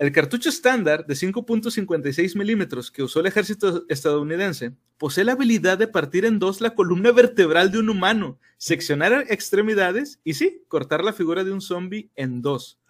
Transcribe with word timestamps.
El 0.00 0.12
cartucho 0.12 0.48
estándar 0.48 1.04
de 1.04 1.12
5.56 1.12 2.34
milímetros 2.34 2.90
que 2.90 3.02
usó 3.02 3.20
el 3.20 3.26
ejército 3.26 3.84
estadounidense 3.90 4.72
posee 4.96 5.24
la 5.24 5.32
habilidad 5.32 5.76
de 5.76 5.88
partir 5.88 6.24
en 6.24 6.38
dos 6.38 6.62
la 6.62 6.74
columna 6.74 7.12
vertebral 7.12 7.70
de 7.70 7.80
un 7.80 7.90
humano, 7.90 8.38
seccionar 8.56 9.26
extremidades 9.28 10.18
y 10.24 10.32
sí, 10.32 10.64
cortar 10.68 11.04
la 11.04 11.12
figura 11.12 11.44
de 11.44 11.52
un 11.52 11.60
zombie 11.60 12.08
en 12.16 12.40
dos. 12.40 12.80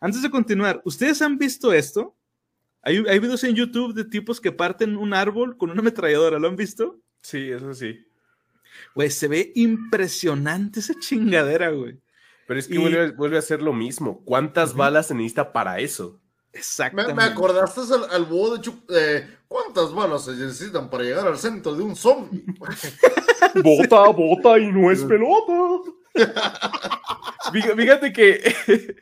Antes 0.00 0.22
de 0.22 0.30
continuar, 0.30 0.82
¿ustedes 0.84 1.22
han 1.22 1.38
visto 1.38 1.72
esto? 1.72 2.16
Hay, 2.82 2.96
hay 3.08 3.20
videos 3.20 3.44
en 3.44 3.54
YouTube 3.54 3.94
de 3.94 4.04
tipos 4.04 4.40
que 4.40 4.50
parten 4.50 4.96
un 4.96 5.14
árbol 5.14 5.56
con 5.56 5.70
una 5.70 5.82
ametralladora, 5.82 6.40
¿lo 6.40 6.48
han 6.48 6.56
visto? 6.56 7.00
Sí, 7.22 7.48
eso 7.48 7.74
sí. 7.74 8.04
Güey, 8.96 9.10
se 9.10 9.28
ve 9.28 9.52
impresionante 9.54 10.80
esa 10.80 10.94
chingadera, 10.98 11.70
güey. 11.70 12.00
Pero 12.48 12.58
es 12.58 12.66
que 12.66 12.78
vuelve, 12.78 13.12
vuelve, 13.12 13.38
a 13.38 13.42
ser 13.42 13.62
lo 13.62 13.72
mismo. 13.72 14.24
¿Cuántas 14.24 14.74
balas 14.74 15.06
se 15.06 15.14
necesita 15.14 15.52
para 15.52 15.78
eso? 15.78 16.20
Exactamente. 16.56 17.14
Me, 17.14 17.24
acordaste 17.24 17.80
al, 17.92 18.10
al 18.10 18.24
búho 18.24 18.56
de 18.56 18.60
Chup, 18.62 18.90
eh, 18.90 19.26
¿Cuántas 19.48 19.94
balas 19.94 20.24
se 20.24 20.32
necesitan 20.32 20.90
para 20.90 21.04
llegar 21.04 21.26
al 21.26 21.38
centro 21.38 21.74
de 21.74 21.82
un 21.82 21.94
zombie? 21.94 22.44
bota, 23.62 24.08
bota 24.08 24.58
y 24.58 24.72
no 24.72 24.90
es 24.90 25.04
pelota. 25.04 25.92
Fíjate 27.52 28.12
que 28.12 28.96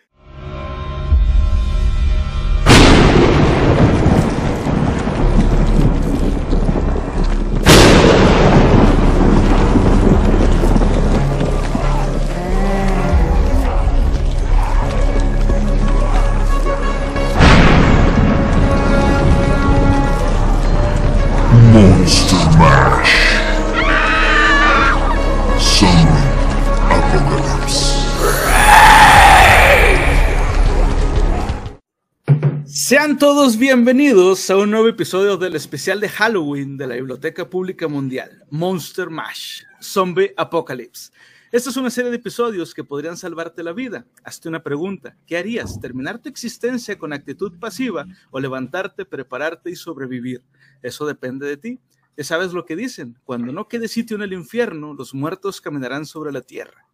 Sean 32.94 33.18
todos 33.18 33.58
bienvenidos 33.58 34.48
a 34.50 34.56
un 34.56 34.70
nuevo 34.70 34.86
episodio 34.86 35.36
del 35.36 35.56
especial 35.56 35.98
de 35.98 36.08
Halloween 36.08 36.76
de 36.76 36.86
la 36.86 36.94
Biblioteca 36.94 37.50
Pública 37.50 37.88
Mundial, 37.88 38.44
Monster 38.50 39.10
Mash, 39.10 39.64
Zombie 39.82 40.32
Apocalypse. 40.36 41.10
Esta 41.50 41.70
es 41.70 41.76
una 41.76 41.90
serie 41.90 42.12
de 42.12 42.18
episodios 42.18 42.72
que 42.72 42.84
podrían 42.84 43.16
salvarte 43.16 43.64
la 43.64 43.72
vida. 43.72 44.06
Hazte 44.22 44.48
una 44.48 44.62
pregunta. 44.62 45.16
¿Qué 45.26 45.36
harías? 45.36 45.80
¿Terminar 45.80 46.20
tu 46.20 46.28
existencia 46.28 46.96
con 46.96 47.12
actitud 47.12 47.58
pasiva 47.58 48.06
o 48.30 48.38
levantarte, 48.38 49.04
prepararte 49.04 49.70
y 49.70 49.74
sobrevivir? 49.74 50.44
Eso 50.80 51.04
depende 51.04 51.48
de 51.48 51.56
ti. 51.56 51.80
Ya 52.16 52.22
sabes 52.22 52.52
lo 52.52 52.64
que 52.64 52.76
dicen. 52.76 53.18
Cuando 53.24 53.52
no 53.52 53.66
quede 53.66 53.88
sitio 53.88 54.14
en 54.14 54.22
el 54.22 54.34
infierno, 54.34 54.94
los 54.94 55.14
muertos 55.14 55.60
caminarán 55.60 56.06
sobre 56.06 56.30
la 56.30 56.42
tierra. 56.42 56.86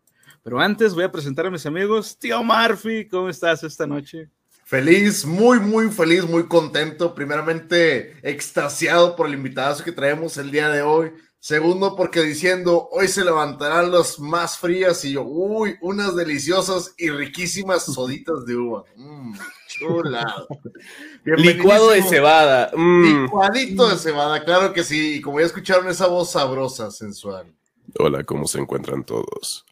Pero 0.43 0.61
antes 0.61 0.95
voy 0.95 1.05
a 1.05 1.13
presentar 1.13 1.45
a 1.45 1.51
mis 1.51 1.67
amigos. 1.67 2.19
Tío 2.19 2.43
Murphy, 2.43 3.07
¿cómo 3.07 3.29
estás 3.29 3.63
esta 3.65 3.87
noche? 3.87 4.31
Feliz, 4.71 5.27
muy, 5.27 5.59
muy 5.59 5.91
feliz, 5.91 6.25
muy 6.25 6.47
contento. 6.47 7.13
Primeramente, 7.13 8.15
extasiado 8.23 9.17
por 9.17 9.27
el 9.27 9.35
invitado 9.35 9.83
que 9.83 9.91
traemos 9.91 10.37
el 10.37 10.53
día 10.53 10.69
de 10.69 10.81
hoy. 10.81 11.11
Segundo, 11.41 11.97
porque 11.97 12.23
diciendo, 12.23 12.89
hoy 12.93 13.09
se 13.09 13.25
levantarán 13.25 13.91
las 13.91 14.21
más 14.21 14.59
frías 14.59 15.05
y 15.05 15.15
yo, 15.15 15.25
uy, 15.25 15.75
unas 15.81 16.15
deliciosas 16.15 16.95
y 16.99 17.11
riquísimas 17.11 17.85
soditas 17.87 18.47
de 18.47 18.55
uva. 18.55 18.85
Mmm, 18.95 19.35
chula. 19.67 20.47
Licuado 21.25 21.91
de 21.91 22.05
cebada. 22.05 22.71
Mm. 22.73 23.25
Licuadito 23.25 23.89
de 23.89 23.97
cebada, 23.97 24.45
claro 24.45 24.73
que 24.73 24.85
sí. 24.85 25.17
Y 25.17 25.21
como 25.21 25.41
ya 25.41 25.47
escucharon 25.47 25.89
esa 25.89 26.07
voz 26.07 26.31
sabrosa, 26.31 26.93
sensual. 26.93 27.53
Hola, 27.99 28.23
¿cómo 28.23 28.47
se 28.47 28.61
encuentran 28.61 29.03
todos? 29.03 29.67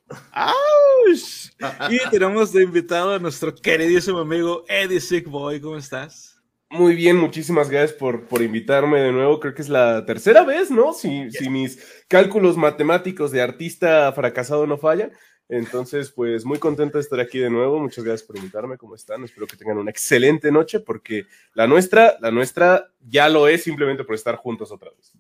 Y 1.91 2.11
tenemos 2.11 2.53
de 2.53 2.63
invitado 2.63 3.15
a 3.15 3.19
nuestro 3.19 3.55
queridísimo 3.55 4.19
amigo 4.19 4.65
Eddie 4.69 5.01
Sickboy. 5.01 5.61
¿Cómo 5.61 5.77
estás? 5.77 6.41
Muy 6.71 6.95
bien, 6.95 7.17
muchísimas 7.17 7.71
gracias 7.71 7.99
por, 7.99 8.27
por 8.27 8.43
invitarme 8.43 9.01
de 9.01 9.13
nuevo. 9.13 9.41
Creo 9.41 9.55
que 9.55 9.63
es 9.63 9.71
la 9.71 10.05
tercera 10.05 10.45
vez, 10.45 10.71
¿no? 10.71 10.93
Si, 10.93 11.31
si 11.31 11.49
mis 11.49 11.83
cálculos 12.09 12.59
matemáticos 12.59 13.31
de 13.31 13.41
artista 13.41 14.13
fracasado 14.13 14.67
no 14.67 14.77
fallan. 14.77 15.13
Entonces, 15.49 16.11
pues 16.11 16.45
muy 16.45 16.59
contento 16.59 16.99
de 16.99 17.03
estar 17.03 17.21
aquí 17.21 17.39
de 17.39 17.49
nuevo. 17.49 17.81
Muchas 17.81 18.05
gracias 18.05 18.27
por 18.27 18.37
invitarme. 18.37 18.77
¿Cómo 18.77 18.95
están? 18.95 19.25
Espero 19.25 19.47
que 19.47 19.57
tengan 19.57 19.79
una 19.79 19.91
excelente 19.91 20.53
noche 20.53 20.81
porque 20.81 21.25
la 21.55 21.67
nuestra, 21.67 22.19
la 22.21 22.31
nuestra 22.31 22.93
ya 23.01 23.31
lo 23.31 23.49
es 23.49 23.63
simplemente 23.63 24.05
por 24.05 24.15
estar 24.15 24.37
juntos 24.37 24.71
otra 24.71 24.91
vez. 24.91 25.13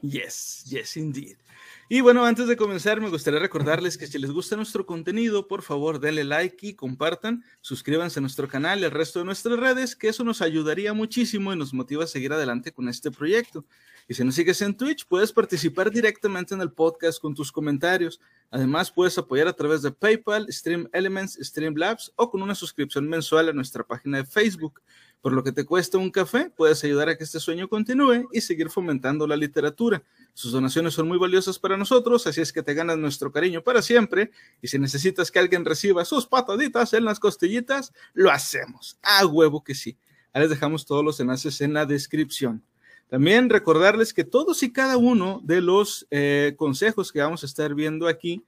Yes, 0.00 0.64
yes, 0.66 0.96
indeed. 0.96 1.36
Y 1.88 2.00
bueno, 2.00 2.24
antes 2.24 2.48
de 2.48 2.56
comenzar, 2.56 3.00
me 3.00 3.10
gustaría 3.10 3.38
recordarles 3.38 3.96
que 3.96 4.08
si 4.08 4.18
les 4.18 4.32
gusta 4.32 4.56
nuestro 4.56 4.84
contenido, 4.86 5.46
por 5.46 5.62
favor, 5.62 6.00
denle 6.00 6.24
like 6.24 6.66
y 6.66 6.74
compartan, 6.74 7.44
suscríbanse 7.60 8.18
a 8.18 8.22
nuestro 8.22 8.48
canal 8.48 8.80
y 8.80 8.84
al 8.84 8.90
resto 8.90 9.20
de 9.20 9.24
nuestras 9.24 9.56
redes, 9.56 9.94
que 9.94 10.08
eso 10.08 10.24
nos 10.24 10.42
ayudaría 10.42 10.92
muchísimo 10.94 11.52
y 11.52 11.56
nos 11.56 11.72
motiva 11.72 12.02
a 12.02 12.08
seguir 12.08 12.32
adelante 12.32 12.72
con 12.72 12.88
este 12.88 13.12
proyecto. 13.12 13.64
Y 14.08 14.14
si 14.14 14.24
nos 14.24 14.34
sigues 14.34 14.60
en 14.62 14.76
Twitch, 14.76 15.06
puedes 15.06 15.32
participar 15.32 15.92
directamente 15.92 16.54
en 16.54 16.60
el 16.60 16.72
podcast 16.72 17.20
con 17.20 17.36
tus 17.36 17.52
comentarios. 17.52 18.20
Además, 18.50 18.90
puedes 18.90 19.16
apoyar 19.18 19.46
a 19.46 19.52
través 19.52 19.82
de 19.82 19.92
PayPal, 19.92 20.46
Stream 20.48 20.88
Elements, 20.92 21.38
Streamlabs 21.40 22.12
o 22.16 22.30
con 22.30 22.42
una 22.42 22.56
suscripción 22.56 23.08
mensual 23.08 23.48
a 23.48 23.52
nuestra 23.52 23.84
página 23.84 24.18
de 24.18 24.24
Facebook. 24.24 24.80
Por 25.26 25.32
lo 25.32 25.42
que 25.42 25.50
te 25.50 25.64
cuesta 25.64 25.98
un 25.98 26.12
café, 26.12 26.52
puedes 26.54 26.84
ayudar 26.84 27.08
a 27.08 27.18
que 27.18 27.24
este 27.24 27.40
sueño 27.40 27.68
continúe 27.68 28.28
y 28.30 28.40
seguir 28.42 28.70
fomentando 28.70 29.26
la 29.26 29.36
literatura. 29.36 30.04
Sus 30.34 30.52
donaciones 30.52 30.94
son 30.94 31.08
muy 31.08 31.18
valiosas 31.18 31.58
para 31.58 31.76
nosotros, 31.76 32.28
así 32.28 32.40
es 32.40 32.52
que 32.52 32.62
te 32.62 32.74
ganas 32.74 32.96
nuestro 32.96 33.32
cariño 33.32 33.60
para 33.60 33.82
siempre. 33.82 34.30
Y 34.62 34.68
si 34.68 34.78
necesitas 34.78 35.32
que 35.32 35.40
alguien 35.40 35.64
reciba 35.64 36.04
sus 36.04 36.28
pataditas 36.28 36.92
en 36.92 37.04
las 37.04 37.18
costillitas, 37.18 37.92
lo 38.14 38.30
hacemos. 38.30 39.00
A 39.02 39.26
huevo 39.26 39.64
que 39.64 39.74
sí. 39.74 39.98
Ahí 40.32 40.42
les 40.42 40.50
dejamos 40.50 40.86
todos 40.86 41.04
los 41.04 41.18
enlaces 41.18 41.60
en 41.60 41.74
la 41.74 41.86
descripción. 41.86 42.62
También 43.08 43.50
recordarles 43.50 44.14
que 44.14 44.22
todos 44.22 44.62
y 44.62 44.72
cada 44.72 44.96
uno 44.96 45.40
de 45.42 45.60
los 45.60 46.06
eh, 46.12 46.54
consejos 46.56 47.10
que 47.10 47.18
vamos 47.18 47.42
a 47.42 47.46
estar 47.46 47.74
viendo 47.74 48.06
aquí 48.06 48.44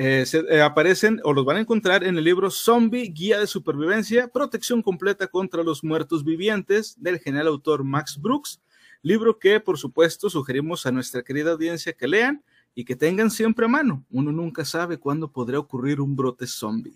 eh, 0.00 0.26
se, 0.26 0.44
eh, 0.48 0.62
aparecen 0.62 1.20
o 1.24 1.32
los 1.32 1.44
van 1.44 1.56
a 1.56 1.60
encontrar 1.60 2.04
en 2.04 2.16
el 2.16 2.22
libro 2.22 2.52
Zombie, 2.52 3.08
Guía 3.08 3.40
de 3.40 3.48
Supervivencia, 3.48 4.28
Protección 4.28 4.80
Completa 4.80 5.26
contra 5.26 5.64
los 5.64 5.82
Muertos 5.82 6.22
Vivientes 6.22 6.94
del 7.02 7.18
genial 7.18 7.48
autor 7.48 7.82
Max 7.82 8.16
Brooks, 8.16 8.60
libro 9.02 9.40
que 9.40 9.58
por 9.58 9.76
supuesto 9.76 10.30
sugerimos 10.30 10.86
a 10.86 10.92
nuestra 10.92 11.24
querida 11.24 11.50
audiencia 11.50 11.92
que 11.92 12.06
lean 12.06 12.44
y 12.76 12.84
que 12.84 12.94
tengan 12.94 13.28
siempre 13.28 13.64
a 13.64 13.68
mano. 13.68 14.04
Uno 14.08 14.30
nunca 14.30 14.64
sabe 14.64 14.98
cuándo 14.98 15.32
podría 15.32 15.58
ocurrir 15.58 16.00
un 16.00 16.14
brote 16.14 16.46
zombie. 16.46 16.94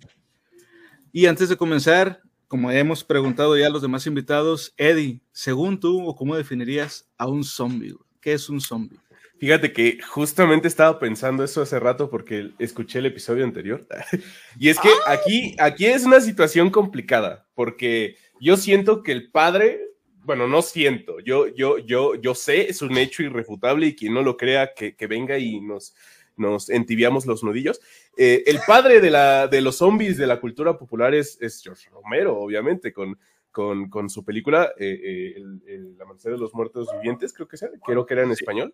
Y 1.11 1.27
antes 1.27 1.49
de 1.49 1.57
comenzar, 1.57 2.23
como 2.47 2.71
hemos 2.71 3.03
preguntado 3.03 3.59
ya 3.59 3.67
a 3.67 3.71
los 3.71 3.83
demás 3.83 4.07
invitados, 4.07 4.75
Eddie, 4.77 5.21
según 5.33 5.81
tú 5.81 6.07
o 6.07 6.15
cómo 6.15 6.37
definirías 6.37 7.11
a 7.19 7.27
un 7.27 7.43
zombie? 7.43 7.97
¿Qué 8.21 8.35
es 8.35 8.49
un 8.49 8.61
zombie? 8.61 9.01
Fíjate 9.43 9.73
que 9.73 9.99
justamente 10.01 10.69
estaba 10.69 11.01
pensando 11.01 11.43
eso 11.43 11.63
hace 11.63 11.81
rato 11.81 12.09
porque 12.09 12.53
escuché 12.61 13.01
el 13.01 13.07
episodio 13.07 13.43
anterior. 13.43 13.85
y 14.57 14.69
es 14.69 14.79
que 14.79 14.89
aquí, 15.05 15.57
aquí 15.59 15.87
es 15.87 16.05
una 16.05 16.21
situación 16.21 16.71
complicada 16.71 17.49
porque 17.57 18.15
yo 18.41 18.57
siento 18.57 19.03
que 19.03 19.11
el 19.11 19.33
padre, 19.33 19.81
bueno, 20.23 20.47
no 20.47 20.63
siento, 20.63 21.19
yo, 21.19 21.49
yo, 21.49 21.79
yo, 21.79 22.15
yo 22.15 22.37
sé, 22.37 22.71
es 22.71 22.83
un 22.83 22.97
hecho 22.97 23.25
irrefutable 23.25 23.89
y 23.89 23.97
quien 23.97 24.15
no 24.15 24.23
lo 24.23 24.37
crea 24.37 24.75
que, 24.75 25.07
venga 25.09 25.37
y 25.39 25.61
nos, 25.61 25.97
nos 26.37 26.71
entibiamos 26.71 27.27
los 27.27 27.43
nudillos. 27.43 27.81
Eh, 28.17 28.45
el 28.47 28.61
padre 28.65 29.01
de, 29.01 29.11
la, 29.11 29.49
de 29.49 29.61
los 29.61 29.79
zombies 29.79 30.19
de 30.19 30.29
la 30.29 30.39
cultura 30.39 30.79
popular 30.79 31.17
es, 31.17 31.37
George 31.65 31.91
Romero, 31.91 32.39
obviamente, 32.39 32.93
con, 32.93 33.19
con, 33.51 34.09
su 34.09 34.25
película 34.25 34.73
eh, 34.79 35.01
eh, 35.03 35.43
el, 35.67 35.99
Amanecer 36.01 36.31
de 36.31 36.39
los 36.39 36.55
Muertos 36.55 36.87
Vivientes, 36.93 37.33
creo 37.33 37.49
que 37.49 37.57
sea, 37.57 37.71
creo 37.85 38.07
que 38.07 38.15
era 38.15 38.23
en 38.23 38.31
español. 38.31 38.73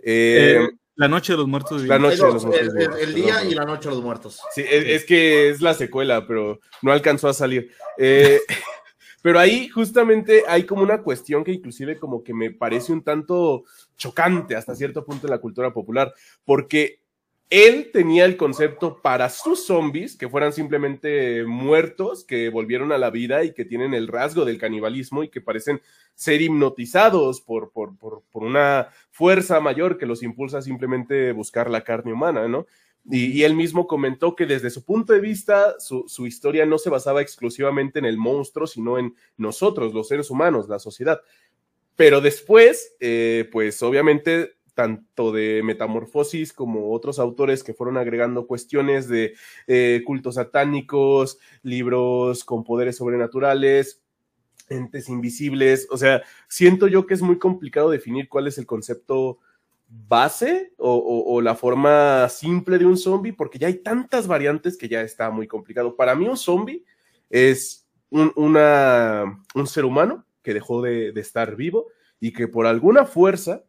Eh, 0.00 0.58
eh, 0.60 0.68
la 0.96 1.08
noche 1.08 1.34
de 1.34 1.38
los 1.38 1.46
muertos. 1.46 1.82
La 1.82 1.98
noche 1.98 2.16
de 2.16 2.32
los 2.32 2.44
muertos. 2.44 2.74
El, 3.00 3.14
día 3.14 3.44
y 3.44 3.54
la 3.54 3.64
noche 3.64 3.88
de 3.88 3.94
los 3.94 4.02
muertos. 4.02 4.40
Sí, 4.54 4.64
es, 4.66 5.04
que 5.04 5.50
es 5.50 5.60
la 5.60 5.74
secuela, 5.74 6.26
pero 6.26 6.60
no 6.80 6.90
alcanzó 6.90 7.28
a 7.28 7.34
salir. 7.34 7.70
Eh, 7.98 8.40
pero 9.22 9.38
ahí 9.38 9.68
justamente 9.68 10.44
hay 10.48 10.64
como 10.64 10.82
una 10.82 11.02
cuestión 11.02 11.44
que 11.44 11.52
inclusive 11.52 11.98
como 11.98 12.24
que 12.24 12.32
me 12.32 12.50
parece 12.50 12.92
un 12.92 13.02
tanto 13.02 13.64
chocante 13.98 14.56
hasta 14.56 14.74
cierto 14.74 15.04
punto 15.04 15.26
en 15.26 15.32
la 15.32 15.38
cultura 15.38 15.72
popular, 15.72 16.14
porque 16.46 17.00
él 17.48 17.90
tenía 17.92 18.24
el 18.24 18.36
concepto 18.36 19.00
para 19.00 19.28
sus 19.30 19.66
zombies, 19.66 20.16
que 20.16 20.28
fueran 20.28 20.52
simplemente 20.52 21.44
muertos, 21.44 22.24
que 22.24 22.48
volvieron 22.48 22.92
a 22.92 22.98
la 22.98 23.10
vida 23.10 23.44
y 23.44 23.54
que 23.54 23.64
tienen 23.64 23.94
el 23.94 24.08
rasgo 24.08 24.44
del 24.44 24.58
canibalismo 24.58 25.22
y 25.22 25.28
que 25.28 25.40
parecen 25.40 25.80
ser 26.14 26.42
hipnotizados 26.42 27.40
por, 27.40 27.70
por, 27.70 27.96
por, 27.96 28.22
por 28.30 28.42
una 28.42 28.88
fuerza 29.10 29.60
mayor 29.60 29.96
que 29.98 30.06
los 30.06 30.22
impulsa 30.22 30.58
a 30.58 30.62
simplemente 30.62 31.32
buscar 31.32 31.70
la 31.70 31.84
carne 31.84 32.12
humana, 32.12 32.48
¿no? 32.48 32.66
Y, 33.08 33.44
él 33.44 33.54
mismo 33.54 33.86
comentó 33.86 34.34
que 34.34 34.46
desde 34.46 34.70
su 34.70 34.84
punto 34.84 35.12
de 35.12 35.20
vista, 35.20 35.76
su, 35.78 36.26
historia 36.26 36.66
no 36.66 36.78
se 36.78 36.90
basaba 36.90 37.22
exclusivamente 37.22 38.00
en 38.00 38.04
el 38.04 38.16
monstruo, 38.16 38.66
sino 38.66 38.98
en 38.98 39.14
nosotros, 39.36 39.94
los 39.94 40.08
seres 40.08 40.30
humanos, 40.30 40.68
la 40.68 40.80
sociedad. 40.80 41.20
Pero 41.94 42.20
después, 42.20 42.96
eh, 42.98 43.48
pues 43.52 43.80
obviamente, 43.82 44.56
tanto 44.76 45.32
de 45.32 45.62
Metamorfosis 45.64 46.52
como 46.52 46.92
otros 46.92 47.18
autores 47.18 47.64
que 47.64 47.74
fueron 47.74 47.96
agregando 47.96 48.46
cuestiones 48.46 49.08
de 49.08 49.34
eh, 49.66 50.02
cultos 50.06 50.36
satánicos, 50.36 51.38
libros 51.62 52.44
con 52.44 52.62
poderes 52.62 52.96
sobrenaturales, 52.96 54.02
entes 54.68 55.08
invisibles. 55.08 55.88
O 55.90 55.96
sea, 55.96 56.22
siento 56.46 56.86
yo 56.86 57.06
que 57.06 57.14
es 57.14 57.22
muy 57.22 57.38
complicado 57.38 57.90
definir 57.90 58.28
cuál 58.28 58.46
es 58.46 58.58
el 58.58 58.66
concepto 58.66 59.38
base 59.88 60.72
o, 60.78 61.40
la 61.40 61.54
forma 61.54 62.28
simple 62.28 62.78
de 62.78 62.86
un 62.86 62.96
zombie, 62.96 63.32
porque 63.32 63.58
ya 63.58 63.68
hay 63.68 63.78
tantas 63.82 64.26
variantes 64.26 64.76
que 64.76 64.88
ya 64.88 65.00
está 65.00 65.30
muy 65.30 65.46
complicado. 65.46 65.96
Para 65.96 66.14
mí 66.14 66.28
un 66.28 66.36
zombie 66.36 66.84
es 67.30 67.88
un, 68.10 68.32
una, 68.36 69.42
un 69.54 69.66
ser 69.66 69.84
humano 69.84 70.26
que 70.42 70.54
dejó 70.54 70.82
de, 70.82 71.08
estar 71.16 71.56
vivo 71.56 71.86
y 72.20 72.32
que 72.32 72.46
por 72.46 72.66
alguna 72.66 73.04
fuerza, 73.04 73.64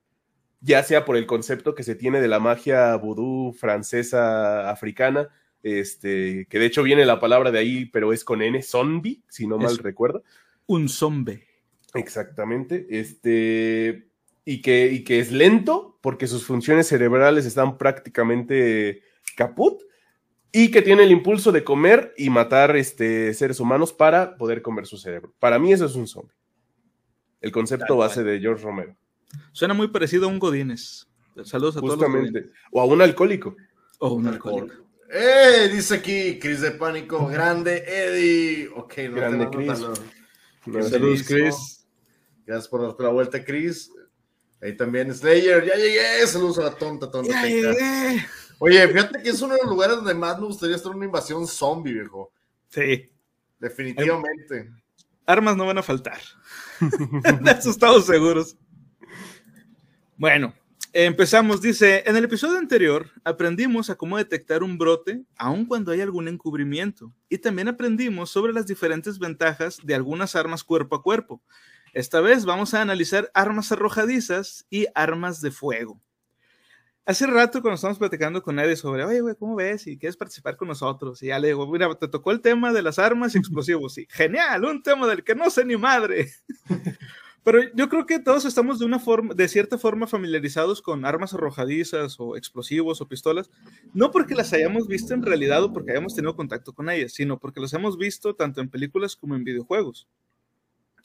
ya 0.62 0.84
sea 0.84 1.06
por 1.06 1.18
el 1.18 1.26
concepto 1.26 1.76
que 1.76 1.84
se 1.84 1.96
tiene 1.96 2.22
de 2.22 2.28
la 2.28 2.40
magia 2.40 2.96
vudú 2.96 3.54
francesa 3.54 4.70
africana, 4.70 5.30
este, 5.64 6.48
que 6.50 6.60
de 6.60 6.66
hecho 6.66 6.84
viene 6.84 7.06
la 7.06 7.20
palabra 7.20 7.52
de 7.52 7.60
ahí, 7.60 7.86
pero 7.86 8.14
es 8.14 8.24
con 8.24 8.42
N, 8.42 8.62
zombie, 8.62 9.22
si 9.28 9.48
no 9.48 9.58
mal 9.58 9.78
recuerdo. 9.78 10.24
Un 10.66 10.90
zombie. 10.90 11.44
Exactamente. 11.94 12.88
Este, 12.90 14.08
y 14.46 14.62
que, 14.62 14.92
y 14.92 15.04
que 15.04 15.20
es 15.20 15.32
lento 15.32 15.98
porque 16.02 16.28
sus 16.28 16.46
funciones 16.46 16.88
cerebrales 16.88 17.46
están 17.46 17.78
prácticamente 17.78 19.02
caput 19.36 19.82
y 20.52 20.72
que 20.72 20.82
tiene 20.82 21.04
el 21.04 21.12
impulso 21.12 21.52
de 21.52 21.64
comer 21.64 22.14
y 22.18 22.30
matar 22.30 22.76
este, 22.78 23.34
seres 23.34 23.60
humanos 23.60 23.94
para 23.94 24.38
poder 24.38 24.62
comer 24.62 24.86
su 24.86 24.98
cerebro. 24.98 25.34
Para 25.40 25.60
mí 25.60 25.74
eso 25.74 25.86
es 25.86 25.96
un 25.96 26.08
zombie. 26.08 26.36
El 27.42 27.52
concepto 27.52 27.98
base 27.98 28.24
de 28.24 28.40
George 28.40 28.64
Romero. 28.64 28.96
Suena 29.52 29.74
muy 29.74 29.88
parecido 29.88 30.26
a 30.26 30.28
un 30.30 30.40
Godínez. 30.40 31.08
Saludos 31.44 31.78
a 31.78 31.82
todos. 31.82 32.00
O 32.72 32.82
a 32.82 32.86
un 32.86 33.02
alcohólico. 33.02 33.56
O 34.00 34.14
un 34.14 34.28
alcohólico. 34.28 34.76
¡Eh! 35.10 35.70
Dice 35.72 35.96
aquí 35.96 36.40
Chris 36.40 36.62
de 36.62 36.72
Pánico. 36.72 37.28
Grande 37.28 37.84
Eddie. 37.88 38.70
Ok, 38.76 38.98
no 39.10 39.16
Grande 39.16 39.50
Chris. 39.50 39.80
Saludos, 40.90 41.24
Chris. 41.24 41.88
Gracias 42.46 42.68
por 42.68 42.82
darte 42.82 43.04
la 43.04 43.10
vuelta, 43.10 43.44
Chris. 43.44 43.92
Ahí 44.62 44.76
también 44.76 45.14
Slayer, 45.14 45.66
ya 45.66 45.76
llegué, 45.76 46.26
saludos 46.26 46.58
a 46.60 46.64
la 46.64 46.72
tonta, 46.72 47.12
tonta. 47.12 47.32
Ya 47.32 47.46
llegué. 47.46 48.26
Oye, 48.60 48.88
fíjate 48.88 49.22
que 49.22 49.30
es 49.30 49.42
uno 49.42 49.54
de 49.54 49.60
los 49.62 49.70
lugares 49.70 49.98
donde 49.98 50.16
más 50.16 50.40
me 50.40 50.48
gustaría 50.48 50.76
estar 50.76 50.96
una 50.96 51.06
invasión 51.06 51.46
zombie, 51.46 51.94
viejo. 51.94 52.32
Sí. 52.70 53.10
Definitivamente. 53.60 54.72
Armas 55.26 55.58
no 55.58 55.66
van 55.66 55.78
a 55.78 55.84
faltar. 55.84 56.20
de 57.42 57.52
eso 57.52 57.70
estamos 57.70 58.06
seguros. 58.06 58.56
Bueno, 60.18 60.54
empezamos. 60.94 61.62
Dice, 61.62 62.04
en 62.06 62.16
el 62.16 62.26
episodio 62.26 62.58
anterior 62.58 63.10
aprendimos 63.24 63.90
a 63.90 63.96
cómo 63.96 64.18
detectar 64.18 64.64
un 64.64 64.78
brote 64.78 65.24
aun 65.38 65.66
cuando 65.66 65.92
hay 65.92 66.02
algún 66.02 66.28
encubrimiento. 66.28 67.14
Y 67.30 67.38
también 67.38 67.68
aprendimos 67.68 68.30
sobre 68.30 68.54
las 68.54 68.68
diferentes 68.68 69.20
ventajas 69.20 69.80
de 69.84 69.96
algunas 69.96 70.36
armas 70.36 70.64
cuerpo 70.64 70.96
a 70.96 71.04
cuerpo 71.04 71.42
esta 71.98 72.22
vez 72.22 72.46
vamos 72.46 72.76
a 72.76 72.82
analizar 72.84 73.32
armas 73.34 73.72
arrojadizas 73.72 74.68
y 74.70 74.86
armas 74.94 75.42
de 75.42 75.50
fuego. 75.50 76.00
Hace 77.08 77.26
rato 77.26 77.62
cuando 77.62 77.74
estamos 77.74 77.98
platicando 77.98 78.44
con 78.44 78.56
nadie 78.56 78.76
sobre, 78.76 79.04
oye, 79.04 79.22
güey, 79.22 79.34
¿cómo 79.34 79.56
ves? 79.56 79.88
Y 79.88 79.98
quieres 79.98 80.16
participar 80.16 80.58
con 80.58 80.68
nosotros. 80.68 81.24
Y 81.24 81.28
ya 81.28 81.40
le 81.40 81.48
digo, 81.48 81.66
mira, 81.72 81.92
te 81.96 82.08
tocó 82.08 82.32
el 82.32 82.42
tema 82.42 82.72
de 82.72 82.84
las 82.84 83.00
armas 83.00 83.34
y 83.34 83.40
explosivos. 83.40 83.96
Sí, 83.96 84.06
genial, 84.12 84.66
un 84.66 84.84
tema 84.84 85.08
del 85.08 85.24
que 85.24 85.34
no 85.34 85.50
sé 85.50 85.66
ni 85.66 85.76
madre. 85.76 86.30
Pero 87.48 87.62
yo 87.74 87.88
creo 87.88 88.06
que 88.06 88.20
todos 88.20 88.44
estamos 88.44 88.78
de 88.78 88.84
una 88.84 89.00
forma, 89.00 89.34
de 89.34 89.48
cierta 89.48 89.78
forma 89.78 90.06
familiarizados 90.06 90.82
con 90.82 91.06
armas 91.06 91.34
arrojadizas 91.34 92.20
o 92.20 92.36
explosivos 92.36 93.00
o 93.00 93.08
pistolas, 93.08 93.50
no 93.94 94.12
porque 94.12 94.36
las 94.36 94.52
hayamos 94.52 94.86
visto 94.86 95.14
en 95.14 95.24
realidad 95.24 95.64
o 95.64 95.72
porque 95.72 95.92
hayamos 95.92 96.14
tenido 96.14 96.36
contacto 96.36 96.74
con 96.74 96.90
ellas, 96.90 97.14
sino 97.14 97.40
porque 97.40 97.62
las 97.62 97.72
hemos 97.72 97.98
visto 97.98 98.36
tanto 98.36 98.60
en 98.60 98.70
películas 98.70 99.16
como 99.16 99.34
en 99.34 99.46
videojuegos. 99.46 100.10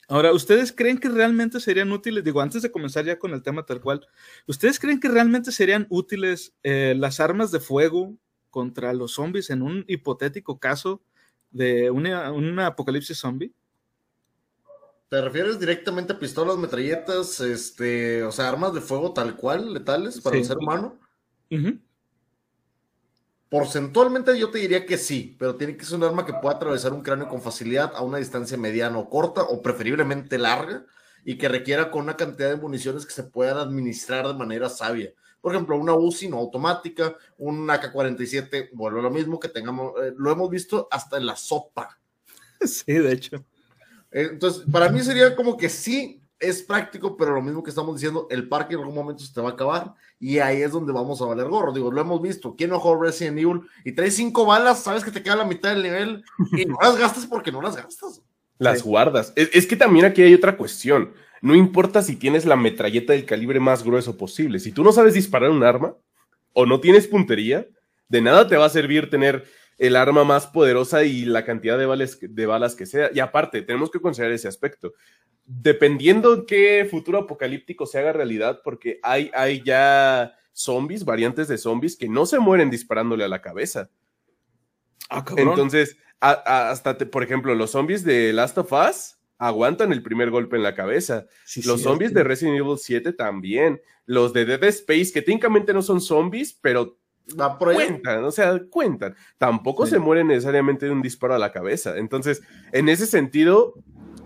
Ahora, 0.08 0.32
¿ustedes 0.32 0.72
creen 0.72 0.98
que 0.98 1.08
realmente 1.08 1.60
serían 1.60 1.92
útiles? 1.92 2.24
Digo, 2.24 2.40
antes 2.40 2.62
de 2.62 2.72
comenzar 2.72 3.04
ya 3.04 3.20
con 3.20 3.32
el 3.34 3.44
tema 3.44 3.64
tal 3.64 3.80
cual, 3.80 4.04
¿ustedes 4.48 4.80
creen 4.80 4.98
que 4.98 5.10
realmente 5.10 5.52
serían 5.52 5.86
útiles 5.90 6.56
eh, 6.64 6.96
las 6.98 7.20
armas 7.20 7.52
de 7.52 7.60
fuego 7.60 8.16
contra 8.50 8.92
los 8.94 9.12
zombies 9.12 9.48
en 9.50 9.62
un 9.62 9.84
hipotético 9.86 10.58
caso 10.58 11.04
de 11.52 11.92
un 11.92 12.58
apocalipsis 12.58 13.16
zombie? 13.16 13.54
¿Te 15.12 15.20
refieres 15.20 15.60
directamente 15.60 16.14
a 16.14 16.18
pistolas, 16.18 16.56
metralletas, 16.56 17.38
este, 17.40 18.22
o 18.22 18.32
sea, 18.32 18.48
armas 18.48 18.72
de 18.72 18.80
fuego 18.80 19.12
tal 19.12 19.36
cual, 19.36 19.74
letales 19.74 20.18
para 20.22 20.38
el 20.38 20.44
ser 20.46 20.56
humano? 20.56 20.98
Porcentualmente 23.50 24.38
yo 24.38 24.50
te 24.50 24.60
diría 24.60 24.86
que 24.86 24.96
sí, 24.96 25.36
pero 25.38 25.56
tiene 25.56 25.76
que 25.76 25.84
ser 25.84 25.98
un 25.98 26.04
arma 26.04 26.24
que 26.24 26.32
pueda 26.32 26.56
atravesar 26.56 26.94
un 26.94 27.02
cráneo 27.02 27.28
con 27.28 27.42
facilidad 27.42 27.92
a 27.94 28.00
una 28.00 28.16
distancia 28.16 28.56
mediana 28.56 28.96
o 28.96 29.10
corta 29.10 29.42
o 29.42 29.60
preferiblemente 29.60 30.38
larga 30.38 30.86
y 31.26 31.36
que 31.36 31.50
requiera 31.50 31.90
con 31.90 32.04
una 32.04 32.16
cantidad 32.16 32.48
de 32.48 32.56
municiones 32.56 33.04
que 33.04 33.12
se 33.12 33.24
puedan 33.24 33.58
administrar 33.58 34.26
de 34.26 34.32
manera 34.32 34.70
sabia. 34.70 35.12
Por 35.42 35.52
ejemplo, 35.52 35.76
una 35.76 35.92
UCI 35.92 36.28
no 36.28 36.38
automática, 36.38 37.18
un 37.36 37.68
AK-47, 37.68 38.70
vuelve 38.72 39.00
a 39.00 39.02
lo 39.02 39.10
mismo 39.10 39.38
que 39.38 39.50
tengamos, 39.50 39.92
eh, 40.02 40.14
lo 40.16 40.32
hemos 40.32 40.48
visto 40.48 40.88
hasta 40.90 41.18
en 41.18 41.26
la 41.26 41.36
sopa. 41.36 41.98
Sí, 42.64 42.92
de 42.92 43.12
hecho. 43.12 43.44
Entonces, 44.12 44.64
para 44.70 44.90
mí 44.90 45.00
sería 45.00 45.34
como 45.34 45.56
que 45.56 45.68
sí, 45.68 46.22
es 46.42 46.62
práctico, 46.62 47.16
pero 47.16 47.34
lo 47.34 47.40
mismo 47.40 47.62
que 47.62 47.70
estamos 47.70 47.94
diciendo, 47.94 48.26
el 48.28 48.48
parque 48.48 48.74
en 48.74 48.80
algún 48.80 48.94
momento 48.94 49.22
se 49.22 49.32
te 49.32 49.40
va 49.40 49.50
a 49.50 49.52
acabar 49.52 49.94
y 50.18 50.38
ahí 50.38 50.60
es 50.60 50.72
donde 50.72 50.92
vamos 50.92 51.22
a 51.22 51.26
valer 51.26 51.48
gorro. 51.48 51.72
Digo, 51.72 51.90
lo 51.90 52.00
hemos 52.00 52.20
visto. 52.20 52.56
¿Quién 52.56 52.70
no 52.70 52.80
juega 52.80 53.06
Resident 53.06 53.38
Evil 53.38 53.60
y 53.84 53.92
traes 53.92 54.16
cinco 54.16 54.44
balas? 54.44 54.82
Sabes 54.82 55.04
que 55.04 55.12
te 55.12 55.22
queda 55.22 55.36
la 55.36 55.44
mitad 55.44 55.70
del 55.70 55.84
nivel 55.84 56.24
y 56.56 56.66
no 56.66 56.76
las 56.82 56.98
gastas 56.98 57.26
porque 57.26 57.52
no 57.52 57.62
las 57.62 57.76
gastas. 57.76 58.22
Las 58.58 58.82
guardas. 58.82 59.32
Es, 59.36 59.66
que 59.66 59.76
también 59.76 60.04
aquí 60.04 60.22
hay 60.22 60.34
otra 60.34 60.56
cuestión. 60.56 61.12
No 61.40 61.54
importa 61.54 62.02
si 62.02 62.16
tienes 62.16 62.44
la 62.44 62.56
metralleta 62.56 63.12
del 63.12 63.24
calibre 63.24 63.60
más 63.60 63.82
grueso 63.82 64.16
posible. 64.16 64.58
Si 64.58 64.72
tú 64.72 64.84
no 64.84 64.92
sabes 64.92 65.14
disparar 65.14 65.50
un 65.50 65.64
arma 65.64 65.94
o 66.52 66.66
no 66.66 66.80
tienes 66.80 67.06
puntería, 67.06 67.66
de 68.08 68.20
nada 68.20 68.46
te 68.46 68.56
va 68.56 68.66
a 68.66 68.70
servir 68.70 69.10
tener 69.10 69.44
el 69.82 69.96
arma 69.96 70.22
más 70.22 70.46
poderosa 70.46 71.02
y 71.02 71.24
la 71.24 71.44
cantidad 71.44 71.76
de, 71.76 72.16
de 72.20 72.46
balas 72.46 72.76
que 72.76 72.86
sea. 72.86 73.10
Y 73.12 73.18
aparte, 73.18 73.62
tenemos 73.62 73.90
que 73.90 74.00
considerar 74.00 74.32
ese 74.32 74.46
aspecto 74.46 74.94
dependiendo 75.44 76.46
qué 76.46 76.86
futuro 76.88 77.18
apocalíptico 77.18 77.84
se 77.84 77.98
haga 77.98 78.12
realidad, 78.12 78.60
porque 78.62 79.00
hay, 79.02 79.28
hay 79.34 79.60
ya 79.64 80.36
zombies, 80.52 81.04
variantes 81.04 81.48
de 81.48 81.58
zombies, 81.58 81.96
que 81.96 82.08
no 82.08 82.26
se 82.26 82.38
mueren 82.38 82.70
disparándole 82.70 83.24
a 83.24 83.28
la 83.28 83.42
cabeza. 83.42 83.90
Ah, 85.10 85.24
Entonces, 85.36 85.96
hasta, 86.20 86.96
por 86.96 87.24
ejemplo, 87.24 87.52
los 87.56 87.72
zombies 87.72 88.04
de 88.04 88.32
Last 88.32 88.58
of 88.58 88.72
Us 88.72 89.16
aguantan 89.36 89.92
el 89.92 90.04
primer 90.04 90.30
golpe 90.30 90.56
en 90.56 90.62
la 90.62 90.76
cabeza. 90.76 91.26
los 91.64 91.82
zombies 91.82 92.14
de 92.14 92.22
Resident 92.22 92.60
Evil 92.60 92.78
7 92.78 93.12
también. 93.14 93.82
Los 94.06 94.32
de 94.32 94.44
Dead 94.44 94.62
Space, 94.62 95.12
que 95.12 95.22
técnicamente 95.22 95.74
no 95.74 95.82
son 95.82 96.00
zombies, 96.00 96.56
pero 96.60 96.98
cuentan, 97.58 98.24
o 98.24 98.30
sea, 98.30 98.60
cuentan. 98.70 99.14
Tampoco 99.38 99.86
se 99.86 99.98
mueren 99.98 100.28
necesariamente 100.28 100.86
de 100.86 100.92
un 100.92 101.02
disparo 101.02 101.34
a 101.34 101.38
la 101.38 101.52
cabeza. 101.52 101.96
Entonces, 101.96 102.42
en 102.72 102.88
ese 102.88 103.06
sentido, 103.06 103.74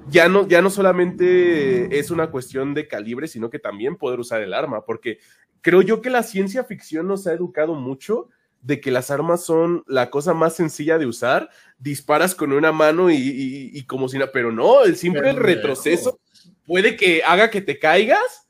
ya 0.09 0.29
no, 0.29 0.47
ya 0.47 0.63
no 0.63 0.71
solamente 0.71 1.99
es 1.99 2.11
una 2.11 2.31
cuestión 2.31 2.75
de 2.75 2.89
calibre, 2.89 3.29
sino 3.29 3.51
que 3.51 3.59
también 3.59 3.97
poder 3.97 4.21
usar 4.21 4.43
el 4.43 4.55
arma, 4.55 4.85
porque 4.85 5.19
creo 5.61 5.83
yo 5.83 6.01
que 6.01 6.11
la 6.11 6.23
ciencia 6.23 6.65
ficción 6.65 7.09
nos 7.09 7.27
ha 7.27 7.33
educado 7.33 7.75
mucho 7.75 8.29
de 8.63 8.81
que 8.81 8.91
las 8.91 9.11
armas 9.11 9.45
son 9.45 9.85
la 9.87 10.11
cosa 10.11 10.35
más 10.35 10.57
sencilla 10.57 10.99
de 10.99 11.07
usar, 11.07 11.51
disparas 11.79 12.35
con 12.35 12.53
una 12.53 12.73
mano 12.73 13.11
y, 13.11 13.85
como 13.87 14.09
si 14.09 14.19
nada, 14.19 14.33
pero 14.33 14.51
no, 14.51 14.83
el 14.85 14.97
simple 14.97 15.33
retroceso 15.33 16.19
puede 16.67 16.97
que 16.97 17.23
haga 17.25 17.51
que 17.51 17.61
te 17.61 17.79
caigas 17.79 18.46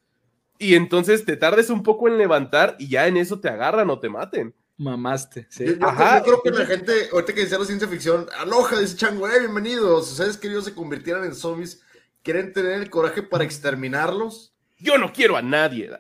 y 0.59 0.75
entonces 0.75 1.25
te 1.25 1.37
tardes 1.37 1.71
un 1.71 1.83
poco 1.83 2.09
en 2.09 2.19
levantar 2.19 2.77
y 2.79 2.89
ya 2.89 3.07
en 3.07 3.17
eso 3.17 3.41
te 3.41 3.49
agarran 3.49 3.91
o 3.91 3.99
te 3.99 4.09
maten. 4.09 4.55
Mamaste, 4.79 5.47
sí. 5.49 5.65
Yo, 5.65 5.79
creo 5.79 6.43
que 6.43 6.51
la 6.51 6.67
gente, 6.67 6.93
ahorita 7.11 7.33
que 7.33 7.41
decía 7.41 7.59
la 7.59 7.65
ciencia 7.65 7.89
ficción, 7.89 8.27
aloja, 8.39 8.79
dice 8.79 8.97
Chango, 8.97 9.27
eh, 9.29 9.41
bienvenidos. 9.41 10.17
¿Sabes 10.17 10.37
que 10.37 10.49
ellos 10.49 10.67
se 10.67 10.75
convirtieran 10.75 11.25
en 11.25 11.35
zombies? 11.35 11.81
¿Quieren 12.23 12.53
tener 12.53 12.73
el 12.73 12.91
coraje 12.91 13.23
para 13.23 13.45
exterminarlos? 13.45 14.53
Yo 14.79 14.99
no 14.99 15.13
quiero 15.13 15.37
a 15.37 15.43
nadie. 15.43 15.91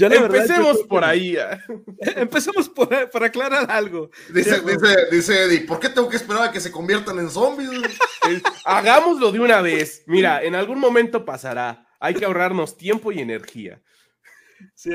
Empecemos 0.00 0.78
por 0.88 1.04
ahí. 1.04 1.36
Empecemos 1.98 2.68
por, 2.68 2.88
aclarar 3.22 3.70
algo. 3.70 4.10
Dice, 4.32 4.60
dice, 4.60 4.96
dice 5.10 5.44
Eddie, 5.44 5.60
¿por 5.60 5.80
qué 5.80 5.88
tengo 5.88 6.08
que 6.08 6.16
esperar 6.16 6.44
a 6.44 6.52
que 6.52 6.60
se 6.60 6.70
conviertan 6.70 7.18
en 7.18 7.28
zombies? 7.28 7.70
Hagámoslo 8.64 9.32
de 9.32 9.40
una 9.40 9.60
vez. 9.60 10.04
Mira, 10.06 10.42
en 10.42 10.54
algún 10.54 10.78
momento 10.78 11.24
pasará. 11.24 11.87
Hay 11.98 12.14
que 12.14 12.24
ahorrarnos 12.24 12.76
tiempo 12.76 13.12
y 13.12 13.20
energía. 13.20 13.82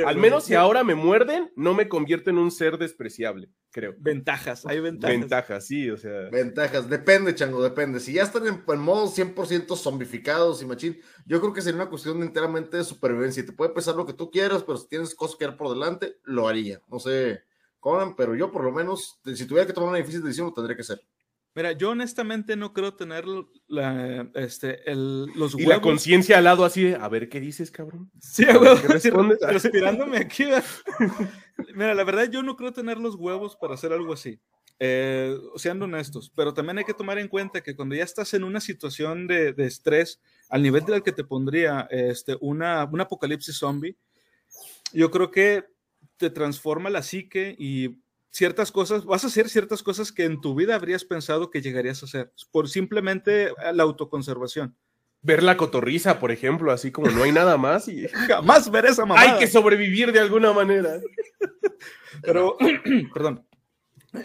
Al 0.05 0.17
menos 0.17 0.45
si 0.45 0.55
ahora 0.55 0.83
me 0.83 0.95
muerden, 0.95 1.51
no 1.55 1.73
me 1.73 1.87
convierto 1.87 2.29
en 2.29 2.37
un 2.37 2.51
ser 2.51 2.77
despreciable, 2.77 3.49
creo. 3.71 3.95
Ventajas, 3.97 4.65
hay 4.65 4.79
ventajas. 4.79 5.17
Ventajas, 5.17 5.65
sí, 5.67 5.89
o 5.89 5.97
sea. 5.97 6.29
Ventajas, 6.31 6.89
depende, 6.89 7.33
chango, 7.35 7.63
depende. 7.63 7.99
Si 7.99 8.13
ya 8.13 8.23
están 8.23 8.45
en, 8.47 8.79
modo 8.79 9.07
100% 9.07 9.75
zombificados 9.77 10.61
y 10.61 10.65
machín, 10.65 10.99
yo 11.25 11.39
creo 11.39 11.53
que 11.53 11.61
sería 11.61 11.81
una 11.81 11.89
cuestión 11.89 12.21
enteramente 12.21 12.77
de 12.77 12.83
supervivencia. 12.83 13.45
Te 13.45 13.53
puede 13.53 13.73
pesar 13.73 13.95
lo 13.95 14.05
que 14.05 14.13
tú 14.13 14.29
quieras, 14.29 14.63
pero 14.63 14.77
si 14.77 14.87
tienes 14.87 15.15
cosas 15.15 15.37
que 15.37 15.45
dar 15.45 15.57
por 15.57 15.69
delante, 15.69 16.17
lo 16.23 16.47
haría. 16.47 16.81
No 16.89 16.99
sé, 16.99 17.43
Conan, 17.79 18.15
pero 18.15 18.35
yo 18.35 18.51
por 18.51 18.63
lo 18.63 18.71
menos, 18.71 19.19
si 19.33 19.45
tuviera 19.45 19.67
que 19.67 19.73
tomar 19.73 19.89
una 19.89 19.97
difícil 19.97 20.23
decisión, 20.23 20.47
lo 20.47 20.53
tendría 20.53 20.75
que 20.75 20.81
hacer. 20.81 21.01
Mira, 21.55 21.73
yo 21.73 21.91
honestamente 21.91 22.55
no 22.55 22.73
creo 22.73 22.95
tener 22.95 23.25
la, 23.67 24.27
este, 24.33 24.89
el, 24.91 25.25
los 25.35 25.53
huevos. 25.53 25.61
Y 25.61 25.65
la 25.65 25.81
conciencia 25.81 26.39
al 26.39 26.45
lado 26.45 26.65
así 26.65 26.83
de, 26.83 26.95
a 26.95 27.07
ver 27.07 27.29
qué 27.29 27.39
dices, 27.39 27.69
cabrón. 27.69 28.11
Sí, 28.19 28.43
huevo, 28.43 28.75
respirándome 29.41 30.17
aquí. 30.19 30.45
Mira, 31.75 31.93
la 31.93 32.03
verdad 32.03 32.29
yo 32.29 32.41
no 32.41 32.55
creo 32.55 32.73
tener 32.73 32.97
los 32.97 33.15
huevos 33.15 33.55
para 33.55 33.75
hacer 33.75 33.93
algo 33.93 34.13
así. 34.13 34.39
Eh, 34.79 35.37
siendo 35.55 35.85
honestos, 35.85 36.31
pero 36.35 36.53
también 36.53 36.79
hay 36.79 36.83
que 36.83 36.95
tomar 36.95 37.19
en 37.19 37.27
cuenta 37.27 37.61
que 37.61 37.75
cuando 37.75 37.95
ya 37.95 38.03
estás 38.03 38.33
en 38.33 38.43
una 38.43 38.59
situación 38.59 39.27
de, 39.27 39.53
de 39.53 39.65
estrés 39.65 40.19
al 40.49 40.63
nivel 40.63 40.83
del 40.83 41.03
que 41.03 41.11
te 41.11 41.23
pondría 41.23 41.87
este, 41.91 42.35
una, 42.41 42.83
un 42.91 42.99
apocalipsis 42.99 43.55
zombie, 43.55 43.95
yo 44.91 45.11
creo 45.11 45.29
que 45.29 45.63
te 46.17 46.29
transforma 46.29 46.89
la 46.89 47.03
psique 47.03 47.55
y 47.57 48.02
ciertas 48.33 48.71
cosas, 48.71 49.05
vas 49.05 49.23
a 49.23 49.27
hacer 49.27 49.47
ciertas 49.47 49.83
cosas 49.83 50.11
que 50.11 50.25
en 50.25 50.41
tu 50.41 50.55
vida 50.55 50.73
habrías 50.75 51.05
pensado 51.05 51.51
que 51.51 51.61
llegarías 51.61 52.01
a 52.01 52.07
hacer, 52.07 52.33
por 52.51 52.67
simplemente 52.67 53.51
la 53.73 53.83
autoconservación. 53.83 54.75
Ver 55.21 55.43
la 55.43 55.55
cotorriza, 55.55 56.19
por 56.19 56.31
ejemplo, 56.31 56.71
así 56.71 56.91
como 56.91 57.09
no 57.11 57.23
hay 57.23 57.31
nada 57.31 57.57
más 57.57 57.87
y 57.87 58.07
jamás 58.27 58.69
ver 58.71 58.87
esa 58.87 59.05
mamá. 59.05 59.21
Hay 59.21 59.37
que 59.37 59.47
sobrevivir 59.47 60.11
de 60.11 60.19
alguna 60.19 60.51
manera. 60.51 60.99
pero, 62.23 62.57
perdón. 63.13 63.45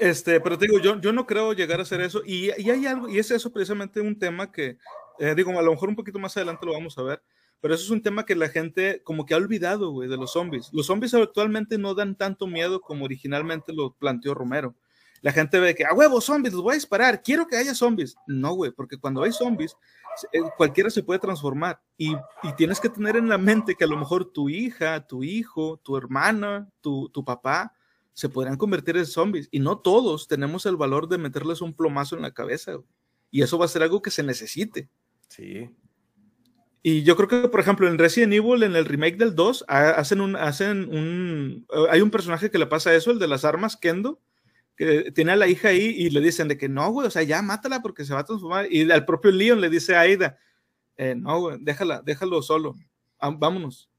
Este, 0.01 0.41
pero 0.41 0.59
te 0.59 0.67
digo, 0.67 0.79
yo, 0.81 1.01
yo 1.01 1.13
no 1.13 1.27
creo 1.27 1.53
llegar 1.53 1.79
a 1.79 1.83
hacer 1.83 2.01
eso 2.01 2.23
y, 2.25 2.51
y 2.59 2.71
hay 2.71 2.87
algo, 2.87 3.09
y 3.09 3.19
es 3.19 3.31
eso 3.31 3.53
precisamente 3.53 4.01
un 4.01 4.19
tema 4.19 4.51
que, 4.51 4.79
eh, 5.19 5.35
digo, 5.35 5.51
a 5.59 5.63
lo 5.63 5.71
mejor 5.71 5.89
un 5.89 5.97
poquito 5.97 6.19
más 6.19 6.37
adelante 6.37 6.67
lo 6.67 6.73
vamos 6.73 6.97
a 6.99 7.03
ver, 7.03 7.23
pero 7.61 7.75
eso 7.75 7.85
es 7.85 7.91
un 7.91 8.03
tema 8.03 8.25
que 8.25 8.37
la 8.37 8.49
gente 8.49 9.03
como 9.03 9.27
que 9.27 9.35
ha 9.35 9.37
olvidado, 9.37 9.91
güey, 9.91 10.09
de 10.09 10.17
los 10.17 10.33
zombies. 10.33 10.71
Los 10.73 10.87
zombies 10.87 11.15
actualmente 11.15 11.79
no 11.79 11.95
dan 11.95 12.17
tanto 12.17 12.47
miedo 12.47 12.81
como 12.81 13.05
originalmente 13.05 13.73
lo 13.73 13.95
planteó 13.95 14.35
Romero. 14.35 14.75
La 15.21 15.33
gente 15.33 15.59
ve 15.59 15.75
que, 15.75 15.85
a 15.85 15.93
huevo, 15.95 16.21
zombies, 16.21 16.55
los 16.55 16.63
voy 16.63 16.73
a 16.73 16.75
disparar, 16.75 17.23
quiero 17.23 17.47
que 17.49 17.57
haya 17.57 17.75
zombies. 17.75 18.17
No, 18.27 18.53
güey, 18.53 18.71
porque 18.71 18.99
cuando 18.99 19.23
hay 19.25 19.33
zombies, 19.33 19.77
eh, 20.33 20.41
cualquiera 20.57 20.91
se 20.91 21.03
puede 21.03 21.19
transformar. 21.19 21.81
Y, 21.97 22.13
y, 22.43 22.53
tienes 22.57 22.79
que 22.79 22.89
tener 22.89 23.17
en 23.17 23.29
la 23.29 23.39
mente 23.39 23.75
que 23.75 23.85
a 23.85 23.89
lo 23.89 23.97
mejor 23.97 24.33
tu 24.33 24.49
hija, 24.49 25.07
tu 25.07 25.25
hijo, 25.25 25.79
tu 25.83 25.97
hermana, 25.97 26.69
tu, 26.81 27.09
tu 27.09 27.25
papá, 27.25 27.75
se 28.13 28.29
podrán 28.29 28.57
convertir 28.57 28.97
en 28.97 29.07
zombies. 29.07 29.49
Y 29.51 29.59
no 29.59 29.79
todos 29.79 30.29
tenemos 30.29 30.67
el 30.67 30.77
valor 30.77 31.09
de 31.09 31.19
meterles 31.19 31.61
un 31.63 31.75
plomazo 31.75 32.15
en 32.15 32.23
la 32.23 32.33
cabeza. 32.33 32.75
Güey. 32.75 32.87
Y 33.31 33.43
eso 33.43 33.59
va 33.59 33.65
a 33.65 33.69
ser 33.69 33.83
algo 33.83 34.03
que 34.03 34.11
se 34.11 34.23
necesite. 34.23 34.89
Sí. 35.29 35.69
Y 36.83 37.03
yo 37.03 37.17
creo 37.17 37.29
que, 37.29 37.49
por 37.49 37.61
ejemplo, 37.61 37.89
en 37.89 37.99
Resident 37.99 38.33
Evil, 38.33 38.63
en 38.63 38.77
el 38.77 38.85
remake 38.85 39.17
del 39.17 39.35
2, 39.35 39.65
hacen 39.69 40.21
un, 40.21 40.37
hacen 40.37 40.89
un, 40.89 41.67
eh, 41.71 41.87
hay 41.91 42.01
un 42.01 42.11
personaje 42.11 42.51
que 42.51 42.59
le 42.59 42.67
pasa 42.67 42.95
eso, 42.95 43.11
el 43.11 43.19
de 43.19 43.27
las 43.27 43.45
armas, 43.45 43.77
Kendo, 43.77 44.21
que 44.77 45.11
tiene 45.11 45.33
a 45.33 45.37
la 45.37 45.49
hija 45.49 45.69
ahí 45.69 45.95
y 45.97 46.11
le 46.11 46.21
dicen 46.21 46.47
de 46.47 46.57
que 46.57 46.69
no, 46.69 46.91
güey, 46.91 47.09
o 47.09 47.11
sea, 47.11 47.23
ya 47.25 47.43
mátala 47.43 47.83
porque 47.83 48.05
se 48.05 48.15
va 48.15 48.21
a 48.21 48.25
transformar. 48.25 48.67
Y 48.71 48.91
al 48.91 49.05
propio 49.05 49.33
Leon 49.33 49.61
le 49.61 49.71
dice 49.71 49.97
a 49.97 50.01
Aida, 50.01 50.39
eh, 50.97 51.15
no, 51.17 51.41
güey, 51.41 51.59
déjala, 51.61 52.01
déjalo 52.05 52.43
solo, 52.43 52.77
vámonos. 53.21 53.91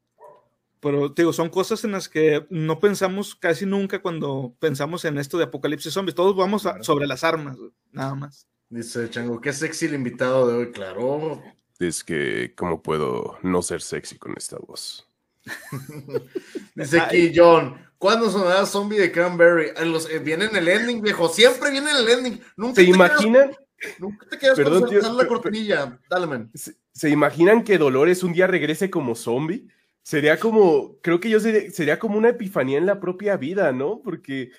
Pero, 0.79 1.09
digo, 1.09 1.33
son 1.33 1.49
cosas 1.49 1.83
en 1.83 1.91
las 1.91 2.07
que 2.07 2.47
no 2.49 2.79
pensamos 2.79 3.35
casi 3.35 3.65
nunca 3.65 4.01
cuando 4.01 4.55
pensamos 4.59 5.03
en 5.03 5.17
esto 5.17 5.37
de 5.37 5.43
apocalipsis 5.43 5.91
zombies. 5.91 6.15
Todos 6.15 6.37
vamos 6.37 6.65
sobre 6.81 7.05
las 7.05 7.25
armas, 7.25 7.57
nada 7.91 8.15
más. 8.15 8.47
Dice 8.69 9.09
Chango, 9.09 9.41
qué 9.41 9.51
sexy 9.51 9.87
el 9.87 9.95
invitado 9.95 10.47
de 10.47 10.53
hoy, 10.53 10.71
claro 10.71 11.41
es 11.79 12.03
que, 12.03 12.53
¿cómo 12.55 12.81
puedo 12.81 13.37
no 13.41 13.61
ser 13.61 13.81
sexy 13.81 14.17
con 14.17 14.33
esta 14.37 14.57
voz? 14.57 15.07
Dice 16.75 16.99
aquí 16.99 17.31
John, 17.33 17.75
¿cuándo 17.97 18.29
sonará 18.29 18.65
Zombie 18.65 18.99
de 18.99 19.11
Cranberry? 19.11 19.71
Los, 19.85 20.09
eh, 20.09 20.19
viene 20.19 20.45
en 20.45 20.55
el 20.55 20.67
ending, 20.67 21.01
viejo, 21.01 21.29
siempre 21.29 21.71
viene 21.71 21.89
en 21.91 21.97
el 21.97 22.09
ending. 22.09 22.41
Nunca 22.57 22.75
¿Se 22.75 22.83
imaginan? 22.83 23.51
nunca 23.97 24.27
te 24.27 24.37
quedas 24.37 24.57
Perdón, 24.57 24.89
con 25.01 25.17
la 25.17 25.27
cortinilla. 25.27 25.99
Dale, 26.09 26.27
man. 26.27 26.51
¿Se, 26.53 27.09
imaginan 27.09 27.63
que 27.63 27.77
Dolores 27.77 28.23
un 28.23 28.33
día 28.33 28.45
regrese 28.45 28.89
como 28.89 29.15
zombie? 29.15 29.67
Sería 30.03 30.37
como, 30.37 30.97
creo 31.01 31.19
que 31.19 31.29
yo 31.29 31.39
sería, 31.39 31.71
sería 31.71 31.99
como 31.99 32.17
una 32.17 32.29
epifanía 32.29 32.77
en 32.77 32.85
la 32.85 32.99
propia 32.99 33.37
vida, 33.37 33.71
¿no? 33.71 34.01
Porque, 34.03 34.51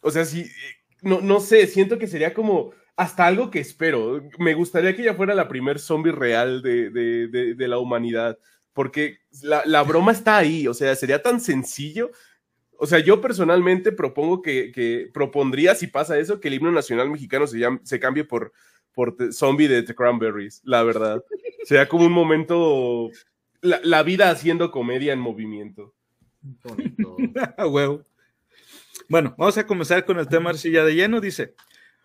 o 0.00 0.10
sea, 0.10 0.24
si, 0.24 0.50
no, 1.02 1.20
no 1.20 1.40
sé, 1.40 1.66
siento 1.66 1.98
que 1.98 2.06
sería 2.06 2.32
como 2.32 2.72
hasta 2.98 3.28
algo 3.28 3.48
que 3.48 3.60
espero. 3.60 4.28
Me 4.38 4.54
gustaría 4.54 4.94
que 4.94 5.02
ella 5.02 5.14
fuera 5.14 5.32
la 5.32 5.46
primer 5.46 5.78
zombie 5.78 6.10
real 6.10 6.60
de, 6.62 7.54
la 7.56 7.78
humanidad, 7.78 8.38
porque 8.72 9.20
la, 9.40 9.82
broma 9.84 10.10
está 10.10 10.36
ahí, 10.36 10.66
o 10.66 10.74
sea, 10.74 10.94
sería 10.96 11.22
tan 11.22 11.40
sencillo. 11.40 12.10
O 12.76 12.86
sea, 12.86 12.98
yo 12.98 13.20
personalmente 13.20 13.92
propongo 13.92 14.42
que, 14.42 15.08
propondría, 15.14 15.76
si 15.76 15.86
pasa 15.86 16.18
eso, 16.18 16.40
que 16.40 16.48
el 16.48 16.54
himno 16.54 16.72
nacional 16.72 17.08
mexicano 17.08 17.46
se, 17.46 17.60
se 17.84 18.00
cambie 18.00 18.24
por, 18.24 18.52
por 18.92 19.16
zombie 19.32 19.68
de 19.68 19.84
The 19.84 19.94
Cranberries, 19.94 20.60
la 20.64 20.82
verdad. 20.82 21.22
Sería 21.64 21.88
como 21.88 22.04
un 22.04 22.12
momento, 22.12 23.10
la, 23.60 24.02
vida 24.02 24.28
haciendo 24.28 24.72
comedia 24.72 25.12
en 25.12 25.20
movimiento. 25.20 25.94
Bueno, 29.10 29.34
vamos 29.38 29.56
a 29.56 29.66
comenzar 29.66 30.04
con 30.04 30.18
el 30.18 30.28
tema 30.28 30.50
arcilla 30.50 30.84
de 30.84 30.94
lleno. 30.94 31.18
Dice, 31.18 31.54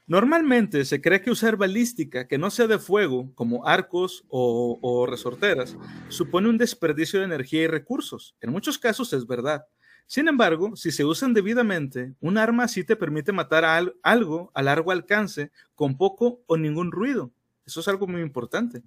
Normalmente 0.05 0.83
se 0.83 1.01
cree 1.01 1.21
que 1.21 1.31
usar 1.31 1.55
balística 1.55 2.27
que 2.27 2.37
no 2.37 2.51
sea 2.51 2.67
de 2.67 2.77
fuego, 2.77 3.31
como 3.35 3.65
arcos 3.65 4.25
o, 4.27 5.05
resorteras, 5.09 5.77
supone 6.09 6.49
un 6.49 6.57
desperdicio 6.57 7.19
de 7.19 7.25
energía 7.25 7.63
y 7.63 7.67
recursos. 7.67 8.35
En 8.41 8.51
muchos 8.51 8.77
casos 8.77 9.13
es 9.13 9.25
verdad. 9.25 9.65
Sin 10.05 10.27
embargo, 10.27 10.75
si 10.75 10.91
se 10.91 11.05
usan 11.05 11.33
debidamente, 11.33 12.13
un 12.19 12.37
arma 12.37 12.65
así 12.65 12.83
te 12.83 12.97
permite 12.97 13.31
matar 13.31 13.63
a 13.63 13.81
algo 14.01 14.51
a 14.53 14.61
largo 14.61 14.91
alcance 14.91 15.51
con 15.73 15.97
poco 15.97 16.41
o 16.47 16.57
ningún 16.57 16.91
ruido. 16.91 17.31
Eso 17.65 17.79
es 17.79 17.87
algo 17.87 18.05
muy 18.05 18.21
importante. 18.21 18.83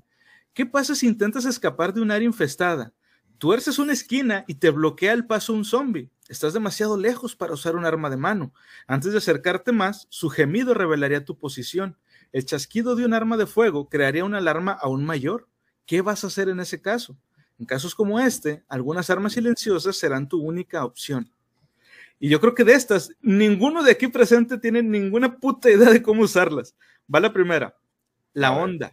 ¿Qué 0.52 0.66
pasa 0.66 0.94
si 0.94 1.06
intentas 1.06 1.46
escapar 1.46 1.94
de 1.94 2.02
un 2.02 2.10
área 2.10 2.26
infestada? 2.26 2.92
Tuerces 3.38 3.78
una 3.78 3.94
esquina 3.94 4.44
y 4.46 4.56
te 4.56 4.70
bloquea 4.70 5.14
el 5.14 5.26
paso 5.26 5.54
un 5.54 5.64
zombie. 5.64 6.10
Estás 6.28 6.52
demasiado 6.52 6.96
lejos 6.96 7.36
para 7.36 7.52
usar 7.52 7.76
un 7.76 7.84
arma 7.84 8.10
de 8.10 8.16
mano. 8.16 8.52
Antes 8.86 9.12
de 9.12 9.18
acercarte 9.18 9.70
más, 9.70 10.06
su 10.10 10.28
gemido 10.28 10.74
revelaría 10.74 11.24
tu 11.24 11.38
posición. 11.38 11.96
El 12.32 12.44
chasquido 12.44 12.96
de 12.96 13.04
un 13.04 13.14
arma 13.14 13.36
de 13.36 13.46
fuego 13.46 13.88
crearía 13.88 14.24
una 14.24 14.38
alarma 14.38 14.72
aún 14.72 15.04
mayor. 15.04 15.48
¿Qué 15.86 16.02
vas 16.02 16.24
a 16.24 16.26
hacer 16.26 16.48
en 16.48 16.58
ese 16.58 16.82
caso? 16.82 17.16
En 17.58 17.66
casos 17.66 17.94
como 17.94 18.18
este, 18.18 18.64
algunas 18.68 19.08
armas 19.08 19.34
silenciosas 19.34 19.96
serán 19.96 20.28
tu 20.28 20.42
única 20.42 20.84
opción. 20.84 21.30
Y 22.18 22.28
yo 22.28 22.40
creo 22.40 22.54
que 22.54 22.64
de 22.64 22.74
estas, 22.74 23.12
ninguno 23.20 23.82
de 23.82 23.92
aquí 23.92 24.08
presente 24.08 24.58
tiene 24.58 24.82
ninguna 24.82 25.36
puta 25.38 25.70
idea 25.70 25.90
de 25.90 26.02
cómo 26.02 26.22
usarlas. 26.22 26.74
Va 27.12 27.20
la 27.20 27.32
primera, 27.32 27.76
la 28.32 28.52
onda. 28.52 28.92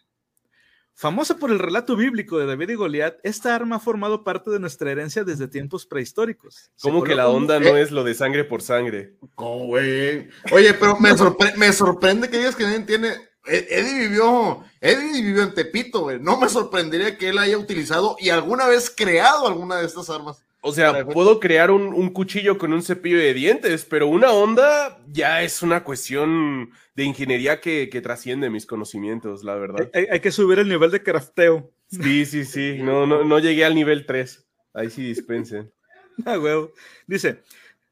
Famosa 0.95 1.37
por 1.37 1.51
el 1.51 1.59
relato 1.59 1.95
bíblico 1.95 2.37
de 2.37 2.45
David 2.45 2.69
y 2.69 2.75
Goliat, 2.75 3.17
esta 3.23 3.55
arma 3.55 3.77
ha 3.77 3.79
formado 3.79 4.23
parte 4.23 4.51
de 4.51 4.59
nuestra 4.59 4.91
herencia 4.91 5.23
desde 5.23 5.47
tiempos 5.47 5.85
prehistóricos. 5.85 6.71
¿Cómo 6.81 7.03
que 7.03 7.15
la 7.15 7.29
onda 7.29 7.59
no 7.59 7.75
es 7.75 7.91
lo 7.91 8.03
de 8.03 8.13
sangre 8.13 8.43
por 8.43 8.61
sangre? 8.61 9.15
¿Cómo, 9.35 9.65
güey? 9.65 10.29
Oye, 10.51 10.73
pero 10.75 10.99
me, 10.99 11.11
me 11.57 11.73
sorprende 11.73 12.29
que 12.29 12.37
digas 12.37 12.55
que 12.55 12.63
nadie 12.63 12.81
tiene. 12.81 13.09
E-, 13.45 13.67
Eddie 13.69 14.07
vivió, 14.07 14.63
Eddie 14.79 15.21
vivió 15.23 15.43
en 15.43 15.53
Tepito, 15.53 16.01
güey. 16.01 16.19
No 16.19 16.39
me 16.39 16.47
sorprendería 16.47 17.17
que 17.17 17.29
él 17.29 17.39
haya 17.39 17.57
utilizado 17.57 18.15
y 18.19 18.29
alguna 18.29 18.67
vez 18.67 18.93
creado 18.95 19.47
alguna 19.47 19.77
de 19.77 19.87
estas 19.87 20.09
armas. 20.09 20.43
O 20.65 20.71
sea, 20.71 21.05
puedo 21.05 21.41
crear 21.41 21.71
un, 21.71 22.09
cuchillo 22.11 22.57
con 22.57 22.71
un 22.71 22.83
cepillo 22.83 23.17
de 23.17 23.33
dientes, 23.33 23.83
pero 23.83 24.07
una 24.07 24.31
onda 24.31 24.97
ya 25.11 25.41
es 25.41 25.61
una 25.61 25.83
cuestión 25.83 26.71
de 26.95 27.03
ingeniería 27.03 27.59
que, 27.59 27.87
trasciende 28.03 28.49
mis 28.49 28.65
conocimientos, 28.65 29.43
la 29.43 29.55
verdad. 29.55 29.89
Hay, 29.93 30.19
que 30.19 30.31
subir 30.31 30.59
el 30.59 30.69
nivel 30.69 30.91
de 30.91 31.03
crafteo. 31.03 31.71
Sí, 31.87 32.25
sí, 32.25 32.45
sí. 32.45 32.77
No, 32.79 33.05
no, 33.05 33.23
no 33.23 33.39
llegué 33.39 33.65
al 33.65 33.75
nivel 33.75 34.05
3. 34.05 34.47
Ahí 34.73 34.89
sí 34.89 35.03
dispensen. 35.03 35.71
ah, 36.25 36.39
huevo. 36.39 36.71
Dice, 37.07 37.41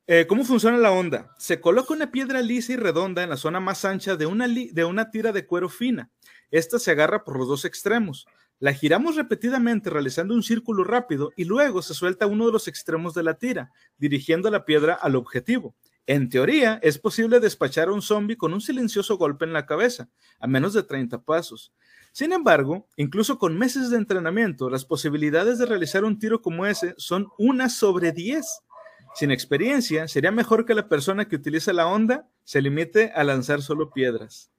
eh, 0.07 0.25
¿cómo 0.27 0.43
funciona 0.43 0.77
la 0.77 0.91
onda? 0.91 1.33
Se 1.37 1.61
coloca 1.61 1.93
una 1.93 2.11
piedra 2.11 2.41
lisa 2.41 2.73
y 2.73 2.75
redonda 2.75 3.23
en 3.23 3.29
la 3.29 3.37
zona 3.37 3.59
más 3.59 3.85
ancha 3.85 4.15
de 4.15 4.25
una, 4.25 4.47
de 4.47 4.85
una 4.85 5.09
tira 5.11 5.31
de 5.31 5.45
cuero 5.45 5.69
fina. 5.69 6.11
Esta 6.49 6.79
se 6.79 6.91
agarra 6.91 7.23
por 7.23 7.37
los 7.37 7.47
dos 7.47 7.65
extremos. 7.65 8.27
La 8.59 8.73
giramos 8.73 9.15
repetidamente 9.15 9.89
realizando 9.89 10.35
un 10.35 10.43
círculo 10.43 10.83
rápido 10.83 11.31
y 11.35 11.45
luego 11.45 11.81
se 11.81 11.95
suelta 11.95 12.27
uno 12.27 12.45
de 12.45 12.51
los 12.51 12.67
extremos 12.67 13.15
de 13.15 13.23
la 13.23 13.35
tira, 13.35 13.71
dirigiendo 13.97 14.51
la 14.51 14.65
piedra 14.65 14.93
al 14.93 15.15
objetivo. 15.15 15.75
En 16.07 16.29
teoría, 16.29 16.79
es 16.81 16.97
posible 16.97 17.39
despachar 17.39 17.87
a 17.87 17.93
un 17.93 18.01
zombie 18.01 18.35
con 18.35 18.53
un 18.53 18.61
silencioso 18.61 19.17
golpe 19.17 19.45
en 19.45 19.53
la 19.53 19.65
cabeza, 19.65 20.09
a 20.39 20.47
menos 20.47 20.73
de 20.73 20.83
30 20.83 21.23
pasos. 21.23 21.73
Sin 22.11 22.33
embargo, 22.33 22.87
incluso 22.97 23.37
con 23.37 23.57
meses 23.57 23.89
de 23.89 23.97
entrenamiento, 23.97 24.69
las 24.69 24.83
posibilidades 24.83 25.59
de 25.59 25.65
realizar 25.65 26.03
un 26.03 26.19
tiro 26.19 26.41
como 26.41 26.65
ese 26.65 26.93
son 26.97 27.27
una 27.37 27.69
sobre 27.69 28.11
10. 28.11 28.45
Sin 29.15 29.31
experiencia, 29.31 30.07
sería 30.07 30.31
mejor 30.31 30.65
que 30.65 30.73
la 30.73 30.89
persona 30.89 31.27
que 31.27 31.35
utiliza 31.35 31.71
la 31.71 31.87
onda 31.87 32.27
se 32.43 32.61
limite 32.61 33.11
a 33.15 33.23
lanzar 33.23 33.61
solo 33.61 33.91
piedras. 33.91 34.51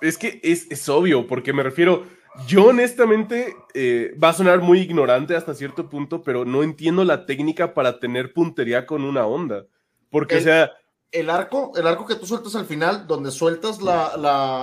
Es 0.00 0.18
que 0.18 0.40
es, 0.44 0.88
obvio, 0.88 1.26
porque 1.26 1.52
me 1.52 1.64
refiero, 1.64 2.06
yo 2.46 2.66
honestamente, 2.66 3.56
eh, 3.74 4.16
va 4.22 4.28
a 4.28 4.34
sonar 4.34 4.60
muy 4.60 4.80
ignorante 4.80 5.34
hasta 5.34 5.54
cierto 5.54 5.88
punto, 5.88 6.22
pero 6.22 6.44
no 6.44 6.62
entiendo 6.62 7.04
la 7.04 7.26
técnica 7.26 7.74
para 7.74 7.98
tener 7.98 8.32
puntería 8.32 8.86
con 8.86 9.02
una 9.02 9.26
onda. 9.26 9.66
Porque, 10.10 10.36
o 10.36 10.40
sea... 10.40 10.72
El 11.10 11.30
arco, 11.30 11.72
el 11.76 11.86
arco 11.86 12.04
que 12.06 12.16
tú 12.16 12.26
sueltas 12.26 12.54
al 12.54 12.66
final, 12.66 13.06
donde 13.06 13.30
sueltas 13.30 13.78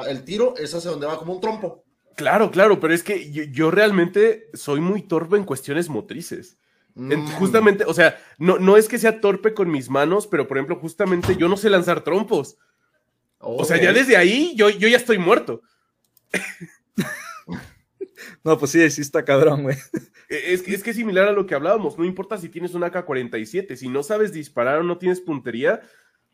el 0.08 0.24
tiro, 0.24 0.54
es 0.58 0.76
hacia 0.76 0.92
donde 0.92 1.08
va 1.08 1.18
como 1.18 1.34
un 1.34 1.42
trompo. 1.42 1.84
Claro, 2.16 2.52
claro, 2.52 2.80
pero 2.80 2.94
es 2.94 3.04
que 3.04 3.32
yo, 3.32 3.72
realmente 3.72 4.50
soy 4.54 4.80
muy 4.80 5.02
torpe 5.02 5.38
en 5.38 5.44
cuestiones 5.44 5.90
motrices. 5.90 6.58
Mm. 6.98 7.28
justamente, 7.40 7.84
o 7.84 7.94
sea, 7.94 8.18
no, 8.38 8.58
no 8.58 8.78
es 8.78 8.88
que 8.88 8.98
sea 8.98 9.20
torpe 9.20 9.54
con 9.54 9.70
mis 9.70 9.90
manos, 9.90 10.28
pero 10.28 10.48
por 10.48 10.56
ejemplo, 10.56 10.78
justamente 10.78 11.36
yo 11.36 11.50
no 11.50 11.58
sé 11.58 11.70
lanzar 11.70 12.06
trompos. 12.06 12.58
O 13.40 13.66
sea, 13.66 13.82
ya 13.82 13.92
desde 13.92 14.16
ahí 14.16 14.54
yo, 14.56 14.70
yo 14.70 14.88
ya 14.88 14.98
estoy 14.98 15.18
muerto. 15.18 15.62
No, 18.44 18.60
pues 18.60 18.72
sí, 18.72 18.92
sí 18.92 19.02
está 19.02 19.26
cabrón, 19.26 19.64
güey. 19.64 19.76
E, 20.30 20.54
es, 20.54 20.68
es 20.68 20.84
que 20.84 20.92
es 20.92 20.96
similar 20.96 21.28
a 21.28 21.34
lo 21.34 21.46
que 21.46 21.56
hablábamos. 21.56 21.98
No 21.98 22.06
importa 22.06 22.38
si 22.38 22.50
tienes 22.50 22.74
una 22.74 22.88
AK-47, 22.88 23.76
si 23.76 23.90
no 23.90 24.04
sabes 24.04 24.32
disparar 24.34 24.80
o 24.80 24.84
no 24.84 24.98
tienes 24.98 25.22
puntería, 25.22 25.82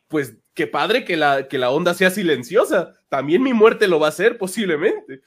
pues 0.08 0.36
qué 0.54 0.68
padre 0.68 1.06
que 1.06 1.18
la, 1.18 1.48
que 1.48 1.58
la 1.58 1.70
onda 1.70 1.94
sea 1.94 2.10
silenciosa. 2.10 2.96
También 3.10 3.44
mi 3.44 3.54
muerte 3.54 3.88
lo 3.88 4.00
va 4.00 4.08
a 4.08 4.10
hacer, 4.10 4.38
posiblemente 4.38 5.22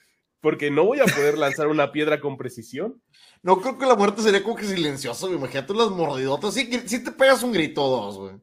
porque 0.44 0.70
no 0.70 0.84
voy 0.84 1.00
a 1.00 1.06
poder 1.06 1.38
lanzar 1.38 1.68
una 1.68 1.90
piedra 1.90 2.20
con 2.20 2.36
precisión. 2.36 3.00
No 3.42 3.62
creo 3.62 3.78
que 3.78 3.86
la 3.86 3.94
muerte 3.94 4.20
sería 4.20 4.42
como 4.42 4.56
que 4.56 4.66
silenciosa, 4.66 5.24
güey. 5.24 5.38
Imagínate 5.38 5.72
las 5.72 5.88
mordidotas. 5.88 6.52
Sí, 6.52 6.70
si 6.84 7.02
te 7.02 7.12
pegas 7.12 7.42
un 7.42 7.50
grito 7.50 7.82
o 7.82 8.04
dos, 8.04 8.18
güey. 8.18 8.34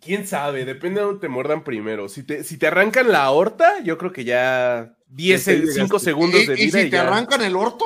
Quién 0.00 0.26
sabe, 0.26 0.64
depende 0.64 1.00
de 1.00 1.06
dónde 1.06 1.20
te 1.20 1.28
muerdan 1.28 1.62
primero. 1.62 2.08
Si 2.08 2.22
te, 2.22 2.42
si 2.42 2.56
te 2.56 2.68
arrancan 2.68 3.12
la 3.12 3.24
aorta, 3.24 3.82
yo 3.82 3.98
creo 3.98 4.12
que 4.12 4.24
ya 4.24 4.96
10, 5.08 5.74
5 5.74 5.98
segundos 5.98 6.46
de 6.46 6.54
vida. 6.54 6.80
¿Y 6.80 6.84
si 6.84 6.90
te 6.90 6.96
arrancan 6.96 7.42
el 7.42 7.54
orto? 7.54 7.84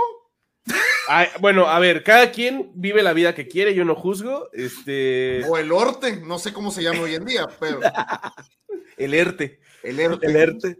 Bueno, 1.41 1.69
a 1.69 1.79
ver, 1.79 2.03
cada 2.03 2.31
quien 2.31 2.71
vive 2.75 3.03
la 3.03 3.13
vida 3.13 3.35
que 3.35 3.49
quiere, 3.49 3.75
yo 3.75 3.85
no 3.85 3.95
juzgo. 3.95 4.51
Este... 4.53 5.45
O 5.49 5.57
el 5.57 5.73
orte, 5.73 6.21
no 6.21 6.39
sé 6.39 6.53
cómo 6.53 6.71
se 6.71 6.83
llama 6.83 7.01
hoy 7.01 7.15
en 7.15 7.25
día, 7.25 7.47
pero. 7.61 7.81
el 8.97 9.15
ERTE. 9.15 9.61
El 9.83 10.01
ERTE. 10.01 10.27
El 10.27 10.37
ERTE. 10.37 10.79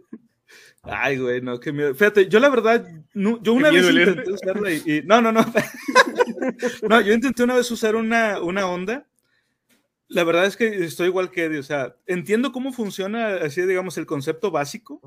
Ay, 0.83 1.17
güey, 1.17 1.41
no, 1.41 1.59
qué 1.59 1.71
miedo. 1.71 1.93
Fíjate, 1.93 2.27
yo 2.27 2.39
la 2.39 2.49
verdad, 2.49 2.87
yo 3.13 3.53
una 3.53 3.71
vez 3.71 3.89
intenté 3.89 4.31
usarla 4.31 4.71
y, 4.71 5.03
No, 5.05 5.21
no, 5.21 5.31
no. 5.31 5.45
no, 6.89 7.01
yo 7.01 7.13
intenté 7.13 7.43
una 7.43 7.55
vez 7.55 7.69
usar 7.71 7.95
una, 7.95 8.41
una 8.41 8.67
onda. 8.67 9.05
La 10.07 10.23
verdad 10.23 10.45
es 10.45 10.55
que 10.55 10.85
estoy 10.85 11.07
igual 11.07 11.31
que 11.31 11.45
Eddie, 11.45 11.59
o 11.59 11.63
sea, 11.63 11.95
entiendo 12.05 12.53
cómo 12.53 12.71
funciona 12.71 13.35
así, 13.35 13.61
digamos, 13.63 13.97
el 13.97 14.05
concepto 14.05 14.51
básico, 14.51 15.01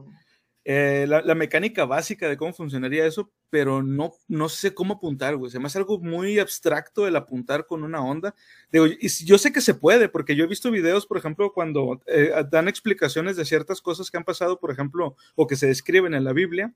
eh, 0.65 1.07
la, 1.09 1.35
mecánica 1.35 1.87
básica 1.87 2.29
de 2.29 2.37
cómo 2.37 2.53
funcionaría 2.53 3.07
eso, 3.07 3.33
pero 3.49 3.83
no, 3.83 4.13
no 4.29 4.49
sé 4.49 4.75
cómo 4.75 4.95
apuntar, 4.95 5.37
güey. 5.37 5.51
Se 5.51 5.59
me 5.59 5.69
algo 5.75 5.99
muy 5.99 6.39
abstracto 6.39 7.07
el 7.07 7.17
apuntar 7.17 7.67
con 7.67 7.83
una 7.83 8.03
onda. 8.03 8.35
Yo 8.71 9.39
sé 9.39 9.53
que 9.53 9.61
se 9.63 9.75
puede, 9.75 10.09
porque 10.09 10.37
yo 10.37 10.45
he 10.45 10.49
visto 10.49 10.71
videos, 10.71 11.07
por 11.07 11.17
ejemplo, 11.17 11.53
cuando 11.53 12.03
eh, 12.07 12.33
dan 12.51 12.69
explicaciones 12.69 13.37
de 13.37 13.45
ciertas 13.45 13.81
cosas 13.81 14.11
que 14.11 14.19
han 14.19 14.25
pasado, 14.25 14.61
por 14.61 14.71
ejemplo, 14.71 15.17
o 15.35 15.47
que 15.47 15.57
se 15.57 15.67
describen 15.67 16.15
en 16.15 16.25
la 16.25 16.33
Biblia, 16.33 16.75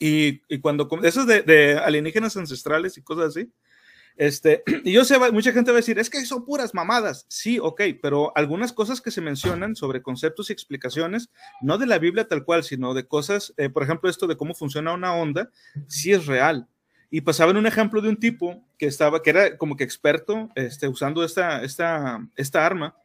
y, 0.00 0.58
cuando, 0.60 0.88
eso 1.02 1.24
de, 1.24 1.42
de 1.42 1.78
alienígenas 1.78 2.36
ancestrales 2.36 2.98
y 2.98 3.02
cosas 3.02 3.36
así, 3.36 3.52
este, 4.18 4.64
y 4.84 4.92
yo 4.92 5.04
sé, 5.04 5.18
mucha 5.32 5.52
gente 5.52 5.70
va 5.70 5.76
a 5.76 5.80
decir, 5.80 5.98
es 5.98 6.10
que 6.10 6.24
son 6.26 6.44
puras 6.44 6.74
mamadas. 6.74 7.24
Sí, 7.28 7.58
ok, 7.58 7.80
pero 8.02 8.32
algunas 8.36 8.72
cosas 8.72 9.00
que 9.00 9.10
se 9.10 9.20
mencionan 9.20 9.76
sobre 9.76 10.02
conceptos 10.02 10.50
y 10.50 10.52
explicaciones, 10.52 11.30
no 11.62 11.78
de 11.78 11.86
la 11.86 11.98
Biblia 11.98 12.26
tal 12.26 12.44
cual, 12.44 12.64
sino 12.64 12.92
de 12.92 13.06
cosas, 13.06 13.54
eh, 13.56 13.70
por 13.70 13.84
ejemplo, 13.84 14.10
esto 14.10 14.26
de 14.26 14.36
cómo 14.36 14.54
funciona 14.54 14.92
una 14.92 15.14
onda, 15.14 15.50
sí 15.86 16.12
es 16.12 16.26
real. 16.26 16.68
Y 17.10 17.22
pasaban 17.22 17.56
un 17.56 17.66
ejemplo 17.66 18.02
de 18.02 18.10
un 18.10 18.18
tipo 18.18 18.62
que 18.76 18.86
estaba, 18.86 19.22
que 19.22 19.30
era 19.30 19.56
como 19.56 19.76
que 19.76 19.84
experto 19.84 20.50
este, 20.56 20.88
usando 20.88 21.24
esta, 21.24 21.62
esta, 21.62 22.20
esta 22.36 22.66
arma, 22.66 22.96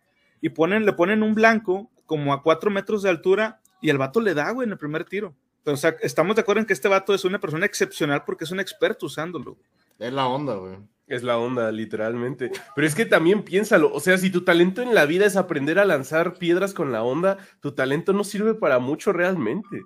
y 0.41 0.49
ponen, 0.49 0.85
le 0.85 0.93
ponen 0.93 1.23
un 1.23 1.35
blanco 1.35 1.89
como 2.05 2.33
a 2.33 2.43
cuatro 2.43 2.69
metros 2.69 3.03
de 3.03 3.09
altura, 3.09 3.61
y 3.81 3.89
el 3.89 3.97
vato 3.97 4.19
le 4.19 4.33
da, 4.33 4.49
güey, 4.51 4.65
en 4.65 4.71
el 4.71 4.77
primer 4.77 5.05
tiro. 5.05 5.35
Pero, 5.63 5.75
o 5.75 5.77
sea, 5.77 5.95
estamos 6.01 6.35
de 6.35 6.41
acuerdo 6.41 6.61
en 6.61 6.65
que 6.65 6.73
este 6.73 6.87
vato 6.87 7.13
es 7.13 7.23
una 7.23 7.39
persona 7.39 7.65
excepcional 7.65 8.23
porque 8.25 8.43
es 8.43 8.51
un 8.51 8.59
experto 8.59 9.05
usándolo. 9.05 9.57
Es 9.99 10.11
la 10.11 10.27
onda, 10.27 10.55
güey. 10.55 10.77
Es 11.07 11.21
la 11.21 11.37
onda, 11.37 11.71
literalmente. 11.71 12.51
Pero 12.75 12.87
es 12.87 12.95
que 12.95 13.05
también 13.05 13.43
piénsalo, 13.43 13.91
o 13.93 13.99
sea, 13.99 14.17
si 14.17 14.29
tu 14.29 14.43
talento 14.43 14.81
en 14.81 14.95
la 14.95 15.05
vida 15.05 15.25
es 15.25 15.35
aprender 15.35 15.77
a 15.77 15.85
lanzar 15.85 16.35
piedras 16.35 16.73
con 16.73 16.91
la 16.91 17.03
onda, 17.03 17.37
tu 17.59 17.73
talento 17.73 18.13
no 18.13 18.23
sirve 18.23 18.53
para 18.53 18.79
mucho 18.79 19.11
realmente. 19.11 19.81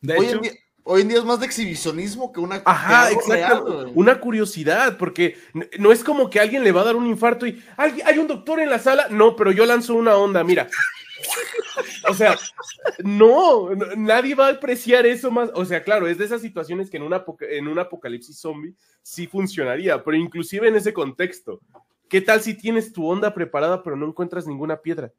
De 0.00 0.16
hoy, 0.16 0.26
hecho, 0.26 0.36
en 0.36 0.42
día, 0.42 0.52
hoy 0.84 1.02
en 1.02 1.08
día 1.08 1.18
es 1.18 1.24
más 1.24 1.40
de 1.40 1.46
exhibicionismo 1.46 2.32
que 2.32 2.40
una 2.40 2.62
Ajá, 2.64 3.10
exacto. 3.10 3.90
una 3.94 4.20
curiosidad, 4.20 4.98
porque 4.98 5.36
no 5.78 5.90
es 5.90 6.04
como 6.04 6.30
que 6.30 6.38
alguien 6.38 6.62
le 6.62 6.72
va 6.72 6.82
a 6.82 6.84
dar 6.84 6.96
un 6.96 7.06
infarto 7.06 7.46
y 7.46 7.62
hay 7.76 8.18
un 8.18 8.28
doctor 8.28 8.60
en 8.60 8.70
la 8.70 8.78
sala. 8.78 9.08
No, 9.10 9.34
pero 9.34 9.50
yo 9.50 9.66
lanzo 9.66 9.94
una 9.94 10.14
onda, 10.14 10.44
mira. 10.44 10.68
O 12.08 12.14
sea, 12.14 12.36
no, 13.02 13.70
nadie 13.96 14.34
va 14.34 14.48
a 14.48 14.52
apreciar 14.52 15.06
eso 15.06 15.30
más. 15.30 15.50
O 15.54 15.64
sea, 15.64 15.82
claro, 15.82 16.06
es 16.06 16.18
de 16.18 16.24
esas 16.24 16.42
situaciones 16.42 16.90
que 16.90 16.96
en, 16.96 17.04
una, 17.04 17.24
en 17.40 17.68
un 17.68 17.78
apocalipsis 17.78 18.38
zombie 18.38 18.74
sí 19.02 19.26
funcionaría, 19.26 20.02
pero 20.02 20.16
inclusive 20.16 20.68
en 20.68 20.76
ese 20.76 20.92
contexto, 20.92 21.60
¿qué 22.08 22.20
tal 22.20 22.40
si 22.40 22.54
tienes 22.54 22.92
tu 22.92 23.06
onda 23.06 23.32
preparada 23.34 23.82
pero 23.82 23.96
no 23.96 24.06
encuentras 24.06 24.46
ninguna 24.46 24.76
piedra? 24.76 25.12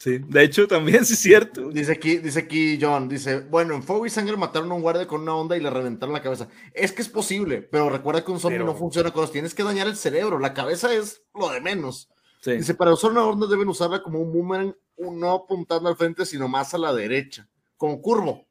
Sí, 0.00 0.16
de 0.16 0.44
hecho 0.44 0.66
también 0.66 1.04
sí 1.04 1.12
es 1.12 1.18
cierto. 1.18 1.68
Dice 1.68 1.92
aquí, 1.92 2.16
dice 2.16 2.38
aquí 2.38 2.78
John, 2.80 3.06
dice, 3.06 3.40
bueno, 3.40 3.74
en 3.74 3.82
Fuego 3.82 4.06
y 4.06 4.10
Sangre 4.10 4.34
mataron 4.34 4.72
a 4.72 4.74
un 4.74 4.80
guardia 4.80 5.06
con 5.06 5.20
una 5.20 5.34
onda 5.34 5.58
y 5.58 5.60
le 5.60 5.68
reventaron 5.68 6.14
la 6.14 6.22
cabeza. 6.22 6.48
Es 6.72 6.92
que 6.92 7.02
es 7.02 7.08
posible, 7.10 7.60
pero 7.60 7.90
recuerda 7.90 8.24
que 8.24 8.30
un 8.30 8.40
zombie 8.40 8.60
no 8.60 8.74
funciona 8.74 9.10
cuando 9.10 9.30
tienes 9.30 9.54
que 9.54 9.62
dañar 9.62 9.86
el 9.88 9.96
cerebro, 9.96 10.38
la 10.38 10.54
cabeza 10.54 10.90
es 10.94 11.22
lo 11.34 11.50
de 11.50 11.60
menos. 11.60 12.08
Dice, 12.42 12.74
para 12.74 12.92
usar 12.92 13.10
una 13.10 13.24
onda 13.24 13.46
deben 13.46 13.68
usarla 13.68 14.02
como 14.02 14.20
un 14.20 14.32
boomerang, 14.32 14.74
no 14.96 15.30
apuntando 15.30 15.88
al 15.88 15.96
frente, 15.96 16.24
sino 16.24 16.48
más 16.48 16.72
a 16.72 16.78
la 16.78 16.92
derecha, 16.94 17.48
con 17.76 18.00
curvo. 18.00 18.46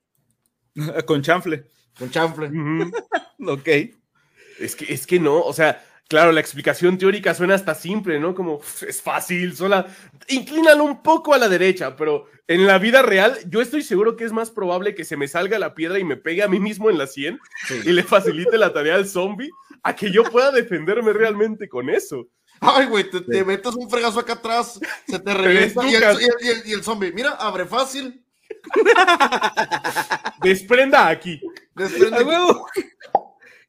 con 1.05 1.21
chanfle. 1.21 1.71
Con 1.97 2.09
chanfle. 2.09 2.49
ok. 3.47 3.67
Es 4.59 4.75
que, 4.75 4.93
es 4.93 5.07
que 5.07 5.19
no, 5.19 5.41
o 5.41 5.53
sea, 5.53 5.83
claro, 6.07 6.31
la 6.31 6.41
explicación 6.41 6.97
teórica 6.97 7.33
suena 7.33 7.55
hasta 7.55 7.73
simple, 7.73 8.19
¿no? 8.19 8.35
Como 8.35 8.59
es 8.87 9.01
fácil, 9.01 9.55
sola. 9.55 9.87
Inclínalo 10.27 10.83
un 10.83 11.01
poco 11.01 11.33
a 11.33 11.37
la 11.37 11.47
derecha, 11.47 11.95
pero 11.95 12.25
en 12.47 12.67
la 12.67 12.77
vida 12.77 13.01
real, 13.01 13.37
yo 13.47 13.61
estoy 13.61 13.83
seguro 13.83 14.17
que 14.17 14.25
es 14.25 14.33
más 14.33 14.51
probable 14.51 14.95
que 14.95 15.05
se 15.05 15.15
me 15.15 15.27
salga 15.27 15.59
la 15.59 15.73
piedra 15.75 15.97
y 15.97 16.03
me 16.03 16.17
pegue 16.17 16.43
a 16.43 16.47
mí 16.47 16.59
mismo 16.59 16.89
en 16.89 16.97
la 16.97 17.07
sien 17.07 17.39
y 17.85 17.91
le 17.91 18.03
facilite 18.03 18.57
la 18.57 18.73
tarea 18.73 18.95
al 18.95 19.07
zombie 19.07 19.49
a 19.83 19.95
que 19.95 20.11
yo 20.11 20.23
pueda 20.23 20.51
defenderme 20.51 21.13
realmente 21.13 21.69
con 21.69 21.89
eso. 21.89 22.27
Ay, 22.61 22.87
güey, 22.87 23.09
te, 23.09 23.45
metes 23.45 23.75
un 23.75 23.89
fregazo 23.89 24.19
acá 24.19 24.33
atrás, 24.33 24.79
se 25.07 25.19
te 25.19 25.33
revienta 25.33 25.87
y 25.87 26.71
el, 26.71 26.83
zombie, 26.83 27.11
mira, 27.11 27.31
abre 27.31 27.65
fácil. 27.65 28.23
Desprenda 30.41 31.07
aquí. 31.07 31.41
Desprenda 31.75 32.19
a 32.19 32.23
huevo. 32.23 32.67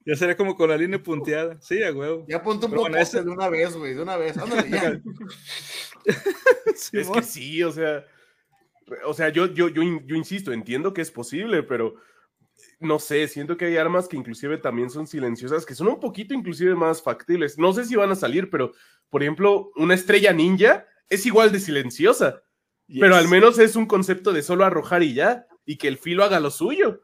Ya 0.07 0.17
sería 0.17 0.35
como 0.35 0.57
con 0.57 0.71
la 0.71 0.79
línea 0.79 1.01
punteada. 1.01 1.59
Sí, 1.61 1.83
a 1.83 1.93
huevo. 1.93 2.25
Ya 2.27 2.43
ponte 2.43 2.65
un 2.65 2.73
poco 2.73 2.89
ese... 2.97 3.23
de 3.23 3.31
una 3.31 3.51
vez, 3.51 3.77
güey, 3.77 3.93
de 3.93 4.03
una 4.03 4.17
vez. 4.17 4.37
Ándale, 4.39 4.71
ya. 4.71 4.99
es 6.73 6.91
que 6.91 7.23
sí, 7.23 7.63
o 7.63 7.71
sea. 7.71 8.07
O 9.05 9.13
sea, 9.13 9.29
yo, 9.29 9.47
yo, 9.53 9.69
yo, 9.69 9.83
yo 9.83 10.17
insisto, 10.17 10.53
entiendo 10.53 10.95
que 10.95 11.03
es 11.03 11.11
posible, 11.11 11.63
pero 11.63 11.97
no 12.81 12.99
sé, 12.99 13.29
siento 13.29 13.57
que 13.57 13.67
hay 13.67 13.77
armas 13.77 14.09
que 14.09 14.17
inclusive 14.17 14.57
también 14.57 14.89
son 14.89 15.07
silenciosas, 15.07 15.67
que 15.67 15.75
son 15.75 15.89
un 15.89 16.01
poquito 16.01 16.33
inclusive 16.33 16.75
más 16.75 17.03
factibles. 17.03 17.59
No 17.59 17.73
sé 17.75 17.85
si 17.85 17.95
van 17.95 18.11
a 18.11 18.17
salir, 18.17 18.49
pero 18.49 18.73
por 19.11 19.23
ejemplo, 19.23 19.71
una 19.77 19.95
estrella 19.95 20.33
ninja 20.33 20.87
es 21.09 21.27
igual 21.27 21.53
de 21.53 21.61
silenciosa, 21.61 22.43
pero 22.99 23.17
al 23.17 23.29
menos 23.29 23.59
es 23.59 23.77
un 23.77 23.87
concepto 23.87 24.33
de 24.33 24.43
solo 24.43 24.65
arrojar 24.65 25.03
y 25.03 25.13
ya, 25.13 25.47
y 25.67 25.77
que 25.77 25.89
el 25.89 25.99
filo 25.99 26.25
haga 26.25 26.41
lo 26.41 26.51
suyo. 26.51 27.03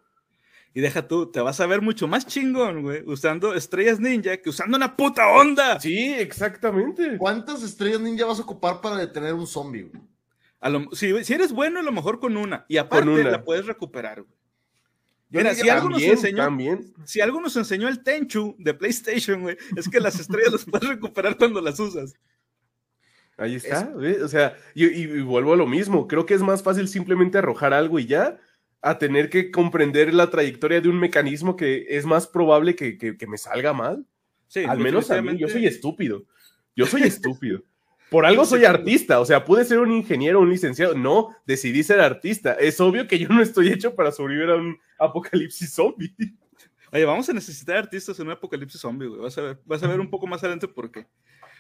Y 0.73 0.81
deja 0.81 1.09
tú, 1.09 1.31
te 1.31 1.41
vas 1.41 1.61
a 1.61 1.67
ver 1.67 1.81
mucho 1.81 2.07
más 2.07 2.27
chingón, 2.27 2.83
güey, 2.83 3.03
usando 3.07 3.55
estrellas 3.55 4.01
ninja 4.01 4.37
que 4.39 4.51
usando 4.51 4.77
una 4.77 4.97
puta 4.97 5.29
onda. 5.29 5.81
Sí, 5.81 6.15
exactamente. 6.15 7.17
¿Cuántas 7.19 7.63
estrellas 7.63 8.01
ninja 8.01 8.27
vas 8.27 8.39
a 8.39 8.43
ocupar 8.43 8.81
para 8.81 8.97
detener 8.97 9.35
un 9.35 9.47
zombie, 9.47 9.91
si, 10.93 11.25
si, 11.25 11.33
eres 11.35 11.53
bueno, 11.53 11.81
a 11.81 11.83
lo 11.83 11.93
mejor 11.93 12.19
con 12.19 12.37
una. 12.37 12.65
Y 12.69 12.79
aparte 12.79 13.25
la 13.25 13.45
puedes 13.45 13.67
recuperar, 13.67 14.23
güey. 14.23 14.46
Mira, 15.29 15.55
si 15.55 15.69
algo, 15.69 15.91
nos 15.91 16.03
enseñó, 16.03 16.49
si 17.05 17.21
algo 17.21 17.41
nos 17.41 17.57
enseñó 17.57 17.89
el 17.89 18.03
Tenchu 18.03 18.55
de 18.59 18.75
PlayStation, 18.75 19.43
güey, 19.43 19.57
es 19.77 19.89
que 19.89 20.01
las 20.01 20.21
estrellas 20.21 20.53
las 20.53 20.65
puedes 20.65 20.89
recuperar 20.89 21.37
cuando 21.37 21.61
las 21.61 21.81
usas. 21.81 22.15
Ahí 23.37 23.57
está, 23.57 23.93
o 24.25 24.29
sea, 24.29 24.57
y, 24.75 25.21
vuelvo 25.21 25.53
a 25.53 25.57
lo 25.57 25.67
mismo, 25.67 26.07
creo 26.07 26.25
que 26.25 26.35
es 26.35 26.43
más 26.43 26.63
fácil 26.63 26.89
simplemente 26.89 27.39
arrojar 27.39 27.75
algo 27.75 27.99
y 27.99 28.07
ya, 28.07 28.39
a 28.81 28.99
tener 28.99 29.29
que 29.29 29.51
comprender 29.51 30.15
la 30.15 30.31
trayectoria 30.31 30.81
de 30.81 30.89
un 30.89 30.99
mecanismo 30.99 31.57
que 31.57 31.87
es 31.91 32.07
más 32.07 32.27
probable 32.27 32.77
que, 32.77 32.97
que, 32.97 33.17
que 33.17 33.27
me 33.27 33.37
salga 33.37 33.73
mal. 33.73 34.07
Sí, 34.47 34.65
Al 34.65 34.79
menos 34.79 35.11
a 35.11 35.21
mí, 35.21 35.37
yo 35.37 35.49
soy 35.49 35.67
estúpido. 35.67 36.25
Yo 36.75 36.87
soy 36.87 37.03
estúpido. 37.03 37.63
Por 38.11 38.25
algo 38.25 38.45
soy 38.45 38.65
artista, 38.65 39.19
o 39.19 39.25
sea, 39.25 39.45
pude 39.45 39.65
ser 39.65 39.81
un 39.81 39.91
ingeniero, 39.91 40.41
un 40.41 40.51
licenciado. 40.51 40.95
No, 40.95 41.35
decidí 41.45 41.83
ser 41.83 42.01
artista. 42.01 42.53
Es 42.53 42.81
obvio 42.81 43.09
que 43.09 43.19
yo 43.19 43.29
no 43.29 43.43
estoy 43.43 43.69
hecho 43.69 43.95
para 43.95 44.13
sobrevivir 44.13 44.51
a 44.51 44.57
un 44.57 44.79
apocalipsis 44.99 45.73
zombie. 45.73 46.15
Oye, 46.93 47.05
vamos 47.05 47.29
a 47.29 47.33
necesitar 47.33 47.77
artistas 47.77 48.19
en 48.21 48.27
un 48.27 48.33
apocalipsis 48.33 48.81
zombie, 48.81 49.09
güey. 49.09 49.21
Vas 49.21 49.37
a 49.39 49.43
ver, 49.43 49.61
vas 49.65 49.83
a 49.83 49.89
ver 49.89 49.99
un 49.99 50.09
poco 50.09 50.27
más 50.27 50.43
adelante 50.43 50.69
por 50.69 50.91
qué. 50.91 51.07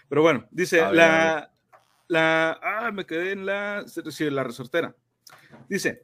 Pero 0.08 0.22
bueno, 0.22 0.46
dice 0.50 0.80
ver, 0.80 0.94
la, 0.94 1.52
la. 2.06 2.60
Ah, 2.62 2.92
me 2.92 3.06
quedé 3.06 3.32
en 3.32 3.44
la. 3.44 3.84
Sí, 3.86 4.30
la 4.30 4.44
resortera. 4.44 4.94
Dice: 5.68 6.02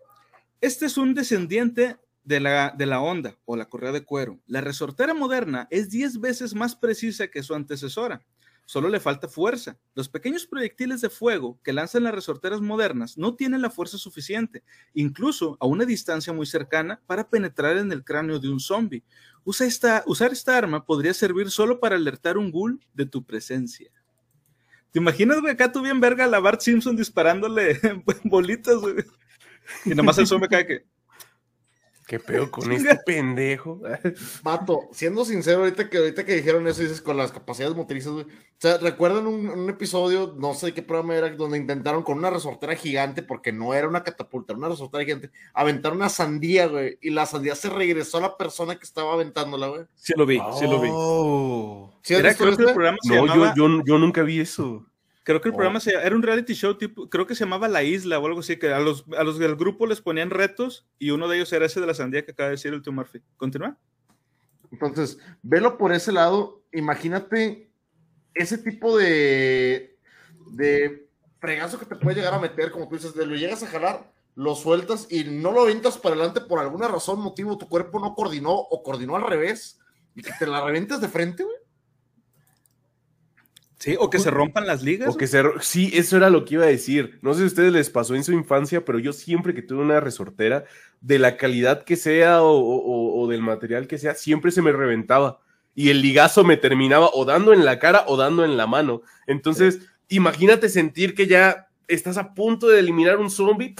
Este 0.60 0.86
es 0.86 0.96
un 0.96 1.14
descendiente 1.14 1.98
de 2.24 2.40
la, 2.40 2.74
de 2.76 2.86
la 2.86 3.00
onda 3.00 3.36
o 3.44 3.56
la 3.56 3.66
correa 3.66 3.92
de 3.92 4.04
cuero. 4.04 4.40
La 4.46 4.60
resortera 4.60 5.14
moderna 5.14 5.68
es 5.70 5.88
10 5.90 6.20
veces 6.20 6.54
más 6.54 6.74
precisa 6.74 7.28
que 7.28 7.42
su 7.42 7.54
antecesora. 7.54 8.22
Solo 8.64 8.88
le 8.88 9.00
falta 9.00 9.28
fuerza. 9.28 9.78
Los 9.94 10.08
pequeños 10.08 10.46
proyectiles 10.46 11.00
de 11.00 11.10
fuego 11.10 11.58
que 11.62 11.72
lanzan 11.72 12.04
las 12.04 12.14
resorteras 12.14 12.60
modernas 12.60 13.18
no 13.18 13.34
tienen 13.34 13.62
la 13.62 13.70
fuerza 13.70 13.98
suficiente, 13.98 14.62
incluso 14.94 15.56
a 15.60 15.66
una 15.66 15.84
distancia 15.84 16.32
muy 16.32 16.46
cercana, 16.46 17.00
para 17.06 17.28
penetrar 17.28 17.76
en 17.76 17.92
el 17.92 18.04
cráneo 18.04 18.38
de 18.38 18.48
un 18.48 18.60
zombie. 18.60 19.04
Usar 19.44 20.32
esta 20.32 20.56
arma 20.56 20.84
podría 20.84 21.12
servir 21.12 21.50
solo 21.50 21.80
para 21.80 21.96
alertar 21.96 22.38
un 22.38 22.50
ghoul 22.50 22.80
de 22.94 23.06
tu 23.06 23.24
presencia. 23.24 23.90
¿Te 24.92 24.98
imaginas, 24.98 25.40
güey, 25.40 25.52
acá 25.52 25.72
tú 25.72 25.80
bien 25.80 26.00
verga 26.00 26.24
a 26.24 26.28
la 26.28 26.38
Bart 26.38 26.60
Simpson 26.60 26.94
disparándole 26.94 27.80
bolitas, 28.24 28.76
güey? 28.76 28.96
Y 29.86 29.94
nomás 29.94 30.18
el 30.18 30.26
zombie 30.26 30.48
cae 30.48 30.66
que... 30.66 30.91
¿Qué 32.12 32.20
pedo 32.20 32.50
con 32.50 32.70
este 32.72 32.94
pendejo? 33.06 33.80
Vato, 34.42 34.90
siendo 34.92 35.24
sincero, 35.24 35.60
ahorita 35.60 35.88
que, 35.88 35.96
ahorita 35.96 36.26
que 36.26 36.34
dijeron 36.34 36.68
eso, 36.68 36.82
dices 36.82 37.00
con 37.00 37.16
las 37.16 37.32
capacidades 37.32 37.74
motrices, 37.74 38.12
güey. 38.12 38.26
O 38.26 38.58
sea, 38.58 38.76
¿recuerdan 38.76 39.26
un, 39.26 39.48
un 39.48 39.70
episodio, 39.70 40.34
no 40.38 40.52
sé 40.52 40.74
qué 40.74 40.82
programa 40.82 41.16
era, 41.16 41.30
donde 41.30 41.56
intentaron 41.56 42.02
con 42.02 42.18
una 42.18 42.28
resortera 42.28 42.74
gigante, 42.74 43.22
porque 43.22 43.50
no 43.50 43.72
era 43.72 43.88
una 43.88 44.04
catapulta, 44.04 44.52
era 44.52 44.58
una 44.58 44.68
resortera 44.68 45.04
gigante, 45.04 45.30
aventar 45.54 45.94
una 45.94 46.10
sandía, 46.10 46.66
güey, 46.66 46.98
y 47.00 47.08
la 47.08 47.24
sandía 47.24 47.54
se 47.54 47.70
regresó 47.70 48.18
a 48.18 48.20
la 48.20 48.36
persona 48.36 48.76
que 48.76 48.84
estaba 48.84 49.14
aventándola, 49.14 49.68
güey. 49.68 49.82
Sí 49.94 50.12
lo 50.14 50.26
vi, 50.26 50.38
sí 50.58 50.66
lo 50.66 50.82
vi. 50.82 50.90
Oh. 50.92 51.98
¿Sí 52.02 52.12
has 52.12 52.20
Era, 52.20 52.34
que 52.34 52.44
el 52.44 52.50
este? 52.50 52.64
programa 52.64 52.98
se 53.00 53.08
No, 53.16 53.24
llamaba... 53.26 53.54
yo, 53.56 53.68
yo, 53.68 53.82
yo 53.86 53.98
nunca 53.98 54.22
vi 54.22 54.38
eso. 54.38 54.84
Creo 55.24 55.40
que 55.40 55.48
el 55.48 55.54
Oh. 55.54 55.56
programa 55.56 55.80
se, 55.80 55.92
era 55.92 56.14
un 56.16 56.22
reality 56.22 56.54
show 56.54 56.76
tipo, 56.76 57.08
creo 57.08 57.26
que 57.26 57.34
se 57.34 57.44
llamaba 57.44 57.68
La 57.68 57.82
Isla 57.82 58.18
o 58.18 58.26
algo 58.26 58.40
así, 58.40 58.58
que 58.58 58.72
a 58.72 58.80
los, 58.80 59.04
a 59.16 59.22
los 59.22 59.38
del 59.38 59.54
grupo 59.56 59.86
les 59.86 60.00
ponían 60.00 60.30
retos 60.30 60.86
y 60.98 61.10
uno 61.10 61.28
de 61.28 61.36
ellos 61.36 61.52
era 61.52 61.66
ese 61.66 61.80
de 61.80 61.86
la 61.86 61.94
sandía 61.94 62.24
que 62.24 62.32
acaba 62.32 62.48
de 62.48 62.56
decir 62.56 62.72
el 62.74 62.82
tío 62.82 62.92
Murphy. 62.92 63.20
¿Continúa? 63.36 63.78
Entonces, 64.72 65.18
velo 65.42 65.78
por 65.78 65.92
ese 65.92 66.12
lado. 66.12 66.62
Imagínate 66.72 67.70
ese 68.34 68.58
tipo 68.58 68.96
de, 68.96 69.96
de 70.52 71.08
fregazo 71.38 71.78
que 71.78 71.86
te 71.86 71.96
puede 71.96 72.16
llegar 72.16 72.34
a 72.34 72.40
meter, 72.40 72.70
como 72.70 72.88
tú 72.88 72.96
dices, 72.96 73.14
de 73.14 73.26
lo 73.26 73.36
llegas 73.36 73.62
a 73.62 73.66
jalar, 73.66 74.12
lo 74.34 74.54
sueltas 74.54 75.06
y 75.10 75.24
no 75.24 75.52
lo 75.52 75.62
avientas 75.62 75.98
para 75.98 76.14
adelante 76.14 76.40
por 76.40 76.58
alguna 76.58 76.88
razón, 76.88 77.20
motivo, 77.20 77.58
tu 77.58 77.68
cuerpo 77.68 78.00
no 78.00 78.14
coordinó 78.14 78.52
o 78.52 78.82
coordinó 78.82 79.16
al 79.16 79.26
revés 79.26 79.78
y 80.14 80.22
que 80.22 80.32
te 80.38 80.46
la 80.46 80.64
revientes 80.64 81.00
de 81.00 81.08
frente, 81.08 81.44
güey. 81.44 81.56
Sí, 83.82 83.96
o 83.98 84.08
que 84.10 84.20
se 84.20 84.30
rompan 84.30 84.64
las 84.64 84.84
ligas. 84.84 85.08
O 85.12 85.16
que 85.16 85.26
se... 85.26 85.42
Sí, 85.60 85.90
eso 85.94 86.16
era 86.16 86.30
lo 86.30 86.44
que 86.44 86.54
iba 86.54 86.62
a 86.64 86.68
decir. 86.68 87.18
No 87.20 87.32
sé 87.34 87.38
si 87.40 87.44
a 87.44 87.46
ustedes 87.48 87.72
les 87.72 87.90
pasó 87.90 88.14
en 88.14 88.22
su 88.22 88.32
infancia, 88.32 88.84
pero 88.84 89.00
yo 89.00 89.12
siempre 89.12 89.54
que 89.54 89.62
tuve 89.62 89.82
una 89.82 89.98
resortera, 89.98 90.64
de 91.00 91.18
la 91.18 91.36
calidad 91.36 91.82
que 91.82 91.96
sea 91.96 92.42
o, 92.42 92.52
o- 92.60 93.20
o 93.20 93.26
del 93.28 93.42
material 93.42 93.88
que 93.88 93.98
sea, 93.98 94.14
siempre 94.14 94.52
se 94.52 94.62
me 94.62 94.70
reventaba. 94.70 95.40
Y 95.74 95.90
el 95.90 96.00
ligazo 96.00 96.44
me 96.44 96.56
terminaba 96.56 97.10
o 97.12 97.24
dando 97.24 97.52
en 97.52 97.64
la 97.64 97.80
cara 97.80 98.04
o 98.06 98.16
dando 98.16 98.44
en 98.44 98.56
la 98.56 98.68
mano. 98.68 99.02
Entonces, 99.26 99.80
imagínate 100.08 100.68
sentir 100.68 101.16
que 101.16 101.26
ya 101.26 101.66
estás 101.88 102.18
a 102.18 102.34
punto 102.34 102.68
de 102.68 102.78
eliminar 102.78 103.18
un 103.18 103.30
zombie 103.32 103.74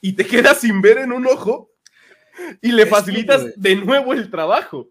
y 0.00 0.14
te 0.14 0.24
quedas 0.24 0.60
sin 0.62 0.80
ver 0.80 0.96
en 0.96 1.12
un 1.12 1.26
ojo 1.26 1.70
y 2.62 2.72
le 2.72 2.86
facilitas 2.86 3.44
de 3.60 3.76
nuevo 3.76 4.14
el 4.14 4.30
trabajo. 4.30 4.88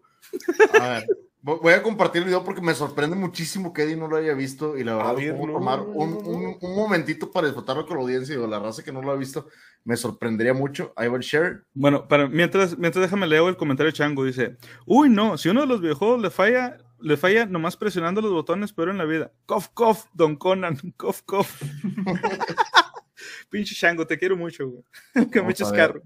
A 0.80 0.88
ver, 0.88 1.06
voy 1.54 1.72
a 1.74 1.82
compartir 1.82 2.22
el 2.22 2.26
video 2.26 2.42
porque 2.44 2.60
me 2.60 2.74
sorprende 2.74 3.14
muchísimo 3.16 3.72
que 3.72 3.82
Eddie 3.84 3.96
no 3.96 4.08
lo 4.08 4.16
haya 4.16 4.34
visto 4.34 4.76
y 4.76 4.82
la 4.84 4.96
verdad 4.96 5.14
ver, 5.16 5.36
puedo 5.36 5.46
no, 5.46 5.52
tomar 5.58 5.78
no, 5.78 5.84
un, 5.86 6.10
no, 6.10 6.18
un- 6.18 6.42
no. 6.42 6.56
un 6.60 6.74
momentito 6.76 7.30
para 7.30 7.46
disfrutarlo 7.46 7.86
con 7.86 7.96
la 7.96 8.02
audiencia 8.02 8.34
y 8.34 8.46
la 8.46 8.58
raza 8.58 8.82
que 8.82 8.90
no 8.92 9.00
lo 9.00 9.12
ha 9.12 9.16
visto 9.16 9.48
me 9.84 9.96
sorprendería 9.96 10.52
mucho. 10.54 10.92
Va 10.98 11.04
el 11.04 11.20
share. 11.20 11.62
Bueno, 11.72 12.08
para, 12.08 12.26
mientras, 12.28 12.76
mientras 12.76 13.02
déjame 13.02 13.28
leo 13.28 13.48
el 13.48 13.56
comentario 13.56 13.92
de 13.92 13.96
Chango, 13.96 14.24
dice, 14.24 14.56
uy, 14.84 15.08
no, 15.08 15.38
si 15.38 15.48
uno 15.48 15.60
de 15.60 15.68
los 15.68 15.80
videojuegos 15.80 16.20
le 16.20 16.30
falla, 16.30 16.78
le 16.98 17.16
falla 17.16 17.46
nomás 17.46 17.76
presionando 17.76 18.20
los 18.20 18.32
botones, 18.32 18.72
pero 18.72 18.90
en 18.90 18.98
la 18.98 19.04
vida. 19.04 19.30
Cof, 19.46 19.68
cof, 19.74 20.06
Don 20.12 20.34
Conan, 20.34 20.76
cof, 20.96 21.22
cof. 21.22 21.62
Pinche 23.50 23.74
Chango, 23.74 24.06
te 24.06 24.18
quiero 24.18 24.36
mucho, 24.36 24.68
güey. 24.68 24.82
que 25.30 25.42
me 25.42 25.52
eches 25.52 25.70
carro. 25.72 26.02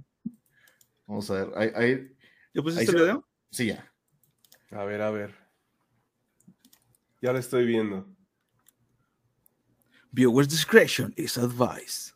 Vamos 1.06 1.30
a 1.30 1.34
ver. 1.34 1.48
Ahí, 1.56 1.70
ahí- 1.74 1.96
¿Ya 2.52 2.58
Ahí 2.58 2.62
pusiste 2.62 2.86
se- 2.86 2.92
el 2.92 3.02
video? 3.02 3.28
sí, 3.50 3.66
ya. 3.66 3.89
A 4.70 4.84
ver, 4.84 5.02
a 5.02 5.10
ver. 5.10 5.34
Ya 7.20 7.32
lo 7.32 7.38
estoy 7.38 7.66
viendo. 7.66 8.06
Viewer's 10.12 10.48
discretion 10.48 11.12
is 11.16 11.36
advised. 11.36 12.14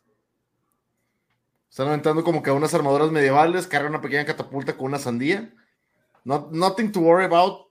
Están 1.69 1.87
aventando 1.87 2.23
como 2.23 2.41
que 2.41 2.51
unas 2.51 2.73
armaduras 2.73 3.11
medievales, 3.11 3.67
carga 3.67 3.89
una 3.89 4.01
pequeña 4.01 4.25
catapulta 4.25 4.75
con 4.75 4.87
una 4.87 4.99
sandía. 4.99 5.53
Not, 6.23 6.51
nothing 6.51 6.91
to 6.91 7.01
worry 7.01 7.25
about. 7.25 7.67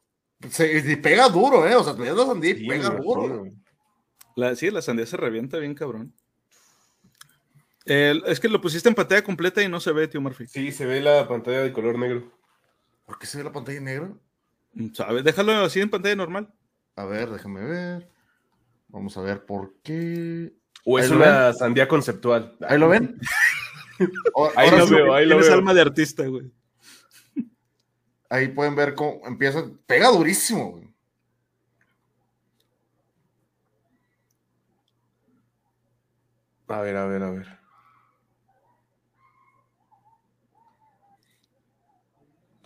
Se, 0.51 0.79
y 0.79 0.97
pega 0.97 1.29
duro, 1.29 1.67
¿eh? 1.67 1.75
O 1.75 1.83
sea, 1.83 1.95
la 1.95 2.27
sandía 2.27 2.51
y 2.53 2.59
Sí, 2.59 2.67
pega 2.69 2.91
duro. 2.91 3.47
La, 4.37 4.55
sí, 4.57 4.71
la 4.71 4.83
sandía 4.83 5.07
se 5.07 5.17
revienta 5.17 5.59
bien, 5.59 5.75
cabrón. 5.75 6.13
El- 7.87 8.23
es 8.27 8.41
que 8.41 8.49
lo 8.49 8.61
pusiste 8.61 8.89
en 8.89 8.95
pantalla 8.95 9.23
completa 9.25 9.63
y 9.63 9.69
no 9.69 9.81
se 9.81 9.93
ve, 9.93 10.09
tío 10.09 10.21
Murphy. 10.21 10.47
Sí, 10.47 10.71
se 10.73 10.87
ve 10.87 11.01
la 11.01 11.27
pantalla 11.27 11.63
de 11.63 11.73
color 11.73 11.99
negro. 11.99 12.31
¿Por 13.07 13.19
qué 13.19 13.27
se 13.27 13.39
ve 13.39 13.45
la 13.45 13.53
pantalla 13.53 13.79
en 13.79 13.85
negro? 13.85 14.21
¿Sabes? 14.95 15.25
Déjalo 15.25 15.53
así 15.65 15.81
en 15.81 15.91
pantalla 15.91 16.17
normal. 16.17 16.53
A 16.97 17.05
ver, 17.05 17.31
déjame 17.31 17.65
ver. 17.65 18.09
Vamos 18.89 19.17
a 19.17 19.21
ver 19.23 19.45
por 19.45 19.75
qué. 19.83 20.53
O 20.85 20.99
es 20.99 21.11
una 21.11 21.53
sandía 21.53 21.89
conceptual. 21.89 22.57
¿Ahí 22.69 22.79
lo 22.79 22.89
ven? 22.89 23.19
O- 24.35 24.51
Ahí 24.57 24.71
lo 24.77 24.89
veo, 24.89 25.15
ahí 25.15 25.25
lo 25.25 25.31
Tienes 25.37 25.47
veo. 25.47 25.55
alma 25.57 25.73
de 25.73 25.81
artista, 25.83 26.27
güey. 26.27 26.51
ahí 28.29 28.49
pueden 28.49 28.75
ver 28.75 28.95
cómo 28.97 29.21
empieza. 29.25 29.63
Pega 29.87 30.09
durísimo, 30.11 30.73
güey. 30.73 30.89
A 36.69 36.81
ver, 36.81 36.97
a 36.97 37.07
ver, 37.07 37.23
a 37.23 37.31
ver. 37.31 37.59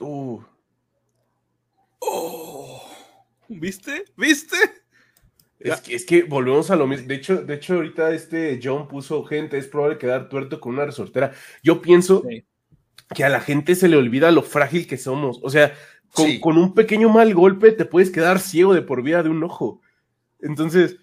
Uh, 0.00 0.40
¿Viste? 3.48 4.04
¿Viste? 4.16 4.56
es, 5.58 5.80
que, 5.80 5.94
es 5.94 6.04
que 6.04 6.22
volvemos 6.24 6.70
a 6.70 6.76
lo 6.76 6.86
mismo. 6.86 7.08
De 7.08 7.14
hecho, 7.14 7.36
de 7.42 7.54
hecho, 7.54 7.74
ahorita 7.74 8.12
este 8.12 8.60
John 8.62 8.88
puso 8.88 9.24
gente, 9.24 9.58
es 9.58 9.66
probable 9.66 9.98
quedar 9.98 10.28
tuerto 10.28 10.60
con 10.60 10.74
una 10.74 10.84
resortera. 10.86 11.32
Yo 11.62 11.80
pienso 11.80 12.22
Sí. 12.28 12.44
que 13.14 13.24
a 13.24 13.28
la 13.28 13.40
gente 13.40 13.74
se 13.74 13.88
le 13.88 13.96
olvida 13.96 14.30
lo 14.30 14.42
frágil 14.42 14.86
que 14.86 14.98
somos. 14.98 15.40
O 15.42 15.50
sea, 15.50 15.74
con, 16.12 16.26
Sí. 16.26 16.40
con 16.40 16.58
un 16.58 16.74
pequeño 16.74 17.08
mal 17.08 17.34
golpe 17.34 17.72
te 17.72 17.84
puedes 17.86 18.10
quedar 18.10 18.38
ciego 18.38 18.74
de 18.74 18.82
por 18.82 19.02
vida 19.02 19.22
de 19.22 19.30
un 19.30 19.42
ojo. 19.42 19.80
Entonces, 20.40 20.96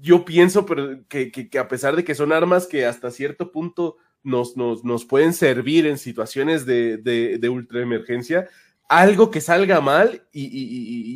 yo 0.00 0.24
pienso 0.24 0.66
pero, 0.66 1.06
que, 1.08 1.30
que- 1.30 1.48
que 1.48 1.58
a 1.58 1.68
pesar 1.68 1.96
de 1.96 2.04
que 2.04 2.14
son 2.14 2.32
armas 2.32 2.66
que 2.66 2.84
hasta 2.84 3.10
cierto 3.10 3.50
punto 3.52 3.96
nos, 4.22 4.56
nos, 4.56 4.84
nos 4.84 5.04
pueden 5.04 5.32
servir 5.32 5.86
en 5.86 5.98
situaciones 5.98 6.66
de, 6.66 6.96
de, 6.98 7.38
de 7.38 7.48
ultraemergencia, 7.48 8.48
algo 8.88 9.30
que 9.30 9.40
salga 9.40 9.80
mal 9.80 10.22
y, 10.32 10.44
y- 10.44 10.48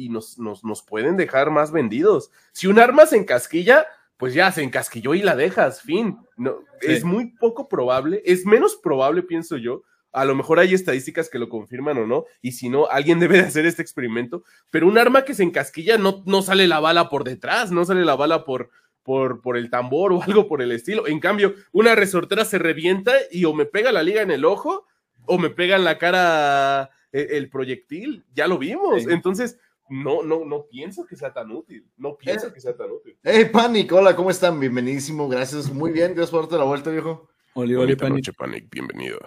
y- 0.02 0.04
y 0.04 0.08
nos, 0.08 0.38
nos, 0.38 0.64
nos 0.64 0.82
pueden 0.82 1.16
dejar 1.16 1.50
más 1.50 1.70
vendidos. 1.72 2.30
Si 2.52 2.66
un 2.66 2.78
arma 2.78 3.06
se 3.06 3.16
encasquilla, 3.16 3.86
pues 4.16 4.34
ya 4.34 4.50
se 4.52 4.62
encasquilló 4.62 5.14
y 5.14 5.22
la 5.22 5.36
dejas, 5.36 5.80
fin. 5.82 6.18
No, 6.36 6.56
Sí. 6.80 6.92
Es 6.92 7.04
muy 7.04 7.26
poco 7.36 7.68
probable, 7.68 8.22
es 8.24 8.46
menos 8.46 8.74
probable, 8.76 9.22
pienso 9.22 9.56
yo. 9.58 9.82
A 10.12 10.24
lo 10.24 10.34
mejor 10.34 10.58
hay 10.58 10.72
estadísticas 10.74 11.28
que 11.28 11.38
lo 11.38 11.48
confirman 11.50 11.98
o 11.98 12.06
no, 12.06 12.24
y 12.40 12.52
si 12.52 12.68
no, 12.70 12.86
alguien 12.88 13.20
debe 13.20 13.36
de 13.36 13.46
hacer 13.46 13.66
este 13.66 13.82
experimento. 13.82 14.42
Pero 14.70 14.88
un 14.88 14.96
arma 14.98 15.24
que 15.24 15.34
se 15.34 15.42
encasquilla 15.42 15.98
no, 15.98 16.22
no 16.26 16.40
sale 16.42 16.66
la 16.66 16.80
bala 16.80 17.08
por 17.10 17.22
detrás, 17.24 17.70
no 17.70 17.84
sale 17.84 18.04
la 18.04 18.16
bala 18.16 18.44
por, 18.44 18.70
por, 19.02 19.42
por 19.42 19.56
el 19.58 19.68
tambor 19.70 20.12
o 20.14 20.22
algo 20.26 20.48
por 20.48 20.62
el 20.62 20.72
estilo. 20.72 21.06
En 21.06 21.20
cambio, 21.20 21.54
una 21.72 21.94
resortera 21.94 22.44
se 22.46 22.58
revienta 22.58 23.12
y 23.30 23.44
o 23.44 23.52
me 23.54 23.66
pega 23.66 23.92
la 23.92 24.02
liga 24.02 24.22
en 24.22 24.30
el 24.30 24.44
ojo 24.46 24.86
o 25.26 25.38
me 25.38 25.50
pega 25.50 25.76
en 25.76 25.84
la 25.84 25.98
cara 25.98 26.90
el, 27.12 27.30
el 27.30 27.50
proyectil. 27.50 28.24
Ya 28.34 28.46
lo 28.46 28.58
vimos. 28.58 29.02
Sí. 29.02 29.08
Entonces, 29.10 29.58
no, 29.90 30.22
no, 30.22 30.44
no 30.44 30.66
pienso 30.66 31.04
que 31.04 31.16
sea 31.16 31.32
tan 31.32 31.50
útil. 31.50 31.84
No 31.96 32.16
pienso 32.16 32.46
Eh. 32.46 32.52
que 32.54 32.60
sea 32.60 32.76
tan 32.76 32.90
útil. 32.92 33.18
Hey, 33.24 33.46
Panic, 33.52 33.92
hola, 33.92 34.14
¿cómo 34.14 34.30
están? 34.30 34.58
Bienvenidísimo, 34.60 35.28
gracias. 35.28 35.70
Muy 35.72 35.90
bien, 35.90 36.14
gracias 36.14 36.30
por 36.30 36.42
darte 36.42 36.58
la 36.58 36.64
vuelta, 36.64 36.90
viejo. 36.90 37.28
Oli, 37.54 37.74
oli, 37.74 37.96
noche, 37.96 38.32
Panic. 38.32 38.70
Bienvenido. 38.70 39.18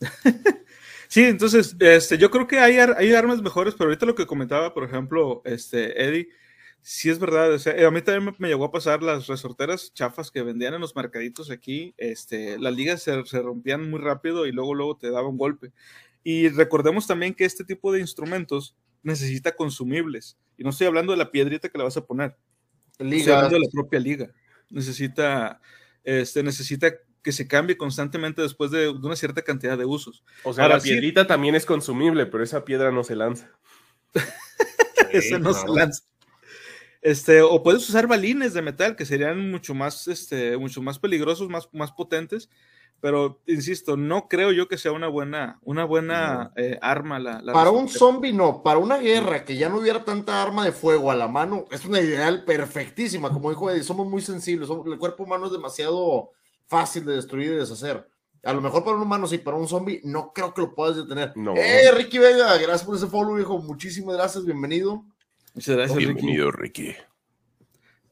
sí, 1.08 1.24
entonces, 1.24 1.76
este, 1.80 2.18
yo 2.18 2.30
creo 2.30 2.46
que 2.46 2.60
hay, 2.60 2.78
hay 2.78 3.12
armas 3.12 3.42
mejores, 3.42 3.74
pero 3.74 3.90
ahorita 3.90 4.06
lo 4.06 4.14
que 4.14 4.26
comentaba, 4.26 4.72
por 4.72 4.84
ejemplo, 4.84 5.42
este, 5.44 6.00
Eddie, 6.00 6.28
sí 6.82 7.10
es 7.10 7.18
verdad, 7.18 7.52
o 7.52 7.58
sea, 7.58 7.74
a 7.86 7.90
mí 7.90 8.00
también 8.00 8.34
me, 8.38 8.48
llegó 8.48 8.66
a 8.66 8.70
pasar 8.70 9.02
las 9.02 9.26
resorteras 9.26 9.92
chafas 9.92 10.30
que 10.30 10.42
vendían 10.42 10.74
en 10.74 10.80
los 10.80 10.94
mercaditos 10.94 11.50
aquí, 11.50 11.94
este, 11.98 12.60
las 12.60 12.74
ligas 12.74 13.02
se, 13.02 13.26
se, 13.26 13.42
rompían 13.42 13.90
muy 13.90 13.98
rápido 13.98 14.46
y 14.46 14.52
luego, 14.52 14.74
luego 14.74 14.96
te 14.96 15.10
daba 15.10 15.28
un 15.28 15.36
golpe. 15.36 15.72
Y 16.22 16.48
recordemos 16.48 17.06
también 17.06 17.34
que 17.34 17.44
este 17.44 17.64
tipo 17.64 17.92
de 17.92 18.00
instrumentos 18.00 18.76
necesita 19.02 19.56
consumibles. 19.56 20.36
Y 20.58 20.64
no 20.64 20.70
estoy 20.70 20.86
hablando 20.86 21.12
de 21.12 21.18
la 21.18 21.30
piedrita 21.30 21.68
que 21.68 21.78
le 21.78 21.84
vas 21.84 21.96
a 21.96 22.04
poner. 22.04 22.36
Liga. 22.98 23.16
Estoy 23.16 23.32
hablando 23.32 23.56
de 23.56 23.64
la 23.64 23.70
propia 23.72 24.00
liga. 24.00 24.30
Necesita, 24.68 25.60
este, 26.04 26.42
necesita 26.42 26.92
que 27.22 27.32
se 27.32 27.46
cambie 27.48 27.76
constantemente 27.76 28.42
después 28.42 28.70
de, 28.70 28.88
una 28.88 29.16
cierta 29.16 29.42
cantidad 29.42 29.76
de 29.76 29.84
usos. 29.84 30.24
O 30.44 30.52
sea, 30.52 30.68
la 30.68 30.80
piedrita 30.80 31.26
también 31.26 31.54
es 31.54 31.66
consumible, 31.66 32.26
pero 32.26 32.42
esa 32.44 32.64
piedra 32.64 32.90
no 32.90 33.04
se 33.04 33.16
lanza. 33.16 33.50
esa 35.12 35.38
no, 35.38 35.52
se 35.52 35.68
lanza. 35.68 36.04
Este, 37.02 37.40
o 37.40 37.62
puedes 37.62 37.88
usar 37.88 38.06
balines 38.06 38.52
de 38.52 38.62
metal 38.62 38.96
que 38.96 39.06
serían 39.06 39.50
mucho 39.50 39.74
más, 39.74 40.06
este, 40.08 40.56
mucho 40.56 40.82
más 40.82 40.98
peligrosos, 40.98 41.48
más, 41.48 41.68
más 41.72 41.92
potentes, 41.92 42.50
pero 43.00 43.40
insisto, 43.46 43.96
no 43.96 44.28
creo 44.28 44.52
yo 44.52 44.68
que 44.68 44.78
sea 44.78 44.92
una 44.92 45.08
buena, 45.08 45.58
una 45.62 45.84
buena 45.84 46.52
eh, 46.56 46.78
arma. 46.82 47.18
La, 47.18 47.42
para 47.52 47.70
un 47.70 47.88
zombie 47.88 48.32
no, 48.32 48.62
para 48.62 48.78
una 48.78 48.98
guerra 48.98 49.44
que 49.44 49.56
ya 49.56 49.68
no 49.68 49.78
hubiera 49.78 50.04
tanta 50.04 50.42
arma 50.42 50.64
de 50.64 50.72
fuego 50.72 51.10
a 51.10 51.16
la 51.16 51.28
mano, 51.28 51.64
es 51.70 51.84
una 51.84 52.00
ideal 52.00 52.44
perfectísima. 52.44 53.30
Como 53.30 53.50
dijo 53.50 53.70
Eddie, 53.70 53.82
somos 53.82 54.06
muy 54.06 54.22
sensibles, 54.22 54.68
el 54.68 54.98
cuerpo 54.98 55.24
humano 55.24 55.46
es 55.46 55.52
demasiado 55.52 56.30
fácil 56.66 57.04
de 57.04 57.14
destruir 57.14 57.52
y 57.52 57.56
deshacer. 57.56 58.06
A 58.42 58.52
lo 58.52 58.60
mejor 58.60 58.84
para 58.84 58.96
un 58.96 59.02
humano 59.02 59.26
sí, 59.26 59.38
para 59.38 59.56
un 59.56 59.68
zombie 59.68 60.00
no 60.04 60.32
creo 60.32 60.54
que 60.54 60.62
lo 60.62 60.74
puedas 60.74 60.96
detener. 60.96 61.32
No. 61.36 61.54
Eh, 61.56 61.90
Ricky 61.92 62.18
Vega, 62.18 62.56
gracias 62.56 62.84
por 62.84 62.96
ese 62.96 63.06
follow, 63.06 63.34
viejo. 63.34 63.58
Muchísimas 63.58 64.16
gracias, 64.16 64.44
bienvenido. 64.44 65.04
Muchas 65.54 65.76
gracias, 65.76 65.98
Bienvenido, 65.98 66.50
Ricky. 66.50 66.94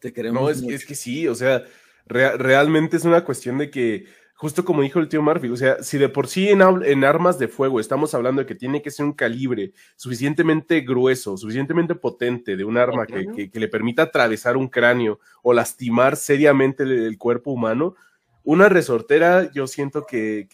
Te 0.01 0.13
queremos. 0.13 0.63
No, 0.63 0.71
es, 0.71 0.85
que 0.85 0.95
sí, 0.95 1.29
o 1.29 1.35
sea, 1.35 1.65
realmente 2.07 2.97
es 2.97 3.05
una 3.05 3.25
cuestión 3.25 3.59
de 3.59 3.71
que, 3.71 4.07
justo 4.39 4.65
como 4.65 4.83
dijo 4.83 5.01
el 5.01 5.09
tío 5.09 5.21
Murphy, 5.21 5.49
o 5.49 5.57
sea, 5.57 5.83
si 5.83 5.99
de 5.99 6.09
por 6.09 6.29
sí 6.29 6.49
en, 6.49 6.63
en, 6.85 7.03
armas 7.03 7.41
de 7.41 7.49
fuego 7.49 7.81
estamos 7.81 8.15
hablando 8.15 8.41
de 8.41 8.47
que 8.47 8.55
tiene 8.55 8.81
que 8.81 8.93
ser 8.93 9.05
un 9.05 9.13
calibre 9.13 9.73
suficientemente 9.97 10.81
grueso, 10.83 11.37
suficientemente 11.37 11.97
potente 11.97 12.57
de 12.57 12.63
un 12.63 12.79
arma 12.79 13.05
que, 13.05 13.51
que, 13.51 13.59
le 13.59 13.67
permita 13.67 14.03
atravesar 14.03 14.57
un 14.57 14.69
cráneo 14.69 15.19
o 15.43 15.53
lastimar 15.53 16.15
seriamente 16.15 16.85
el, 16.85 17.19
cuerpo 17.19 17.51
humano, 17.51 17.97
una 18.45 18.69
resortera 18.69 19.51
yo 19.51 19.67
siento 19.67 20.07
que, 20.07 20.47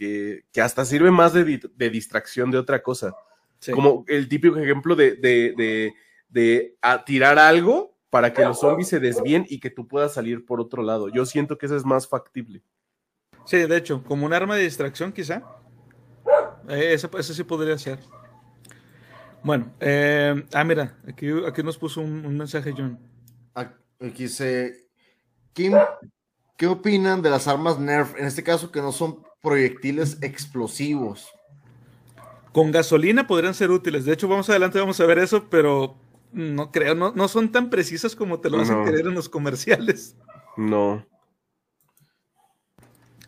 que 0.51 0.61
hasta 0.62 0.87
sirve 0.87 1.11
más 1.11 1.35
de, 1.35 1.61
de, 1.77 1.90
distracción 1.90 2.51
de 2.51 2.57
otra 2.57 2.83
cosa. 2.83 3.14
Como 3.70 4.07
el 4.09 4.31
típico 4.31 4.57
ejemplo 4.57 4.97
de, 4.97 5.16
de, 5.16 5.92
de 6.31 6.77
tirar 7.05 7.38
algo 7.38 7.94
para 8.09 8.33
que 8.33 8.44
los 8.44 8.61
zombies 8.61 8.88
se 8.88 8.99
desvíen 8.99 9.44
y 9.47 9.61
que 9.61 9.68
tú 9.68 9.87
puedas 9.87 10.14
salir 10.14 10.47
por 10.47 10.59
otro 10.59 10.83
lado. 10.83 11.11
Yo 11.11 11.27
siento 11.27 11.59
que 11.59 11.66
eso 11.66 11.77
es 11.77 11.85
más 11.85 12.09
factible. 12.09 12.62
Sí, 13.46 13.59
de 13.59 13.76
hecho, 13.76 14.02
como 14.04 14.26
un 14.26 14.33
arma 14.33 14.57
de 14.57 14.62
distracción 14.62 15.12
quizá. 15.12 15.42
Eh, 16.68 16.94
eso, 16.94 17.09
sí 17.22 17.44
podría 17.44 17.76
ser. 17.78 17.98
Bueno, 19.42 19.72
eh, 19.80 20.46
ah, 20.54 20.64
mira, 20.64 20.96
aquí, 21.07 21.28
aquí 21.46 21.62
nos 21.62 21.76
puso 21.76 22.00
un, 22.00 22.37
mensaje 22.37 22.72
John. 22.76 22.98
Aquí 23.54 24.24
dice, 24.24 24.88
Kim, 25.52 25.74
¿qué 26.57 26.66
opinan 26.66 27.22
de 27.22 27.30
las 27.30 27.46
armas 27.46 27.78
Nerf? 27.78 28.18
En 28.18 28.26
este 28.26 28.42
caso 28.42 28.70
que 28.70 28.80
no 28.80 28.92
son 28.92 29.22
proyectiles 29.42 30.18
explosivos. 30.22 31.28
Con 32.52 32.72
gasolina 32.72 33.26
podrían 33.26 33.54
ser 33.54 33.70
útiles. 33.70 34.04
De 34.04 34.12
hecho, 34.12 34.28
vamos 34.28 34.48
adelante, 34.48 34.78
vamos 34.78 34.98
a 35.00 35.07
ver 35.07 35.18
eso, 35.18 35.48
pero 35.50 35.96
no 36.33 36.72
creo, 36.72 36.94
no, 36.94 37.12
no 37.12 37.28
son 37.28 37.52
tan 37.52 37.70
precisas 37.70 38.16
como 38.16 38.40
te 38.40 38.50
lo 38.50 38.61
hacen 38.61 38.85
querer 38.85 39.07
en 39.07 39.14
los 39.14 39.28
comerciales. 39.28 40.16
No. 40.57 41.04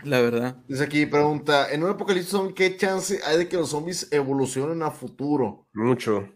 La 0.07 0.21
verdad. 0.21 0.57
Dice 0.69 0.85
aquí, 0.85 1.05
pregunta, 1.05 1.73
en 1.73 1.83
un 1.83 1.91
apocalipsis 1.91 2.39
¿qué 2.55 2.77
chance 2.77 3.19
hay 3.27 3.39
de 3.39 3.49
que 3.49 3.57
los 3.57 3.71
zombies 3.71 4.09
evolucionen 4.13 4.83
a 4.85 4.93
futuro? 4.93 5.67
Mucho. 5.73 6.29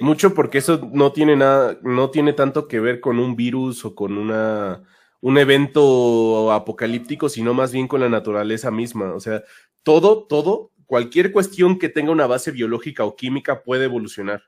Mucho 0.00 0.34
porque 0.34 0.58
eso 0.58 0.88
no 0.92 1.12
tiene 1.12 1.34
nada, 1.36 1.78
no 1.82 2.10
tiene 2.10 2.32
tanto 2.32 2.68
que 2.68 2.78
ver 2.78 3.00
con 3.00 3.18
un 3.18 3.34
virus 3.34 3.84
o 3.84 3.94
con 3.96 4.16
una 4.16 4.84
un 5.20 5.36
evento 5.36 6.52
apocalíptico, 6.52 7.28
sino 7.28 7.54
más 7.54 7.72
bien 7.72 7.88
con 7.88 8.00
la 8.00 8.08
naturaleza 8.08 8.70
misma. 8.70 9.12
O 9.14 9.20
sea, 9.20 9.42
todo, 9.82 10.24
todo, 10.24 10.70
cualquier 10.86 11.32
cuestión 11.32 11.78
que 11.80 11.88
tenga 11.88 12.12
una 12.12 12.28
base 12.28 12.52
biológica 12.52 13.04
o 13.04 13.16
química 13.16 13.64
puede 13.64 13.84
evolucionar 13.84 14.44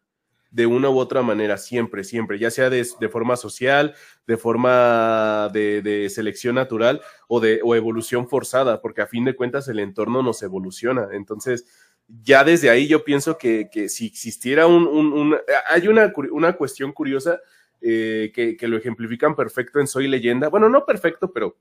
de 0.55 0.67
una 0.67 0.89
u 0.89 0.99
otra 0.99 1.21
manera, 1.21 1.59
siempre, 1.59 2.05
siempre, 2.05 2.39
ya 2.39 2.49
sea 2.49 2.71
de, 2.71 2.85
forma 3.11 3.37
social, 3.37 3.93
de 4.25 4.37
forma 4.37 5.51
de, 5.53 6.09
selección 6.09 6.55
natural 6.55 7.01
o 7.27 7.41
de 7.41 7.55
evolución 7.57 8.29
forzada, 8.29 8.81
porque 8.81 9.03
a 9.03 9.09
fin 9.09 9.25
de 9.25 9.35
cuentas 9.35 9.67
el 9.67 9.81
entorno 9.81 10.23
nos 10.23 10.45
evoluciona. 10.45 11.09
Entonces, 11.11 11.67
ya 12.07 12.45
desde 12.45 12.71
ahí 12.71 12.87
yo 12.87 13.03
pienso 13.03 13.37
que, 13.37 13.69
si 13.89 14.07
existiera 14.07 14.69
un, 14.69 15.37
hay 15.67 15.89
una, 15.89 16.13
una, 16.31 16.53
cuestión 16.53 16.93
curiosa 16.93 17.41
eh, 17.81 18.31
que, 18.33 18.69
lo 18.69 18.77
ejemplifican 18.77 19.35
perfecto 19.35 19.81
en 19.81 19.89
Soy 19.89 20.07
leyenda, 20.07 20.51
bueno, 20.51 20.69
no 20.69 20.87
perfecto, 20.87 21.33
pero 21.33 21.57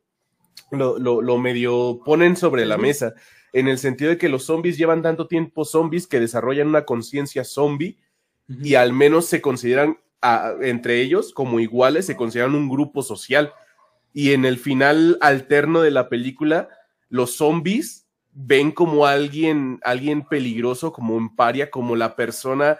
lo, 0.70 1.00
lo 1.00 1.38
medio 1.40 2.00
ponen 2.06 2.38
sobre 2.38 2.68
la 2.68 2.78
mesa, 2.78 3.16
en 3.54 3.68
el 3.68 3.80
sentido 3.80 4.12
de 4.12 4.20
que 4.20 4.30
los 4.30 4.44
zombies 4.44 4.78
llevan 4.78 5.02
tanto 5.02 5.26
tiempo 5.28 5.66
zombies 5.66 6.06
que 6.06 6.20
desarrollan 6.20 6.68
una 6.68 6.86
conciencia 6.86 7.44
zombie 7.44 7.98
y 8.48 8.76
al 8.76 8.94
menos 8.94 9.26
se 9.26 9.42
consideran 9.42 9.98
entre 10.62 11.02
ellos 11.02 11.34
como 11.34 11.60
iguales, 11.60 12.06
se 12.06 12.16
consideran 12.16 12.56
un 12.56 12.70
grupo 12.70 13.04
social. 13.04 13.54
Y 14.14 14.32
en 14.32 14.46
el 14.46 14.58
final 14.58 15.18
alterno 15.22 15.82
de 15.82 15.92
la 15.92 16.08
película, 16.08 16.70
los 17.10 17.36
zombies 17.36 18.08
ven 18.32 18.72
como 18.72 19.06
alguien, 19.06 19.80
alguien 19.84 20.26
peligroso, 20.26 20.92
como 20.92 21.16
un 21.16 21.36
paria, 21.36 21.70
como 21.70 21.96
la 21.96 22.16
persona 22.16 22.78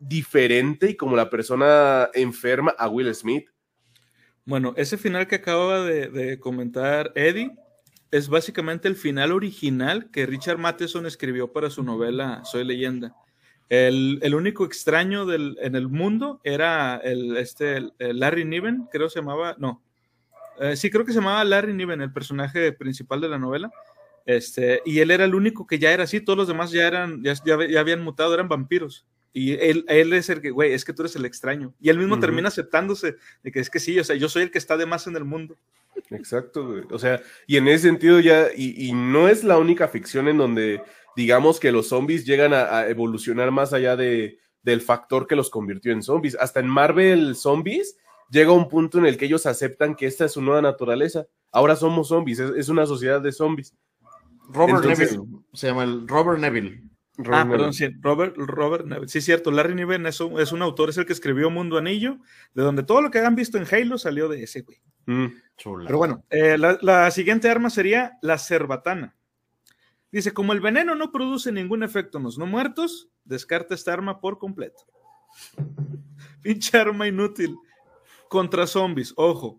diferente 0.00 0.90
y 0.90 0.96
como 0.96 1.16
la 1.16 1.28
persona 1.28 2.08
enferma 2.14 2.74
a 2.78 2.88
Will 2.88 3.14
Smith. 3.14 3.48
Bueno, 4.44 4.72
ese 4.76 4.96
final 4.96 5.26
que 5.26 5.36
acaba 5.36 5.82
de, 5.82 6.08
de 6.08 6.38
comentar 6.38 7.12
Eddie 7.14 7.50
es 8.10 8.28
básicamente 8.28 8.88
el 8.88 8.96
final 8.96 9.32
original 9.32 10.10
que 10.10 10.24
Richard 10.24 10.56
Matheson 10.56 11.04
escribió 11.04 11.52
para 11.52 11.68
su 11.68 11.82
novela 11.82 12.42
Soy 12.44 12.64
leyenda. 12.64 13.14
El, 13.68 14.34
único 14.34 14.64
extraño 14.64 15.26
del, 15.26 15.58
en 15.60 15.74
el 15.74 15.88
mundo 15.88 16.40
era 16.42 16.96
el, 16.96 17.36
este, 17.36 17.90
Larry 17.98 18.44
Niven, 18.44 18.88
creo 18.90 19.08
que 19.08 19.12
se 19.12 19.20
llamaba, 19.20 19.56
no, 19.58 19.82
eh, 20.60 20.76
sí 20.76 20.90
creo 20.90 21.04
que 21.04 21.12
se 21.12 21.18
llamaba 21.18 21.44
Larry 21.44 21.74
Niven, 21.74 22.00
el 22.00 22.12
personaje 22.12 22.72
principal 22.72 23.20
de 23.20 23.28
la 23.28 23.38
novela, 23.38 23.70
este, 24.24 24.82
y 24.84 25.00
él 25.00 25.10
era 25.10 25.24
el 25.24 25.34
único 25.34 25.66
que 25.66 25.78
ya 25.78 25.92
era 25.92 26.04
así, 26.04 26.20
todos 26.20 26.36
los 26.36 26.48
demás 26.48 26.70
ya 26.70 26.86
eran, 26.86 27.22
ya, 27.22 27.34
ya, 27.44 27.80
habían 27.80 28.02
mutado, 28.02 28.34
eran 28.34 28.48
vampiros. 28.48 29.06
Y 29.32 29.52
él, 29.52 29.84
él, 29.88 30.12
es 30.14 30.30
el 30.30 30.40
que, 30.40 30.50
güey, 30.50 30.72
es 30.72 30.84
que 30.84 30.92
tú 30.92 31.02
eres 31.02 31.14
el 31.16 31.26
extraño. 31.26 31.74
Y 31.80 31.90
él 31.90 31.98
mismo 31.98 32.18
termina 32.18 32.48
aceptándose 32.48 33.16
de 33.42 33.52
que 33.52 33.60
es 33.60 33.70
que 33.70 33.78
sí, 33.78 33.98
o 33.98 34.04
sea, 34.04 34.16
yo 34.16 34.28
soy 34.28 34.42
el 34.42 34.50
que 34.50 34.58
está 34.58 34.76
de 34.76 34.86
más 34.86 35.06
en 35.06 35.16
el 35.16 35.24
mundo. 35.24 35.56
Exacto, 36.10 36.66
güey. 36.66 36.82
O 36.90 36.98
sea, 36.98 37.20
y 37.46 37.56
en 37.56 37.68
ese 37.68 37.88
sentido 37.88 38.20
ya, 38.20 38.48
y, 38.54 38.88
y 38.88 38.92
no 38.92 39.28
es 39.28 39.44
la 39.44 39.58
única 39.58 39.88
ficción 39.88 40.28
en 40.28 40.38
donde 40.38 40.82
digamos 41.18 41.58
que 41.58 41.72
los 41.72 41.88
zombies 41.88 42.24
llegan 42.24 42.54
a, 42.54 42.86
evolucionar 42.86 43.50
más 43.50 43.72
allá 43.72 43.96
de, 43.96 44.38
del 44.62 44.80
factor 44.80 45.26
que 45.26 45.34
los 45.34 45.50
convirtió 45.50 45.90
en 45.90 46.00
zombies. 46.00 46.36
Hasta 46.38 46.60
en 46.60 46.68
Marvel 46.68 47.34
Zombies 47.34 47.96
llega 48.30 48.52
un 48.52 48.68
punto 48.68 48.98
en 48.98 49.06
el 49.06 49.16
que 49.16 49.24
ellos 49.24 49.44
aceptan 49.44 49.96
que 49.96 50.06
esta 50.06 50.26
es 50.26 50.32
su 50.32 50.42
nueva 50.42 50.62
naturaleza. 50.62 51.26
Ahora 51.50 51.74
somos 51.74 52.06
zombies, 52.06 52.38
es, 52.38 52.68
una 52.68 52.86
sociedad 52.86 53.20
de 53.20 53.32
zombies. 53.32 53.74
Robert 54.48 54.84
Neville, 54.84 55.18
se 55.52 55.66
llama 55.66 55.82
el 55.82 56.06
Robert 56.06 56.38
Neville. 56.38 56.84
ah, 57.32 57.44
perdón, 57.50 57.72
sí, 57.74 57.88
Robert, 58.00 58.36
Robert 58.36 58.86
Neville. 58.86 59.08
Sí, 59.08 59.20
cierto, 59.20 59.50
Larry 59.50 59.74
Niven 59.74 60.06
es 60.06 60.20
un, 60.20 60.38
es 60.38 60.52
un, 60.52 60.62
autor, 60.62 60.90
es 60.90 60.98
el 60.98 61.06
que 61.06 61.14
escribió 61.14 61.50
Mundo 61.50 61.78
Anillo, 61.78 62.18
de 62.54 62.62
donde 62.62 62.84
todo 62.84 63.02
lo 63.02 63.10
que 63.10 63.18
han 63.18 63.34
visto 63.34 63.58
en 63.58 63.66
Halo 63.68 63.98
salió 63.98 64.28
de 64.28 64.44
ese 64.44 64.60
güey. 64.60 64.78
Mm. 65.06 65.26
Pero 65.84 65.98
bueno, 65.98 66.24
eh, 66.30 66.56
la, 66.56 66.78
la, 66.80 67.10
siguiente 67.10 67.50
arma 67.50 67.70
sería 67.70 68.18
la 68.22 68.38
cerbatana. 68.38 69.17
Dice, 70.10 70.32
como 70.32 70.52
el 70.52 70.60
veneno 70.60 70.94
no 70.94 71.12
produce 71.12 71.52
ningún 71.52 71.82
efecto 71.82 72.18
en 72.18 72.24
los 72.24 72.38
no 72.38 72.46
muertos, 72.46 73.08
descarta 73.24 73.74
esta 73.74 73.92
arma 73.92 74.20
por 74.20 74.38
completo. 74.38 74.84
Pinche 76.42 76.78
arma 76.78 77.06
inútil. 77.06 77.56
Contra 78.28 78.66
zombies, 78.66 79.12
ojo. 79.16 79.58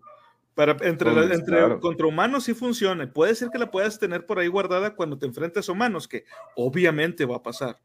Para, 0.54 0.76
entre, 0.86 1.10
entre 1.32 1.78
Contra 1.78 2.06
humanos 2.06 2.44
sí 2.44 2.54
funciona. 2.54 3.10
Puede 3.12 3.34
ser 3.34 3.50
que 3.50 3.58
la 3.58 3.70
puedas 3.70 3.98
tener 3.98 4.26
por 4.26 4.38
ahí 4.38 4.48
guardada 4.48 4.94
cuando 4.94 5.16
te 5.16 5.26
enfrentes 5.26 5.68
a 5.68 5.72
humanos, 5.72 6.08
que 6.08 6.24
obviamente 6.56 7.24
va 7.24 7.36
a 7.36 7.42
pasar. 7.42 7.80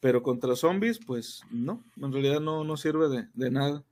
Pero 0.00 0.22
contra 0.22 0.56
zombies, 0.56 0.98
pues 0.98 1.42
no, 1.50 1.84
en 2.00 2.12
realidad 2.12 2.40
no, 2.40 2.64
no 2.64 2.76
sirve 2.78 3.08
de, 3.08 3.28
de 3.34 3.50
nada. 3.50 3.84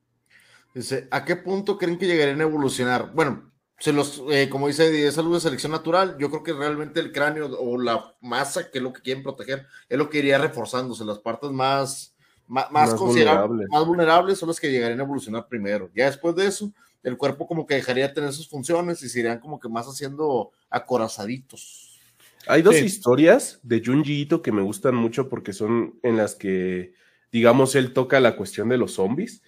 Dice, 0.74 1.06
¿a 1.10 1.24
qué 1.24 1.36
punto 1.36 1.76
creen 1.76 1.98
que 1.98 2.06
llegarían 2.06 2.40
a 2.40 2.44
evolucionar? 2.44 3.12
Bueno, 3.14 3.47
se 3.78 3.92
los, 3.92 4.22
eh, 4.30 4.48
como 4.48 4.66
dice, 4.66 5.06
es 5.06 5.18
algo 5.18 5.34
de 5.34 5.40
selección 5.40 5.72
natural. 5.72 6.16
Yo 6.18 6.30
creo 6.30 6.42
que 6.42 6.52
realmente 6.52 6.98
el 6.98 7.12
cráneo 7.12 7.46
o 7.58 7.78
la 7.78 8.14
masa, 8.20 8.70
que 8.70 8.78
es 8.78 8.84
lo 8.84 8.92
que 8.92 9.02
quieren 9.02 9.22
proteger, 9.22 9.66
es 9.88 9.96
lo 9.96 10.10
que 10.10 10.18
iría 10.18 10.38
reforzándose. 10.38 11.04
Las 11.04 11.20
partes 11.20 11.50
más, 11.50 12.14
más, 12.48 12.70
más, 12.72 12.98
vulnerables. 12.98 13.68
más 13.70 13.86
vulnerables 13.86 14.38
son 14.38 14.48
las 14.48 14.58
que 14.58 14.70
llegarían 14.70 14.98
a 14.98 15.04
evolucionar 15.04 15.46
primero. 15.46 15.90
Ya 15.94 16.06
después 16.06 16.34
de 16.34 16.46
eso, 16.46 16.72
el 17.04 17.16
cuerpo 17.16 17.46
como 17.46 17.66
que 17.66 17.76
dejaría 17.76 18.08
de 18.08 18.14
tener 18.14 18.32
sus 18.32 18.48
funciones 18.48 19.00
y 19.02 19.08
se 19.08 19.20
irían 19.20 19.38
como 19.38 19.60
que 19.60 19.68
más 19.68 19.86
haciendo 19.86 20.50
acorazaditos. 20.68 22.00
Hay 22.48 22.62
dos 22.62 22.76
historias 22.76 23.60
de 23.62 23.82
Junji 23.84 24.22
Ito 24.22 24.42
que 24.42 24.52
me 24.52 24.62
gustan 24.62 24.94
mucho 24.94 25.28
porque 25.28 25.52
son 25.52 25.98
en 26.02 26.16
las 26.16 26.34
que, 26.34 26.94
digamos, 27.30 27.74
él 27.76 27.92
toca 27.92 28.18
la 28.20 28.36
cuestión 28.36 28.68
de 28.68 28.78
los 28.78 28.94
zombies. 28.94 29.42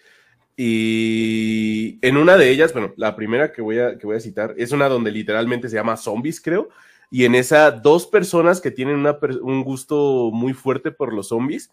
Y 0.57 1.99
en 2.03 2.17
una 2.17 2.37
de 2.37 2.51
ellas, 2.51 2.73
bueno, 2.73 2.93
la 2.97 3.17
primera 3.17 3.53
que 3.53 3.63
voy 3.63 3.79
a, 3.79 3.97
que 3.97 4.07
voy 4.07 4.17
a 4.17 4.21
citar 4.21 4.55
es 4.59 4.73
una 4.73 4.89
donde 4.89 5.11
literalmente 5.11 5.69
se 5.69 5.77
llama 5.77 5.97
Zombies, 5.97 6.41
creo. 6.41 6.69
Y 7.11 7.25
en 7.25 7.35
esa, 7.35 7.71
dos 7.71 8.07
personas 8.07 8.61
que 8.61 8.71
tienen 8.71 9.05
un 9.43 9.65
gusto 9.65 10.31
muy 10.33 10.53
fuerte 10.53 10.93
por 10.93 11.13
los 11.13 11.29
zombies 11.29 11.71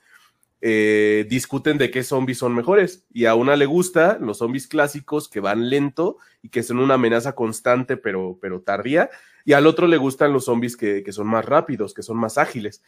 eh, 0.59 1.27
discuten 1.29 1.77
de 1.77 1.91
qué 1.91 2.03
zombies 2.03 2.39
son 2.39 2.55
mejores. 2.55 3.05
Y 3.13 3.25
a 3.25 3.35
una 3.35 3.55
le 3.55 3.65
gusta 3.65 4.17
los 4.19 4.39
zombies 4.39 4.67
clásicos 4.67 5.29
que 5.29 5.39
van 5.39 5.69
lento 5.69 6.17
y 6.41 6.49
que 6.49 6.63
son 6.63 6.79
una 6.79 6.95
amenaza 6.95 7.35
constante 7.35 7.97
pero, 7.97 8.39
pero 8.41 8.61
tardía. 8.61 9.09
Y 9.45 9.53
al 9.53 9.67
otro 9.67 9.87
le 9.87 9.97
gustan 9.97 10.33
los 10.33 10.45
zombies 10.45 10.75
que, 10.75 11.03
que 11.03 11.11
son 11.11 11.27
más 11.27 11.45
rápidos, 11.45 11.93
que 11.93 12.01
son 12.01 12.17
más 12.17 12.37
ágiles. 12.37 12.81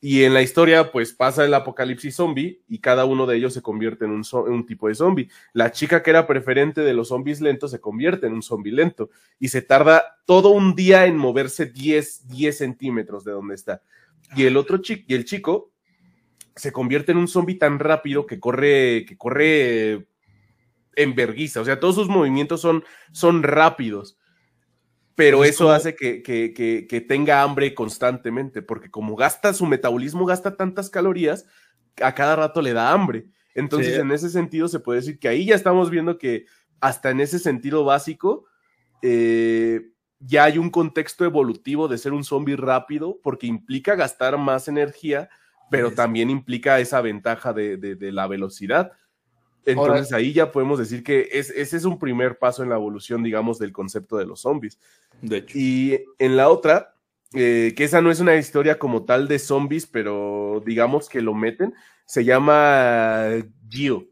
Y 0.00 0.22
en 0.22 0.32
la 0.32 0.42
historia, 0.42 0.92
pues 0.92 1.12
pasa 1.12 1.44
el 1.44 1.54
apocalipsis 1.54 2.14
zombie 2.14 2.62
y 2.68 2.78
cada 2.78 3.04
uno 3.04 3.26
de 3.26 3.36
ellos 3.36 3.52
se 3.52 3.62
convierte 3.62 4.04
en 4.04 4.12
un, 4.12 4.66
tipo 4.66 4.88
de 4.88 4.94
zombie. 4.94 5.28
La 5.52 5.72
chica 5.72 6.02
que 6.02 6.10
era 6.10 6.26
preferente 6.26 6.82
de 6.82 6.94
los 6.94 7.08
zombies 7.08 7.40
lentos 7.40 7.72
se 7.72 7.80
convierte 7.80 8.26
en 8.26 8.34
un 8.34 8.42
zombie 8.42 8.72
lento 8.72 9.10
y 9.40 9.48
se 9.48 9.62
tarda 9.62 10.18
todo 10.24 10.50
un 10.50 10.76
día 10.76 11.06
en 11.06 11.16
moverse 11.16 11.66
10, 11.66 12.28
10 12.28 12.58
centímetros 12.58 13.24
de 13.24 13.32
donde 13.32 13.56
está. 13.56 13.82
Y 14.36 14.44
el 14.44 14.56
otro 14.56 14.78
chico, 14.78 15.04
y 15.08 15.14
el 15.14 15.24
chico 15.24 15.72
se 16.54 16.70
convierte 16.70 17.12
en 17.12 17.18
un 17.18 17.28
zombie 17.28 17.56
tan 17.56 17.78
rápido 17.78 18.26
que 18.26 18.38
corre, 18.38 19.04
que 19.06 19.16
corre 19.16 20.06
en 20.94 21.14
verguiza. 21.14 21.60
O 21.60 21.64
sea, 21.64 21.80
todos 21.80 21.94
sus 21.94 22.08
movimientos 22.08 22.60
son, 22.60 22.84
son 23.12 23.42
rápidos 23.42 24.17
pero 25.18 25.42
eso 25.42 25.72
hace 25.72 25.96
que, 25.96 26.22
que, 26.22 26.54
que, 26.88 27.00
tenga 27.00 27.42
hambre 27.42 27.74
constantemente, 27.74 28.62
porque 28.62 28.88
como 28.88 29.16
gasta 29.16 29.52
su 29.52 29.66
metabolismo, 29.66 30.24
gasta 30.24 30.56
tantas 30.56 30.90
calorías, 30.90 31.44
a 32.00 32.14
cada 32.14 32.36
rato 32.36 32.62
le 32.62 32.72
da 32.72 32.92
hambre. 32.92 33.26
Entonces, 33.56 33.98
en 33.98 34.12
ese 34.12 34.30
sentido, 34.30 34.68
se 34.68 34.78
puede 34.78 35.00
decir 35.00 35.18
que 35.18 35.26
ahí 35.26 35.46
ya 35.46 35.56
estamos 35.56 35.90
viendo 35.90 36.18
que 36.18 36.46
hasta 36.78 37.10
en 37.10 37.18
ese 37.18 37.40
sentido 37.40 37.84
básico, 37.84 38.44
eh, 39.02 39.90
ya 40.20 40.44
hay 40.44 40.56
un 40.56 40.70
contexto 40.70 41.24
evolutivo 41.24 41.88
de 41.88 41.98
ser 41.98 42.12
un 42.12 42.22
zombie 42.22 42.54
rápido, 42.54 43.18
porque 43.20 43.48
implica 43.48 43.96
gastar 43.96 44.38
más 44.38 44.68
energía, 44.68 45.30
pero 45.68 45.90
también 45.90 46.30
implica 46.30 46.78
esa 46.78 47.00
ventaja 47.00 47.52
de, 47.52 47.76
de, 47.76 48.12
la 48.12 48.28
velocidad. 48.28 48.92
Entonces 49.72 50.12
ahí 50.12 50.32
ya 50.32 50.50
podemos 50.50 50.78
decir 50.78 51.02
que 51.04 51.28
ese 51.32 51.60
es 51.60 51.84
un 51.84 51.98
primer 51.98 52.38
paso 52.38 52.62
en 52.62 52.70
la 52.70 52.76
evolución, 52.76 53.22
digamos, 53.22 53.58
del 53.58 53.72
concepto 53.72 54.16
de 54.16 54.26
los 54.26 54.40
zombies. 54.40 54.78
De 55.20 55.38
hecho. 55.38 55.58
Y 55.58 56.04
en 56.18 56.36
la 56.36 56.48
otra, 56.48 56.94
eh, 57.34 57.74
que 57.76 57.84
esa 57.84 58.00
no 58.00 58.10
es 58.10 58.20
una 58.20 58.36
historia 58.36 58.78
como 58.78 59.04
tal 59.04 59.28
de 59.28 59.38
zombies, 59.38 59.86
pero 59.86 60.62
digamos 60.64 61.08
que 61.08 61.20
lo 61.20 61.34
meten, 61.34 61.74
se 62.06 62.24
llama 62.24 63.26
Gio. 63.68 64.08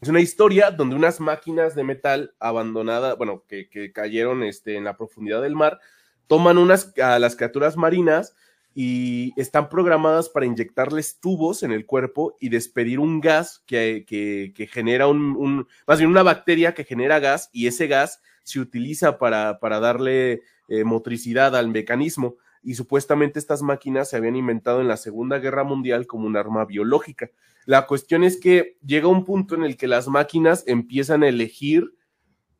Es 0.00 0.10
una 0.10 0.20
historia 0.20 0.70
donde 0.70 0.94
unas 0.94 1.20
máquinas 1.20 1.74
de 1.74 1.82
metal 1.82 2.34
abandonadas, 2.38 3.16
bueno, 3.16 3.44
que, 3.48 3.70
que 3.70 3.92
cayeron 3.92 4.42
este, 4.42 4.76
en 4.76 4.84
la 4.84 4.96
profundidad 4.96 5.40
del 5.40 5.56
mar, 5.56 5.80
toman 6.26 6.58
unas, 6.58 6.92
a 6.98 7.18
las 7.18 7.34
criaturas 7.34 7.76
marinas 7.76 8.34
y 8.78 9.32
están 9.40 9.70
programadas 9.70 10.28
para 10.28 10.44
inyectarles 10.44 11.18
tubos 11.18 11.62
en 11.62 11.72
el 11.72 11.86
cuerpo 11.86 12.36
y 12.38 12.50
despedir 12.50 13.00
un 13.00 13.22
gas 13.22 13.64
que, 13.64 14.04
que, 14.06 14.66
genera 14.66 15.06
un, 15.06 15.66
más 15.86 15.98
bien 15.98 16.10
una 16.10 16.22
bacteria 16.22 16.74
que 16.74 16.84
genera 16.84 17.18
gas 17.18 17.48
y 17.54 17.68
ese 17.68 17.86
gas 17.86 18.20
se 18.42 18.60
utiliza 18.60 19.18
para, 19.18 19.60
para 19.60 19.80
darle 19.80 20.42
eh, 20.68 20.84
motricidad 20.84 21.56
al 21.56 21.70
mecanismo 21.70 22.36
y 22.62 22.74
supuestamente 22.74 23.38
estas 23.38 23.62
máquinas 23.62 24.10
se 24.10 24.18
habían 24.18 24.36
inventado 24.36 24.82
en 24.82 24.88
la 24.88 24.98
Segunda 24.98 25.38
Guerra 25.38 25.64
Mundial 25.64 26.06
como 26.06 26.26
un 26.26 26.36
arma 26.36 26.66
biológica. 26.66 27.30
La 27.64 27.86
cuestión 27.86 28.24
es 28.24 28.38
que 28.38 28.76
llega 28.84 29.08
un 29.08 29.24
punto 29.24 29.54
en 29.54 29.64
el 29.64 29.78
que 29.78 29.88
las 29.88 30.06
máquinas 30.06 30.64
empiezan 30.66 31.22
a 31.22 31.28
elegir 31.28 31.94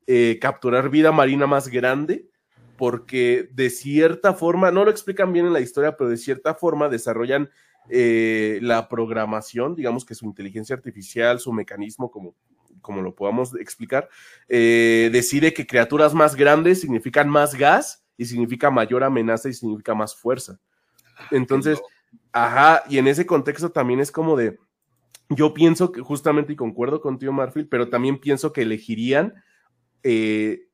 eh, 0.07 0.39
capturar 0.41 0.89
vida 0.89 1.13
marina 1.13 1.47
más 1.47 1.69
grande 1.69 2.31
porque 2.77 3.49
de 3.53 3.71
cierta 3.71 4.35
forma, 4.35 4.71
no 4.71 4.85
lo 4.85 4.91
explican 4.91 5.33
bien 5.33 5.47
en 5.47 5.53
la 5.53 5.61
historia, 5.61 5.97
pero 5.97 6.11
de 6.11 6.17
cierta 6.17 6.55
forma 6.55 6.89
desarrollan 6.89 7.51
eh, 7.89 8.59
la 8.63 8.89
programación, 8.89 9.75
digamos 9.75 10.05
que 10.05 10.15
su 10.15 10.25
inteligencia 10.25 10.75
artificial, 10.75 11.39
su 11.39 11.53
mecanismo, 11.53 12.11
como, 12.11 12.35
como 12.81 13.03
lo 13.03 13.15
podamos 13.15 13.55
explicar, 13.57 14.09
eh, 14.49 15.09
decide 15.13 15.55
que 15.55 15.67
criaturas 15.67 16.15
más 16.15 16.35
grandes 16.35 16.81
significan 16.81 17.29
más 17.29 17.55
gas 17.55 18.05
y 18.17 18.25
significa 18.25 18.71
mayor 18.71 19.05
amenaza 19.05 19.49
y 19.49 19.55
significa 19.55 19.95
más 19.95 20.17
fuerza. 20.17 20.59
Ah, 21.17 21.29
Entonces, 21.31 21.81
ajá, 22.33 22.83
y 22.89 22.99
en 22.99 23.07
ese 23.07 23.25
contexto 23.25 23.71
también 23.71 24.01
es 24.01 24.11
como 24.11 24.37
de, 24.37 24.59
yo 25.29 25.55
pienso 25.55 25.93
que 25.93 26.01
justamente 26.01 26.53
y 26.53 26.57
concuerdo 26.57 27.01
contigo, 27.01 27.33
Marfil, 27.33 27.69
pero 27.69 27.89
también 27.89 28.19
pienso 28.19 28.53
que 28.53 28.63
elegirían 28.63 29.35
eh, 30.03 30.66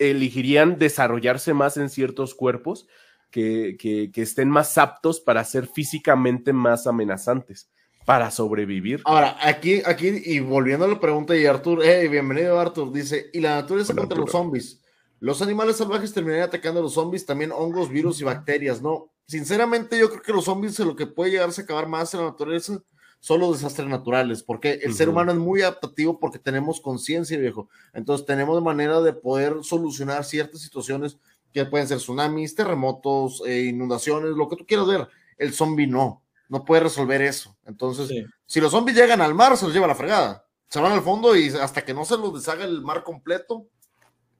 elegirían 0.00 0.78
desarrollarse 0.78 1.54
más 1.54 1.76
en 1.76 1.90
ciertos 1.90 2.34
cuerpos 2.34 2.88
que, 3.30 4.10
estén 4.16 4.50
más 4.50 4.76
aptos 4.78 5.20
para 5.20 5.44
ser 5.44 5.68
físicamente 5.68 6.52
más 6.52 6.86
amenazantes, 6.86 7.70
para 8.04 8.30
sobrevivir. 8.30 9.02
Ahora, 9.04 9.36
aquí, 9.40 9.82
aquí, 9.84 10.22
y 10.24 10.40
volviendo 10.40 10.86
a 10.86 10.88
la 10.88 10.98
pregunta 10.98 11.34
de 11.34 11.46
Arthur, 11.46 11.80
hey, 11.84 12.08
bienvenido 12.08 12.58
Arthur, 12.58 12.92
dice, 12.92 13.30
y 13.32 13.40
la 13.40 13.56
naturaleza 13.56 13.94
contra 13.94 14.18
los 14.18 14.30
zombies. 14.30 14.80
Los 15.20 15.42
animales 15.42 15.76
salvajes 15.76 16.14
terminarían 16.14 16.48
atacando 16.48 16.80
a 16.80 16.82
los 16.82 16.94
zombies, 16.94 17.26
también 17.26 17.52
hongos, 17.52 17.90
virus 17.90 18.20
y 18.22 18.24
bacterias, 18.24 18.80
¿no? 18.80 19.12
Sinceramente, 19.26 19.98
yo 19.98 20.08
creo 20.08 20.22
que 20.22 20.32
los 20.32 20.46
zombies 20.46 20.78
lo 20.80 20.96
que 20.96 21.06
puede 21.06 21.32
llegarse 21.32 21.60
a 21.60 21.64
acabar 21.64 21.86
más 21.86 22.12
en 22.14 22.20
la 22.20 22.26
naturaleza 22.30 22.82
solo 23.20 23.52
desastres 23.52 23.86
naturales, 23.86 24.42
porque 24.42 24.80
el 24.82 24.94
ser 24.94 25.08
humano 25.08 25.30
es 25.30 25.38
muy 25.38 25.60
adaptativo 25.60 26.18
porque 26.18 26.38
tenemos 26.38 26.80
conciencia, 26.80 27.38
viejo. 27.38 27.68
Entonces 27.92 28.26
tenemos 28.26 28.60
manera 28.62 29.00
de 29.02 29.12
poder 29.12 29.56
solucionar 29.62 30.24
ciertas 30.24 30.62
situaciones 30.62 31.18
que 31.52 31.66
pueden 31.66 31.86
ser 31.86 31.98
tsunamis, 31.98 32.54
terremotos, 32.54 33.42
eh, 33.46 33.64
inundaciones, 33.64 34.30
lo 34.30 34.48
que 34.48 34.56
tú 34.56 34.66
quieras 34.66 34.86
ver. 34.86 35.08
El 35.36 35.52
zombie 35.52 35.86
no, 35.86 36.22
no 36.48 36.64
puede 36.64 36.82
resolver 36.84 37.20
eso. 37.20 37.56
Entonces, 37.66 38.10
si 38.46 38.60
los 38.60 38.72
zombies 38.72 38.96
llegan 38.96 39.20
al 39.20 39.34
mar, 39.34 39.56
se 39.56 39.66
los 39.66 39.74
lleva 39.74 39.84
a 39.84 39.88
la 39.88 39.94
fregada. 39.94 40.46
Se 40.68 40.80
van 40.80 40.92
al 40.92 41.02
fondo 41.02 41.36
y 41.36 41.48
hasta 41.48 41.84
que 41.84 41.92
no 41.92 42.04
se 42.04 42.16
los 42.16 42.32
deshaga 42.32 42.64
el 42.64 42.80
mar 42.80 43.02
completo, 43.02 43.66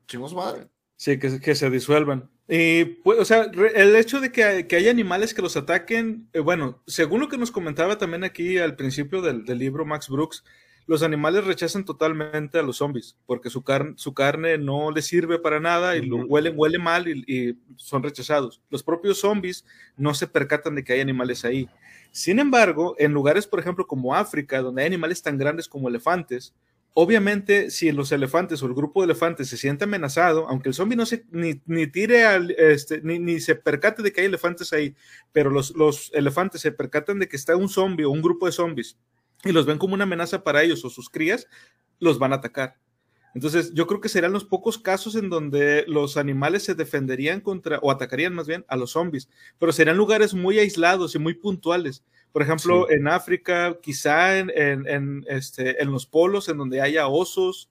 chingos 0.07 0.33
madre. 0.33 0.69
Sí, 0.97 1.19
que, 1.19 1.41
que 1.41 1.55
se 1.55 1.69
disuelvan. 1.69 2.31
Y, 2.53 2.85
pues, 2.85 3.21
o 3.21 3.25
sea, 3.25 3.49
el 3.77 3.95
hecho 3.95 4.21
de 4.21 4.33
que, 4.33 4.67
que 4.67 4.75
haya 4.75 4.91
animales 4.91 5.35
que 5.35 5.41
los 5.41 5.57
ataquen, 5.57 6.29
eh, 6.33 6.41
bueno, 6.41 6.83
según 6.85 7.21
lo 7.21 7.29
que 7.29 7.39
nos 7.39 7.53
comentaba 7.53 7.97
también 7.97 8.25
aquí 8.25 8.59
al 8.59 8.75
principio 8.75 9.23
del, 9.23 9.45
del, 9.45 9.57
libro 9.57 9.87
Max 9.87 10.09
Brooks, 10.09 10.43
los 10.89 11.05
animales 11.05 11.45
rechazan 11.45 11.85
totalmente 11.85 12.59
a 12.59 12.63
los 12.63 12.79
zombies, 12.79 13.17
porque 13.25 13.51
su, 13.51 13.63
su 13.95 14.15
carne 14.15 14.59
no 14.59 14.91
les 14.91 15.07
sirve 15.07 15.39
para 15.39 15.61
nada 15.61 15.97
y 15.97 16.05
lo 16.05 16.27
huelen, 16.27 16.55
huele 16.57 16.81
mal 16.81 17.07
y, 17.07 17.23
y, 17.29 17.57
son 17.77 18.03
rechazados. 18.03 18.61
Los 18.69 18.83
propios 18.83 19.21
zombies 19.21 19.65
no 19.97 20.13
se 20.13 20.27
percatan 20.27 20.75
de 20.75 20.83
que 20.83 20.95
hay 20.95 21.01
animales 21.01 21.45
ahí. 21.45 21.69
Sin 22.11 22.41
embargo, 22.41 22.97
en 22.99 23.13
lugares, 23.13 23.47
por 23.47 23.61
ejemplo, 23.61 23.87
como 23.87 24.13
África, 24.17 24.61
donde 24.61 24.83
hay 24.83 24.89
animales 24.89 25.23
tan 25.23 25.39
grandes 25.39 25.69
como 25.69 25.89
elefantes, 25.89 26.53
Obviamente, 26.93 27.71
si 27.71 27.93
los 27.93 28.11
elefantes 28.11 28.63
o 28.63 28.67
el 28.67 28.75
grupo 28.75 29.01
de 29.01 29.07
elefantes 29.07 29.49
se 29.49 29.57
siente 29.57 29.85
amenazado, 29.85 30.49
aunque 30.49 30.69
el 30.69 30.75
zombie 30.75 30.97
no 30.97 31.07
se 31.07 31.25
ni, 31.31 31.61
ni 31.67 31.87
tire 31.87 32.25
al, 32.25 32.51
este, 32.51 33.01
ni, 33.03 33.19
ni, 33.21 33.41
se 33.41 33.55
percate 33.55 34.03
de 34.03 34.13
que 34.13 34.23
hay 34.23 34.27
elefantes 34.27 34.73
ahí, 34.73 34.97
pero 35.33 35.51
los, 35.51 35.71
los 35.77 36.11
elefantes 36.15 36.61
se 36.61 36.73
percatan 36.73 37.21
de 37.21 37.29
que 37.29 37.37
está 37.37 37.55
un 37.55 37.69
zombie 37.69 38.05
o 38.05 38.11
un 38.11 38.23
grupo 38.23 38.47
de 38.47 38.53
zombies 38.53 38.99
y 39.45 39.53
los 39.53 39.67
ven 39.67 39.79
como 39.79 39.95
una 39.95 40.05
amenaza 40.05 40.43
para 40.43 40.63
ellos 40.63 40.85
o 40.85 40.91
sus 40.91 41.09
crías, 41.09 41.47
los 42.01 42.19
van 42.19 42.33
a 42.33 42.37
atacar. 42.37 42.77
Entonces, 43.35 43.73
yo 43.75 43.87
creo 43.87 44.01
que 44.01 44.09
serán 44.09 44.33
los 44.33 44.45
pocos 44.45 44.77
casos 44.79 45.15
en 45.15 45.31
donde 45.31 45.85
los 45.87 46.17
animales 46.17 46.65
se 46.65 46.75
defenderían 46.75 47.41
contra, 47.41 47.79
o 47.79 47.91
atacarían 47.91 48.35
más 48.35 48.49
bien, 48.49 48.65
a 48.69 48.77
los 48.77 48.91
zombies, 48.91 49.29
pero 49.59 49.73
serían 49.73 49.97
lugares 49.97 50.35
muy 50.35 50.59
aislados 50.59 51.15
y 51.15 51.19
muy 51.21 51.35
puntuales. 51.35 52.05
Por 52.33 52.43
ejemplo, 52.43 52.91
en 52.91 53.09
África, 53.09 53.77
quizá 53.83 54.39
en, 54.39 54.51
en, 54.55 55.25
este, 55.29 55.83
en 55.83 55.91
los 55.91 56.07
polos, 56.07 56.49
en 56.49 56.59
donde 56.59 56.81
haya 56.81 57.09
osos 57.09 57.71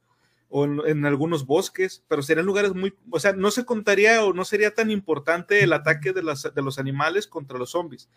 o 0.50 0.66
en, 0.66 1.06
algunos 1.06 1.46
bosques, 1.46 2.04
pero 2.08 2.24
serían 2.24 2.46
lugares 2.46 2.74
muy, 2.74 2.94
o 3.12 3.20
sea, 3.20 3.34
no 3.34 3.52
se 3.52 3.66
contaría 3.66 4.24
o 4.26 4.34
no 4.34 4.44
sería 4.44 4.74
tan 4.74 4.90
importante 4.90 5.64
el 5.64 5.72
ataque 5.72 6.12
de, 6.12 6.24
las, 6.24 6.54
de 6.54 6.62
los 6.62 6.80
animales 6.80 7.28
contra 7.28 7.58
los 7.58 7.72
zombies. 7.72 8.10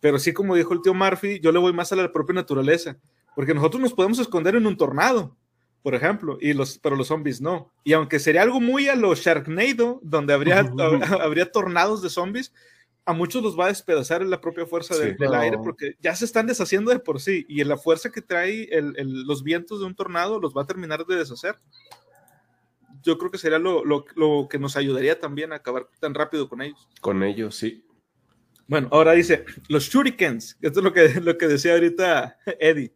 Pero 0.00 0.18
sí, 0.18 0.32
como 0.32 0.54
dijo 0.54 0.72
el 0.72 0.80
tío 0.80 0.94
Murphy, 0.94 1.40
yo 1.40 1.52
le 1.52 1.58
voy 1.58 1.72
más 1.72 1.92
a 1.92 1.96
la 1.96 2.12
propia 2.12 2.34
naturaleza, 2.34 2.96
porque 3.34 3.54
nosotros 3.54 3.82
nos 3.82 3.94
podemos 3.94 4.18
esconder 4.18 4.54
en 4.54 4.66
un 4.66 4.76
tornado, 4.76 5.36
por 5.82 5.94
ejemplo, 5.94 6.38
y 6.40 6.54
los, 6.54 6.78
pero 6.78 6.96
los 6.96 7.08
zombies 7.08 7.40
no. 7.40 7.72
Y 7.84 7.92
aunque 7.92 8.20
sería 8.20 8.42
algo 8.42 8.60
muy 8.60 8.88
a 8.88 8.94
lo 8.94 9.14
Sharknado, 9.14 10.00
donde 10.02 10.32
habría, 10.32 10.60
habría 11.20 11.50
tornados 11.50 12.00
de 12.00 12.10
zombies, 12.10 12.52
a 13.04 13.12
muchos 13.12 13.42
los 13.42 13.58
va 13.58 13.66
a 13.66 13.68
despedazar 13.68 14.22
en 14.22 14.30
la 14.30 14.40
propia 14.40 14.66
fuerza 14.66 14.96
del, 14.96 15.16
aire 15.34 15.58
porque 15.58 15.96
ya 16.00 16.14
se 16.14 16.24
están 16.24 16.46
deshaciendo 16.46 16.90
de 16.90 17.00
por 17.00 17.20
sí 17.20 17.44
y 17.48 17.60
en 17.60 17.68
la 17.68 17.76
fuerza 17.76 18.10
que 18.10 18.22
trae 18.22 18.68
los 19.02 19.42
vientos 19.42 19.80
de 19.80 19.86
un 19.86 19.94
tornado 19.94 20.38
los 20.38 20.54
va 20.54 20.62
a 20.62 20.66
terminar 20.66 21.04
de 21.04 21.16
deshacer. 21.16 21.56
Yo 23.02 23.18
creo 23.18 23.32
que 23.32 23.38
sería 23.38 23.58
lo, 23.58 23.84
lo, 23.84 24.48
que 24.48 24.58
nos 24.60 24.76
ayudaría 24.76 25.18
también 25.18 25.52
a 25.52 25.56
acabar 25.56 25.88
tan 25.98 26.14
rápido 26.14 26.48
con 26.48 26.62
ellos. 26.62 26.88
Con 27.00 27.24
ellos, 27.24 27.56
sí. 27.56 27.84
Bueno, 28.68 28.88
ahora 28.92 29.12
dice, 29.12 29.44
los 29.68 29.84
shurikens, 29.84 30.56
esto 30.60 30.78
es 30.78 30.84
lo 30.84 30.92
que, 30.92 31.20
lo 31.20 31.36
que 31.36 31.48
decía 31.48 31.72
ahorita 31.72 32.38
Eddie. 32.60 32.94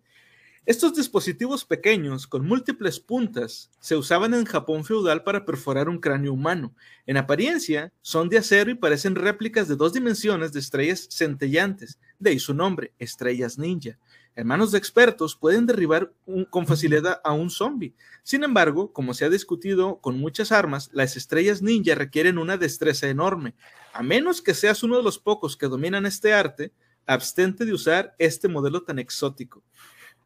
Estos 0.67 0.95
dispositivos 0.95 1.64
pequeños 1.64 2.27
con 2.27 2.45
múltiples 2.45 2.99
puntas 2.99 3.71
se 3.79 3.95
usaban 3.95 4.35
en 4.35 4.45
Japón 4.45 4.85
feudal 4.85 5.23
para 5.23 5.45
perforar 5.45 5.89
un 5.89 6.01
cráneo 6.01 6.33
humano. 6.33 6.75
En 7.07 7.17
apariencia, 7.17 7.93
son 8.03 8.29
de 8.29 8.39
acero 8.39 8.73
y 8.73 8.75
parecen 8.75 9.14
réplicas 9.14 9.69
de 9.69 9.77
dos 9.77 9.93
dimensiones 9.93 10.53
de 10.53 10.59
estrellas 10.59 11.07
centellantes, 11.09 12.01
de 12.19 12.31
ahí 12.31 12.41
su 12.41 12.53
nombre, 12.53 12.93
estrellas 12.99 13.59
ninja. 13.59 13.97
En 14.35 14.49
manos 14.49 14.73
de 14.73 14.79
expertos 14.79 15.37
pueden 15.37 15.67
derribar 15.67 16.12
con 16.51 16.67
facilidad 16.67 17.21
a 17.23 17.33
un 17.33 17.49
zombie. 17.49 17.95
Sin 18.25 18.43
embargo, 18.43 18.93
como 18.93 19.14
se 19.14 19.25
ha 19.25 19.31
discutido 19.31 20.01
con 20.01 20.19
muchas 20.19 20.51
armas, 20.51 20.91
las 20.93 21.17
estrellas 21.17 21.62
ninja 21.62 21.95
requieren 21.95 22.39
una 22.39 22.57
destreza 22.57 23.09
enorme. 23.09 23.55
A 23.93 24.03
menos 24.03 24.43
que 24.43 24.53
seas 24.53 24.83
uno 24.83 24.97
de 24.97 25.05
los 25.05 25.21
pocos 25.21 25.57
que 25.57 25.69
dominan 25.69 26.07
este 26.07 26.35
arte, 26.35 26.73
abstente 27.07 27.64
de 27.64 27.73
usar 27.73 28.17
este 28.19 28.49
modelo 28.49 28.83
tan 28.83 28.99
exótico. 28.99 29.62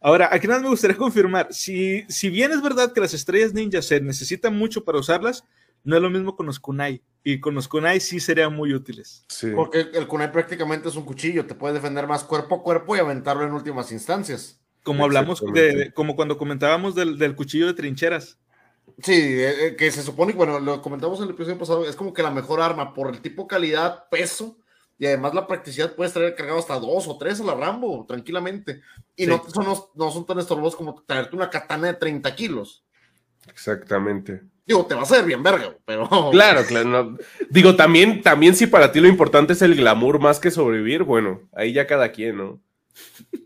Ahora, 0.00 0.30
aquí 0.32 0.46
nada 0.46 0.60
me 0.60 0.68
gustaría 0.68 0.96
confirmar, 0.96 1.48
si, 1.50 2.04
si 2.08 2.30
bien 2.30 2.52
es 2.52 2.62
verdad 2.62 2.92
que 2.92 3.00
las 3.02 3.12
estrellas 3.12 3.52
ninja 3.52 3.82
se 3.82 4.00
necesitan 4.00 4.56
mucho 4.56 4.82
para 4.82 4.98
usarlas, 4.98 5.44
no 5.84 5.96
es 5.96 6.02
lo 6.02 6.08
mismo 6.08 6.36
con 6.36 6.46
los 6.46 6.58
kunai. 6.58 7.02
Y 7.22 7.38
con 7.38 7.54
los 7.54 7.68
kunai 7.68 8.00
sí 8.00 8.18
serían 8.18 8.54
muy 8.54 8.72
útiles. 8.72 9.26
Porque 9.54 9.88
el 9.92 10.06
kunai 10.06 10.32
prácticamente 10.32 10.88
es 10.88 10.96
un 10.96 11.04
cuchillo, 11.04 11.44
te 11.44 11.54
puede 11.54 11.74
defender 11.74 12.06
más 12.06 12.24
cuerpo 12.24 12.56
a 12.56 12.62
cuerpo 12.62 12.96
y 12.96 12.98
aventarlo 12.98 13.44
en 13.44 13.52
últimas 13.52 13.92
instancias. 13.92 14.58
Como 14.82 15.04
hablamos 15.04 15.42
de, 15.52 15.92
como 15.92 16.16
cuando 16.16 16.38
comentábamos 16.38 16.94
del, 16.94 17.36
cuchillo 17.36 17.66
de 17.66 17.74
trincheras. 17.74 18.38
Sí, 19.02 19.12
eh, 19.12 19.66
eh, 19.66 19.76
que 19.76 19.90
se 19.90 20.02
supone, 20.02 20.32
bueno, 20.32 20.58
lo 20.60 20.80
comentamos 20.80 21.18
en 21.18 21.26
el 21.26 21.30
episodio 21.30 21.58
pasado, 21.58 21.86
es 21.86 21.96
como 21.96 22.14
que 22.14 22.22
la 22.22 22.30
mejor 22.30 22.62
arma 22.62 22.94
por 22.94 23.08
el 23.08 23.20
tipo 23.20 23.46
calidad, 23.46 24.08
peso 24.10 24.58
y 25.00 25.06
además 25.06 25.32
la 25.32 25.46
practicidad 25.46 25.94
puedes 25.94 26.12
traer 26.12 26.34
cargado 26.34 26.58
hasta 26.58 26.78
dos 26.78 27.08
o 27.08 27.16
tres 27.16 27.40
a 27.40 27.44
la 27.44 27.54
Rambo, 27.54 28.04
tranquilamente. 28.06 28.82
Y 29.16 29.26
no, 29.26 29.42
son, 29.48 29.64
no, 29.94 30.10
son 30.10 30.26
tan 30.26 30.38
estorbosos 30.38 30.76
como 30.76 31.02
traerte 31.06 31.34
una 31.34 31.48
katana 31.48 31.86
de 31.86 31.94
30 31.94 32.36
kilos. 32.36 32.84
Exactamente. 33.48 34.42
Digo, 34.66 34.84
te 34.84 34.94
va 34.94 35.00
a 35.00 35.04
hacer 35.04 35.24
bien 35.24 35.42
verga, 35.42 35.74
pero... 35.86 36.06
Claro, 36.32 36.64
claro. 36.66 37.16
Digo, 37.48 37.74
también, 37.76 38.20
también 38.20 38.54
si 38.54 38.66
para 38.66 38.92
ti 38.92 39.00
lo 39.00 39.08
importante 39.08 39.54
es 39.54 39.62
el 39.62 39.74
glamour 39.74 40.20
más 40.20 40.38
que 40.38 40.50
sobrevivir, 40.50 41.02
bueno, 41.02 41.48
ahí 41.54 41.72
ya 41.72 41.86
cada 41.86 42.12
quien, 42.12 42.36
¿no? 42.36 42.60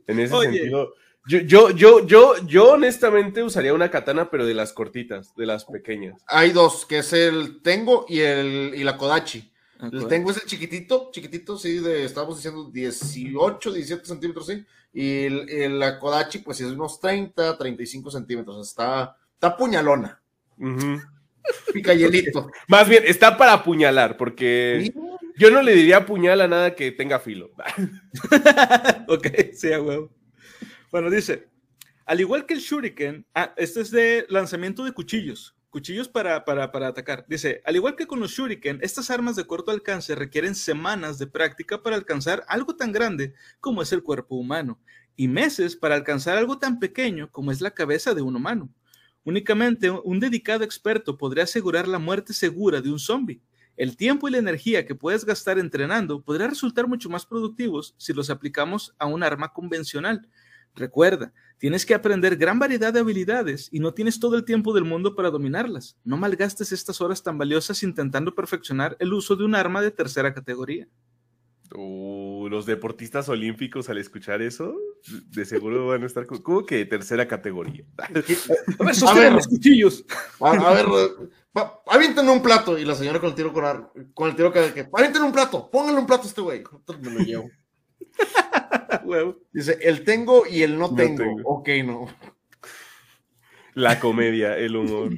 En 0.08 0.18
ese 0.18 0.36
sentido... 0.36 0.92
Yo, 1.28 1.38
yo, 1.38 1.70
yo, 1.70 2.04
yo, 2.04 2.34
yo 2.48 2.72
honestamente 2.72 3.44
usaría 3.44 3.72
una 3.72 3.92
katana, 3.92 4.28
pero 4.28 4.44
de 4.44 4.54
las 4.54 4.72
cortitas, 4.72 5.32
de 5.36 5.46
las 5.46 5.64
pequeñas. 5.64 6.20
Hay 6.26 6.50
dos, 6.50 6.84
que 6.84 6.98
es 6.98 7.12
el 7.12 7.62
Tengo 7.62 8.06
y, 8.08 8.20
el, 8.20 8.72
y 8.74 8.82
la 8.82 8.96
Kodachi. 8.96 9.53
Tengo 10.08 10.30
ese 10.30 10.46
chiquitito, 10.46 11.10
chiquitito, 11.12 11.56
sí, 11.58 11.78
de, 11.78 12.04
estábamos 12.04 12.36
diciendo 12.36 12.70
18, 12.70 13.72
17 13.72 14.04
centímetros, 14.06 14.46
sí. 14.46 14.64
Y 14.92 15.24
el, 15.24 15.78
la 15.78 15.98
Kodachi, 15.98 16.38
pues 16.38 16.60
es 16.60 16.68
unos 16.68 17.00
30, 17.00 17.58
35 17.58 18.10
centímetros. 18.10 18.68
Está, 18.68 19.16
está 19.34 19.56
puñalona. 19.56 20.20
Pica 21.72 21.92
Más 22.68 22.88
bien, 22.88 23.02
está 23.06 23.36
para 23.36 23.54
apuñalar, 23.54 24.16
porque 24.16 24.92
yo 25.36 25.50
no 25.50 25.62
le 25.62 25.74
diría 25.74 26.06
puñal 26.06 26.40
a 26.40 26.48
nada 26.48 26.74
que 26.74 26.92
tenga 26.92 27.18
filo. 27.18 27.50
ok, 29.08 29.26
sí, 29.52 29.72
a 29.72 29.82
huevo. 29.82 30.10
Bueno, 30.90 31.10
dice, 31.10 31.48
al 32.06 32.20
igual 32.20 32.46
que 32.46 32.54
el 32.54 32.60
shuriken, 32.60 33.26
ah, 33.34 33.52
este 33.56 33.80
es 33.80 33.90
de 33.90 34.26
lanzamiento 34.28 34.84
de 34.84 34.92
cuchillos. 34.92 35.54
Cuchillos 35.74 36.06
para, 36.06 36.44
para, 36.44 36.70
para, 36.70 36.86
atacar. 36.86 37.26
Dice, 37.26 37.60
al 37.64 37.74
igual 37.74 37.96
que 37.96 38.06
con 38.06 38.20
los 38.20 38.30
shuriken, 38.30 38.78
estas 38.80 39.10
armas 39.10 39.34
de 39.34 39.44
corto 39.44 39.72
alcance 39.72 40.14
requieren 40.14 40.54
semanas 40.54 41.18
de 41.18 41.26
práctica 41.26 41.82
para 41.82 41.96
alcanzar 41.96 42.44
algo 42.46 42.76
tan 42.76 42.92
grande 42.92 43.34
como 43.58 43.82
es 43.82 43.92
el 43.92 44.04
cuerpo 44.04 44.36
humano 44.36 44.78
y 45.16 45.26
meses 45.26 45.74
para 45.74 45.96
alcanzar 45.96 46.38
algo 46.38 46.60
tan 46.60 46.78
pequeño 46.78 47.28
como 47.32 47.50
es 47.50 47.60
la 47.60 47.72
cabeza 47.72 48.14
de 48.14 48.22
un 48.22 48.36
humano. 48.36 48.70
Únicamente 49.24 49.90
un 49.90 50.20
dedicado 50.20 50.62
experto 50.62 51.18
podría 51.18 51.42
asegurar 51.42 51.88
la 51.88 51.98
muerte 51.98 52.34
segura 52.34 52.80
de 52.80 52.92
un 52.92 53.00
zombie. 53.00 53.42
El 53.76 53.96
tiempo 53.96 54.28
y 54.28 54.30
la 54.30 54.38
energía 54.38 54.86
que 54.86 54.94
puedes 54.94 55.24
gastar 55.24 55.58
entrenando 55.58 56.22
podría 56.22 56.46
resultar 56.46 56.86
mucho 56.86 57.10
más 57.10 57.26
productivos 57.26 57.96
si 57.98 58.12
los 58.12 58.30
aplicamos 58.30 58.94
a 58.96 59.06
un 59.06 59.24
arma 59.24 59.52
convencional. 59.52 60.28
Recuerda, 60.74 61.32
Tienes 61.64 61.86
que 61.86 61.94
aprender 61.94 62.36
gran 62.36 62.58
variedad 62.58 62.92
de 62.92 63.00
habilidades 63.00 63.68
y 63.72 63.80
no 63.80 63.94
tienes 63.94 64.20
todo 64.20 64.36
el 64.36 64.44
tiempo 64.44 64.74
del 64.74 64.84
mundo 64.84 65.14
para 65.14 65.30
dominarlas. 65.30 65.96
No 66.04 66.16
malgastes 66.16 66.72
estas 66.72 67.00
horas 67.00 67.22
tan 67.22 67.38
valiosas 67.38 67.82
intentando 67.82 68.34
perfeccionar 68.34 68.96
el 68.98 69.14
uso 69.14 69.36
de 69.36 69.44
un 69.44 69.54
arma 69.54 69.80
de 69.80 69.90
tercera 69.90 70.34
categoría. 70.34 70.86
Uh, 71.74 72.48
los 72.50 72.66
deportistas 72.66 73.28
olímpicos 73.28 73.88
al 73.88 73.98
escuchar 73.98 74.42
eso, 74.42 74.76
de 75.30 75.46
seguro 75.46 75.86
van 75.86 76.02
a 76.02 76.06
estar 76.06 76.26
como 76.26 76.66
que 76.66 76.76
de 76.76 76.84
tercera 76.84 77.26
categoría. 77.26 77.84
a 77.98 78.84
ver, 78.84 78.94
sostienen 78.94 79.34
los 79.34 79.48
cuchillos. 79.48 80.04
A, 80.40 80.74
ver, 80.74 80.86
avienten 81.86 82.28
un 82.28 82.42
plato. 82.42 82.76
Y 82.76 82.84
la 82.84 82.94
señora 82.94 83.20
con 83.20 83.30
el 83.30 83.34
tiro 83.34 83.52
con, 83.52 83.88
con 84.12 84.28
el 84.28 84.36
tiro 84.36 84.52
que, 84.52 84.86
avienten 84.92 85.22
un 85.22 85.32
plato, 85.32 85.70
pónganle 85.70 86.00
un 86.00 86.06
plato 86.06 86.24
a 86.24 86.26
este 86.26 86.40
güey. 86.42 86.62
Me 87.00 87.10
lo 87.10 87.20
llevo. 87.20 87.50
Dice, 89.52 89.78
el 89.82 90.04
tengo 90.04 90.46
y 90.46 90.62
el 90.62 90.78
no, 90.78 90.94
tengo. 90.94 91.24
Ok, 91.44 91.68
no. 91.84 92.06
La 93.74 93.98
comedia, 93.98 94.56
el 94.56 94.76
humor. 94.76 95.12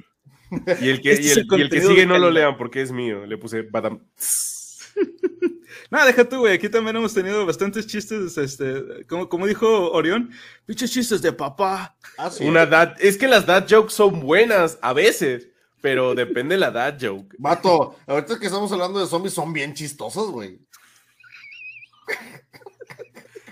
Y 0.80 0.88
el 0.88 1.02
que, 1.02 1.12
este 1.12 1.40
el, 1.40 1.68
que 1.68 1.80
sigue 1.80 2.06
no 2.06 2.18
lo 2.18 2.30
lean 2.30 2.56
porque 2.56 2.80
es 2.80 2.90
mío. 2.90 3.26
Le 3.26 3.36
puse 3.36 3.62
badam. 3.62 4.00
Nada, 5.90 6.06
deja 6.06 6.28
tú, 6.28 6.38
güey. 6.38 6.54
Aquí 6.54 6.68
también 6.68 6.96
hemos 6.96 7.14
tenido 7.14 7.44
bastantes 7.46 7.86
chistes, 7.86 8.36
este, 8.38 9.04
como, 9.06 9.28
como 9.28 9.46
dijo 9.46 9.90
Orión, 9.92 10.30
pinches 10.64 10.90
chistes 10.90 11.22
de 11.22 11.32
papá. 11.32 11.96
Ah, 12.18 12.30
Una 12.40 12.66
dad, 12.66 12.94
es 12.98 13.16
que 13.16 13.28
las 13.28 13.46
dad 13.46 13.66
jokes 13.68 13.94
son 13.94 14.20
buenas 14.20 14.78
a 14.82 14.92
veces, 14.92 15.48
pero 15.80 16.14
depende 16.14 16.54
de 16.54 16.60
la 16.60 16.70
dad 16.70 16.96
joke. 17.00 17.36
Vato, 17.38 17.96
ahorita 18.06 18.38
que 18.38 18.46
estamos 18.46 18.72
hablando 18.72 18.98
de 18.98 19.06
zombies 19.06 19.34
son 19.34 19.52
bien 19.52 19.74
chistosos, 19.74 20.30
güey. 20.30 20.58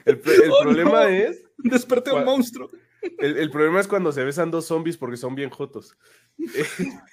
El, 0.04 0.20
oh, 0.50 0.62
problema 0.62 1.08
es. 1.10 1.42
Desperté 1.58 2.12
un 2.12 2.24
monstruo. 2.24 2.70
El, 3.18 3.50
problema 3.50 3.80
es 3.80 3.88
cuando 3.88 4.12
se 4.12 4.24
besan 4.24 4.50
dos 4.50 4.66
zombies 4.66 4.96
porque 4.96 5.16
son 5.16 5.34
bien 5.34 5.50
jotos. 5.50 5.96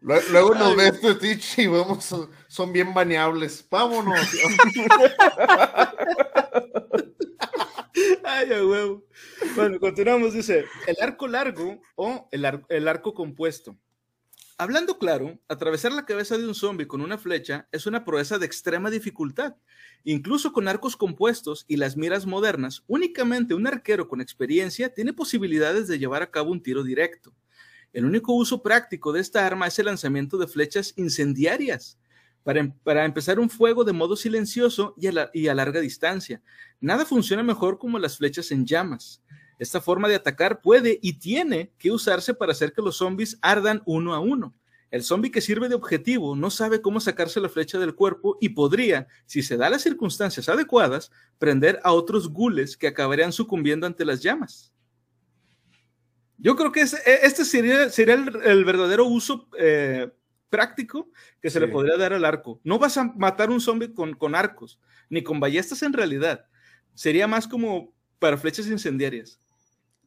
Luego 0.00 0.54
nos 0.54 0.76
ves 0.76 0.94
este 0.94 1.14
Twitch 1.16 1.58
y 1.58 1.66
vamos, 1.66 2.14
son 2.46 2.72
bien 2.72 2.94
baneables. 2.94 3.66
Vámonos. 3.68 4.18
Ay, 8.24 8.48
huevo. 8.48 9.04
Bueno, 9.54 9.78
continuamos. 9.80 10.32
Dice: 10.32 10.64
el 10.86 10.96
arco 11.02 11.26
largo 11.28 11.80
o 11.96 12.28
el, 12.30 12.62
el 12.68 12.88
arco 12.88 13.12
compuesto. 13.12 13.76
Hablando 14.60 14.98
claro, 14.98 15.38
atravesar 15.46 15.92
la 15.92 16.04
cabeza 16.04 16.36
de 16.36 16.44
un 16.44 16.52
zombie 16.52 16.88
con 16.88 17.00
una 17.00 17.16
flecha 17.16 17.68
es 17.70 17.86
una 17.86 18.04
proeza 18.04 18.38
de 18.38 18.46
extrema 18.46 18.90
dificultad. 18.90 19.54
Incluso 20.02 20.52
con 20.52 20.66
arcos 20.66 20.96
compuestos 20.96 21.64
y 21.68 21.76
las 21.76 21.96
miras 21.96 22.26
modernas, 22.26 22.82
únicamente 22.88 23.54
un 23.54 23.68
arquero 23.68 24.08
con 24.08 24.20
experiencia 24.20 24.92
tiene 24.92 25.12
posibilidades 25.12 25.86
de 25.86 26.00
llevar 26.00 26.22
a 26.22 26.32
cabo 26.32 26.50
un 26.50 26.60
tiro 26.60 26.82
directo. 26.82 27.32
El 27.92 28.04
único 28.04 28.32
uso 28.32 28.60
práctico 28.60 29.12
de 29.12 29.20
esta 29.20 29.46
arma 29.46 29.68
es 29.68 29.78
el 29.78 29.86
lanzamiento 29.86 30.38
de 30.38 30.48
flechas 30.48 30.92
incendiarias 30.96 31.96
para, 32.42 32.58
em, 32.58 32.72
empezar 33.04 33.38
un 33.38 33.50
fuego 33.50 33.84
de 33.84 33.92
modo 33.92 34.16
silencioso 34.16 34.92
y 34.96 35.46
a 35.46 35.54
larga 35.54 35.78
distancia. 35.78 36.42
Nada 36.80 37.04
funciona 37.04 37.44
mejor 37.44 37.78
como 37.78 37.96
las 38.00 38.16
flechas 38.16 38.50
en 38.50 38.66
llamas. 38.66 39.22
Esta 39.58 39.80
forma 39.80 40.08
de 40.08 40.14
atacar 40.14 40.60
puede 40.60 40.98
y 41.02 41.14
tiene 41.14 41.72
que 41.78 41.90
usarse 41.90 42.34
para 42.34 42.52
hacer 42.52 42.72
que 42.72 42.82
los 42.82 42.96
zombies 42.96 43.38
ardan 43.42 43.82
uno 43.86 44.14
a 44.14 44.20
uno. 44.20 44.54
El 44.90 45.02
zombie 45.02 45.30
que 45.30 45.42
sirve 45.42 45.68
de 45.68 45.74
objetivo 45.74 46.34
no 46.34 46.48
sabe 46.50 46.80
cómo 46.80 47.00
sacarse 47.00 47.40
la 47.40 47.50
flecha 47.50 47.78
del 47.78 47.94
cuerpo 47.94 48.38
y 48.40 48.50
podría, 48.50 49.06
si 49.26 49.42
se 49.42 49.56
da 49.56 49.68
las 49.68 49.82
circunstancias 49.82 50.48
adecuadas, 50.48 51.10
prender 51.38 51.78
a 51.84 51.92
otros 51.92 52.28
gules 52.28 52.76
que 52.76 52.86
acabarían 52.86 53.32
sucumbiendo 53.32 53.86
ante 53.86 54.06
las 54.06 54.22
llamas. 54.22 54.72
Yo 56.38 56.56
creo 56.56 56.72
que 56.72 56.82
e, 56.82 56.86
este 57.22 57.44
sería, 57.44 57.82
el, 57.84 58.64
verdadero 58.64 59.04
uso 59.04 59.48
eh, 59.58 60.10
práctico 60.48 61.10
que 61.42 61.50
se 61.50 61.60
le 61.60 61.68
podría 61.68 61.98
dar 61.98 62.14
al 62.14 62.24
arco. 62.24 62.60
No 62.64 62.78
vas 62.78 62.96
a 62.96 63.12
matar 63.16 63.50
un 63.50 63.60
zombie 63.60 63.92
con, 63.92 64.14
con 64.14 64.34
arcos, 64.34 64.80
ni 65.10 65.22
con 65.22 65.40
ballestas 65.40 65.82
en 65.82 65.92
realidad. 65.92 66.46
Sería 66.94 67.26
más 67.26 67.46
como 67.46 67.92
para 68.18 68.38
flechas 68.38 68.68
incendiarias. 68.68 69.38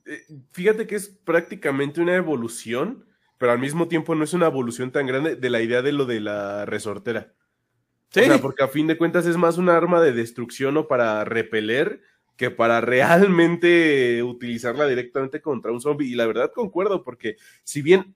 Eh, 0.06 0.22
fíjate 0.52 0.88
que 0.88 0.95
es 0.95 1.10
prácticamente 1.10 2.02
una 2.02 2.16
evolución, 2.16 3.06
pero 3.38 3.52
al 3.52 3.60
mismo 3.60 3.88
tiempo 3.88 4.16
no 4.16 4.24
es 4.24 4.34
una 4.34 4.47
evolución 4.47 4.91
tan 4.91 5.08
grande 5.08 5.36
de 5.36 5.49
la 5.49 5.62
idea 5.62 5.82
de 5.82 5.91
lo 5.91 6.06
de 6.06 6.20
la 6.20 6.66
resortera. 6.66 7.34
Sí. 8.10 8.22
O 8.22 8.24
sea, 8.24 8.41
porque 8.41 8.64
a 8.64 8.68
fin 8.68 8.88
de 8.88 8.97
cuentas 8.97 9.26
es 9.26 9.38
más 9.38 9.58
un 9.58 9.70
arma 9.70 10.02
de 10.02 10.12
destrucción 10.12 10.78
o 10.78 10.88
para 10.88 11.24
repeler 11.24 12.02
que 12.36 12.49
para 12.49 12.82
realmente 12.82 14.24
utilizarla 14.24 14.88
directamente 14.88 15.41
contra 15.41 15.72
un 15.72 15.80
zombie. 15.80 16.08
Y 16.08 16.16
la 16.16 16.26
verdad 16.26 16.52
concuerdo, 16.52 17.04
porque 17.04 17.38
si 17.64 17.82
bien 17.82 18.16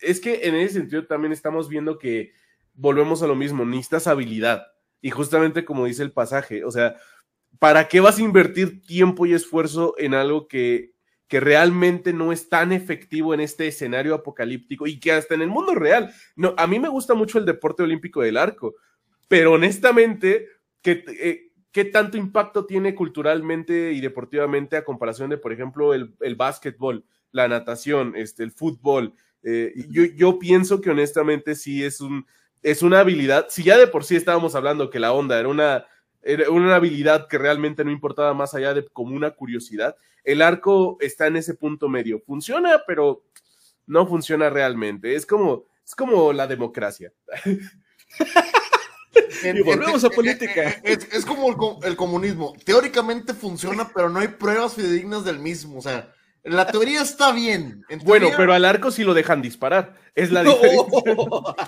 es 0.00 0.20
que 0.20 0.46
en 0.46 0.54
ese 0.56 0.74
sentido 0.74 1.06
también 1.06 1.32
estamos 1.32 1.68
viendo 1.68 1.98
que 1.98 2.32
volvemos 2.74 3.22
a 3.22 3.26
lo 3.26 3.34
mismo, 3.34 3.64
necesitas 3.64 4.06
habilidad. 4.06 4.66
Y 5.00 5.10
justamente 5.10 5.64
como 5.64 5.86
dice 5.86 6.02
el 6.02 6.12
pasaje, 6.12 6.64
o 6.64 6.70
sea, 6.70 6.96
¿para 7.58 7.88
qué 7.88 8.00
vas 8.00 8.18
a 8.18 8.22
invertir 8.22 8.82
tiempo 8.82 9.24
y 9.24 9.32
esfuerzo 9.32 9.94
en 9.96 10.14
algo 10.14 10.48
que, 10.48 10.92
que 11.28 11.40
realmente 11.40 12.12
no 12.12 12.32
es 12.32 12.48
tan 12.48 12.72
efectivo 12.72 13.34
en 13.34 13.40
este 13.40 13.66
escenario 13.66 14.14
apocalíptico 14.14 14.86
y 14.86 15.00
que 15.00 15.12
hasta 15.12 15.34
en 15.34 15.42
el 15.42 15.48
mundo 15.48 15.74
real? 15.74 16.12
No, 16.36 16.54
a 16.56 16.66
mí 16.66 16.78
me 16.78 16.88
gusta 16.88 17.14
mucho 17.14 17.38
el 17.38 17.46
deporte 17.46 17.82
olímpico 17.82 18.22
del 18.22 18.36
arco, 18.36 18.74
pero 19.28 19.52
honestamente, 19.52 20.48
¿qué, 20.82 21.04
eh, 21.08 21.52
¿qué 21.72 21.84
tanto 21.84 22.16
impacto 22.16 22.64
tiene 22.64 22.94
culturalmente 22.94 23.92
y 23.92 24.00
deportivamente 24.00 24.76
a 24.76 24.84
comparación 24.84 25.30
de, 25.30 25.38
por 25.38 25.52
ejemplo, 25.52 25.94
el, 25.94 26.14
el 26.20 26.36
básquetbol, 26.36 27.04
la 27.32 27.48
natación, 27.48 28.14
este, 28.16 28.44
el 28.44 28.52
fútbol? 28.52 29.14
Eh, 29.42 29.72
yo, 29.90 30.04
yo 30.04 30.38
pienso 30.38 30.80
que 30.80 30.90
honestamente 30.90 31.54
sí 31.54 31.84
es 31.84 32.00
un 32.00 32.26
es 32.62 32.82
una 32.82 32.98
habilidad, 32.98 33.46
si 33.48 33.62
ya 33.62 33.76
de 33.78 33.86
por 33.86 34.02
sí 34.02 34.16
estábamos 34.16 34.56
hablando 34.56 34.90
que 34.90 34.98
la 34.98 35.12
onda 35.12 35.38
era 35.38 35.48
una, 35.48 35.86
era 36.22 36.50
una 36.50 36.76
habilidad 36.76 37.28
que 37.28 37.38
realmente 37.38 37.84
no 37.84 37.90
importaba 37.90 38.34
más 38.34 38.54
allá 38.54 38.74
de 38.74 38.86
como 38.86 39.14
una 39.14 39.30
curiosidad, 39.30 39.96
el 40.24 40.42
arco 40.42 40.96
está 41.00 41.26
en 41.28 41.36
ese 41.36 41.54
punto 41.54 41.88
medio. 41.88 42.20
Funciona, 42.20 42.82
pero 42.86 43.22
no 43.86 44.06
funciona 44.06 44.50
realmente. 44.50 45.14
Es 45.14 45.24
como, 45.24 45.64
es 45.84 45.94
como 45.94 46.32
la 46.32 46.46
democracia. 46.46 47.12
y 49.44 49.62
volvemos 49.62 50.02
a 50.04 50.10
política. 50.10 50.80
Es, 50.82 51.24
como 51.24 51.78
el, 51.80 51.88
el, 51.88 51.96
comunismo. 51.96 52.54
Teóricamente 52.64 53.34
funciona, 53.34 53.88
pero 53.94 54.08
no 54.08 54.18
hay 54.18 54.28
pruebas 54.28 54.74
fidedignas 54.74 55.24
del 55.24 55.38
mismo. 55.38 55.78
O 55.78 55.82
sea, 55.82 56.12
la 56.46 56.66
teoría 56.66 57.02
está 57.02 57.32
bien. 57.32 57.84
bueno, 58.04 58.28
pero 58.36 58.52
al 58.52 58.64
arco 58.64 58.90
sí 58.90 59.04
lo 59.04 59.14
dejan 59.14 59.42
disparar. 59.42 59.94
Es 60.14 60.30
la 60.30 60.42
diferencia. 60.44 61.02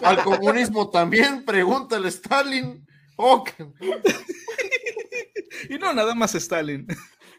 al 0.03 0.23
comunismo 0.23 0.91
también, 0.91 1.45
pregúntale 1.45 2.09
Stalin. 2.09 2.87
y 5.69 5.79
no, 5.79 5.93
nada 5.93 6.15
más 6.15 6.35
Stalin. 6.35 6.87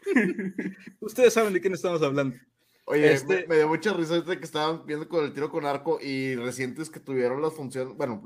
Ustedes 1.00 1.32
saben 1.32 1.52
de 1.52 1.60
quién 1.60 1.74
estamos 1.74 2.02
hablando. 2.02 2.36
Oye, 2.84 3.12
este... 3.12 3.46
me, 3.46 3.56
dio 3.56 3.68
mucha 3.68 3.92
risa 3.92 4.20
de 4.20 4.38
que 4.38 4.44
estaban 4.44 4.84
viendo 4.84 5.08
con 5.08 5.24
el 5.24 5.32
tiro 5.32 5.50
con 5.50 5.64
arco 5.64 6.00
y 6.00 6.34
recientes 6.34 6.90
que 6.90 7.00
tuvieron 7.00 7.40
las 7.40 7.54
funciones, 7.54 7.96
bueno, 7.96 8.22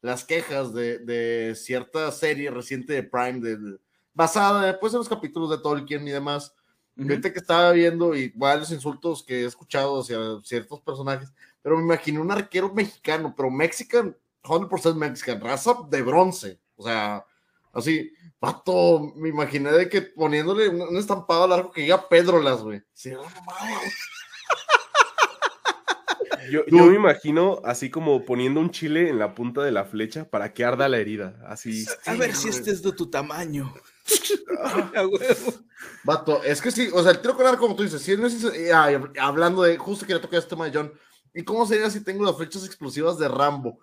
las 0.00 0.24
quejas 0.24 0.74
de, 0.74 1.54
cierta 1.56 2.12
serie 2.12 2.50
reciente 2.50 2.92
de 2.92 3.02
Prime, 3.02 3.40
de, 3.40 3.78
basada 4.12 4.66
después 4.66 4.92
en 4.92 4.98
los 4.98 5.08
capítulos 5.08 5.50
de 5.50 5.58
Tolkien 5.58 6.06
y 6.06 6.10
demás 6.10 6.54
Ahorita 6.98 7.30
que 7.30 7.40
estaba 7.40 7.72
viendo 7.72 8.16
y 8.16 8.32
varios 8.34 8.70
insultos 8.70 9.22
que 9.22 9.42
he 9.42 9.44
escuchado 9.44 10.00
hacia 10.00 10.18
ciertos 10.42 10.80
personajes, 10.80 11.30
pero 11.60 11.76
me 11.76 11.82
imaginé 11.82 12.18
un 12.18 12.30
arquero 12.30 12.72
mexicano, 12.72 13.34
pero 13.36 13.50
mexican, 13.50 14.16
100% 14.42 14.94
mexican, 14.94 15.40
raza 15.40 15.76
de 15.90 16.00
bronce, 16.00 16.58
o 16.76 16.84
sea, 16.84 17.24
así, 17.72 18.12
pato, 18.38 19.12
me 19.16 19.28
imaginé 19.28 19.72
de 19.72 19.88
que 19.88 20.02
poniéndole 20.02 20.68
un, 20.68 20.96
estampado 20.96 21.44
al 21.44 21.52
arco 21.52 21.72
que 21.72 21.82
diga 21.82 22.08
Pedro 22.08 22.40
Las, 22.40 22.62
güey. 22.62 22.82
Yo, 26.50 26.64
yo, 26.66 26.86
me 26.86 26.94
imagino 26.94 27.60
así 27.64 27.90
como 27.90 28.24
poniendo 28.24 28.60
un 28.60 28.70
chile 28.70 29.08
en 29.08 29.18
la 29.18 29.34
punta 29.34 29.62
de 29.62 29.72
la 29.72 29.84
flecha 29.84 30.30
para 30.30 30.54
que 30.54 30.64
arda 30.64 30.88
la 30.88 30.98
herida. 30.98 31.40
Así. 31.48 31.84
A 32.04 32.14
ver 32.14 32.36
si 32.36 32.50
este 32.50 32.70
es 32.70 32.82
de 32.82 32.92
tu 32.92 33.10
tamaño. 33.10 33.74
Vato, 36.04 36.42
es 36.44 36.62
que 36.62 36.70
sí, 36.70 36.88
o 36.92 37.02
sea, 37.02 37.12
el 37.12 37.20
tiro 37.20 37.36
con 37.36 37.46
arco, 37.46 37.62
como 37.62 37.74
tú 37.74 37.82
dices, 37.82 38.00
si 38.00 38.16
no 38.16 38.28
es, 38.28 38.44
eh, 38.44 38.72
hablando 39.20 39.62
de, 39.62 39.76
justo 39.76 40.06
quería 40.06 40.22
tocar 40.22 40.38
este 40.38 40.50
tema 40.50 40.66
de 40.66 40.72
John, 40.72 40.92
¿y 41.34 41.42
cómo 41.42 41.66
sería 41.66 41.90
si 41.90 42.04
tengo 42.04 42.24
las 42.24 42.36
flechas 42.36 42.64
explosivas 42.64 43.18
de 43.18 43.28
Rambo? 43.28 43.80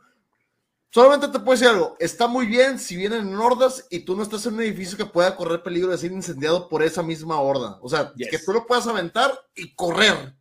Solamente 0.93 1.27
te 1.27 1.39
puedo 1.39 1.53
decir 1.53 1.69
algo, 1.69 1.95
está 1.99 2.27
muy 2.27 2.45
bien 2.45 2.77
si 2.77 2.95
vienen 2.95 3.27
en 3.27 3.35
hordas 3.35 3.87
y 3.89 4.01
tú 4.01 4.15
no 4.15 4.21
estás 4.21 4.45
en 4.45 4.53
un 4.53 4.61
edificio 4.61 4.95
que 4.95 5.07
pueda 5.07 5.35
correr 5.35 5.63
peligro 5.63 5.89
de 5.89 5.97
ser 5.97 6.11
incendiado 6.11 6.69
por 6.69 6.83
esa 6.83 7.01
misma 7.01 7.39
horda. 7.39 7.79
O 7.81 7.89
sea, 7.89 8.13
que 8.15 8.37
tú 8.37 8.53
lo 8.53 8.67
puedas 8.67 8.85
aventar 8.85 9.31
y 9.55 9.73
correr. 9.73 10.35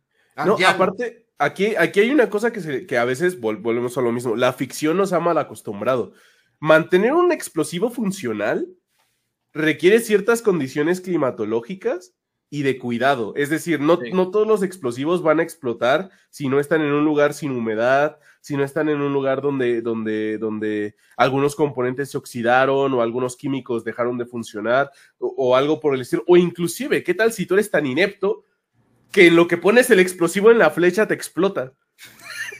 No, 0.45 0.55
aparte, 0.67 1.25
aquí, 1.39 1.75
aquí 1.75 2.01
hay 2.01 2.11
una 2.11 2.29
cosa 2.29 2.53
que, 2.53 2.61
se, 2.61 2.85
que 2.85 2.99
a 2.99 3.03
veces 3.03 3.39
volvemos 3.39 3.97
a 3.97 4.01
lo 4.01 4.11
mismo, 4.11 4.35
la 4.35 4.53
ficción 4.53 4.95
nos 4.95 5.11
ha 5.11 5.19
mal 5.19 5.39
acostumbrado. 5.39 6.13
Mantener 6.59 7.13
un 7.13 7.31
explosivo 7.31 7.89
funcional 7.89 8.67
requiere 9.53 10.01
ciertas 10.01 10.43
condiciones 10.43 11.01
climatológicas 11.01 12.13
y 12.51 12.61
de 12.61 12.77
cuidado. 12.77 13.33
Es 13.35 13.49
decir, 13.49 13.79
no, 13.79 13.97
no, 14.13 14.29
todos 14.29 14.47
los 14.47 14.61
explosivos 14.61 15.23
van 15.23 15.39
a 15.39 15.43
explotar 15.43 16.11
si 16.29 16.47
no 16.47 16.59
están 16.59 16.81
en 16.81 16.93
un 16.93 17.05
lugar 17.05 17.33
sin 17.33 17.49
humedad, 17.49 18.19
si 18.43 18.57
no 18.57 18.65
están 18.65 18.89
en 18.89 18.99
un 18.99 19.13
lugar 19.13 19.41
donde, 19.41 19.81
donde, 19.81 20.37
donde 20.37 20.97
algunos 21.15 21.55
componentes 21.55 22.11
se 22.11 22.17
oxidaron 22.17 22.93
o 22.93 23.01
algunos 23.01 23.37
químicos 23.37 23.85
dejaron 23.85 24.17
de 24.17 24.25
funcionar 24.25 24.91
o, 25.17 25.55
algo 25.55 25.79
por 25.79 25.95
el 25.95 26.01
estilo. 26.01 26.25
O 26.27 26.35
inclusive, 26.35 27.05
¿qué 27.05 27.13
tal 27.13 27.31
si 27.31 27.45
tú 27.45 27.53
eres 27.53 27.71
tan 27.71 27.85
inepto 27.85 28.43
que 29.13 29.27
en 29.27 29.37
lo 29.37 29.47
que 29.47 29.55
pones 29.55 29.89
el 29.91 30.01
explosivo 30.01 30.51
en 30.51 30.57
la 30.57 30.71
flecha 30.71 31.07
te 31.07 31.13
explota? 31.13 31.71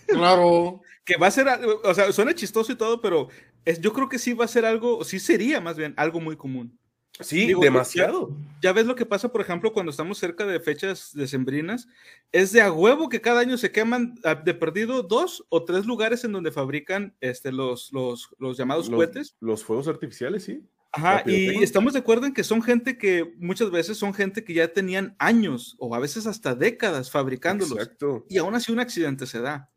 Claro. 0.07 0.79
que 1.03 1.17
va 1.17 1.27
a 1.27 1.31
ser, 1.31 1.47
o 1.83 1.93
sea, 1.93 2.13
suena 2.13 2.33
chistoso 2.33 2.71
y 2.71 2.75
todo, 2.75 3.01
pero 3.01 3.27
es, 3.65 3.81
yo 3.81 3.91
creo 3.91 4.07
que 4.07 4.19
sí 4.19 4.31
va 4.31 4.45
a 4.45 4.47
ser 4.47 4.63
algo, 4.63 5.03
sí 5.03 5.19
sería 5.19 5.59
más 5.59 5.75
bien 5.75 5.93
algo 5.97 6.21
muy 6.21 6.37
común. 6.37 6.79
Sí, 7.19 7.53
demasiado. 7.61 8.35
Ya, 8.61 8.73
ves 8.73 8.87
lo 8.87 8.95
que 8.95 9.05
pasa, 9.05 9.31
por 9.31 9.41
ejemplo, 9.41 9.71
cuando 9.71 9.91
estamos 9.91 10.17
cerca 10.17 10.47
de 10.47 10.59
fechas 10.59 11.11
decembrinas, 11.13 11.87
es 12.31 12.51
de 12.51 12.61
a 12.61 12.71
huevo 12.71 13.07
que 13.07 13.21
cada 13.21 13.39
año 13.39 13.57
se 13.57 13.71
queman 13.71 14.15
ah, 14.23 14.35
de 14.35 14.53
perdido 14.53 15.03
dos 15.03 15.45
o 15.49 15.63
tres 15.63 15.85
lugares 15.85 16.23
en 16.23 16.31
donde 16.31 16.51
fabrican 16.51 17.15
este, 17.21 17.51
los, 17.51 17.93
los, 17.93 18.29
los 18.39 18.57
llamados 18.57 18.89
cohetes. 18.89 19.35
Los 19.39 19.63
fuegos 19.63 19.87
artificiales, 19.87 20.43
sí. 20.43 20.63
Ajá, 20.95 21.23
y 21.25 21.63
estamos 21.63 21.93
de 21.93 21.99
acuerdo 21.99 22.27
en 22.27 22.33
que 22.33 22.43
son 22.43 22.61
gente 22.61 22.99
que 22.99 23.33
muchas 23.39 23.71
veces 23.71 23.97
son 23.97 24.13
gente 24.13 24.43
que 24.43 24.53
ya 24.53 24.67
tenían 24.73 25.15
años 25.17 25.75
o 25.79 25.93
a 25.95 25.99
veces 25.99 26.27
hasta 26.27 26.53
décadas 26.53 27.09
fabricándolos. 27.09 27.79
Exacto. 27.79 28.25
Y 28.29 28.37
aún 28.37 28.53
así 28.53 28.71
un 28.71 28.79
accidente 28.79 29.25
se 29.25 29.39
da. 29.39 29.71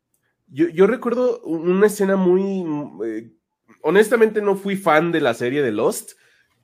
Yo, 0.47 0.69
yo 0.69 0.85
recuerdo 0.85 1.41
una 1.41 1.87
escena 1.87 2.15
muy... 2.15 2.63
Eh, 3.05 3.31
honestamente 3.81 4.41
no 4.41 4.55
fui 4.55 4.75
fan 4.75 5.11
de 5.11 5.21
la 5.21 5.33
serie 5.33 5.63
de 5.63 5.71
Lost, 5.71 6.11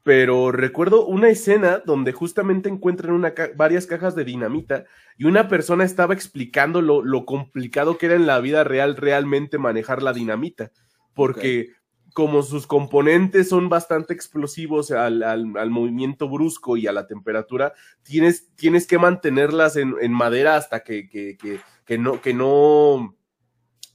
pero 0.03 0.51
recuerdo 0.51 1.05
una 1.05 1.29
escena 1.29 1.81
donde 1.85 2.11
justamente 2.11 2.67
encuentran 2.67 3.13
una 3.13 3.33
varias 3.55 3.87
cajas 3.87 4.15
de 4.15 4.25
dinamita 4.25 4.85
y 5.17 5.25
una 5.25 5.47
persona 5.47 5.85
estaba 5.85 6.13
explicando 6.13 6.81
lo, 6.81 7.25
complicado 7.25 7.97
que 7.97 8.07
era 8.07 8.15
en 8.15 8.27
la 8.27 8.39
vida 8.41 8.65
real 8.65 8.97
realmente 8.97 9.57
manejar 9.57 10.03
la 10.03 10.11
dinamita, 10.11 10.71
porque 11.13 11.69
como 12.13 12.43
sus 12.43 12.67
componentes 12.67 13.49
son 13.49 13.69
bastante 13.69 14.13
explosivos 14.13 14.91
al, 14.91 15.23
al, 15.23 15.69
movimiento 15.69 16.29
brusco 16.29 16.75
y 16.75 16.85
a 16.85 16.91
la 16.91 17.07
temperatura, 17.07 17.73
tienes, 18.03 18.53
tienes 18.55 18.85
que 18.85 18.99
mantenerlas 18.99 19.77
en, 19.77 19.95
en 20.01 20.11
madera 20.11 20.57
hasta 20.57 20.83
que, 20.83 21.09
que, 21.09 21.37
que, 21.37 21.61
que, 21.85 21.97
no, 21.97 22.21
que 22.21 22.33
no, 22.33 23.15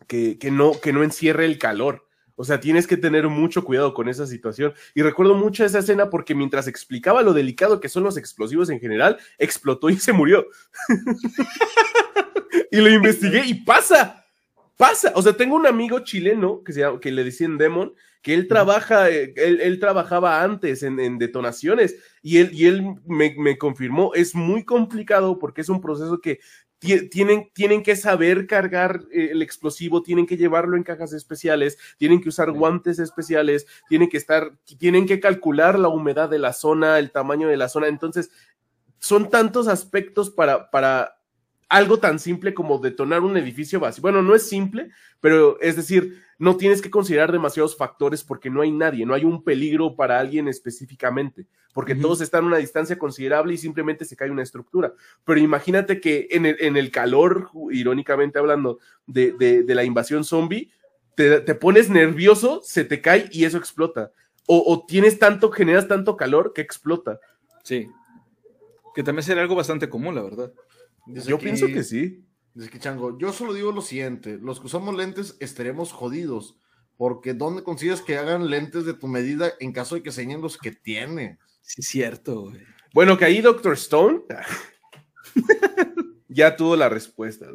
que, 0.07 0.39
que 0.39 0.51
no, 0.51 0.73
que 0.73 0.93
no 0.93 1.05
encierre 1.05 1.45
el 1.45 1.59
calor. 1.59 2.08
O 2.41 2.45
sea, 2.45 2.61
tienes 2.61 2.86
que 2.86 2.97
tener 2.97 3.28
mucho 3.28 3.64
cuidado 3.64 3.93
con 3.93 4.09
esa 4.09 4.24
situación. 4.24 4.72
Y 4.95 5.03
recuerdo 5.03 5.34
mucho 5.34 5.64
esa 5.64 5.80
escena 5.80 6.09
porque 6.09 6.36
mientras 6.36 6.68
explicaba 6.68 7.22
lo 7.22 7.32
delicado 7.32 7.80
que 7.80 7.89
son 7.89 8.05
los 8.05 8.16
explosivos 8.16 8.70
en 8.70 8.78
general, 8.78 9.18
explotó 9.39 9.91
y 9.91 9.97
se 9.97 10.12
murió. 10.12 10.47
y 12.70 12.76
lo 12.76 12.91
investigué 12.91 13.45
y 13.45 13.55
pasa, 13.55 14.24
pasa. 14.76 15.12
O 15.16 15.22
sea, 15.22 15.32
tengo 15.32 15.57
un 15.57 15.66
amigo 15.66 15.99
chileno 16.05 16.62
que, 16.62 16.72
se 16.72 16.84
que 17.01 17.11
le 17.11 17.24
decían 17.24 17.59
Demon, 17.59 17.93
que 18.22 18.34
él 18.34 18.47
trabaja, 18.47 19.11
eh, 19.11 19.34
él, 19.36 19.80
trabajaba 19.80 20.41
antes 20.45 20.84
en, 20.84 21.18
detonaciones 21.18 21.97
y 22.22 22.39
él, 22.39 22.51
y 22.53 22.66
él 22.66 22.84
me, 23.05 23.34
me 23.36 23.59
confirmó, 23.59 24.14
es 24.14 24.36
muy 24.36 24.64
complicado 24.64 25.41
porque 25.41 25.62
es 25.62 25.68
un 25.68 25.80
proceso 25.80 26.20
que 26.20 26.39
tienen, 26.79 27.51
tienen 27.53 27.83
que 27.83 27.97
saber 27.97 28.47
cargar 28.47 29.03
eh, 29.12 29.31
el 29.33 29.43
explosivo, 29.43 30.03
tienen 30.03 30.26
que 30.26 30.37
llevarlo 30.37 30.76
en 30.76 30.85
cajas 30.85 31.12
especiales, 31.12 31.79
tienen 31.97 32.20
que 32.20 32.29
usar 32.29 32.53
guantes 32.53 32.99
especiales, 32.99 33.66
tienen 33.89 34.09
que 34.09 34.16
estar, 34.16 34.53
tienen 34.79 35.07
que 35.07 35.20
calcular 35.20 35.79
la 35.79 35.89
humedad 35.89 36.29
de 36.29 36.39
la 36.39 36.53
zona, 36.53 36.99
el 36.99 37.11
tamaño 37.11 37.49
de 37.49 37.57
la 37.57 37.68
zona. 37.68 37.89
Entonces, 37.89 38.31
son 38.99 39.31
tantos 39.31 39.68
aspectos 39.68 40.31
para, 40.31 40.70
para 40.70 41.18
algo 41.68 41.99
tan 41.99 42.18
simple 42.18 42.55
como 42.55 42.79
detonar 42.79 43.22
un 43.22 43.37
edificio 43.37 43.81
básico. 43.81 44.03
Bueno, 44.03 44.22
no 44.22 44.35
es 44.35 44.49
simple, 44.49 44.91
pero 45.20 45.61
es 45.61 45.76
decir, 45.76 46.22
no 46.39 46.57
tienes 46.57 46.80
que 46.80 46.91
considerar 46.91 47.32
demasiados 47.32 47.76
factores 47.76 48.22
porque 48.22 48.49
no 48.49 48.62
hay 48.62 48.70
nadie, 48.70 49.05
no 49.05 49.14
hay 49.14 49.24
un 49.24 49.43
peligro 49.43 49.97
para 49.97 50.20
alguien 50.20 50.47
específicamente, 50.47 51.47
porque 51.74 51.97
todos 51.97 52.20
están 52.20 52.45
a 52.45 52.47
una 52.47 52.57
distancia 52.59 52.97
considerable 52.97 53.55
y 53.55 53.59
simplemente 53.59 54.05
se 54.05 54.16
cae 54.16 54.30
una 54.30 54.45
estructura. 54.45 54.95
Pero 55.24 55.41
imagínate 55.41 56.01
que 56.01 56.28
en 56.30 56.47
el, 56.47 56.57
en 56.61 56.76
el 56.76 56.93
calor, 56.93 57.51
irónicamente 57.72 58.39
hablando, 58.39 58.78
de, 59.07 59.32
de, 59.32 59.74
la 59.74 59.82
invasión 59.82 60.22
zombie, 60.22 60.70
te, 61.16 61.41
te, 61.41 61.55
pones 61.57 61.91
nervioso, 61.91 62.61
se 62.62 62.84
te 62.84 63.01
cae 63.01 63.28
y 63.32 63.45
eso 63.45 63.59
explota. 63.59 64.12
O, 64.47 64.62
o 64.64 64.86
tienes 64.86 65.18
tanto, 65.18 65.51
generas 65.51 65.89
tanto 65.89 66.16
calor 66.16 66.53
que 66.55 66.61
explota. 66.61 67.18
Sí. 67.64 67.89
Que 68.95 69.03
también 69.03 69.24
sería 69.24 69.43
algo 69.43 69.57
bastante 69.57 69.89
común, 69.89 70.14
la 70.14 70.22
verdad. 70.22 70.53
Yo 71.07 71.39
pienso 71.39 71.66
que 71.66 71.82
sí. 71.82 72.24
Dice 72.59 72.71
que 72.71 72.81
Chango, 72.81 73.17
yo 73.17 73.33
solo 73.33 73.55
digo 73.55 73.71
lo 73.71 73.83
siguiente, 73.83 74.37
los 74.43 74.59
que 74.59 74.67
usamos 74.67 74.93
lentes 74.97 75.37
estaremos 75.39 75.93
jodidos, 75.93 76.57
porque 76.97 77.33
¿dónde 77.33 77.63
consigues 77.63 78.01
que 78.01 78.19
hagan 78.19 78.51
lentes 78.51 78.85
de 78.85 78.95
tu 78.95 79.07
medida 79.07 79.53
en 79.61 79.73
caso 79.73 79.95
de 79.95 80.03
que 80.03 80.11
señen 80.11 80.41
los 80.41 80.59
que 80.59 80.73
tiene? 80.73 81.39
Sí, 81.63 81.83
cierto, 81.83 82.41
güey. 82.41 82.61
Bueno, 82.93 83.17
que 83.17 83.27
ahí 83.27 83.41
Doctor 83.41 83.75
Stone 83.75 84.23
ya 86.29 86.57
tuvo 86.57 86.75
la 86.75 86.89
respuesta. 86.89 87.47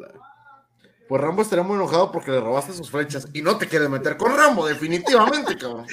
Pues 1.06 1.20
Rambo 1.20 1.42
estaría 1.42 1.64
muy 1.64 1.76
enojado 1.76 2.10
porque 2.10 2.30
le 2.30 2.40
robaste 2.40 2.72
sus 2.72 2.90
flechas 2.90 3.28
y 3.34 3.42
no 3.42 3.58
te 3.58 3.68
quiere 3.68 3.90
meter 3.90 4.16
con 4.16 4.34
Rambo, 4.34 4.66
definitivamente, 4.66 5.54
cabrón. 5.58 5.84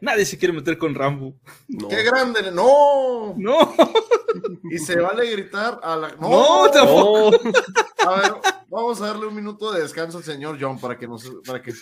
Nadie 0.00 0.24
se 0.24 0.38
quiere 0.38 0.54
meter 0.54 0.78
con 0.78 0.94
Rambo. 0.94 1.34
¡Qué 1.88 2.02
grande! 2.02 2.50
¡No! 2.52 3.34
¡No! 3.36 3.74
Y 4.70 4.78
se 4.78 4.96
vale 4.98 5.30
gritar 5.30 5.80
a 5.82 5.96
la. 5.96 6.08
¡No! 6.16 6.66
¡No! 6.68 7.28
A 8.06 8.20
ver, 8.20 8.32
vamos 8.68 9.00
a 9.00 9.06
darle 9.06 9.26
un 9.26 9.34
minuto 9.34 9.72
de 9.72 9.82
descanso 9.82 10.18
al 10.18 10.24
señor 10.24 10.58
John 10.60 10.80
para 10.80 10.98
que 10.98 11.06
nos. 11.06 11.30
Para 11.46 11.62
que... 11.62 11.72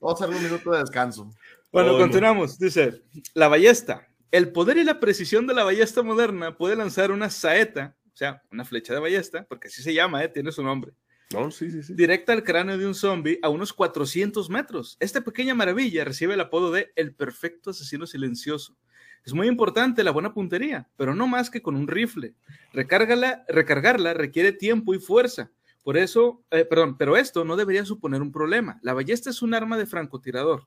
Vamos 0.00 0.20
a 0.20 0.26
darle 0.26 0.36
un 0.36 0.44
minuto 0.44 0.70
de 0.70 0.80
descanso. 0.80 1.30
Bueno, 1.70 1.96
continuamos. 1.98 2.58
Dice: 2.58 3.02
La 3.34 3.48
ballesta. 3.48 4.06
El 4.30 4.52
poder 4.52 4.76
y 4.76 4.84
la 4.84 5.00
precisión 5.00 5.46
de 5.46 5.54
la 5.54 5.64
ballesta 5.64 6.02
moderna 6.02 6.56
puede 6.56 6.76
lanzar 6.76 7.10
una 7.12 7.30
saeta, 7.30 7.96
o 8.12 8.16
sea, 8.16 8.42
una 8.52 8.64
flecha 8.64 8.92
de 8.92 9.00
ballesta, 9.00 9.46
porque 9.48 9.68
así 9.68 9.82
se 9.82 9.94
llama, 9.94 10.22
¿eh? 10.22 10.28
tiene 10.28 10.52
su 10.52 10.62
nombre 10.62 10.92
Directa 11.90 12.32
al 12.32 12.42
cráneo 12.42 12.78
de 12.78 12.86
un 12.86 12.94
zombie 12.94 13.38
a 13.42 13.50
unos 13.50 13.72
400 13.72 14.48
metros. 14.48 14.96
Esta 14.98 15.20
pequeña 15.20 15.54
maravilla 15.54 16.04
recibe 16.04 16.34
el 16.34 16.40
apodo 16.40 16.72
de 16.72 16.90
el 16.96 17.14
perfecto 17.14 17.70
asesino 17.70 18.06
silencioso. 18.06 18.76
Es 19.24 19.34
muy 19.34 19.46
importante 19.46 20.02
la 20.02 20.10
buena 20.10 20.32
puntería, 20.32 20.88
pero 20.96 21.14
no 21.14 21.26
más 21.26 21.50
que 21.50 21.60
con 21.60 21.76
un 21.76 21.86
rifle. 21.86 22.34
Recárgala, 22.72 23.44
recargarla 23.48 24.14
requiere 24.14 24.52
tiempo 24.52 24.94
y 24.94 24.98
fuerza. 24.98 25.50
Por 25.82 25.98
eso, 25.98 26.42
eh, 26.50 26.64
perdón, 26.64 26.96
pero 26.96 27.16
esto 27.16 27.44
no 27.44 27.56
debería 27.56 27.84
suponer 27.84 28.22
un 28.22 28.32
problema. 28.32 28.78
La 28.82 28.94
ballesta 28.94 29.28
es 29.28 29.42
un 29.42 29.52
arma 29.52 29.76
de 29.76 29.86
francotirador, 29.86 30.66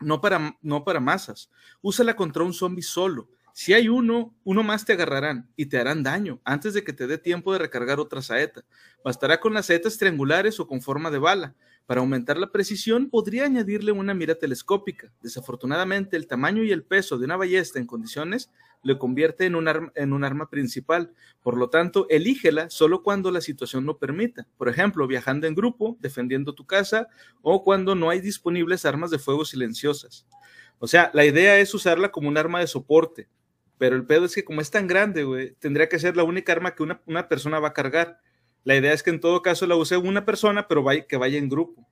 no 0.00 0.20
para, 0.20 0.58
no 0.60 0.84
para 0.84 1.00
masas. 1.00 1.50
Úsala 1.80 2.16
contra 2.16 2.42
un 2.42 2.52
zombie 2.52 2.82
solo. 2.82 3.30
Si 3.58 3.72
hay 3.72 3.88
uno, 3.88 4.36
uno 4.44 4.62
más 4.62 4.84
te 4.84 4.92
agarrarán 4.92 5.48
y 5.56 5.64
te 5.64 5.78
harán 5.78 6.02
daño 6.02 6.42
antes 6.44 6.74
de 6.74 6.84
que 6.84 6.92
te 6.92 7.06
dé 7.06 7.16
tiempo 7.16 7.54
de 7.54 7.58
recargar 7.58 7.98
otra 7.98 8.20
saeta. 8.20 8.66
Bastará 9.02 9.40
con 9.40 9.54
las 9.54 9.64
saetas 9.64 9.96
triangulares 9.96 10.60
o 10.60 10.66
con 10.66 10.82
forma 10.82 11.10
de 11.10 11.16
bala. 11.16 11.54
Para 11.86 12.02
aumentar 12.02 12.36
la 12.36 12.52
precisión, 12.52 13.08
podría 13.08 13.46
añadirle 13.46 13.92
una 13.92 14.12
mira 14.12 14.34
telescópica. 14.34 15.10
Desafortunadamente, 15.22 16.18
el 16.18 16.26
tamaño 16.26 16.64
y 16.64 16.70
el 16.70 16.84
peso 16.84 17.16
de 17.16 17.24
una 17.24 17.38
ballesta 17.38 17.78
en 17.78 17.86
condiciones 17.86 18.50
le 18.82 18.98
convierte 18.98 19.46
en 19.46 19.54
un, 19.54 19.68
arma, 19.68 19.90
en 19.94 20.12
un 20.12 20.22
arma 20.22 20.50
principal. 20.50 21.14
Por 21.42 21.56
lo 21.56 21.70
tanto, 21.70 22.06
elígela 22.10 22.68
solo 22.68 23.02
cuando 23.02 23.30
la 23.30 23.40
situación 23.40 23.86
lo 23.86 23.96
permita. 23.96 24.46
Por 24.58 24.68
ejemplo, 24.68 25.06
viajando 25.06 25.46
en 25.46 25.54
grupo, 25.54 25.96
defendiendo 26.00 26.54
tu 26.54 26.66
casa 26.66 27.08
o 27.40 27.64
cuando 27.64 27.94
no 27.94 28.10
hay 28.10 28.20
disponibles 28.20 28.84
armas 28.84 29.10
de 29.10 29.18
fuego 29.18 29.46
silenciosas. 29.46 30.26
O 30.78 30.86
sea, 30.86 31.10
la 31.14 31.24
idea 31.24 31.58
es 31.58 31.72
usarla 31.72 32.12
como 32.12 32.28
un 32.28 32.36
arma 32.36 32.60
de 32.60 32.66
soporte, 32.66 33.30
pero 33.78 33.96
el 33.96 34.06
pedo 34.06 34.24
es 34.24 34.34
que 34.34 34.44
como 34.44 34.60
es 34.60 34.70
tan 34.70 34.86
grande, 34.86 35.24
güey, 35.24 35.54
tendría 35.58 35.88
que 35.88 35.98
ser 35.98 36.16
la 36.16 36.24
única 36.24 36.52
arma 36.52 36.74
que 36.74 36.82
una, 36.82 37.28
persona 37.28 37.60
va 37.60 37.68
a 37.68 37.74
cargar. 37.74 38.20
La 38.64 38.76
idea 38.76 38.92
es 38.92 39.02
que 39.02 39.10
en 39.10 39.20
todo 39.20 39.42
caso 39.42 39.66
la 39.66 39.76
use 39.76 39.96
una 39.96 40.24
persona, 40.24 40.66
pero 40.68 40.82
vaya, 40.82 41.06
que 41.06 41.16
vaya 41.16 41.38
en 41.38 41.48
grupo. 41.48 41.86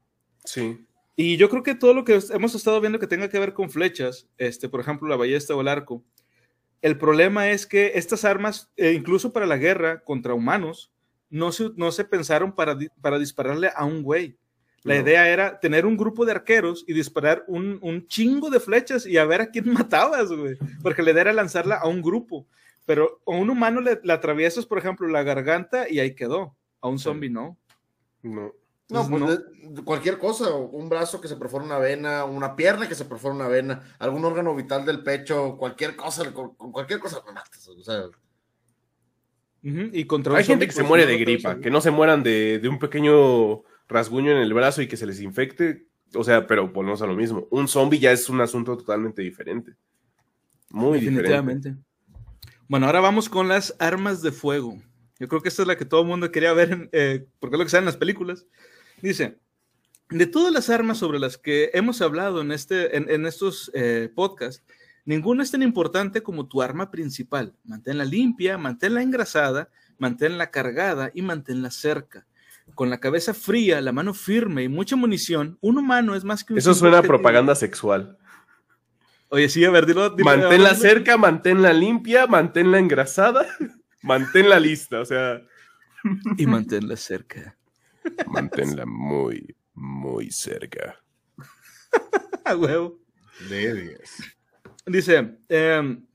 Sí. 0.45 0.87
Y 1.17 1.37
yo 1.37 1.49
creo 1.49 1.63
que 1.63 1.75
todo 1.75 1.95
lo 1.95 2.05
que 2.05 2.19
hemos 2.33 2.55
estado 2.55 2.81
viendo 2.81 2.99
que 2.99 3.07
tenga 3.07 3.29
que 3.29 3.39
ver 3.39 3.53
con 3.53 3.71
flechas, 3.71 4.29
este, 4.39 4.69
por 4.69 4.81
ejemplo, 4.81 5.09
la 5.09 5.17
ballesta 5.17 5.55
o 5.55 5.61
el 5.61 5.69
arco, 5.69 6.05
el 6.83 6.99
problema 6.99 7.51
es 7.51 7.67
que 7.67 7.93
estas 7.95 8.25
armas, 8.25 8.71
eh, 8.77 8.93
incluso 8.93 9.33
para 9.33 9.47
la 9.47 9.57
guerra 9.57 10.03
contra 10.05 10.35
humanos, 10.35 10.93
no 11.31 11.51
se, 11.53 11.71
no 11.77 11.93
se 11.93 12.05
pensaron 12.05 12.55
para, 12.55 12.77
para 13.01 13.19
dispararle 13.19 13.71
a 13.75 13.85
un 13.85 14.03
güey. 14.03 14.37
La 14.85 14.97
idea 14.97 15.29
era 15.29 15.59
tener 15.61 15.87
un 15.87 15.97
grupo 15.97 16.27
de 16.27 16.33
arqueros 16.33 16.85
y 16.87 16.93
disparar 16.93 17.45
un, 17.49 17.79
un, 17.81 18.07
chingo 18.07 18.51
de 18.51 18.61
flechas 18.61 19.07
y 19.07 19.17
a 19.17 19.25
ver 19.25 19.41
a 19.41 19.51
quién 19.51 19.65
matabas, 19.73 20.31
güey. 20.31 20.57
Porque 20.83 21.03
la 21.03 21.11
idea 21.11 21.23
era 21.23 21.33
lanzarla 21.33 21.77
a 21.77 21.89
un 21.89 22.03
grupo. 22.03 22.47
Pero 22.85 23.23
a 23.27 23.31
un 23.31 23.49
humano 23.49 23.81
le, 23.81 23.99
atraviesas, 24.13 24.67
por 24.67 24.77
ejemplo, 24.77 25.09
la 25.09 25.23
garganta 25.23 25.89
y 25.89 26.01
ahí 26.01 26.15
quedó. 26.15 26.55
A 26.83 26.89
un 26.89 26.99
zombie 26.99 27.31
no. 27.31 27.57
No. 28.23 28.53
No, 28.91 29.09
pues 29.09 29.41
cualquier 29.83 30.19
cosa, 30.19 30.55
un 30.55 30.91
brazo 30.91 31.19
que 31.19 31.29
se 31.29 31.37
perfora 31.37 31.65
una 31.65 31.79
vena, 31.79 32.27
una 32.27 32.55
pierna 32.55 32.87
que 32.87 32.95
se 32.95 33.07
perfora 33.07 33.35
una 33.35 33.49
vena, 33.49 33.83
algún 33.99 34.23
órgano 34.27 34.55
vital 34.55 34.85
del 34.85 35.03
pecho, 35.03 35.57
cualquier 35.57 35.97
cosa, 35.97 36.31
con, 36.35 36.55
cualquier 36.55 37.01
cosa 37.01 37.23
me 37.27 37.33
matas. 37.33 37.67
O 37.67 37.83
sea, 37.83 38.05
y 39.63 40.05
contra 40.05 40.37
Hay 40.37 40.45
gente 40.45 40.67
que 40.67 40.73
se 40.73 40.81
pues, 40.81 40.89
muere 40.89 41.07
de 41.07 41.17
gripa, 41.17 41.59
que 41.59 41.71
no 41.71 41.81
se 41.81 41.91
mueran 41.91 42.23
de, 42.23 42.59
de 42.59 42.69
un 42.69 42.79
pequeño 42.79 43.63
rasguño 43.89 44.31
en 44.33 44.39
el 44.39 44.55
brazo 44.55 44.83
y 44.83 44.89
que 44.89 44.97
se 44.97 45.07
les 45.07 45.21
infecte, 45.21 45.87
o 46.15 46.25
sea, 46.25 46.47
pero 46.47 46.69
volvemos 46.69 47.03
a 47.03 47.07
lo 47.07 47.15
mismo. 47.15 47.47
Un 47.51 47.69
zombie 47.69 47.99
ya 47.99 48.13
es 48.13 48.29
un 48.29 48.41
asunto 48.41 48.77
totalmente 48.77 49.23
diferente. 49.23 49.75
Muy 50.71 51.01
Definitivamente. 51.01 51.77
Bueno, 52.69 52.87
ahora 52.87 53.01
vamos 53.01 53.29
con 53.29 53.49
las 53.49 53.75
armas 53.79 54.23
de 54.23 54.33
fuego. 54.33 54.81
Yo 55.19 55.29
creo 55.29 55.43
que 55.43 55.49
esta 55.49 55.63
es 55.63 55.69
la 55.69 55.77
que 55.77 55.85
todo 55.85 56.01
el 56.03 56.09
mundo 56.09 56.31
quería 56.31 56.53
ver, 56.53 56.89
eh, 56.93 57.27
porque 57.39 57.57
es 57.57 57.59
lo 57.59 57.65
que 57.65 57.71
sale 57.71 57.83
en 57.83 57.87
las 57.87 57.97
películas. 57.97 58.47
Dice, 59.03 59.39
de 60.11 60.27
todas 60.27 60.53
las 60.53 60.71
armas 60.71 60.99
sobre 60.99 61.19
las 61.19 61.39
que 61.39 61.71
hemos 61.75 62.01
hablado 62.01 62.41
en, 62.41 62.53
este, 62.53 62.97
en, 62.97 63.27
estos 63.27 63.71
eh, 63.75 64.11
podcasts, 64.15 64.65
ninguna 65.05 65.43
es 65.43 65.51
tan 65.51 65.63
importante 65.63 66.23
como 66.23 66.47
tu 66.47 66.63
arma 66.63 66.91
principal. 66.91 67.55
Manténla 67.65 68.05
limpia, 68.05 68.59
manténla 68.59 69.03
engrasada, 69.03 69.69
manténla 69.99 70.51
cargada 70.51 71.11
y 71.15 71.23
manténla 71.23 71.71
cerca 71.71 72.27
con 72.75 72.91
la 72.91 72.99
cabeza 72.99 73.35
fría, 73.35 73.81
la 73.81 73.93
mano 73.93 74.15
firme 74.15 74.65
y 74.65 74.69
mucha 74.69 74.97
munición, 74.97 75.59
un 75.61 75.79
humano 75.79 76.15
es 76.15 76.25
más 76.25 76.45
que 76.45 76.55
un... 76.55 76.59
Eso 76.59 76.75
suena 76.75 76.99
a 76.99 77.03
propaganda 77.03 77.55
sexual. 77.55 78.19
Oye, 79.29 79.49
sí, 79.49 79.65
a 79.65 79.71
ver, 79.71 79.87
dilo. 79.87 80.15
manténla 80.19 80.75
cerca, 80.75 81.17
manténla 81.17 81.73
limpia, 81.73 82.27
manténla 82.27 82.79
engrasada, 82.79 83.47
manténla 84.03 84.59
lista, 84.61 85.01
o 85.01 85.05
sea... 85.05 85.43
Y 86.37 86.47
manténla 86.47 86.97
cerca. 86.97 87.57
Manténla 88.27 88.85
muy, 88.85 89.57
muy 89.73 90.31
cerca. 90.31 91.03
a 92.45 92.55
huevo. 92.55 93.01
De 93.49 93.75
10. 93.75 94.37
Dice, 94.87 95.39
eh, 95.49 95.81
Ah, 95.81 96.14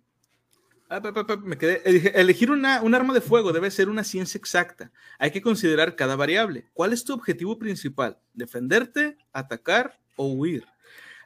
me 1.43 1.57
quedé. 1.57 1.81
Elegir 2.19 2.51
una, 2.51 2.81
un 2.81 2.95
arma 2.95 3.13
de 3.13 3.21
fuego 3.21 3.53
debe 3.53 3.69
ser 3.71 3.89
una 3.89 4.03
ciencia 4.03 4.37
exacta. 4.37 4.91
Hay 5.19 5.31
que 5.31 5.41
considerar 5.41 5.95
cada 5.95 6.15
variable. 6.15 6.67
¿Cuál 6.73 6.93
es 6.93 7.03
tu 7.03 7.13
objetivo 7.13 7.59
principal? 7.59 8.19
¿Defenderte, 8.33 9.17
atacar 9.31 9.99
o 10.15 10.27
huir? 10.27 10.65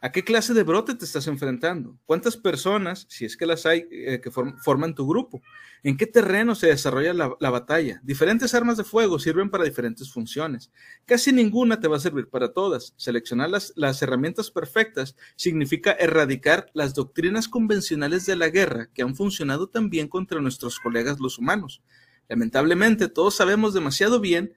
¿A 0.03 0.11
qué 0.11 0.21
clase 0.25 0.53
de 0.53 0.63
brote 0.63 0.95
te 0.95 1.05
estás 1.05 1.27
enfrentando? 1.27 1.97
¿Cuántas 2.05 2.35
personas, 2.35 3.05
si 3.07 3.23
es 3.23 3.37
que 3.37 3.45
las 3.45 3.65
hay, 3.65 3.87
eh, 3.89 4.19
que 4.21 4.31
forman 4.31 4.95
tu 4.95 5.07
grupo? 5.07 5.41
¿En 5.81 5.95
qué 5.95 6.05
terreno 6.05 6.55
se 6.55 6.67
desarrolla 6.67 7.13
la, 7.13 7.33
la, 7.39 7.49
batalla? 7.49 8.01
Diferentes 8.03 8.53
armas 8.53 8.75
de 8.75 8.83
fuego 8.83 9.17
sirven 9.17 9.49
para 9.49 9.63
diferentes 9.63 10.11
funciones. 10.11 10.71
Casi 11.05 11.31
ninguna 11.31 11.79
te 11.79 11.87
va 11.87 11.95
a 11.95 12.01
servir 12.01 12.27
para 12.27 12.51
todas. 12.51 12.93
Seleccionar 12.97 13.49
las, 13.49 13.71
las 13.77 14.01
herramientas 14.01 14.51
perfectas 14.51 15.15
significa 15.37 15.93
erradicar 15.93 16.69
las 16.73 16.93
doctrinas 16.93 17.47
convencionales 17.47 18.25
de 18.25 18.35
la 18.35 18.49
guerra 18.49 18.89
que 18.93 19.03
han 19.03 19.15
funcionado 19.15 19.69
tan 19.69 19.89
bien 19.89 20.09
contra 20.09 20.41
nuestros 20.41 20.81
colegas 20.81 21.21
los 21.21 21.39
humanos. 21.39 21.81
Lamentablemente, 22.27 23.07
todos 23.07 23.35
sabemos 23.35 23.73
demasiado 23.73 24.19
bien 24.19 24.53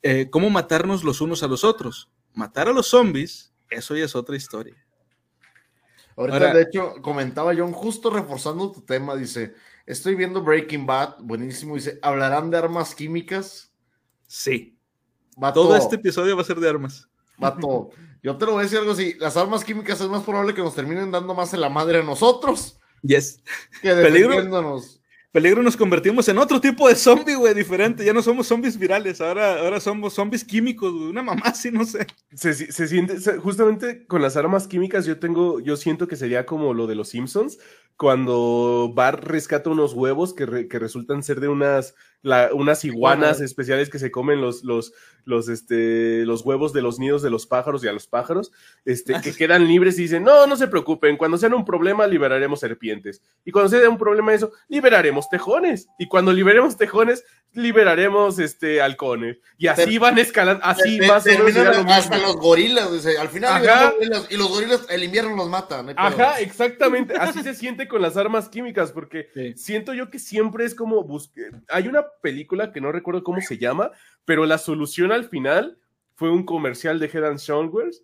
eh, 0.00 0.30
cómo 0.30 0.48
matarnos 0.48 1.04
los 1.04 1.20
unos 1.20 1.42
a 1.42 1.48
los 1.48 1.64
otros. 1.64 2.08
Matar 2.32 2.68
a 2.68 2.72
los 2.72 2.86
zombies 2.86 3.49
eso 3.70 3.96
ya 3.96 4.04
es 4.04 4.14
otra 4.14 4.36
historia. 4.36 4.74
Ahorita, 6.16 6.52
de 6.52 6.62
hecho, 6.62 6.94
comentaba 7.00 7.54
John, 7.56 7.72
justo 7.72 8.10
reforzando 8.10 8.70
tu 8.70 8.82
tema, 8.82 9.16
dice, 9.16 9.54
estoy 9.86 10.14
viendo 10.14 10.42
Breaking 10.42 10.84
Bad, 10.84 11.16
buenísimo, 11.20 11.76
dice, 11.76 11.98
¿hablarán 12.02 12.50
de 12.50 12.58
armas 12.58 12.94
químicas? 12.94 13.72
Sí. 14.26 14.76
Todo 15.54 15.76
este 15.76 15.96
episodio 15.96 16.36
va 16.36 16.42
a 16.42 16.44
ser 16.44 16.60
de 16.60 16.68
armas. 16.68 17.08
todo. 17.60 17.90
Yo 18.22 18.36
te 18.36 18.44
lo 18.44 18.52
voy 18.52 18.60
a 18.60 18.64
decir 18.64 18.78
algo 18.78 18.92
así, 18.92 19.14
las 19.18 19.36
armas 19.38 19.64
químicas 19.64 19.98
es 20.00 20.08
más 20.08 20.22
probable 20.22 20.52
que 20.52 20.60
nos 20.60 20.74
terminen 20.74 21.10
dando 21.10 21.34
más 21.34 21.54
en 21.54 21.62
la 21.62 21.70
madre 21.70 22.00
a 22.00 22.02
nosotros. 22.02 22.78
Yes. 23.02 23.42
Que 23.80 23.94
defendiéndonos. 23.94 24.82
peligro 24.82 24.99
nos 25.32 25.76
convertimos 25.76 26.28
en 26.28 26.38
otro 26.38 26.60
tipo 26.60 26.88
de 26.88 26.96
zombie, 26.96 27.36
güey, 27.36 27.54
diferente. 27.54 28.04
Ya 28.04 28.12
no 28.12 28.22
somos 28.22 28.46
zombies 28.46 28.76
virales, 28.76 29.20
ahora, 29.20 29.60
ahora 29.60 29.78
somos 29.78 30.14
zombies 30.14 30.44
químicos, 30.44 30.92
güey. 30.92 31.10
Una 31.10 31.22
mamá 31.22 31.42
así, 31.46 31.70
no 31.70 31.84
sé. 31.84 32.06
Se, 32.34 32.52
se 32.54 32.88
siente, 32.88 33.16
justamente 33.38 34.06
con 34.06 34.22
las 34.22 34.36
armas 34.36 34.66
químicas, 34.66 35.06
yo 35.06 35.18
tengo, 35.18 35.60
yo 35.60 35.76
siento 35.76 36.08
que 36.08 36.16
sería 36.16 36.46
como 36.46 36.74
lo 36.74 36.86
de 36.86 36.96
los 36.96 37.08
Simpsons, 37.08 37.58
cuando 38.00 38.90
Bart 38.94 39.22
rescata 39.24 39.68
unos 39.68 39.92
huevos 39.92 40.32
que, 40.32 40.68
que 40.68 40.78
resultan 40.78 41.22
ser 41.22 41.38
de 41.38 41.48
unas, 41.48 41.94
unas 42.54 42.82
iguanas 42.86 43.42
especiales 43.42 43.90
que 43.90 43.98
se 43.98 44.10
comen 44.10 44.40
los, 44.40 44.64
los, 44.64 44.94
los, 45.26 45.50
este, 45.50 46.24
los 46.24 46.40
huevos 46.40 46.72
de 46.72 46.80
los 46.80 46.98
nidos 46.98 47.20
de 47.20 47.28
los 47.28 47.46
pájaros 47.46 47.84
y 47.84 47.88
a 47.88 47.92
los 47.92 48.06
pájaros, 48.06 48.52
este, 48.86 49.20
que 49.20 49.34
quedan 49.34 49.68
libres 49.68 49.98
y 49.98 50.02
dicen, 50.02 50.24
no, 50.24 50.46
no 50.46 50.56
se 50.56 50.68
preocupen, 50.68 51.18
cuando 51.18 51.36
sean 51.36 51.52
un 51.52 51.66
problema 51.66 52.06
liberaremos 52.06 52.60
serpientes. 52.60 53.20
Y 53.44 53.52
cuando 53.52 53.68
sea 53.68 53.86
un 53.90 53.98
problema 53.98 54.32
eso, 54.32 54.50
liberaremos 54.68 55.28
tejones. 55.28 55.90
Y 55.98 56.08
cuando 56.08 56.32
liberemos 56.32 56.78
tejones, 56.78 57.22
liberaremos 57.52 58.38
este 58.38 58.80
halcones. 58.80 59.38
Y 59.58 59.66
así 59.66 59.98
van 59.98 60.18
escalando, 60.18 60.64
así 60.64 61.00
más 61.00 61.26
o 61.26 61.44
menos. 61.44 61.84
Hasta 61.86 62.16
los 62.16 62.36
gorilas, 62.36 62.88
al 63.18 63.28
final 63.28 63.62
y 64.30 64.36
los 64.36 64.48
gorilas 64.48 64.86
el 64.88 65.04
invierno 65.04 65.36
los 65.36 65.48
matan. 65.48 65.92
Ajá, 65.96 66.40
exactamente. 66.40 67.14
Así 67.14 67.42
se 67.42 67.54
siente 67.54 67.89
con 67.90 68.00
las 68.00 68.16
armas 68.16 68.48
químicas, 68.48 68.92
porque 68.92 69.28
siento 69.56 69.92
yo 69.92 70.08
que 70.08 70.18
siempre 70.18 70.64
es 70.64 70.74
como 70.74 71.06
hay 71.68 71.88
una 71.88 72.06
película 72.22 72.72
que 72.72 72.80
no 72.80 72.90
recuerdo 72.90 73.22
cómo 73.22 73.42
se 73.42 73.58
llama, 73.58 73.90
pero 74.24 74.46
la 74.46 74.56
solución 74.56 75.12
al 75.12 75.24
final 75.24 75.76
fue 76.14 76.30
un 76.30 76.44
comercial 76.44 76.98
de 76.98 77.06
Head 77.06 77.24
and 77.24 77.38
Shoulders. 77.38 78.02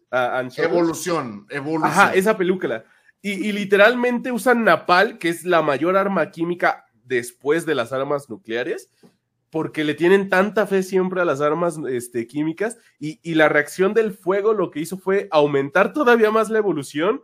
evolución, 0.58 1.46
evolución. 1.48 1.90
Ajá, 1.90 2.14
esa 2.14 2.36
película. 2.36 2.84
Y, 3.22 3.48
y, 3.48 3.52
literalmente 3.52 4.30
usan 4.30 4.62
napal, 4.62 5.18
que 5.18 5.30
es 5.30 5.44
la 5.44 5.62
mayor 5.62 5.96
arma 5.96 6.30
química 6.30 6.84
después 7.06 7.64
de 7.64 7.74
las 7.74 7.92
armas 7.92 8.28
nucleares, 8.28 8.90
porque 9.50 9.84
le 9.84 9.94
tienen 9.94 10.28
tanta 10.28 10.66
fe 10.66 10.82
siempre 10.82 11.20
a 11.20 11.24
las 11.24 11.40
armas 11.40 11.78
este, 11.88 12.26
químicas 12.26 12.76
y, 12.98 13.34
la 13.34 13.48
reacción 13.48 13.94
del 13.94 14.12
fuego 14.12 14.52
lo 14.52 14.70
que 14.70 14.80
hizo 14.80 14.98
fue 14.98 15.28
aumentar 15.30 15.92
todavía 15.92 16.30
más 16.30 16.50
la 16.50 16.58
evolución 16.58 17.22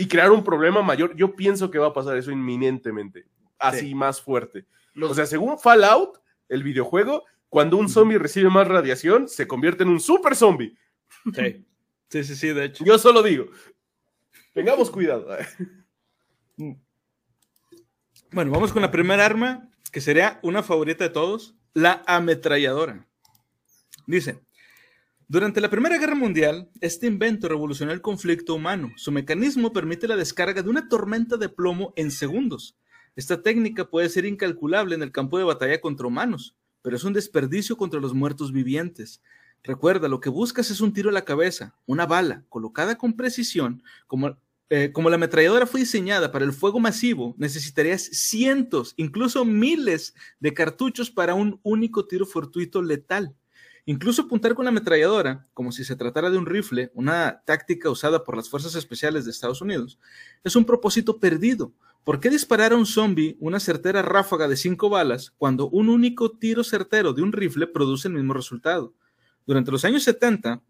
y 0.00 0.08
crear 0.08 0.30
un 0.30 0.42
problema 0.42 0.80
mayor. 0.80 1.14
Yo 1.14 1.36
pienso 1.36 1.70
que 1.70 1.78
va 1.78 1.88
a 1.88 1.92
pasar 1.92 2.16
eso 2.16 2.30
inminentemente, 2.30 3.26
así 3.58 3.94
más 3.94 4.18
fuerte. 4.18 4.64
O 4.98 5.12
sea, 5.12 5.26
según 5.26 5.58
Fallout, 5.58 6.22
el 6.48 6.62
videojuego, 6.62 7.26
cuando 7.50 7.76
un 7.76 7.86
zombie 7.86 8.16
recibe 8.16 8.48
más 8.48 8.66
radiación, 8.66 9.28
se 9.28 9.46
convierte 9.46 9.82
en 9.82 9.90
un 9.90 10.00
super 10.00 10.34
zombie. 10.34 10.74
Sí, 11.34 11.66
sí, 12.08 12.24
sí, 12.24 12.34
sí 12.34 12.48
de 12.48 12.64
hecho. 12.64 12.82
Yo 12.82 12.98
solo 12.98 13.22
digo, 13.22 13.48
tengamos 14.54 14.90
cuidado. 14.90 15.36
Bueno, 18.32 18.50
vamos 18.50 18.72
con 18.72 18.80
la 18.80 18.90
primera 18.90 19.26
arma 19.26 19.68
que 19.92 20.00
sería 20.00 20.40
una 20.42 20.62
favorita 20.62 21.04
de 21.04 21.10
todos, 21.10 21.56
la 21.74 22.02
ametralladora. 22.06 23.06
Dice, 24.06 24.40
durante 25.30 25.60
la 25.60 25.70
Primera 25.70 25.96
Guerra 25.96 26.16
Mundial, 26.16 26.68
este 26.80 27.06
invento 27.06 27.46
revolucionó 27.46 27.92
el 27.92 28.00
conflicto 28.00 28.52
humano. 28.52 28.90
Su 28.96 29.12
mecanismo 29.12 29.72
permite 29.72 30.08
la 30.08 30.16
descarga 30.16 30.60
de 30.60 30.68
una 30.68 30.88
tormenta 30.88 31.36
de 31.36 31.48
plomo 31.48 31.92
en 31.94 32.10
segundos. 32.10 32.76
Esta 33.14 33.40
técnica 33.40 33.88
puede 33.88 34.08
ser 34.08 34.24
incalculable 34.24 34.96
en 34.96 35.02
el 35.04 35.12
campo 35.12 35.38
de 35.38 35.44
batalla 35.44 35.80
contra 35.80 36.08
humanos, 36.08 36.56
pero 36.82 36.96
es 36.96 37.04
un 37.04 37.12
desperdicio 37.12 37.76
contra 37.76 38.00
los 38.00 38.12
muertos 38.12 38.50
vivientes. 38.50 39.22
Recuerda, 39.62 40.08
lo 40.08 40.18
que 40.18 40.30
buscas 40.30 40.68
es 40.68 40.80
un 40.80 40.92
tiro 40.92 41.10
a 41.10 41.12
la 41.12 41.24
cabeza, 41.24 41.76
una 41.86 42.06
bala 42.06 42.42
colocada 42.48 42.98
con 42.98 43.12
precisión, 43.12 43.84
como 44.08 44.36
eh, 44.68 44.92
la 44.92 45.14
ametralladora 45.14 45.66
fue 45.66 45.78
diseñada 45.78 46.32
para 46.32 46.44
el 46.44 46.52
fuego 46.52 46.80
masivo, 46.80 47.36
necesitarías 47.38 48.02
cientos, 48.02 48.94
incluso 48.96 49.44
miles 49.44 50.12
de 50.40 50.54
cartuchos 50.54 51.08
para 51.08 51.34
un 51.34 51.60
único 51.62 52.08
tiro 52.08 52.26
fortuito 52.26 52.82
letal. 52.82 53.36
Incluso 53.86 54.22
apuntar 54.22 54.54
con 54.54 54.64
la 54.64 54.70
ametralladora, 54.70 55.46
como 55.54 55.72
si 55.72 55.84
se 55.84 55.96
tratara 55.96 56.30
de 56.30 56.38
un 56.38 56.46
rifle, 56.46 56.90
una 56.94 57.42
táctica 57.44 57.90
usada 57.90 58.24
por 58.24 58.36
las 58.36 58.48
fuerzas 58.48 58.74
especiales 58.74 59.24
de 59.24 59.30
Estados 59.30 59.62
Unidos, 59.62 59.98
es 60.44 60.56
un 60.56 60.64
propósito 60.64 61.18
perdido. 61.18 61.72
¿Por 62.04 62.20
qué 62.20 62.30
disparar 62.30 62.72
a 62.72 62.76
un 62.76 62.86
zombie 62.86 63.36
una 63.40 63.60
certera 63.60 64.02
ráfaga 64.02 64.48
de 64.48 64.56
cinco 64.56 64.88
balas 64.88 65.32
cuando 65.36 65.68
un 65.68 65.88
único 65.88 66.30
tiro 66.32 66.64
certero 66.64 67.12
de 67.12 67.22
un 67.22 67.32
rifle 67.32 67.66
produce 67.66 68.08
el 68.08 68.14
mismo 68.14 68.32
resultado? 68.32 68.94
Durante 69.46 69.70
los 69.70 69.84
años 69.84 70.02
70, 70.04 70.62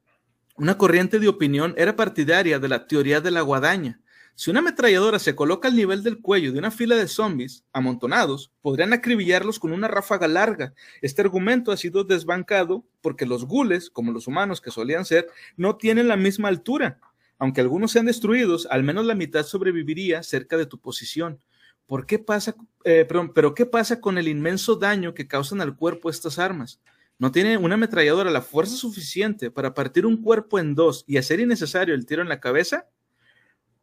una 0.57 0.77
corriente 0.77 1.21
de 1.21 1.29
opinión 1.29 1.75
era 1.77 1.97
partidaria 1.97 2.59
de 2.59 2.69
la 2.69 2.87
teoría 2.87 3.21
de 3.21 3.31
la 3.31 3.43
guadaña. 3.43 4.01
Si 4.35 4.51
una 4.51 4.61
ametralladora 4.61 5.19
se 5.19 5.35
coloca 5.35 5.69
al 5.69 5.77
nivel 5.77 6.03
del 6.03 6.21
cuello 6.21 6.53
de 6.53 6.59
una 6.59 6.71
fila 6.71 6.97
de 6.97 7.09
zombies 7.09 7.65
amontonados, 7.73 8.53
podrían 8.63 8.93
acribillarlos 8.93 9.59
con 9.59 9.73
una 9.73 9.89
ráfaga 9.89 10.29
larga. 10.29 10.73
Este 11.03 11.23
argumento 11.23 11.73
ha 11.73 11.77
sido 11.77 12.05
desbancado 12.05 12.85
porque 13.03 13.27
los 13.27 13.45
gules, 13.45 13.91
como 13.91 14.13
los 14.13 14.27
humanos 14.27 14.61
que 14.61 14.71
solían 14.71 15.05
ser, 15.05 15.29
no 15.57 15.77
tienen 15.77 16.09
la 16.09 16.17
misma 16.17 16.49
altura. 16.49 16.99
Aunque 17.39 17.61
algunos 17.61 17.93
sean 17.93 18.07
destruidos, 18.07 18.67
al 18.71 18.83
menos 18.83 19.05
la 19.05 19.15
mitad 19.15 19.45
sobreviviría 19.45 20.23
cerca 20.23 20.57
de 20.57 20.67
tu 20.67 20.79
posición. 20.79 21.41
¿Por 21.87 22.07
qué 22.07 22.19
pasa, 22.19 22.55
eh, 22.85 23.07
pero 23.35 23.55
qué 23.55 23.67
pasa 23.67 24.01
con 24.01 24.17
el 24.17 24.29
inmenso 24.29 24.77
daño 24.77 25.13
que 25.13 25.27
causan 25.27 25.61
al 25.61 25.77
cuerpo 25.77 26.09
estas 26.09 26.39
armas? 26.39 26.81
no 27.21 27.31
tiene 27.31 27.59
una 27.59 27.75
ametralladora 27.75 28.31
la 28.31 28.41
fuerza 28.41 28.77
suficiente 28.77 29.51
para 29.51 29.75
partir 29.75 30.07
un 30.07 30.23
cuerpo 30.23 30.59
en 30.59 30.75
dos 30.75 31.05
y 31.07 31.19
hacer 31.19 31.39
innecesario 31.39 31.95
el 31.95 32.07
tiro 32.07 32.23
en 32.23 32.31
la 32.31 32.41
cabeza? 32.41 32.89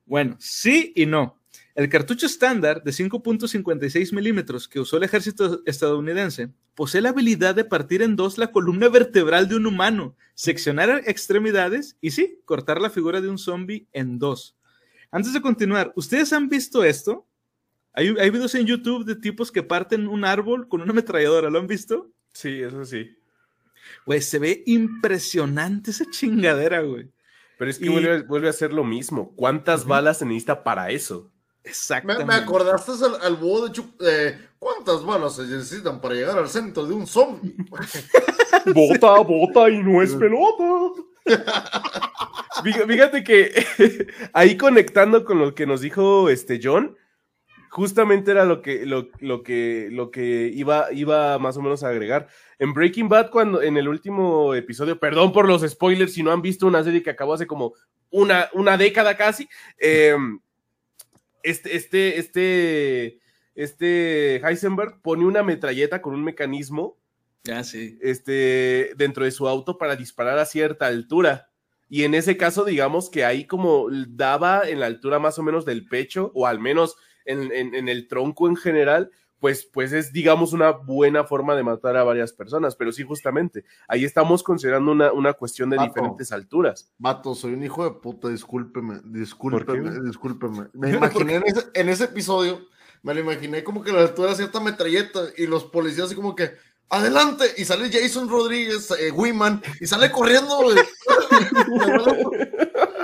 Bueno, 0.08 0.38
sí 0.40 0.94
y 0.96 1.06
no. 1.06 1.40
El 1.76 1.90
cartucho 1.90 2.26
estándar 2.26 2.82
de 2.84 2.92
5.56 2.92 4.12
milímetros 4.16 4.68
que 4.68 4.80
usó 4.80 4.98
el 4.98 5.04
ejército 5.04 5.62
estadounidense 5.68 6.50
posee 6.74 7.02
la 7.02 7.10
habilidad 7.10 7.54
de 7.54 7.66
partir 7.66 8.02
en 8.02 8.16
dos 8.16 8.40
la 8.40 8.52
columna 8.52 8.90
vertebral 8.90 9.48
de 9.48 9.58
un 9.58 9.68
humano, 9.68 10.16
seccionar 10.34 11.04
extremidades 11.06 11.98
y 12.02 12.12
sí, 12.12 12.42
cortar 12.46 12.82
la 12.82 12.90
figura 12.90 13.22
de 13.22 13.30
un 13.30 13.38
zombie 13.38 13.86
en 13.94 14.18
dos. 14.18 14.58
Antes 15.12 15.34
de 15.34 15.42
continuar, 15.42 15.94
¿ustedes 15.96 16.34
han 16.34 16.50
visto 16.50 16.84
esto? 16.84 17.28
Hay, 17.94 18.08
hay 18.20 18.30
videos 18.30 18.56
en 18.56 18.66
YouTube 18.66 19.06
de 19.06 19.16
tipos 19.16 19.52
que 19.52 19.62
parten 19.62 20.08
un 20.08 20.26
árbol 20.26 20.68
con 20.68 20.82
una 20.82 20.94
ametralladora, 20.94 21.50
¿lo 21.50 21.60
han 21.60 21.68
visto? 21.68 22.12
Sí, 22.34 22.62
eso 22.62 22.86
sí. 22.86 23.16
Güey, 24.06 24.22
se 24.22 24.40
ve 24.40 24.64
impresionante 24.66 25.92
esa 25.92 26.06
chingadera, 26.10 26.82
güey. 26.82 27.12
Pero 27.58 27.72
es 27.72 27.80
que 27.80 27.90
vuelve, 28.28 28.50
a 28.50 28.54
ser 28.54 28.72
lo 28.72 28.84
mismo. 28.84 29.34
¿Cuántas 29.36 29.86
balas 29.86 30.20
se 30.20 30.26
necesita 30.26 30.64
para 30.64 30.92
eso? 30.92 31.32
Exactamente. 31.64 32.26
Me, 32.26 32.36
acordaste 32.36 32.92
al, 33.22 33.36
búho 33.36 33.68
de 33.68 34.38
¿Cuántas 34.60 35.04
balas 35.04 35.36
se 35.36 35.44
necesitan 35.44 36.00
para 36.02 36.16
llegar 36.16 36.38
al 36.38 36.50
centro 36.50 36.86
de 36.86 36.94
un 36.94 37.06
zombie? 37.06 37.56
bota, 38.74 39.20
bota 39.22 39.70
y 39.70 39.84
no 39.84 40.02
es 40.02 40.16
pelota. 40.16 41.02
Fíjate 42.64 43.24
que 43.24 44.08
ahí 44.34 44.58
conectando 44.58 45.26
con 45.26 45.40
lo 45.40 45.54
que 45.54 45.68
nos 45.68 45.82
dijo 45.82 46.30
este 46.30 46.60
John, 46.62 46.96
justamente 47.70 48.32
era 48.32 48.46
lo 48.46 48.62
que, 48.62 48.86
lo, 48.86 49.10
lo 49.20 49.44
que, 49.44 49.90
lo 49.92 50.12
que 50.12 50.52
iba, 50.54 50.92
iba 50.92 51.38
más 51.40 51.58
o 51.58 51.62
menos 51.62 51.84
a 51.84 51.90
agregar. 51.90 52.28
En 52.60 52.74
Breaking 52.74 53.10
Bad, 53.10 53.30
cuando 53.30 53.62
en 53.62 53.78
el 53.78 53.88
último 53.88 54.54
episodio, 54.56 55.00
perdón 55.00 55.32
por 55.32 55.48
los 55.48 55.62
spoilers 55.62 56.14
si 56.14 56.24
no 56.24 56.32
han 56.32 56.42
visto 56.42 56.68
una 56.68 56.84
serie 56.84 57.04
que 57.04 57.10
acabó 57.10 57.34
hace 57.34 57.48
como 57.48 57.74
una, 58.10 58.50
una 58.54 58.78
década 58.78 59.18
casi, 59.18 59.48
em, 59.78 60.40
este, 61.44 61.76
este, 61.76 62.18
este, 62.20 63.20
este 63.56 64.38
Heisenberg 64.38 65.02
pone 65.02 65.26
una 65.26 65.44
metralleta 65.44 66.02
con 66.02 66.14
un 66.14 66.24
mecanismo 66.24 66.98
ah, 67.52 67.64
sí. 67.64 67.98
este, 68.02 68.92
dentro 68.98 69.24
de 69.24 69.32
su 69.32 69.48
auto 69.48 69.78
para 69.78 69.96
disparar 69.96 70.40
a 70.40 70.46
cierta 70.46 70.88
altura. 70.88 71.50
Y 71.90 72.04
en 72.04 72.16
ese 72.16 72.36
caso, 72.36 72.66
digamos 72.66 73.10
que 73.10 73.24
ahí 73.24 73.46
como 73.46 73.88
daba 74.10 74.68
en 74.68 74.82
la 74.82 74.88
altura 74.88 75.20
más 75.20 75.40
o 75.40 75.44
menos 75.44 75.64
del 75.64 75.88
pecho, 75.88 76.32
o 76.34 76.46
al 76.46 76.60
menos 76.60 76.98
en, 77.28 77.52
en 77.52 77.90
el 77.90 78.08
tronco 78.08 78.48
en 78.48 78.56
general, 78.56 79.12
pues, 79.40 79.70
pues 79.72 79.94
es, 79.94 80.12
digamos, 80.12 80.54
una 80.54 80.72
buena 80.72 81.24
forma 81.24 81.56
de 81.56 81.64
matar 81.64 81.96
a 81.96 82.04
varias 82.04 82.34
personas. 82.34 82.76
Pero 82.76 82.92
sí, 82.92 83.04
justamente, 83.04 83.64
ahí 83.88 84.04
estamos 84.04 84.44
considerando 84.44 84.92
una, 84.92 85.34
cuestión 85.34 85.70
de 85.70 85.78
diferentes 85.78 86.32
alturas. 86.32 86.92
Vato, 86.98 87.36
soy 87.36 87.54
un 87.54 87.64
hijo 87.64 87.84
de 87.84 87.92
puta, 87.92 88.30
discúlpeme, 88.30 89.02
discúlpeme, 89.06 90.02
discúlpeme. 90.04 90.68
Me 90.74 90.92
imaginé 90.92 91.42
en 91.74 91.90
ese, 91.90 92.06
episodio, 92.06 92.66
me 93.04 93.14
lo 93.14 93.20
imaginé 93.20 93.64
como 93.64 93.84
que 93.84 93.92
la 93.92 94.02
altura 94.02 94.30
de 94.30 94.38
cierta 94.38 94.60
metralleta 94.60 95.22
y 95.38 95.46
los 95.46 95.66
policías 95.66 96.08
así 96.08 96.16
como 96.16 96.36
que, 96.36 96.52
adelante, 96.90 97.46
y 97.58 97.66
sale 97.66 97.92
Jason 97.92 98.30
Rodríguez, 98.30 98.90
eh, 98.92 99.12
Wiman, 99.12 99.62
y 99.80 99.86
sale 99.86 100.12
corriendo, 100.12 100.60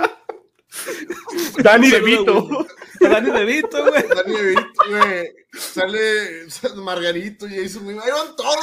Dani 1.62 1.90
DeVito. 1.90 2.66
Dani 3.00 3.30
DeVito, 3.30 3.84
güey. 3.84 4.08
Dani 4.08 4.36
DeVito, 4.36 4.84
güey. 4.88 5.32
Sale, 5.52 6.46
Margarito 6.76 7.46
y 7.46 7.62
Jason 7.62 7.88
Ahí 7.88 8.10
van 8.10 8.36
todos, 8.36 8.56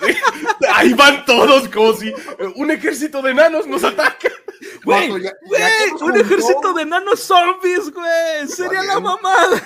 güey. 0.00 0.16
Ahí 0.74 0.94
van 0.94 1.24
todos, 1.24 1.68
como 1.68 1.92
si 1.94 2.12
un 2.56 2.70
ejército 2.70 3.20
de 3.22 3.32
enanos 3.32 3.66
nos 3.66 3.82
ataca. 3.84 4.30
Güey, 4.84 5.08
güey, 5.08 5.30
un 6.00 6.16
ejército 6.16 6.72
de 6.72 6.86
nanos 6.86 7.20
zombies, 7.20 7.90
güey. 7.90 8.48
Sería 8.48 8.82
la 8.84 9.00
mamada. 9.00 9.62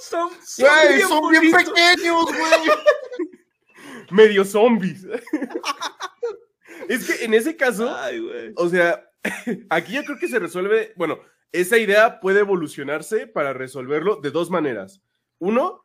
son, 0.00 0.30
son, 0.44 0.68
bien, 0.88 1.08
son 1.08 1.30
bien 1.30 1.50
pequeños, 1.50 2.26
güey. 2.26 2.78
Medio 4.10 4.44
zombies. 4.44 5.04
es 6.88 7.04
que 7.04 7.24
en 7.24 7.34
ese 7.34 7.56
caso, 7.56 7.96
o 8.56 8.68
sea, 8.68 9.09
aquí 9.70 9.94
yo 9.94 10.04
creo 10.04 10.18
que 10.18 10.28
se 10.28 10.38
resuelve, 10.38 10.92
bueno, 10.96 11.20
esa 11.52 11.78
idea 11.78 12.20
puede 12.20 12.40
evolucionarse 12.40 13.26
para 13.26 13.52
resolverlo 13.52 14.16
de 14.16 14.30
dos 14.30 14.50
maneras. 14.50 15.02
Uno, 15.38 15.84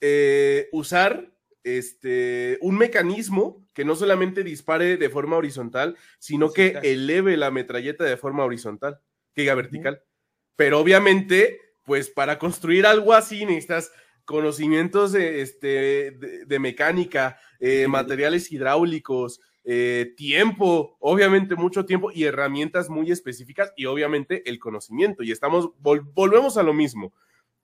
eh, 0.00 0.68
usar 0.72 1.32
este, 1.64 2.58
un 2.60 2.76
mecanismo 2.76 3.66
que 3.72 3.84
no 3.84 3.96
solamente 3.96 4.42
dispare 4.42 4.96
de 4.96 5.10
forma 5.10 5.36
horizontal, 5.36 5.96
sino 6.18 6.52
que 6.52 6.78
eleve 6.82 7.36
la 7.36 7.50
metralleta 7.50 8.04
de 8.04 8.16
forma 8.16 8.44
horizontal, 8.44 9.00
que 9.34 9.42
diga 9.42 9.54
vertical. 9.54 10.02
Pero 10.56 10.80
obviamente, 10.80 11.60
pues 11.84 12.10
para 12.10 12.38
construir 12.38 12.86
algo 12.86 13.12
así 13.14 13.46
necesitas 13.46 13.92
conocimientos 14.24 15.12
de, 15.12 15.40
este, 15.40 16.10
de, 16.46 16.58
mecánica, 16.58 17.40
eh, 17.60 17.88
materiales 17.88 18.52
hidráulicos, 18.52 19.40
eh, 19.70 20.14
tiempo, 20.16 20.96
obviamente 20.98 21.54
mucho 21.54 21.84
tiempo 21.84 22.10
y 22.10 22.24
herramientas 22.24 22.88
muy 22.88 23.10
específicas 23.10 23.70
y 23.76 23.84
obviamente 23.84 24.48
el 24.48 24.58
conocimiento. 24.58 25.22
Y 25.22 25.30
estamos, 25.30 25.72
volvemos 25.78 26.56
a 26.56 26.62
lo 26.62 26.72
mismo. 26.72 27.12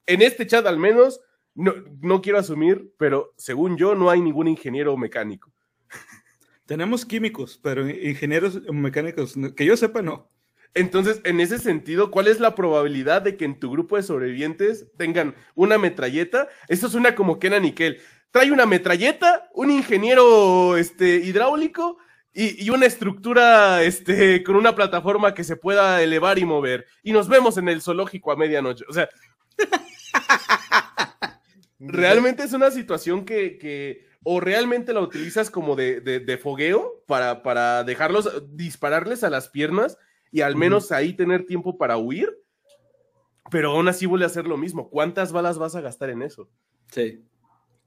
En 0.05 0.21
este 0.21 0.47
chat 0.47 0.67
al 0.67 0.79
menos 0.79 1.23
no, 1.55 1.73
no 2.03 2.21
quiero 2.21 2.39
asumir, 2.39 2.93
pero 2.99 3.33
según 3.39 3.79
yo 3.79 3.95
no 3.95 4.11
hay 4.11 4.21
ningún 4.21 4.49
ingeniero 4.49 4.95
mecánico. 4.99 5.51
Tenemos 6.67 7.07
químicos, 7.07 7.59
pero 7.63 7.89
ingenieros 7.89 8.61
mecánicos, 8.71 9.35
que 9.57 9.65
yo 9.65 9.75
sepa, 9.75 10.03
no. 10.03 10.29
Entonces, 10.75 11.21
en 11.25 11.41
ese 11.41 11.59
sentido, 11.59 12.11
¿cuál 12.11 12.27
es 12.27 12.39
la 12.39 12.57
probabilidad 12.57 13.23
de 13.23 13.37
que 13.37 13.45
en 13.45 13.61
tu 13.61 13.71
grupo 13.71 13.97
de 13.97 14.03
sobrevivientes 14.03 14.89
tengan 14.99 15.37
una 15.55 15.79
metralleta? 15.79 16.49
Esto 16.69 16.89
suena 16.89 17.15
como 17.15 17.39
Kenan 17.39 17.63
Nickel. 17.63 18.03
Trae 18.35 18.51
una 18.51 18.67
metralleta, 18.67 19.49
un 19.55 19.71
ingeniero 19.71 20.77
este, 20.77 21.19
hidráulico 21.19 21.99
y, 22.33 22.65
y, 22.65 22.71
una 22.71 22.85
estructura 22.85 23.85
este, 23.85 24.43
con 24.43 24.57
una 24.57 24.75
plataforma 24.75 25.35
que 25.35 25.45
se 25.45 25.55
pueda 25.55 26.03
elevar 26.03 26.41
y 26.41 26.45
mover. 26.45 26.85
Y 27.05 27.13
nos 27.13 27.29
vemos 27.29 27.59
en 27.59 27.69
el 27.69 27.81
zoológico 27.81 28.33
a 28.33 28.37
medianoche. 28.37 28.85
O 28.89 28.93
sea, 28.93 29.09
realmente 31.79 32.43
es 32.43 32.53
una 32.53 32.73
situación 32.73 33.25
que, 33.25 34.05
o 34.25 34.41
realmente 34.41 34.93
la 34.93 35.03
utilizas 35.03 35.49
como 35.49 35.77
de, 35.77 36.41
fogueo 36.43 37.05
para, 37.07 37.45
para, 37.45 37.85
dejarlos, 37.85 38.29
dispararles 38.51 39.23
a 39.23 39.31
las 39.31 39.49
piernas 39.49 39.97
y 40.33 40.41
al 40.41 40.57
menos 40.57 40.91
ahí 40.91 41.13
tener 41.13 41.47
tiempo 41.47 41.79
para 41.79 41.99
huir, 41.99 42.37
pero 43.49 43.71
aún 43.71 43.87
así 43.87 44.07
vuelve 44.07 44.25
a 44.25 44.27
hacer 44.27 44.49
lo 44.49 44.57
mismo. 44.57 44.91
¿Cuántas 44.91 45.31
balas 45.31 45.57
vas 45.57 45.77
a 45.77 45.81
gastar 45.81 46.11
en 46.11 46.23
eso? 46.23 46.49
Sí. 46.91 47.25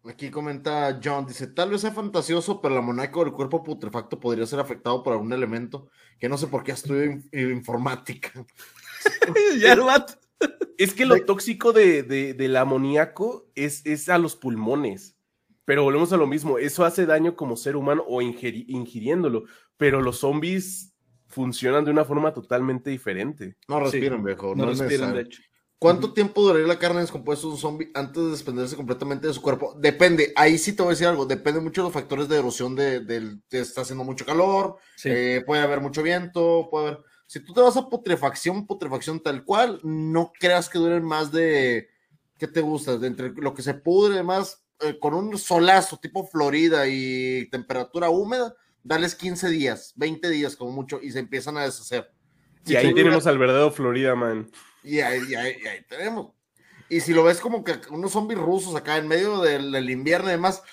Aquí 0.08 0.30
comenta 0.30 1.00
John, 1.04 1.26
dice, 1.26 1.48
tal 1.48 1.72
vez 1.72 1.82
sea 1.82 1.92
fantasioso, 1.92 2.62
pero 2.62 2.76
la 2.76 2.82
monaco 2.82 3.24
del 3.24 3.34
cuerpo 3.34 3.64
putrefacto 3.64 4.20
podría 4.20 4.46
ser 4.46 4.60
afectado 4.60 5.04
por 5.04 5.14
algún 5.14 5.34
elemento 5.34 5.90
que 6.20 6.30
no 6.30 6.38
sé 6.38 6.48
por 6.48 6.64
qué 6.64 6.72
estudio 6.72 7.22
informática. 7.34 8.32
ya, 9.60 9.76
es 10.78 10.94
que 10.94 11.06
lo 11.06 11.24
tóxico 11.26 11.74
de, 11.74 12.04
del 12.04 12.56
amoníaco 12.56 13.50
es, 13.56 13.86
es, 13.86 14.10
a 14.10 14.18
los 14.18 14.36
pulmones. 14.36 15.18
Pero 15.66 15.84
volvemos 15.84 16.14
a 16.14 16.18
lo 16.18 16.28
mismo, 16.28 16.58
eso 16.58 16.86
hace 16.86 17.06
daño 17.06 17.36
como 17.36 17.58
ser 17.58 17.76
humano 17.76 18.04
o 18.08 18.22
ingiriéndolo, 18.22 19.44
pero 19.76 20.02
los 20.02 20.20
zombies 20.20 20.94
funcionan 21.26 21.84
de 21.84 21.92
una 21.92 22.06
forma 22.06 22.34
totalmente 22.34 22.90
diferente. 22.90 23.58
No 23.68 23.82
respiran, 23.82 24.24
viejo. 24.24 24.56
No, 24.56 24.68
respiran, 24.68 25.14
de 25.14 25.22
hecho. 25.22 25.42
¿Cuánto 25.80 26.14
tiempo 26.14 26.42
duraría 26.42 26.68
la 26.68 26.80
carne 26.80 27.02
descompuesta 27.02 27.46
de 27.46 27.54
un 27.54 27.60
zombie 27.60 27.92
antes 27.94 28.24
de 28.24 28.32
desprenderse 28.32 28.76
completamente 28.76 29.28
de 29.28 29.34
su 29.34 29.42
cuerpo? 29.42 29.76
Depende, 29.78 30.34
ahí 30.36 30.58
sí 30.58 30.74
te 30.74 30.82
voy 30.82 30.90
a 30.90 30.94
decir 30.94 31.08
algo, 31.08 31.26
depende 31.26 31.60
mucho 31.60 31.82
de 31.82 31.86
los 31.86 31.94
factores 31.94 32.28
de 32.28 32.38
erosión 32.38 32.76
de, 32.76 33.02
de, 33.02 33.38
está 33.52 33.82
haciendo 33.82 34.04
mucho 34.04 34.26
calor, 34.26 34.78
eh, 35.04 35.44
puede 35.46 35.62
haber 35.62 35.80
mucho 35.80 36.02
viento, 36.02 36.68
puede 36.72 36.88
haber 36.88 37.04
si 37.28 37.42
tú 37.42 37.54
te 37.54 37.62
vas 37.62 37.76
a 37.76 37.90
putrefacción, 37.90 38.66
putrefacción 38.66 39.20
tal 39.20 39.44
cual, 39.44 39.80
no 39.84 40.32
creas 40.40 40.70
que 40.70 40.80
duren 40.80 41.04
más 41.04 41.32
de, 41.32 41.90
¿qué 42.40 42.48
te 42.48 42.62
gusta? 42.62 42.98
De 42.98 43.08
entre 43.08 43.34
lo 43.34 43.54
que 43.54 43.62
se 43.62 43.74
pudre, 43.74 44.24
más 44.24 44.66
eh, 44.80 44.98
con 44.98 45.14
un 45.14 45.38
solazo 45.38 45.98
tipo 45.98 46.26
Florida 46.26 46.88
y 46.88 47.50
temperatura 47.50 48.10
húmeda, 48.10 48.56
dales 48.82 49.14
15 49.14 49.50
días, 49.50 49.94
20 49.98 50.30
días 50.30 50.56
como 50.56 50.72
mucho 50.72 51.00
y 51.02 51.12
se 51.12 51.20
empiezan 51.20 51.58
a 51.58 51.64
deshacer. 51.64 52.10
Y 52.66 52.76
ahí 52.76 52.94
tenemos 52.94 53.28
al 53.28 53.38
verdadero 53.38 53.72
Florida, 53.72 54.16
man. 54.16 54.50
Y 54.84 55.00
ahí, 55.00 55.22
y 55.30 55.36
ahí, 55.36 55.82
tenemos. 55.88 56.34
Y 56.90 57.02
si 57.02 57.14
lo 57.14 57.24
ves 57.24 57.40
como 57.40 57.64
que 57.64 57.80
unos 57.90 58.12
zombies 58.12 58.40
rusos 58.40 58.76
acá 58.76 58.98
en 58.98 59.08
medio 59.08 59.42
del, 59.42 59.90
invierno 59.90 60.30
y 60.30 60.32
demás, 60.32 60.64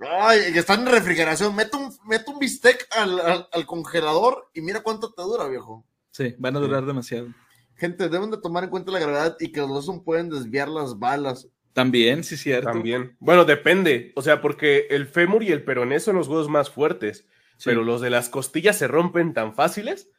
Ay, 0.00 0.40
están 0.56 0.80
en 0.80 0.92
refrigeración. 0.92 1.54
Mete 1.54 1.76
un, 1.76 1.94
un 2.26 2.38
bistec 2.40 2.88
al, 2.90 3.46
al, 3.52 3.66
congelador 3.66 4.48
y 4.52 4.60
mira 4.60 4.82
cuánto 4.82 5.12
te 5.12 5.22
dura, 5.22 5.46
viejo. 5.46 5.86
Sí, 6.10 6.34
van 6.38 6.56
a 6.56 6.60
durar 6.60 6.84
demasiado. 6.84 7.28
Gente, 7.76 8.08
deben 8.08 8.30
de 8.30 8.38
tomar 8.38 8.64
en 8.64 8.70
cuenta 8.70 8.90
la 8.90 8.98
gravedad 8.98 9.36
y 9.38 9.52
que 9.52 9.60
los 9.60 9.86
dos 9.86 10.02
pueden 10.04 10.28
desviar 10.28 10.68
las 10.68 10.98
balas. 10.98 11.48
También, 11.72 12.22
sí, 12.22 12.36
cierto. 12.36 12.70
También. 12.70 13.16
Bueno, 13.18 13.44
depende. 13.44 14.12
O 14.16 14.22
sea, 14.22 14.40
porque 14.40 14.86
el 14.90 15.06
fémur 15.06 15.42
y 15.42 15.52
el 15.52 15.64
peroné 15.64 16.00
son 16.00 16.16
los 16.16 16.28
huesos 16.28 16.48
más 16.48 16.70
fuertes, 16.70 17.26
pero 17.64 17.82
los 17.82 18.00
de 18.00 18.10
las 18.10 18.28
costillas 18.28 18.76
se 18.76 18.88
rompen 18.88 19.32
tan 19.32 19.54
fáciles 19.54 20.10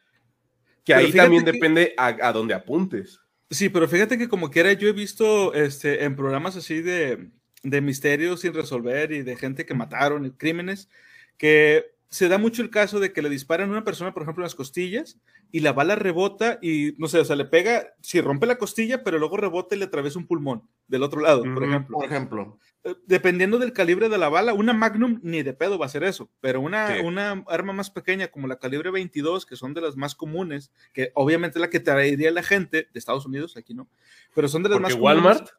que 0.83 0.93
ahí 0.93 1.11
también 1.11 1.45
depende 1.45 1.93
a, 1.97 2.07
a 2.27 2.33
dónde 2.33 2.53
apuntes. 2.53 3.19
Sí, 3.49 3.69
pero 3.69 3.87
fíjate 3.87 4.17
que 4.17 4.27
como 4.27 4.49
quiera, 4.49 4.73
yo 4.73 4.87
he 4.89 4.93
visto 4.93 5.53
este, 5.53 6.03
en 6.03 6.15
programas 6.15 6.55
así 6.55 6.81
de, 6.81 7.29
de 7.61 7.81
misterios 7.81 8.41
sin 8.41 8.53
resolver 8.53 9.11
y 9.11 9.21
de 9.21 9.35
gente 9.35 9.65
que 9.65 9.73
mataron 9.73 10.25
y 10.25 10.31
crímenes, 10.31 10.89
que 11.37 11.92
se 12.13 12.27
da 12.27 12.37
mucho 12.37 12.61
el 12.61 12.69
caso 12.69 12.99
de 12.99 13.11
que 13.11 13.23
le 13.23 13.29
disparan 13.29 13.69
a 13.69 13.71
una 13.71 13.83
persona, 13.83 14.13
por 14.13 14.21
ejemplo, 14.21 14.43
en 14.43 14.45
las 14.45 14.53
costillas, 14.53 15.17
y 15.51 15.61
la 15.61 15.73
bala 15.73 15.95
rebota 15.95 16.59
y, 16.61 16.93
no 16.99 17.07
sé, 17.07 17.17
o 17.17 17.25
sea, 17.25 17.35
le 17.35 17.45
pega, 17.45 17.95
si 18.01 18.21
rompe 18.21 18.45
la 18.45 18.59
costilla, 18.59 19.03
pero 19.03 19.17
luego 19.17 19.35
rebota 19.35 19.73
y 19.73 19.79
le 19.79 19.85
atraviesa 19.85 20.19
un 20.19 20.27
pulmón 20.27 20.61
del 20.87 21.01
otro 21.01 21.21
lado, 21.21 21.41
por 21.41 21.63
ejemplo. 21.63 21.97
Por 21.97 22.05
ejemplo. 22.05 22.59
Eh, 22.83 22.93
dependiendo 23.07 23.57
del 23.57 23.73
calibre 23.73 24.09
de 24.09 24.19
la 24.19 24.29
bala, 24.29 24.53
una 24.53 24.73
Magnum 24.73 25.21
ni 25.23 25.41
de 25.41 25.53
pedo 25.53 25.79
va 25.79 25.87
a 25.87 25.89
ser 25.89 26.03
eso, 26.03 26.29
pero 26.39 26.61
una, 26.61 26.97
una 27.03 27.43
arma 27.47 27.73
más 27.73 27.89
pequeña 27.89 28.27
como 28.27 28.47
la 28.47 28.59
calibre 28.59 28.91
22, 28.91 29.47
que 29.47 29.55
son 29.55 29.73
de 29.73 29.81
las 29.81 29.97
más 29.97 30.13
comunes, 30.13 30.71
que 30.93 31.09
obviamente 31.15 31.57
es 31.57 31.61
la 31.61 31.71
que 31.71 31.79
traería 31.79 32.29
la 32.29 32.43
gente 32.43 32.89
de 32.93 32.99
Estados 32.99 33.25
Unidos, 33.25 33.57
aquí 33.57 33.73
no, 33.73 33.89
pero 34.35 34.47
son 34.47 34.61
de 34.61 34.69
las 34.69 34.79
más 34.79 34.93
Walmart? 34.93 35.49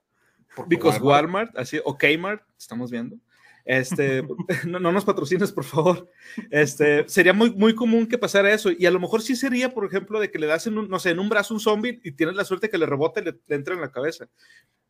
comunes. 0.55 0.69
Because 0.69 1.01
Walmart, 1.01 1.59
así, 1.59 1.81
o 1.85 1.99
Kmart, 1.99 2.45
estamos 2.57 2.93
viendo. 2.93 3.17
Este, 3.65 4.23
no, 4.67 4.79
nos 4.79 5.05
patrocines, 5.05 5.53
por 5.53 5.65
favor. 5.65 6.09
Este, 6.51 7.09
sería 7.09 7.33
muy, 7.33 7.55
muy 7.55 7.75
común 7.75 8.07
que 8.07 8.19
pasara 8.19 8.53
eso. 8.53 8.71
Y 8.71 8.87
a 8.87 8.91
lo 8.91 9.01
mejor 9.01 9.23
sí 9.23 9.37
sería, 9.37 9.71
por 9.71 9.85
ejemplo, 9.85 10.21
de 10.21 10.31
que 10.31 10.39
le 10.39 10.47
das 10.47 10.67
en 10.67 10.79
un, 10.79 10.89
no 10.89 10.99
sé, 10.99 11.11
en 11.11 11.19
un 11.19 11.29
brazo 11.29 11.55
un 11.55 11.61
zombie 11.61 12.01
y 12.03 12.13
tienes 12.13 12.37
la 12.37 12.45
suerte 12.45 12.69
que 12.69 12.79
le 12.79 12.87
rebote 12.87 13.21
y 13.21 13.25
le, 13.25 13.41
entra 13.49 13.75
en 13.75 13.81
la 13.81 13.93
cabeza. 13.93 14.29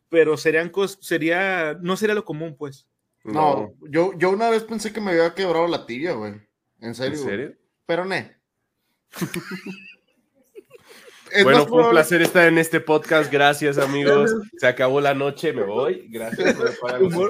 Pero 0.09 0.37
serían 0.37 0.71
sería, 1.01 1.77
no 1.81 1.97
sería 1.97 2.15
lo 2.15 2.25
común, 2.25 2.55
pues. 2.57 2.87
No, 3.23 3.73
yo, 3.89 4.13
yo 4.17 4.29
una 4.29 4.51
vez 4.51 4.63
pensé 4.63 4.93
que 4.93 5.01
me 5.01 5.11
había 5.11 5.33
quebrado 5.33 5.67
la 5.67 5.87
tibia, 5.87 6.13
güey. 6.13 6.33
En 6.79 6.93
serio. 6.93 7.17
¿En 7.17 7.25
serio? 7.25 7.55
Pero 7.87 8.05
no. 11.37 11.43
bueno, 11.43 11.67
fue 11.67 11.83
un 11.83 11.89
placer 11.89 12.21
estar 12.21 12.47
en 12.47 12.57
este 12.57 12.79
podcast. 12.79 13.31
Gracias, 13.31 13.77
amigos. 13.77 14.33
Se 14.57 14.67
acabó 14.67 15.01
la 15.01 15.13
noche, 15.13 15.53
me 15.53 15.63
voy. 15.63 16.07
Gracias. 16.09 16.55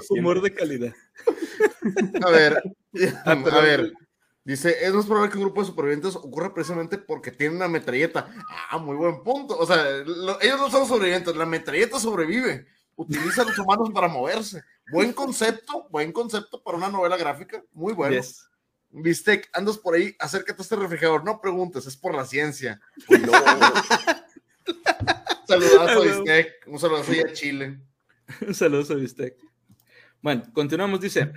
humor, 0.09 0.41
de 0.41 0.53
calidad. 0.53 0.93
A 2.23 2.29
ver, 2.29 2.63
a, 3.25 3.35
ver. 3.61 3.93
Dice, 4.43 4.75
es 4.85 4.93
más 4.93 5.05
probable 5.05 5.31
que 5.31 5.37
un 5.37 5.45
grupo 5.45 5.61
de 5.61 5.67
supervivientes 5.67 6.15
ocurra 6.15 6.53
precisamente 6.53 6.97
porque 6.97 7.31
tienen 7.31 7.57
una 7.57 7.67
metralleta. 7.67 8.29
Ah, 8.69 8.77
muy 8.77 8.95
buen 8.95 9.23
punto. 9.23 9.57
O 9.57 9.65
sea, 9.65 9.83
ellos 10.41 10.59
no 10.59 10.69
son 10.69 10.87
sobrevivientes, 10.87 11.35
la 11.35 11.45
metralleta 11.45 11.99
sobrevive. 11.99 12.67
Utiliza 12.95 13.41
a 13.41 13.45
los 13.45 13.57
humanos 13.57 13.89
para 13.93 14.07
moverse. 14.07 14.63
Buen 14.91 15.13
concepto, 15.13 15.87
buen 15.89 16.11
concepto 16.11 16.61
para 16.63 16.77
una 16.77 16.89
novela 16.89 17.17
gráfica. 17.17 17.63
Muy 17.73 17.93
bueno. 17.93 18.21
Bistec, 19.01 19.49
andas 19.53 19.77
por 19.77 19.95
ahí, 19.95 20.15
acércate 20.19 20.61
a 20.61 20.63
este 20.63 20.75
refrigerador. 20.75 21.23
No 21.23 21.41
preguntes, 21.41 21.85
es 21.85 21.97
por 21.97 22.15
la 22.15 22.25
ciencia. 22.25 22.79
Saludazo 25.47 26.01
a 26.01 26.03
Bistec. 26.03 26.67
Un 26.67 26.79
saludazo 26.79 27.11
a 27.11 27.33
Chile. 27.33 27.79
Un 28.47 28.55
saludo 28.55 28.93
a 28.93 28.97
Bistec. 28.97 29.37
Bueno, 30.21 30.43
continuamos, 30.53 31.01
dice. 31.01 31.31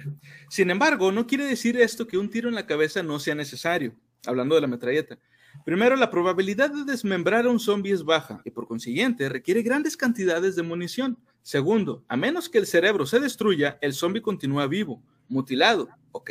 Sin 0.49 0.71
embargo, 0.71 1.13
no 1.13 1.27
quiere 1.27 1.45
decir 1.45 1.79
esto 1.79 2.07
que 2.07 2.17
un 2.17 2.31
tiro 2.31 2.49
en 2.49 2.55
la 2.55 2.67
cabeza 2.67 3.03
no 3.03 3.19
sea 3.19 3.35
necesario, 3.35 3.95
hablando 4.25 4.55
de 4.55 4.63
la 4.63 4.67
metralleta. 4.67 5.19
Primero, 5.65 5.97
la 5.97 6.11
probabilidad 6.11 6.71
de 6.71 6.85
desmembrar 6.85 7.45
a 7.45 7.51
un 7.51 7.61
zombie 7.61 7.93
es 7.93 8.05
baja 8.05 8.41
y 8.45 8.51
por 8.51 8.67
consiguiente 8.67 9.29
requiere 9.29 9.63
grandes 9.63 9.97
cantidades 9.97 10.57
de 10.57 10.63
munición. 10.63 11.19
Segundo, 11.43 12.05
a 12.09 12.17
menos 12.17 12.49
que 12.49 12.59
el 12.59 12.67
cerebro 12.67 13.05
se 13.05 13.21
destruya, 13.21 13.79
el 13.81 13.93
zombie 13.93 14.23
continúa 14.23 14.67
vivo, 14.67 15.03
mutilado, 15.29 15.89
ok, 16.13 16.31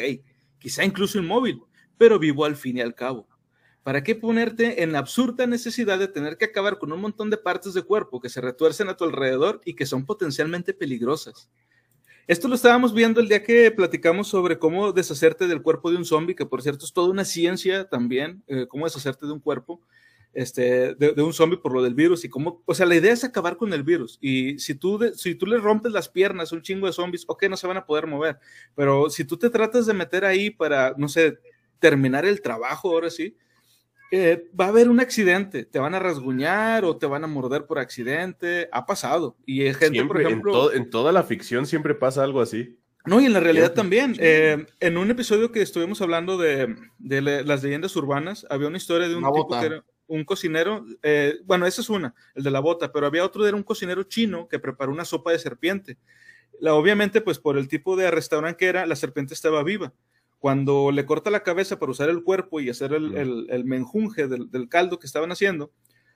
quizá 0.59 0.83
incluso 0.83 1.19
inmóvil, 1.19 1.61
pero 1.97 2.19
vivo 2.19 2.45
al 2.45 2.55
fin 2.55 2.77
y 2.77 2.81
al 2.81 2.95
cabo. 2.95 3.27
¿Para 3.83 4.03
qué 4.03 4.15
ponerte 4.15 4.83
en 4.83 4.91
la 4.91 4.99
absurda 4.99 5.47
necesidad 5.47 5.97
de 5.97 6.09
tener 6.09 6.37
que 6.37 6.45
acabar 6.45 6.77
con 6.77 6.91
un 6.91 6.99
montón 6.99 7.29
de 7.29 7.37
partes 7.37 7.73
de 7.73 7.83
cuerpo 7.83 8.19
que 8.19 8.27
se 8.27 8.41
retuercen 8.41 8.89
a 8.89 8.97
tu 8.97 9.05
alrededor 9.05 9.61
y 9.63 9.75
que 9.75 9.85
son 9.85 10.05
potencialmente 10.05 10.73
peligrosas? 10.73 11.49
Esto 12.27 12.49
lo 12.49 12.55
estábamos 12.55 12.93
viendo 12.93 13.21
el 13.21 13.29
día 13.29 13.41
que 13.41 13.71
platicamos 13.71 14.27
sobre 14.27 14.59
cómo 14.59 14.91
deshacerte 14.91 15.47
del 15.47 15.61
cuerpo 15.61 15.89
de 15.89 15.95
un 15.95 16.03
zombie, 16.03 16.35
que 16.35 16.45
por 16.45 16.61
cierto 16.61 16.83
es 16.83 16.91
toda 16.91 17.09
una 17.09 17.23
ciencia 17.23 17.87
también, 17.87 18.43
eh, 18.47 18.65
cómo 18.67 18.83
deshacerte 18.83 19.25
de 19.25 19.31
un 19.31 19.39
cuerpo, 19.39 19.81
este, 20.34 20.93
de, 20.95 21.21
un 21.21 21.34
zombie 21.34 21.57
por 21.57 21.73
lo 21.73 21.82
del 21.82 21.95
virus 21.95 22.23
y 22.23 22.30
cómo, 22.30 22.61
o 22.65 22.75
sea, 22.75 22.86
la 22.86 22.95
idea 22.95 23.13
es 23.13 23.23
acabar 23.23 23.57
con 23.57 23.73
el 23.73 23.84
virus. 23.84 24.17
Y 24.21 24.59
si 24.59 24.75
tú, 24.75 24.99
si 25.15 25.36
tú 25.36 25.45
le 25.45 25.57
rompes 25.57 25.91
las 25.91 26.09
piernas 26.09 26.51
a 26.51 26.55
un 26.55 26.61
chingo 26.61 26.88
de 26.88 26.93
zombies, 26.93 27.25
ok, 27.28 27.45
no 27.49 27.57
se 27.57 27.67
van 27.67 27.78
a 27.78 27.86
poder 27.86 28.07
mover, 28.07 28.38
pero 28.75 29.09
si 29.09 29.25
tú 29.25 29.38
te 29.38 29.49
tratas 29.49 29.86
de 29.86 29.93
meter 29.93 30.25
ahí 30.25 30.49
para, 30.49 30.93
no 30.97 31.07
sé, 31.07 31.39
terminar 31.80 32.25
el 32.25 32.41
trabajo, 32.41 32.91
ahora 32.91 33.09
sí, 33.09 33.36
eh, 34.11 34.49
va 34.59 34.65
a 34.65 34.69
haber 34.69 34.89
un 34.89 34.99
accidente, 34.99 35.65
te 35.65 35.80
van 35.80 35.95
a 35.95 35.99
rasguñar 35.99 36.86
o 36.86 36.97
te 36.97 37.05
van 37.05 37.23
a 37.23 37.28
morder 37.28 37.65
por 37.65 37.80
accidente, 37.80 38.69
ha 38.71 38.86
pasado. 38.86 39.36
Y 39.45 39.63
hay 39.63 39.73
gente, 39.73 40.03
por 40.05 40.21
ejemplo... 40.21 40.71
En, 40.71 40.89
toda 40.89 41.11
la 41.11 41.23
ficción 41.23 41.65
siempre 41.65 41.93
pasa 41.93 42.23
algo 42.23 42.41
así. 42.41 42.78
No, 43.05 43.19
y 43.21 43.25
en 43.25 43.34
la 43.34 43.39
realidad 43.39 43.73
también. 43.73 44.15
Eh, 44.19 44.65
en 44.80 44.97
un 44.97 45.09
episodio 45.09 45.51
que 45.51 45.61
estuvimos 45.61 46.01
hablando 46.01 46.38
de, 46.38 46.75
las 46.99 47.63
leyendas 47.63 47.95
urbanas, 47.95 48.45
había 48.49 48.67
una 48.67 48.78
historia 48.78 49.07
de 49.07 49.15
un 49.15 49.23
tipo 49.23 49.47
que 49.59 49.65
era 49.65 49.84
un 50.07 50.23
cocinero, 50.23 50.85
eh, 51.03 51.35
bueno, 51.45 51.65
esa 51.65 51.81
es 51.81 51.89
una, 51.89 52.15
el 52.35 52.43
de 52.43 52.51
la 52.51 52.59
bota, 52.59 52.91
pero 52.91 53.05
había 53.05 53.25
otro, 53.25 53.45
era 53.45 53.55
un 53.55 53.63
cocinero 53.63 54.03
chino 54.03 54.47
que 54.47 54.59
preparó 54.59 54.91
una 54.91 55.05
sopa 55.05 55.31
de 55.31 55.39
serpiente. 55.39 55.97
La, 56.59 56.73
obviamente, 56.73 57.21
pues 57.21 57.39
por 57.39 57.57
el 57.57 57.67
tipo 57.67 57.95
de 57.95 58.09
restaurante 58.09 58.57
que 58.57 58.65
era, 58.67 58.85
la 58.85 58.95
serpiente 58.95 59.33
estaba 59.33 59.63
viva. 59.63 59.93
Cuando 60.39 60.91
le 60.91 61.05
corta 61.05 61.29
la 61.29 61.43
cabeza 61.43 61.79
para 61.79 61.91
usar 61.91 62.09
el 62.09 62.23
cuerpo 62.23 62.59
y 62.59 62.69
hacer 62.69 62.93
el, 62.93 63.63
menjunje 63.65 64.27
del, 64.27 64.69
caldo 64.69 64.99
que 64.99 65.07
estaban 65.07 65.31
haciendo, 65.31 65.71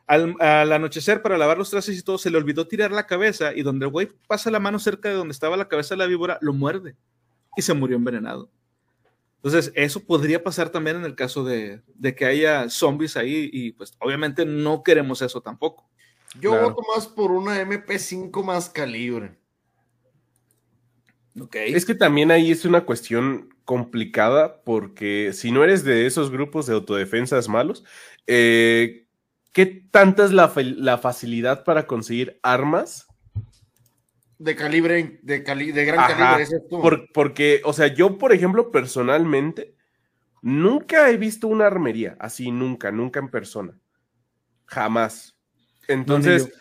al, 0.08 0.36
anochecer 0.72 1.22
para 1.22 1.38
lavar 1.38 1.58
los 1.58 1.70
trastes 1.70 1.98
y 1.98 2.04
todo, 2.04 2.18
se 2.18 2.30
le 2.30 2.38
olvidó 2.38 2.68
tirar 2.68 2.92
la 2.92 3.08
cabeza 3.08 3.54
y 3.54 3.64
donde 3.64 3.86
el 3.86 3.92
güey 3.92 4.10
pasa 4.28 4.52
la 4.52 4.60
mano 4.60 4.80
cerca 4.80 5.10
de 5.10 5.16
donde 5.16 5.32
estaba 5.32 5.58
la 5.58 5.68
cabeza 5.68 5.96
de 5.96 6.00
la 6.00 6.08
víbora, 6.08 6.38
lo 6.42 6.54
muerde 6.54 6.96
y 7.56 7.62
se 7.62 7.74
murió 7.74 7.98
envenenado. 7.98 8.50
Entonces, 9.44 9.72
eso 9.76 10.06
podría 10.06 10.44
pasar 10.44 10.70
también 10.70 10.98
en 10.98 11.06
el 11.06 11.16
caso 11.16 11.44
de, 11.44 11.82
que 12.16 12.26
haya 12.26 12.70
zombies 12.70 13.18
ahí 13.18 13.50
y 13.52 13.72
pues 13.72 13.94
obviamente 14.00 14.46
no 14.46 14.84
queremos 14.84 15.22
eso 15.24 15.42
tampoco. 15.42 15.90
Yo 16.40 16.52
voto 16.52 16.82
más 16.96 17.08
por 17.08 17.32
una 17.32 17.60
MP5 17.62 18.44
más 18.44 18.70
calibre. 18.70 19.42
Es 21.54 21.86
que 21.86 21.96
también 21.96 22.30
ahí 22.30 22.52
es 22.52 22.66
una 22.66 22.86
cuestión 22.86 23.50
complicada 23.66 24.62
porque 24.64 25.32
si 25.34 25.52
no 25.52 25.64
eres 25.64 25.84
de 25.84 26.06
esos 26.06 26.30
grupos 26.30 26.68
de 26.68 26.74
autodefensas 26.74 27.48
malos, 27.48 27.84
eh, 28.28 29.08
¿qué 29.54 29.66
tanta 29.66 30.26
es 30.26 30.32
la, 30.32 30.98
facilidad 30.98 31.64
para 31.64 31.88
conseguir 31.88 32.40
armas? 32.44 33.08
De 34.42 34.56
calibre, 34.56 35.20
de, 35.22 35.42
de 35.42 35.86
gran 35.86 36.08
calibre, 36.08 36.48
porque, 37.14 37.62
o 37.64 37.74
sea, 37.74 37.94
yo, 37.94 38.18
por 38.18 38.34
ejemplo, 38.34 38.72
personalmente, 38.72 39.76
nunca 40.42 41.12
he 41.12 41.18
visto 41.18 41.48
una 41.48 41.68
armería, 41.68 42.18
así, 42.20 42.50
nunca, 42.50 42.92
nunca 42.92 43.20
en 43.20 43.30
persona. 43.30 43.78
Jamás. 44.66 45.38
Entonces, 45.88 46.52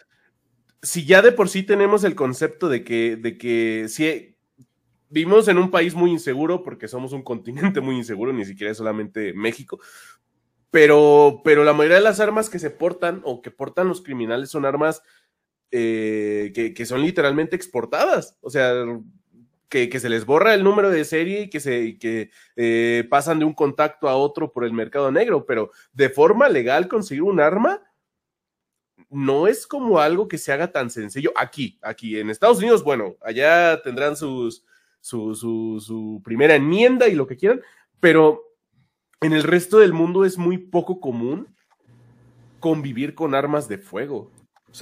si 0.83 1.07
ya 1.07 1.23
de 1.23 1.33
por 1.33 1.49
sí 1.49 1.63
tenemos 1.63 2.05
el 2.05 2.15
concepto 2.15 2.69
de 2.69 2.85
que, 2.85 3.17
de 3.17 3.39
que 3.39 3.87
si 3.89 4.37
vivimos 5.09 5.49
en 5.49 5.57
un 5.57 5.71
país 5.71 5.95
muy 5.95 6.11
inseguro 6.11 6.63
porque 6.63 6.87
somos 6.87 7.15
un 7.15 7.23
continente 7.23 7.81
muy 7.81 7.97
inseguro, 7.97 8.31
ni 8.35 8.45
siquiera 8.45 8.73
es 8.73 8.77
solamente 8.77 9.33
México. 9.33 9.81
Pero, 10.71 11.41
pero 11.45 11.65
la 11.65 11.73
mayoría 11.73 11.97
de 11.97 12.03
las 12.03 12.21
armas 12.21 12.51
que 12.51 12.59
se 12.59 12.69
portan 12.69 13.23
o 13.25 13.41
que 13.41 13.51
portan 13.51 13.89
los 13.89 14.03
criminales 14.03 14.51
son 14.51 14.67
armas 14.67 15.03
eh, 15.71 16.73
que, 16.77 16.87
son 16.87 17.03
literalmente 17.03 17.57
exportadas. 17.57 18.37
O 18.41 18.51
sea, 18.51 18.73
que, 19.69 20.01
se 20.01 20.09
les 20.09 20.27
borra 20.27 20.55
el 20.55 20.65
número 20.65 20.91
de 20.91 21.05
serie 21.05 21.43
y 21.43 21.51
que 21.51 21.61
se 21.61 21.99
que, 21.99 22.31
eh, 22.57 23.07
pasan 23.09 23.39
de 23.39 23.45
un 23.45 23.55
contacto 23.55 24.09
a 24.09 24.17
otro 24.17 24.53
por 24.53 24.65
el 24.65 24.73
mercado 24.73 25.11
negro. 25.11 25.47
Pero 25.47 25.71
de 25.93 26.11
forma 26.11 26.49
legal 26.49 26.89
conseguir 26.89 27.23
un 27.23 27.41
arma 27.41 27.83
no 29.11 29.49
es 29.49 29.67
como 29.67 29.99
algo 29.99 30.29
que 30.29 30.39
se 30.39 30.53
haga 30.53 30.71
tan 30.71 30.89
sencillo 30.89 31.33
aquí, 31.37 31.79
aquí 31.83 32.19
en 32.19 32.31
Estados 32.31 32.59
Unidos, 32.59 32.85
bueno, 32.85 33.17
allá 33.21 33.83
tendrán 33.83 34.17
su, 34.17 34.55
su, 35.01 36.21
primera 36.25 36.55
enmienda 36.55 37.09
y 37.09 37.15
lo 37.15 37.27
que 37.27 37.37
quieran, 37.37 37.61
pero 37.99 38.43
en 39.21 39.33
el 39.33 39.43
resto 39.43 39.79
del 39.79 39.93
mundo 39.93 40.25
es 40.25 40.39
muy 40.39 40.59
poco 40.59 41.01
común 41.01 41.49
convivir 42.61 43.15
con 43.15 43.35
armas 43.35 43.69
de 43.69 43.79
fuego. 43.79 44.31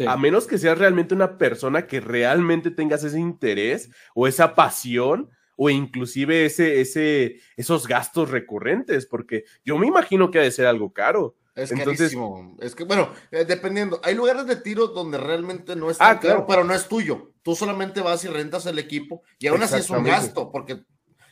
A 0.07 0.17
menos 0.17 0.47
que 0.47 0.59
seas 0.59 0.79
realmente 0.79 1.15
una 1.15 1.39
persona 1.39 1.87
que 1.87 2.01
realmente 2.01 2.71
tengas 2.71 3.05
ese 3.05 3.19
interés 3.19 3.91
o 4.15 4.27
esa 4.27 4.55
pasión 4.55 5.31
o 5.57 5.71
inclusive 5.71 6.47
ese, 6.47 6.81
ese, 6.81 7.41
esos 7.57 7.89
gastos 7.89 8.31
recurrentes, 8.31 9.07
porque 9.07 9.45
yo 9.65 9.77
me 9.77 9.89
imagino 9.89 10.31
que 10.31 10.39
ha 10.39 10.43
de 10.43 10.53
ser 10.53 10.67
algo 10.67 10.93
caro. 10.93 11.37
Es 11.57 11.73
carísimo. 11.73 12.57
Es 12.61 12.77
que, 12.77 12.85
bueno, 12.85 13.11
eh, 13.33 13.45
dependiendo. 13.45 14.01
Hay 14.05 14.15
lugares 14.15 14.47
de 14.47 14.55
tiro 14.55 14.87
donde 14.89 15.19
realmente 15.19 15.75
no 15.75 15.91
es 15.91 15.99
tan 15.99 16.17
ah, 16.17 16.21
claro. 16.21 16.47
pero 16.47 16.63
no 16.63 16.73
es 16.73 16.87
tuyo. 16.87 17.33
Tú 17.43 17.57
solamente 17.57 18.01
vas 18.01 18.25
y 18.25 18.29
rentas 18.29 18.67
el 18.67 18.79
equipo 18.79 19.23
y 19.41 19.49
aún 19.49 19.61
así 19.61 19.77
es 19.77 19.91
un 19.91 20.05
gasto, 20.05 20.53
porque 20.53 20.85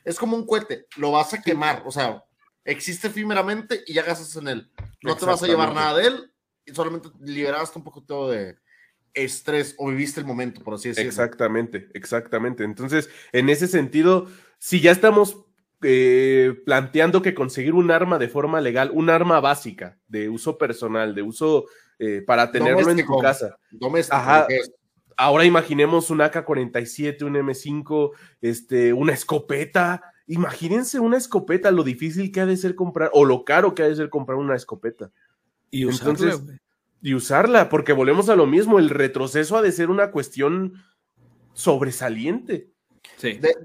es 0.04 0.18
como 0.18 0.36
un 0.36 0.44
cohete, 0.44 0.86
lo 0.96 1.12
vas 1.12 1.32
a 1.32 1.40
quemar. 1.40 1.84
O 1.86 1.92
sea, 1.92 2.24
existe 2.64 3.06
efímeramente 3.06 3.84
y 3.86 3.94
ya 3.94 4.02
gastas 4.02 4.34
en 4.34 4.48
él. 4.48 4.72
No 5.02 5.16
te 5.16 5.24
vas 5.24 5.40
a 5.44 5.46
llevar 5.46 5.72
nada 5.72 5.98
de 5.98 6.08
él 6.08 6.32
solamente 6.72 7.08
liberaste 7.20 7.78
un 7.78 7.84
poco 7.84 8.28
de 8.28 8.56
estrés 9.14 9.74
o 9.78 9.88
viviste 9.88 10.20
el 10.20 10.26
momento, 10.26 10.62
por 10.62 10.74
así 10.74 10.88
decirlo. 10.88 11.08
Exactamente, 11.08 11.88
exactamente. 11.94 12.64
Entonces, 12.64 13.08
en 13.32 13.48
ese 13.48 13.66
sentido, 13.66 14.28
si 14.58 14.80
ya 14.80 14.92
estamos 14.92 15.46
eh, 15.82 16.54
planteando 16.64 17.22
que 17.22 17.34
conseguir 17.34 17.74
un 17.74 17.90
arma 17.90 18.18
de 18.18 18.28
forma 18.28 18.60
legal, 18.60 18.90
un 18.92 19.10
arma 19.10 19.40
básica 19.40 19.98
de 20.08 20.28
uso 20.28 20.58
personal, 20.58 21.14
de 21.14 21.22
uso 21.22 21.66
eh, 21.98 22.22
para 22.26 22.50
tenerlo 22.50 22.90
en 22.90 23.04
tu 23.04 23.18
casa. 23.18 23.58
Ahora 25.18 25.44
imaginemos 25.44 26.10
un 26.10 26.20
AK-47, 26.20 27.22
un 27.22 27.34
M5, 27.36 28.10
este, 28.42 28.92
una 28.92 29.14
escopeta. 29.14 30.02
Imagínense 30.26 31.00
una 31.00 31.16
escopeta, 31.16 31.70
lo 31.70 31.84
difícil 31.84 32.30
que 32.32 32.40
ha 32.40 32.46
de 32.46 32.56
ser 32.56 32.74
comprar, 32.74 33.10
o 33.14 33.24
lo 33.24 33.44
caro 33.44 33.74
que 33.74 33.82
ha 33.82 33.88
de 33.88 33.96
ser 33.96 34.10
comprar 34.10 34.36
una 34.36 34.56
escopeta. 34.56 35.10
Y 35.70 35.84
usarla, 35.84 36.40
y 37.02 37.14
usarla, 37.14 37.68
porque 37.68 37.92
volvemos 37.92 38.28
a 38.28 38.36
lo 38.36 38.46
mismo, 38.46 38.78
el 38.78 38.90
retroceso 38.90 39.56
ha 39.56 39.62
de 39.62 39.72
ser 39.72 39.90
una 39.90 40.10
cuestión 40.10 40.82
sobresaliente 41.52 42.70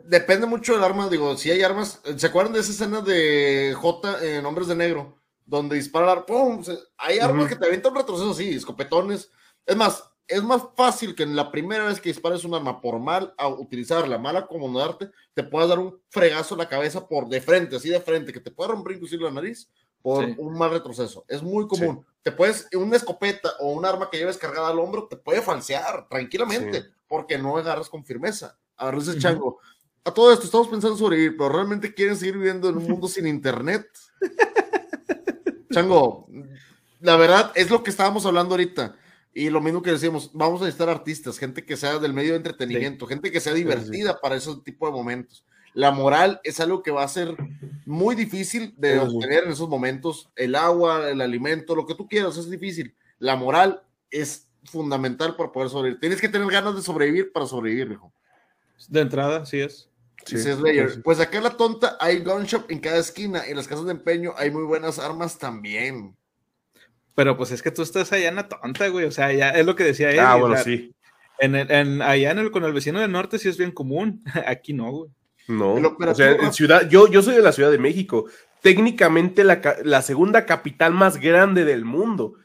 depende 0.05 0.45
mucho 0.45 0.73
del 0.73 0.83
arma, 0.83 1.09
digo, 1.09 1.35
si 1.37 1.51
hay 1.51 1.61
armas, 1.61 2.01
¿se 2.15 2.27
acuerdan 2.27 2.53
de 2.53 2.59
esa 2.59 2.71
escena 2.71 3.01
de 3.01 3.75
J 3.75 4.37
en 4.37 4.45
Hombres 4.45 4.67
de 4.67 4.75
Negro? 4.75 5.17
Donde 5.45 5.75
dispara, 5.75 6.25
¡pum! 6.25 6.63
hay 6.97 7.19
armas 7.19 7.49
que 7.49 7.55
te 7.55 7.65
avientan 7.65 7.95
retroceso, 7.95 8.33
sí, 8.33 8.49
escopetones. 8.55 9.29
Es 9.65 9.75
más, 9.75 10.03
es 10.27 10.41
más 10.41 10.61
fácil 10.75 11.13
que 11.13 11.23
en 11.23 11.35
la 11.35 11.51
primera 11.51 11.85
vez 11.85 11.99
que 11.99 12.09
dispares 12.09 12.45
un 12.45 12.53
arma 12.53 12.79
por 12.79 12.99
mal 12.99 13.33
a 13.37 13.47
utilizarla, 13.49 14.17
mal 14.17 14.37
acomodarte, 14.37 15.09
te 15.33 15.43
puedas 15.43 15.69
dar 15.69 15.79
un 15.79 15.99
fregazo 16.09 16.55
en 16.55 16.59
la 16.59 16.69
cabeza 16.69 17.07
por 17.07 17.27
de 17.27 17.41
frente, 17.41 17.75
así 17.75 17.89
de 17.89 17.99
frente, 17.99 18.31
que 18.31 18.39
te 18.39 18.51
pueda 18.51 18.71
romper 18.71 18.93
inclusive 18.93 19.23
la 19.23 19.31
nariz 19.31 19.69
por 20.01 20.25
un 20.37 20.57
mal 20.57 20.71
retroceso. 20.71 21.25
Es 21.27 21.41
muy 21.41 21.67
común. 21.67 22.05
Te 22.23 22.31
puedes, 22.31 22.67
una 22.73 22.95
escopeta 22.95 23.51
o 23.59 23.71
un 23.71 23.85
arma 23.85 24.09
que 24.09 24.17
lleves 24.17 24.37
cargada 24.37 24.69
al 24.69 24.79
hombro, 24.79 25.07
te 25.07 25.17
puede 25.17 25.41
falsear 25.41 26.07
tranquilamente, 26.09 26.85
porque 27.07 27.37
no 27.37 27.57
agarras 27.57 27.89
con 27.89 28.05
firmeza. 28.05 28.57
A 28.77 28.91
dice 28.91 29.17
Chango, 29.17 29.59
a 30.03 30.11
todo 30.11 30.31
esto 30.31 30.45
estamos 30.45 30.67
pensando 30.67 30.97
sobrevivir, 30.97 31.37
pero 31.37 31.49
realmente 31.49 31.93
quieren 31.93 32.15
seguir 32.15 32.37
viviendo 32.37 32.69
en 32.69 32.77
un 32.77 32.87
mundo 32.87 33.07
sin 33.07 33.27
internet. 33.27 33.87
Chango, 35.71 36.27
la 36.99 37.15
verdad 37.15 37.51
es 37.55 37.69
lo 37.69 37.83
que 37.83 37.89
estábamos 37.89 38.25
hablando 38.25 38.53
ahorita. 38.53 38.95
Y 39.33 39.49
lo 39.49 39.61
mismo 39.61 39.81
que 39.81 39.91
decíamos, 39.91 40.31
vamos 40.33 40.61
a 40.61 40.65
necesitar 40.65 40.89
artistas, 40.89 41.37
gente 41.37 41.63
que 41.63 41.77
sea 41.77 41.99
del 41.99 42.13
medio 42.13 42.31
de 42.31 42.37
entretenimiento, 42.37 43.07
gente 43.07 43.31
que 43.31 43.39
sea 43.39 43.53
divertida 43.53 44.19
para 44.19 44.35
ese 44.35 44.53
tipo 44.65 44.85
de 44.87 44.91
momentos. 44.91 45.45
La 45.73 45.91
moral 45.91 46.41
es 46.43 46.59
algo 46.59 46.83
que 46.83 46.91
va 46.91 47.03
a 47.03 47.07
ser 47.07 47.35
muy 47.85 48.15
difícil 48.15 48.73
de 48.77 48.99
obtener 48.99 49.45
en 49.45 49.51
esos 49.51 49.69
momentos. 49.69 50.29
El 50.35 50.55
agua, 50.55 51.09
el 51.09 51.21
alimento, 51.21 51.75
lo 51.75 51.85
que 51.85 51.95
tú 51.95 52.07
quieras, 52.07 52.37
es 52.37 52.49
difícil. 52.49 52.95
La 53.19 53.35
moral 53.35 53.83
es 54.09 54.47
fundamental 54.65 55.35
para 55.35 55.51
poder 55.51 55.69
sobrevivir. 55.69 55.99
Tienes 55.99 56.21
que 56.21 56.29
tener 56.29 56.49
ganas 56.49 56.75
de 56.75 56.81
sobrevivir 56.81 57.31
para 57.31 57.45
sobrevivir, 57.45 57.91
hijo. 57.91 58.11
De 58.89 59.01
entrada, 59.01 59.45
sí 59.45 59.59
es. 59.59 59.87
Pues 61.03 61.19
acá 61.19 61.37
en 61.37 61.43
la 61.43 61.57
tonta 61.57 61.97
hay 61.99 62.19
gun 62.19 62.43
shop 62.43 62.65
en 62.69 62.79
cada 62.79 62.99
esquina 62.99 63.43
y 63.47 63.51
en 63.51 63.57
las 63.57 63.67
casas 63.67 63.85
de 63.85 63.91
empeño 63.91 64.33
hay 64.37 64.51
muy 64.51 64.63
buenas 64.63 64.99
armas 64.99 65.37
también. 65.37 66.15
Pero 67.15 67.35
pues 67.35 67.51
es 67.51 67.61
que 67.61 67.71
tú 67.71 67.81
estás 67.81 68.11
allá 68.13 68.29
en 68.29 68.35
la 68.35 68.47
tonta, 68.47 68.87
güey. 68.87 69.05
O 69.05 69.11
sea, 69.11 69.31
ya 69.33 69.49
es 69.49 69.65
lo 69.65 69.75
que 69.75 69.83
decía 69.83 70.11
él. 70.11 70.19
Ah, 70.19 70.35
bueno, 70.35 70.57
sí. 70.57 70.93
En, 71.39 71.55
en, 71.55 72.01
allá 72.01 72.31
en 72.31 72.39
el, 72.39 72.51
con 72.51 72.63
el 72.63 72.73
vecino 72.73 72.99
del 72.99 73.11
norte 73.11 73.39
sí 73.39 73.49
es 73.49 73.57
bien 73.57 73.71
común. 73.71 74.23
Aquí 74.45 74.73
no, 74.73 74.91
güey. 74.91 75.11
No, 75.47 75.73
o 75.73 76.15
sea, 76.15 76.31
en 76.31 76.53
ciudad, 76.53 76.87
yo, 76.89 77.07
yo 77.07 77.21
soy 77.21 77.35
de 77.35 77.41
la 77.41 77.51
Ciudad 77.51 77.71
de 77.71 77.77
México 77.77 78.25
técnicamente 78.61 79.43
la, 79.43 79.61
la, 79.83 80.01
segunda 80.01 80.45
capital 80.45 80.93
más 80.93 81.19
grande 81.19 81.65
del 81.65 81.83
mundo. 81.83 82.35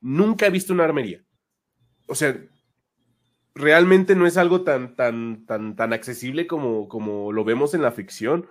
Nunca 0.00 0.46
he 0.46 0.50
visto 0.50 0.72
una 0.72 0.84
armería. 0.84 1.22
O 2.06 2.14
sea, 2.14 2.38
realmente 3.54 4.14
no 4.14 4.26
es 4.26 4.36
algo 4.36 4.62
tan, 4.62 4.94
tan, 4.94 5.46
tan, 5.46 5.76
tan 5.76 5.92
accesible 5.92 6.46
como, 6.46 6.88
como 6.88 7.32
lo 7.32 7.44
vemos 7.44 7.74
en 7.74 7.82
la 7.82 7.92
ficción. 7.92 8.46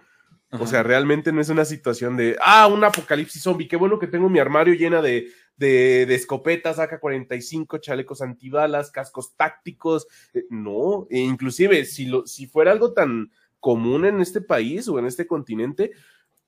O 0.59 0.67
sea, 0.67 0.83
realmente 0.83 1.31
no 1.31 1.41
es 1.41 1.49
una 1.49 1.65
situación 1.65 2.15
de, 2.15 2.37
ah, 2.39 2.67
un 2.67 2.83
apocalipsis 2.83 3.41
zombie, 3.41 3.67
qué 3.67 3.75
bueno 3.75 3.97
que 3.97 4.05
tengo 4.05 4.29
mi 4.29 4.37
armario 4.37 4.75
llena 4.75 5.01
de, 5.01 5.31
de, 5.57 6.05
de 6.05 6.13
escopetas, 6.13 6.77
AK-45, 6.77 7.79
chalecos 7.79 8.21
antibalas, 8.21 8.91
cascos 8.91 9.35
tácticos. 9.35 10.05
Eh, 10.31 10.45
no, 10.51 11.07
e 11.09 11.17
inclusive 11.17 11.85
si, 11.85 12.05
lo, 12.05 12.27
si 12.27 12.45
fuera 12.45 12.71
algo 12.71 12.93
tan 12.93 13.31
común 13.63 14.03
en 14.03 14.19
este 14.19 14.41
país 14.41 14.89
o 14.89 14.99
en 14.99 15.05
este 15.05 15.25
continente, 15.25 15.93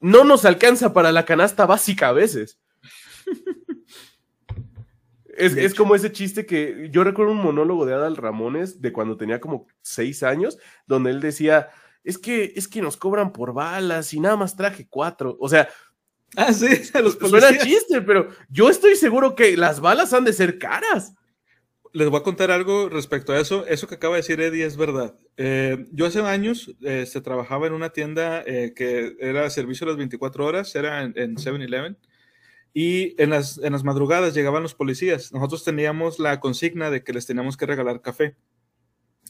no 0.02 0.26
nos 0.26 0.44
alcanza 0.44 0.92
para 0.92 1.14
la 1.14 1.24
canasta 1.24 1.66
básica 1.66 2.10
a 2.10 2.12
veces. 2.12 2.60
es, 5.38 5.56
es, 5.56 5.74
como 5.74 5.96
ese 5.96 6.12
chiste 6.12 6.46
que 6.46 6.90
yo 6.92 7.06
recuerdo 7.06 7.32
un 7.32 7.42
monólogo 7.42 7.86
de 7.86 7.94
Adal 7.94 8.18
Ramones 8.18 8.82
de 8.82 8.92
cuando 8.92 9.16
tenía 9.16 9.40
como 9.40 9.66
seis 9.82 10.24
años, 10.24 10.58
donde 10.88 11.12
él 11.12 11.22
decía, 11.22 11.70
es 12.04 12.18
que, 12.18 12.52
es 12.54 12.68
que 12.68 12.82
nos 12.82 12.98
cobran 12.98 13.32
por 13.32 13.54
balas 13.54 14.14
y 14.14 14.20
nada 14.20 14.36
más 14.36 14.58
traje 14.58 14.86
cuatro. 14.90 15.38
O 15.40 15.48
sea, 15.48 15.70
ah, 16.36 16.52
sí, 16.52 16.68
a 16.94 17.00
los 17.00 17.14
suena 17.14 17.58
chiste, 17.58 18.02
pero 18.02 18.28
yo 18.50 18.70
estoy 18.70 18.98
seguro 18.98 19.36
que 19.36 19.56
las 19.56 19.80
balas 19.80 20.12
han 20.12 20.26
de 20.26 20.34
ser 20.34 20.60
caras. 20.60 21.14
Les 21.96 22.10
voy 22.10 22.20
a 22.20 22.24
contar 22.24 22.52
algo 22.52 22.90
respecto 22.90 23.32
a 23.32 23.40
eso. 23.40 23.66
Eso 23.68 23.88
que 23.88 23.96
acaba 23.96 24.16
de 24.16 24.20
decir 24.20 24.42
Eddie 24.42 24.66
es 24.66 24.76
verdad. 24.76 25.16
Eh, 25.38 25.86
yo 25.94 26.06
hace 26.06 26.20
años 26.20 26.76
eh, 26.82 27.06
se 27.06 27.22
trabajaba 27.22 27.68
en 27.68 27.74
una 27.74 27.92
tienda 27.92 28.44
eh, 28.46 28.74
que 28.76 29.16
era 29.18 29.50
servicio 29.50 29.86
a 29.86 29.92
las 29.92 29.98
24 29.98 30.46
horas, 30.46 30.76
era 30.76 31.04
en, 31.04 31.14
en 31.16 31.38
7-Eleven. 31.38 31.98
Y 32.74 33.16
en 33.22 33.30
las, 33.30 33.60
en 33.60 33.72
las 33.72 33.86
madrugadas 33.86 34.34
llegaban 34.34 34.62
los 34.62 34.76
policías. 34.76 35.32
Nosotros 35.32 35.64
teníamos 35.64 36.20
la 36.20 36.42
consigna 36.42 36.90
de 36.90 37.02
que 37.02 37.14
les 37.14 37.28
teníamos 37.28 37.56
que 37.56 37.66
regalar 37.66 38.02
café. 38.02 38.36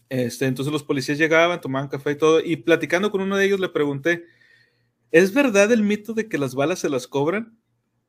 Este, 0.09 0.47
entonces 0.47 0.73
los 0.73 0.83
policías 0.83 1.19
llegaban, 1.19 1.61
tomaban 1.61 1.87
café 1.87 2.13
y 2.13 2.17
todo, 2.17 2.39
y 2.39 2.55
platicando 2.55 3.11
con 3.11 3.21
uno 3.21 3.37
de 3.37 3.45
ellos 3.45 3.59
le 3.59 3.69
pregunté, 3.69 4.25
¿es 5.11 5.35
verdad 5.35 5.71
el 5.71 5.83
mito 5.83 6.15
de 6.15 6.27
que 6.27 6.39
las 6.39 6.55
balas 6.55 6.79
se 6.79 6.89
las 6.89 7.05
cobran? 7.05 7.59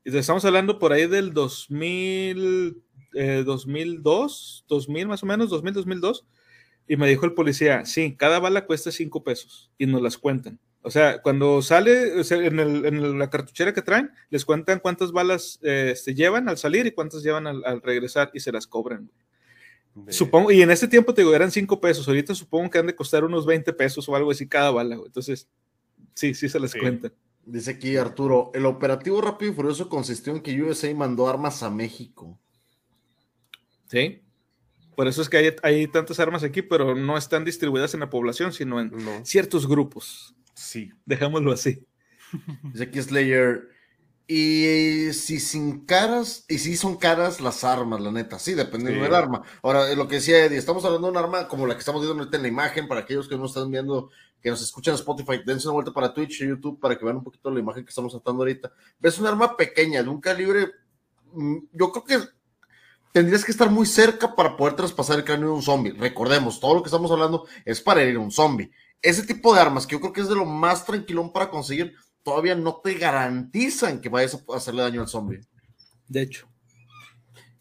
Y 0.02 0.16
estamos 0.16 0.46
hablando 0.46 0.78
por 0.78 0.94
ahí 0.94 1.06
del 1.06 1.34
2000, 1.34 2.85
eh, 3.16 3.42
2002, 3.44 4.64
2000 4.68 5.08
más 5.08 5.22
o 5.22 5.26
menos, 5.26 5.50
2000, 5.50 5.74
2002. 5.74 6.26
Y 6.88 6.96
me 6.96 7.08
dijo 7.08 7.26
el 7.26 7.34
policía, 7.34 7.84
sí, 7.84 8.14
cada 8.16 8.38
bala 8.38 8.66
cuesta 8.66 8.92
cinco 8.92 9.24
pesos 9.24 9.72
y 9.76 9.86
nos 9.86 10.00
las 10.02 10.18
cuentan. 10.18 10.60
O 10.82 10.90
sea, 10.90 11.20
cuando 11.20 11.62
sale 11.62 12.20
o 12.20 12.22
sea, 12.22 12.38
en, 12.38 12.60
el, 12.60 12.86
en, 12.86 13.18
la 13.18 13.28
cartuchera 13.28 13.74
que 13.74 13.82
traen, 13.82 14.12
les 14.30 14.44
cuentan 14.44 14.78
cuántas 14.78 15.10
balas 15.10 15.58
eh, 15.62 15.94
se 15.96 16.14
llevan 16.14 16.48
al 16.48 16.58
salir 16.58 16.86
y 16.86 16.92
cuántas 16.92 17.24
llevan 17.24 17.48
al, 17.48 17.64
al 17.64 17.82
regresar 17.82 18.30
y 18.34 18.38
se 18.38 18.52
las 18.52 18.68
cobran. 18.68 19.10
Supongo, 20.08 20.52
y 20.52 20.60
en 20.60 20.70
ese 20.70 20.86
tiempo 20.86 21.14
te 21.14 21.22
digo, 21.22 21.34
eran 21.34 21.50
5 21.50 21.80
pesos, 21.80 22.06
ahorita 22.06 22.34
supongo 22.34 22.70
que 22.70 22.78
han 22.78 22.86
de 22.86 22.94
costar 22.94 23.24
unos 23.24 23.46
20 23.46 23.72
pesos 23.72 24.06
o 24.08 24.14
algo 24.14 24.30
así 24.30 24.46
cada 24.46 24.70
bala, 24.70 24.96
entonces 24.96 25.48
sí, 26.14 26.34
sí 26.34 26.48
se 26.48 26.60
les 26.60 26.72
sí. 26.72 26.78
cuenta. 26.78 27.12
Dice 27.46 27.70
aquí 27.70 27.96
Arturo, 27.96 28.50
el 28.54 28.66
operativo 28.66 29.20
rápido 29.20 29.52
y 29.52 29.54
furioso 29.54 29.88
consistió 29.88 30.34
en 30.34 30.42
que 30.42 30.60
USA 30.60 30.92
mandó 30.94 31.28
armas 31.28 31.62
a 31.62 31.70
México. 31.70 32.38
Sí, 33.88 34.22
por 34.96 35.06
eso 35.06 35.20
es 35.20 35.28
que 35.28 35.36
hay, 35.36 35.56
hay 35.62 35.86
tantas 35.86 36.18
armas 36.18 36.42
aquí, 36.42 36.62
pero 36.62 36.94
no 36.94 37.18
están 37.18 37.44
distribuidas 37.44 37.92
en 37.92 38.00
la 38.00 38.08
población, 38.10 38.52
sino 38.54 38.80
en 38.80 38.90
no. 38.90 39.24
ciertos 39.24 39.68
grupos. 39.68 40.34
Sí. 40.54 40.90
Dejámoslo 41.04 41.52
así. 41.52 41.86
Dice 42.72 42.84
aquí 42.84 43.02
Slayer, 43.02 43.68
y 44.26 45.12
si 45.12 45.38
sin 45.38 45.84
caras, 45.84 46.46
y 46.48 46.58
si 46.58 46.76
son 46.76 46.96
caras 46.96 47.42
las 47.42 47.62
armas, 47.62 48.00
la 48.00 48.10
neta, 48.10 48.38
sí, 48.38 48.54
dependiendo 48.54 48.98
sí. 48.98 49.04
del 49.04 49.14
arma. 49.14 49.42
Ahora, 49.62 49.94
lo 49.94 50.08
que 50.08 50.16
decía 50.16 50.44
Eddie, 50.44 50.56
estamos 50.56 50.82
hablando 50.86 51.08
de 51.08 51.12
un 51.12 51.18
arma 51.18 51.46
como 51.46 51.66
la 51.66 51.74
que 51.74 51.80
estamos 51.80 52.00
viendo 52.00 52.18
ahorita 52.18 52.38
en 52.38 52.42
la 52.42 52.48
imagen, 52.48 52.88
para 52.88 53.02
aquellos 53.02 53.28
que 53.28 53.36
no 53.36 53.44
están 53.44 53.70
viendo, 53.70 54.10
que 54.40 54.48
nos 54.48 54.62
escuchan 54.62 54.92
en 54.92 55.00
Spotify, 55.00 55.42
dense 55.44 55.68
una 55.68 55.74
vuelta 55.74 55.92
para 55.92 56.14
Twitch 56.14 56.40
y 56.40 56.48
YouTube 56.48 56.80
para 56.80 56.98
que 56.98 57.04
vean 57.04 57.18
un 57.18 57.24
poquito 57.24 57.50
la 57.50 57.60
imagen 57.60 57.84
que 57.84 57.90
estamos 57.90 58.12
tratando 58.12 58.42
ahorita. 58.42 58.72
Ves 58.98 59.18
un 59.18 59.26
arma 59.26 59.56
pequeña, 59.56 60.02
de 60.02 60.08
un 60.08 60.20
calibre, 60.22 60.70
mm, 61.32 61.58
yo 61.72 61.92
creo 61.92 62.04
que 62.04 62.35
tendrías 63.16 63.46
que 63.46 63.50
estar 63.50 63.70
muy 63.70 63.86
cerca 63.86 64.36
para 64.36 64.58
poder 64.58 64.76
traspasar 64.76 65.16
el 65.16 65.24
cráneo 65.24 65.48
de 65.48 65.54
un 65.54 65.62
zombie. 65.62 65.92
Recordemos, 65.92 66.60
todo 66.60 66.74
lo 66.74 66.82
que 66.82 66.88
estamos 66.88 67.10
hablando 67.10 67.46
es 67.64 67.80
para 67.80 68.02
herir 68.02 68.16
a 68.16 68.20
un 68.20 68.30
zombie. 68.30 68.70
Ese 69.00 69.22
tipo 69.22 69.54
de 69.54 69.60
armas, 69.62 69.86
que 69.86 69.94
yo 69.94 70.00
creo 70.02 70.12
que 70.12 70.20
es 70.20 70.28
de 70.28 70.34
lo 70.34 70.44
más 70.44 70.84
tranquilón 70.84 71.32
para 71.32 71.48
conseguir, 71.48 71.94
todavía 72.22 72.54
no 72.54 72.76
te 72.84 72.92
garantizan 72.92 74.02
que 74.02 74.10
vayas 74.10 74.34
a 74.34 74.54
hacerle 74.54 74.82
daño 74.82 75.00
al 75.00 75.08
zombie. 75.08 75.40
De 76.06 76.20
hecho. 76.20 76.46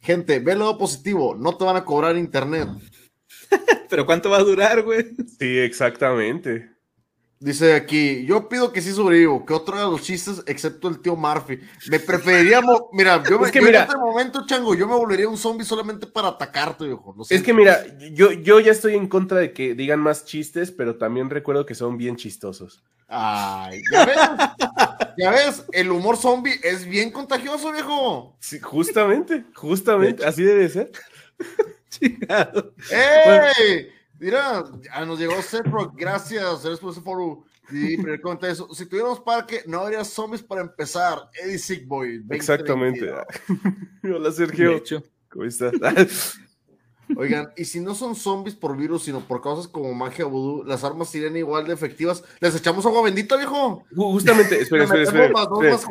Gente, 0.01 0.39
ve 0.39 0.51
el 0.51 0.59
lado 0.59 0.77
positivo, 0.77 1.35
no 1.35 1.55
te 1.55 1.63
van 1.63 1.77
a 1.77 1.85
cobrar 1.85 2.17
internet. 2.17 2.67
Pero 3.89 4.05
¿cuánto 4.05 4.29
va 4.29 4.39
a 4.39 4.43
durar, 4.43 4.83
güey? 4.83 5.05
Sí, 5.39 5.57
exactamente. 5.57 6.69
Dice 7.39 7.75
aquí, 7.75 8.25
yo 8.25 8.47
pido 8.47 8.71
que 8.71 8.81
sí 8.81 8.93
sobrevivo, 8.93 9.45
que 9.45 9.53
otro 9.53 9.75
haga 9.75 9.89
los 9.89 10.01
chistes, 10.01 10.41
excepto 10.45 10.87
el 10.87 11.01
tío 11.01 11.17
Murphy. 11.17 11.59
Me 11.89 11.99
preferiría, 11.99 12.61
mira, 12.93 13.21
yo, 13.29 13.37
me, 13.37 13.47
es 13.47 13.51
que 13.51 13.59
yo 13.59 13.65
mira, 13.65 13.79
en 13.83 13.89
este 13.89 13.97
momento, 13.97 14.45
chango, 14.45 14.73
yo 14.73 14.87
me 14.87 14.95
volvería 14.95 15.27
un 15.27 15.37
zombie 15.37 15.65
solamente 15.65 16.07
para 16.07 16.29
atacarte, 16.29 16.85
viejo. 16.85 17.13
No 17.15 17.25
sé. 17.25 17.35
Es 17.35 17.43
que 17.43 17.53
mira, 17.53 17.85
yo, 18.13 18.31
yo 18.31 18.61
ya 18.61 18.71
estoy 18.71 18.95
en 18.95 19.07
contra 19.07 19.37
de 19.39 19.51
que 19.51 19.75
digan 19.75 19.99
más 19.99 20.23
chistes, 20.23 20.71
pero 20.71 20.95
también 20.95 21.29
recuerdo 21.29 21.65
que 21.65 21.75
son 21.75 21.97
bien 21.97 22.15
chistosos. 22.15 22.83
Ay, 23.07 23.81
ya 23.91 24.05
ves, 24.05 24.17
ya 25.17 25.31
ves, 25.31 25.65
el 25.73 25.91
humor 25.91 26.17
zombie 26.17 26.59
es 26.63 26.85
bien 26.85 27.11
contagioso, 27.11 27.71
viejo. 27.71 28.37
Sí, 28.39 28.59
justamente, 28.59 29.43
justamente, 29.53 30.25
así 30.25 30.41
debe 30.41 30.69
ser. 30.69 30.91
Chingado. 31.89 32.73
¡Ey! 32.89 33.94
Mira, 34.25 34.63
ya 34.81 35.05
nos 35.05 35.19
llegó 35.19 35.39
Cedrock, 35.39 35.95
gracias, 35.95 36.65
eres 36.65 36.79
por 36.79 36.91
ese 36.91 37.01
foro. 37.01 37.43
Y 37.69 37.95
primer 37.97 38.19
comentario, 38.21 38.67
si 38.73 38.87
tuviéramos 38.87 39.19
parque, 39.19 39.61
no 39.67 39.81
habría 39.81 40.03
zombies 40.03 40.41
para 40.41 40.61
empezar. 40.61 41.29
Eddie 41.43 41.59
Sickboy. 41.59 42.25
Exactamente. 42.31 43.07
Hola, 44.03 44.31
Sergio. 44.31 44.81
¿Cómo 45.29 45.45
estás? 45.45 46.39
Oigan, 47.15 47.51
y 47.55 47.65
si 47.65 47.79
no 47.79 47.93
son 47.93 48.15
zombies 48.15 48.55
por 48.55 48.75
virus, 48.75 49.03
sino 49.03 49.19
por 49.19 49.43
causas 49.43 49.67
como 49.67 49.93
magia 49.93 50.25
vudú, 50.25 50.63
las 50.63 50.83
armas 50.83 51.09
serían 51.09 51.37
igual 51.37 51.67
de 51.67 51.75
efectivas. 51.75 52.23
¿Les 52.39 52.55
echamos 52.55 52.83
agua 52.87 53.03
bendita, 53.03 53.37
viejo? 53.37 53.85
Justamente, 53.95 54.59
espera, 54.59 54.85
espera, 54.85 55.03
espera. 55.03 55.29
Más, 55.29 55.43
espera. 55.43 55.71
Más 55.71 55.85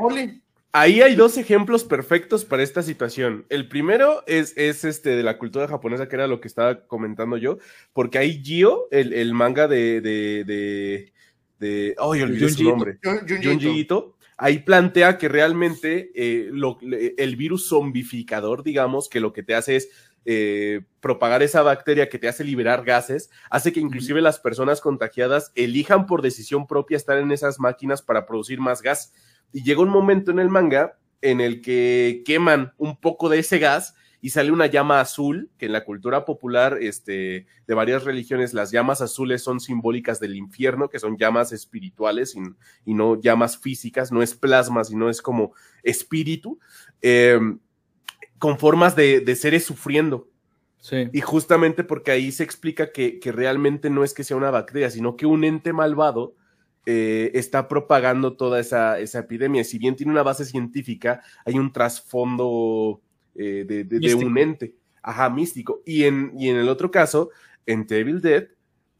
Ahí 0.77 1.03
hay 1.03 1.15
dos 1.15 1.39
ejemplos 1.39 1.85
perfectos 1.85 2.45
para 2.45 2.65
esta 2.65 2.83
situación. 2.83 3.47
El 3.49 3.69
primero 3.69 4.25
es, 4.27 4.57
es, 4.57 4.85
este 4.85 5.11
de 5.11 5.23
la 5.23 5.39
cultura 5.39 5.69
japonesa, 5.69 6.09
que 6.09 6.17
era 6.17 6.27
lo 6.27 6.41
que 6.41 6.49
estaba 6.49 6.89
comentando 6.89 7.37
yo, 7.37 7.59
porque 7.93 8.19
ahí 8.19 8.43
Gio, 8.43 8.89
el, 8.91 9.13
el 9.13 9.35
manga 9.35 9.69
de, 9.69 10.01
de, 10.01 10.43
de, 10.43 11.13
de 11.61 11.95
oh, 11.99 12.17
yo 12.17 12.25
olvidé 12.25 12.49
su 12.49 12.65
nombre, 12.65 12.99
Junji 13.05 13.69
Ito, 13.69 14.17
ahí 14.37 14.59
plantea 14.59 15.17
que 15.17 15.29
realmente 15.29 16.11
eh, 16.13 16.49
lo, 16.51 16.79
el 16.83 17.37
virus 17.37 17.69
zombificador, 17.69 18.65
digamos, 18.65 19.09
que 19.09 19.21
lo 19.21 19.33
que 19.33 19.45
te 19.45 19.55
hace 19.55 19.77
es 19.77 19.91
eh, 20.25 20.81
propagar 20.99 21.45
esa 21.45 21.63
bacteria 21.63 22.09
que 22.09 22.19
te 22.19 22.27
hace 22.27 22.43
liberar 22.43 22.85
gases, 22.85 23.31
hace 23.49 23.73
que 23.73 23.79
inclusive 23.79 24.21
las 24.21 24.41
personas 24.41 24.81
contagiadas 24.81 25.53
elijan 25.55 26.07
por 26.07 26.21
decisión 26.21 26.67
propia 26.67 26.97
estar 26.97 27.17
en 27.19 27.31
esas 27.31 27.61
máquinas 27.61 28.03
para 28.03 28.27
producir 28.27 28.59
más 28.59 28.83
gas 28.83 29.13
y 29.53 29.63
llega 29.63 29.83
un 29.83 29.89
momento 29.89 30.31
en 30.31 30.39
el 30.39 30.49
manga 30.49 30.99
en 31.21 31.41
el 31.41 31.63
que 31.63 32.23
queman 32.25 32.73
un 32.77 33.01
poco 33.01 33.29
de 33.29 33.39
ese 33.39 33.59
gas 33.59 33.95
y 34.25 34.31
sale 34.31 34.53
una 34.53 34.65
llama 34.67 35.01
azul, 35.01 35.51
que 35.59 35.67
en 35.67 35.73
la 35.73 35.85
cultura 35.85 36.25
popular 36.25 36.79
este, 36.81 37.47
de 37.67 37.75
varias 37.75 38.05
religiones 38.05 38.55
las 38.55 38.71
llamas 38.71 39.03
azules 39.03 39.43
son 39.43 39.61
simbólicas 39.61 40.19
del 40.19 40.35
infierno, 40.35 40.89
que 40.89 40.99
son 40.99 41.19
llamas 41.19 41.53
espirituales 41.53 42.35
y, 42.35 42.41
y 42.91 42.95
no 42.95 43.21
llamas 43.21 43.59
físicas, 43.59 44.13
no 44.13 44.23
es 44.23 44.35
plasma, 44.35 44.83
sino 44.83 45.11
es 45.11 45.21
como 45.21 45.53
espíritu, 45.83 46.59
eh, 47.03 47.39
con 48.39 48.59
formas 48.59 48.97
de, 48.97 49.21
de 49.21 49.37
seres 49.37 49.65
sufriendo. 49.65 50.31
Sí. 50.79 51.09
Y 51.13 51.21
justamente 51.21 51.85
porque 51.85 52.11
ahí 52.11 52.33
se 52.33 52.45
explica 52.45 52.93
que, 52.93 53.19
que 53.19 53.31
realmente 53.31 53.91
no 53.91 54.05
es 54.05 54.15
que 54.15 54.25
sea 54.25 54.39
una 54.39 54.51
bacteria, 54.51 54.89
sino 54.89 55.17
que 55.17 55.27
un 55.27 55.45
ente 55.45 55.75
malvado 55.75 56.35
eh, 56.87 57.31
está 57.35 57.67
propagando 57.67 58.37
toda 58.37 58.61
esa, 58.61 58.99
esa, 58.99 59.21
epidemia. 59.21 59.65
Si 59.65 59.79
bien 59.79 59.97
tiene 59.97 60.13
una 60.13 60.23
base 60.23 60.45
científica, 60.45 61.23
hay 61.45 61.59
un 61.59 61.73
trasfondo 61.73 63.01
eh, 63.35 63.65
de, 63.67 63.85
de, 63.85 64.01
de, 64.01 64.15
un 64.15 64.37
ente, 64.37 64.75
ajá, 65.03 65.31
místico. 65.31 65.83
Y 65.87 66.05
en, 66.05 66.33
y 66.39 66.51
en 66.51 66.57
el 66.57 66.69
otro 66.69 66.91
caso, 66.91 67.31
en 67.67 67.87
Devil 67.87 68.21
Dead, 68.21 68.49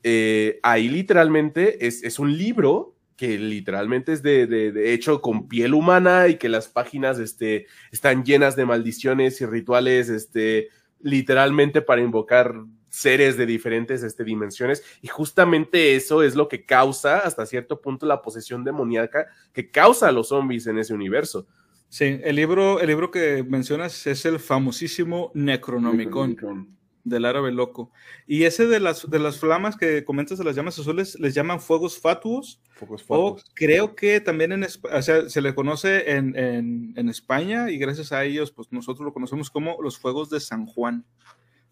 eh, 0.03 0.61
ahí 0.63 0.89
literalmente 0.89 1.87
es, 1.87 2.03
es, 2.03 2.19
un 2.19 2.37
libro 2.37 2.95
que 3.17 3.39
literalmente 3.39 4.13
es 4.13 4.23
de, 4.23 4.47
de, 4.47 4.93
hecho 4.93 5.21
con 5.21 5.49
piel 5.49 5.73
humana 5.73 6.29
y 6.29 6.37
que 6.37 6.49
las 6.49 6.69
páginas 6.69 7.19
este, 7.19 7.67
están 7.93 8.25
llenas 8.25 8.57
de 8.57 8.67
maldiciones 8.67 9.41
y 9.41 9.47
rituales, 9.47 10.09
este, 10.09 10.69
literalmente 11.01 11.81
para 11.81 12.03
invocar 12.03 12.55
seres 12.95 13.37
de 13.37 13.47
diferentes 13.47 14.03
este, 14.03 14.25
dimensiones 14.25 14.85
y 15.03 15.09
justamente 15.09 15.97
eso 15.97 16.23
es 16.23 16.35
lo 16.35 16.49
que 16.49 16.65
causa 16.65 17.19
hasta 17.19 17.47
cierto 17.47 17.81
punto 17.81 18.07
la 18.07 18.23
posesión 18.23 18.65
demoníaca 18.65 19.27
que 19.53 19.71
causa 19.71 20.09
a 20.09 20.13
los 20.13 20.29
zombies 20.29 20.67
en 20.67 20.79
ese 20.79 20.95
universo. 20.95 21.47
Sí, 21.89 22.21
el 22.23 22.37
libro, 22.37 22.81
el 22.81 22.89
libro 22.89 23.11
que 23.11 23.45
mencionas 23.45 24.07
es 24.07 24.25
el 24.25 24.39
famosísimo 24.39 25.31
Necronomicon. 25.35 26.31
Necronomicon 26.31 26.75
del 27.05 27.27
árabe 27.27 27.53
loco. 27.53 27.93
Y 28.27 28.45
ese 28.45 28.67
de 28.67 28.81
las, 28.81 29.09
de 29.09 29.19
las 29.19 29.39
flamas 29.39 29.77
que 29.77 30.05
comentas 30.05 30.39
de 30.39 30.45
las 30.45 30.57
llamas 30.57 30.79
azules, 30.79 31.19
les 31.21 31.35
llaman 31.35 31.61
fuegos 31.61 32.01
fatuos. 32.01 32.61
O 33.09 33.37
creo 33.55 33.95
que 33.95 34.21
también 34.21 34.53
en, 34.53 34.65
o 34.65 35.03
sea, 35.03 35.29
se 35.29 35.41
le 35.41 35.55
conoce 35.55 36.11
en, 36.11 36.35
en, 36.37 37.09
España 37.09 37.71
y 37.71 37.79
gracias 37.79 38.11
a 38.11 38.25
ellos, 38.25 38.51
pues 38.51 38.73
nosotros 38.73 39.05
lo 39.05 39.13
conocemos 39.13 39.51
como 39.51 39.81
los 39.81 39.99
fuegos 39.99 40.31
de 40.31 40.41
San 40.41 40.67
Juan. 40.67 41.05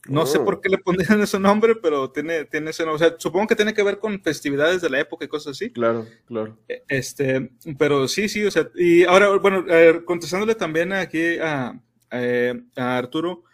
No 0.08 0.26
sé 0.26 0.40
por 0.40 0.54
oh. 0.54 0.60
qué 0.60 0.68
le 0.68 0.78
pondrían 0.78 1.20
ese 1.22 1.38
nombre, 1.38 1.76
pero 1.76 2.10
tiene, 2.10 2.44
tiene 2.44 2.70
ese 2.70 2.84
nombre. 2.84 3.06
O 3.06 3.08
sea, 3.08 3.16
supongo 3.18 3.46
que 3.46 3.56
tiene 3.56 3.72
que 3.72 3.84
ver 3.84 3.98
con 3.98 4.20
festividades 4.20 4.82
de 4.82 4.90
la 4.90 4.98
época 4.98 5.24
y 5.24 5.28
cosas 5.28 5.52
así. 5.52 5.70
Claro, 5.70 6.06
claro. 6.26 6.58
E, 6.68 6.82
este, 6.88 7.52
pero 7.78 8.08
sí, 8.08 8.28
sí, 8.28 8.44
o 8.44 8.50
sea, 8.50 8.68
y 8.74 9.04
ahora, 9.04 9.36
bueno, 9.36 9.64
contestándole 10.04 10.56
también 10.56 10.92
aquí 10.92 11.38
a, 11.38 11.80
a 12.10 12.98
Arturo, 12.98 13.44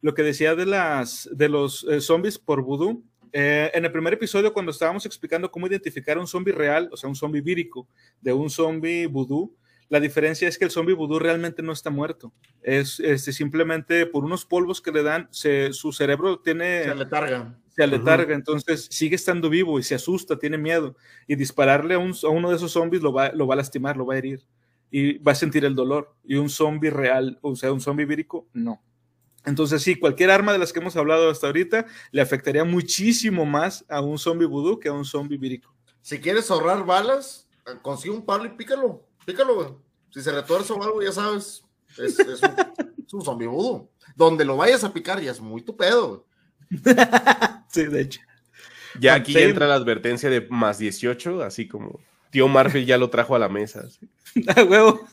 lo 0.00 0.14
que 0.14 0.22
decía 0.22 0.54
de, 0.54 0.66
las, 0.66 1.28
de 1.32 1.48
los 1.48 1.84
eh, 1.84 2.00
zombies 2.00 2.38
por 2.38 2.62
vudú. 2.62 3.04
Eh, 3.32 3.70
en 3.74 3.84
el 3.84 3.92
primer 3.92 4.14
episodio, 4.14 4.52
cuando 4.52 4.72
estábamos 4.72 5.04
explicando 5.04 5.50
cómo 5.50 5.66
identificar 5.66 6.18
un 6.18 6.26
zombie 6.26 6.52
real, 6.52 6.88
o 6.90 6.96
sea, 6.96 7.10
un 7.10 7.16
zombie 7.16 7.42
vírico, 7.42 7.86
de 8.20 8.32
un 8.32 8.48
zombie 8.48 9.06
vudú, 9.06 9.54
la 9.88 10.00
diferencia 10.00 10.48
es 10.48 10.58
que 10.58 10.64
el 10.64 10.70
zombie 10.70 10.94
vudú 10.94 11.18
realmente 11.18 11.62
no 11.62 11.72
está 11.72 11.90
muerto. 11.90 12.32
Es 12.62 13.00
este, 13.00 13.32
simplemente 13.32 14.04
por 14.06 14.24
unos 14.24 14.44
polvos 14.44 14.82
que 14.82 14.92
le 14.92 15.02
dan, 15.02 15.28
su 15.30 15.92
cerebro 15.92 16.40
tiene... 16.40 16.84
Se 16.84 16.90
aletarga. 16.90 17.58
Se 17.70 17.84
aletarga, 17.84 18.34
entonces 18.34 18.88
sigue 18.90 19.16
estando 19.16 19.48
vivo 19.48 19.78
y 19.78 19.82
se 19.82 19.94
asusta, 19.94 20.38
tiene 20.38 20.58
miedo. 20.58 20.96
Y 21.26 21.36
dispararle 21.36 21.94
a, 21.94 21.98
a 21.98 22.28
uno 22.28 22.50
de 22.50 22.56
esos 22.56 22.72
zombies 22.72 23.02
lo 23.02 23.12
va, 23.12 23.30
lo 23.32 23.46
va 23.46 23.54
a 23.54 23.56
lastimar, 23.58 23.96
lo 23.96 24.04
va 24.04 24.14
a 24.14 24.18
herir. 24.18 24.44
Y 24.90 25.18
va 25.18 25.32
a 25.32 25.36
sentir 25.36 25.64
el 25.64 25.74
dolor. 25.74 26.14
Y 26.24 26.36
un 26.36 26.50
zombie 26.50 26.90
real, 26.90 27.38
o 27.40 27.56
sea, 27.56 27.72
un 27.72 27.80
zombie 27.80 28.04
vírico, 28.04 28.48
no. 28.52 28.82
Entonces, 29.46 29.82
sí, 29.82 29.94
cualquier 29.94 30.30
arma 30.30 30.52
de 30.52 30.58
las 30.58 30.72
que 30.72 30.80
hemos 30.80 30.96
hablado 30.96 31.30
hasta 31.30 31.46
ahorita 31.46 31.86
le 32.10 32.20
afectaría 32.20 32.64
muchísimo 32.64 33.46
más 33.46 33.84
a 33.88 34.02
un 34.02 34.18
zombie 34.18 34.46
vudú 34.46 34.78
que 34.78 34.88
a 34.88 34.92
un 34.92 35.06
zombie 35.06 35.38
vírico. 35.38 35.74
Si 36.02 36.18
quieres 36.18 36.50
ahorrar 36.50 36.84
balas, 36.84 37.48
consigue 37.80 38.14
un 38.14 38.26
palo 38.26 38.44
y 38.44 38.50
pícalo. 38.50 39.07
Pícalo, 39.28 39.82
Si 40.08 40.22
se 40.22 40.32
retuerce 40.32 40.72
o 40.72 40.82
algo, 40.82 41.02
ya 41.02 41.12
sabes, 41.12 41.62
es, 41.98 42.16
un, 43.12 43.22
zombie 43.22 43.46
vudú. 43.46 43.90
Donde 44.16 44.42
lo 44.42 44.56
vayas 44.56 44.84
a 44.84 44.92
picar 44.94 45.20
ya 45.20 45.32
es 45.32 45.38
muy 45.38 45.60
tu 45.60 45.76
pedo. 45.76 46.26
sí, 47.68 47.84
de 47.84 48.00
hecho. 48.00 48.22
Ya 48.98 49.12
aquí 49.12 49.36
entra 49.36 49.66
la 49.66 49.74
advertencia 49.74 50.30
de 50.30 50.46
más 50.48 50.78
18, 50.78 51.42
así 51.42 51.68
como 51.68 52.00
tío 52.30 52.48
Marvel 52.48 52.86
ya 52.86 52.96
lo 52.96 53.10
trajo 53.10 53.36
a 53.36 53.38
la 53.38 53.50
mesa. 53.50 53.86
huevo. 54.66 55.06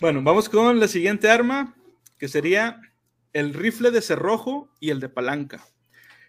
bueno, 0.00 0.22
vamos 0.22 0.50
con 0.50 0.78
la 0.78 0.86
siguiente 0.86 1.30
arma, 1.30 1.74
que 2.18 2.28
sería 2.28 2.78
el 3.32 3.54
rifle 3.54 3.90
de 3.90 4.02
cerrojo 4.02 4.68
y 4.80 4.90
el 4.90 5.00
de 5.00 5.08
palanca. 5.08 5.64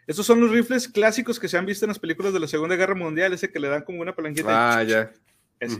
Estos 0.08 0.26
son 0.26 0.40
los 0.40 0.52
rifles 0.52 0.88
clásicos 0.88 1.42
que 1.42 1.50
se 1.50 1.58
han 1.58 1.66
visto 1.66 1.84
en 1.84 1.90
las 1.90 2.00
películas 2.00 2.32
de 2.32 2.40
la 2.40 2.48
Segunda 2.48 2.78
Guerra 2.78 2.96
Mundial, 2.96 3.34
ese 3.34 3.52
que 3.52 3.60
le 3.60 3.68
dan 3.68 3.84
como 3.84 4.00
una 4.00 4.16
palanquita. 4.16 4.78
Ah, 4.78 4.84
ya. 4.84 5.12
Ese. 5.60 5.78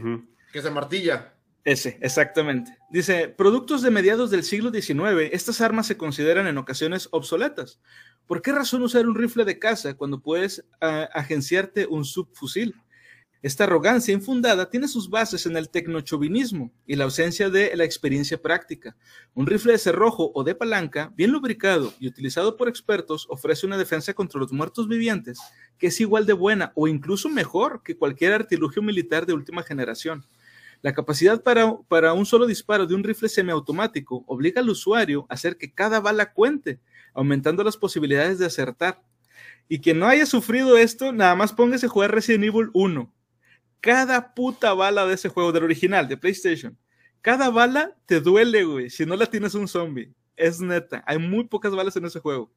Que 0.52 0.62
se 0.62 0.70
martilla. 0.70 1.34
Ese, 1.64 1.98
exactamente. 2.00 2.76
Dice, 2.90 3.28
productos 3.28 3.82
de 3.82 3.90
mediados 3.90 4.30
del 4.30 4.44
siglo 4.44 4.70
XIX, 4.70 5.28
estas 5.32 5.60
armas 5.60 5.86
se 5.86 5.96
consideran 5.96 6.46
en 6.46 6.56
ocasiones 6.58 7.08
obsoletas. 7.12 7.80
¿Por 8.26 8.40
qué 8.40 8.52
razón 8.52 8.82
usar 8.82 9.06
un 9.06 9.14
rifle 9.14 9.44
de 9.44 9.58
caza 9.58 9.94
cuando 9.94 10.20
puedes 10.20 10.64
agenciarte 10.80 11.86
un 11.86 12.04
subfusil? 12.04 12.74
Esta 13.42 13.64
arrogancia 13.64 14.12
infundada 14.12 14.68
tiene 14.68 14.86
sus 14.86 15.08
bases 15.08 15.46
en 15.46 15.56
el 15.56 15.70
tecnochovinismo 15.70 16.72
y 16.86 16.96
la 16.96 17.04
ausencia 17.04 17.48
de 17.48 17.74
la 17.74 17.84
experiencia 17.84 18.40
práctica. 18.40 18.96
Un 19.32 19.46
rifle 19.46 19.72
de 19.72 19.78
cerrojo 19.78 20.30
o 20.34 20.44
de 20.44 20.54
palanca, 20.54 21.10
bien 21.16 21.30
lubricado 21.30 21.94
y 21.98 22.06
utilizado 22.06 22.58
por 22.58 22.68
expertos, 22.68 23.26
ofrece 23.30 23.66
una 23.66 23.78
defensa 23.78 24.12
contra 24.12 24.40
los 24.40 24.52
muertos 24.52 24.88
vivientes 24.88 25.38
que 25.78 25.86
es 25.86 25.98
igual 26.02 26.26
de 26.26 26.34
buena 26.34 26.72
o 26.74 26.86
incluso 26.86 27.30
mejor 27.30 27.82
que 27.82 27.96
cualquier 27.96 28.34
artilugio 28.34 28.82
militar 28.82 29.24
de 29.24 29.32
última 29.32 29.62
generación. 29.62 30.26
La 30.82 30.94
capacidad 30.94 31.42
para, 31.42 31.76
para 31.88 32.12
un 32.14 32.24
solo 32.24 32.46
disparo 32.46 32.86
de 32.86 32.94
un 32.94 33.04
rifle 33.04 33.28
semiautomático 33.28 34.24
obliga 34.26 34.60
al 34.60 34.70
usuario 34.70 35.26
a 35.28 35.34
hacer 35.34 35.56
que 35.56 35.72
cada 35.72 36.00
bala 36.00 36.32
cuente, 36.32 36.80
aumentando 37.12 37.62
las 37.62 37.76
posibilidades 37.76 38.38
de 38.38 38.46
acertar. 38.46 39.02
Y 39.68 39.80
quien 39.80 39.98
no 39.98 40.06
haya 40.06 40.26
sufrido 40.26 40.76
esto, 40.76 41.12
nada 41.12 41.34
más 41.34 41.52
póngase 41.52 41.86
a 41.86 41.90
jugar 41.90 42.12
Resident 42.12 42.44
Evil 42.44 42.70
1 42.72 43.12
cada 43.80 44.34
puta 44.34 44.74
bala 44.74 45.06
de 45.06 45.14
ese 45.14 45.28
juego, 45.28 45.52
del 45.52 45.64
original, 45.64 46.06
de 46.06 46.16
PlayStation, 46.16 46.76
cada 47.22 47.50
bala 47.50 47.96
te 48.06 48.20
duele, 48.20 48.64
güey, 48.64 48.90
si 48.90 49.04
no 49.06 49.16
la 49.16 49.26
tienes 49.26 49.54
un 49.54 49.68
zombie. 49.68 50.12
Es 50.36 50.60
neta, 50.60 51.02
hay 51.06 51.18
muy 51.18 51.44
pocas 51.44 51.74
balas 51.74 51.96
en 51.96 52.06
ese 52.06 52.20
juego. 52.20 52.50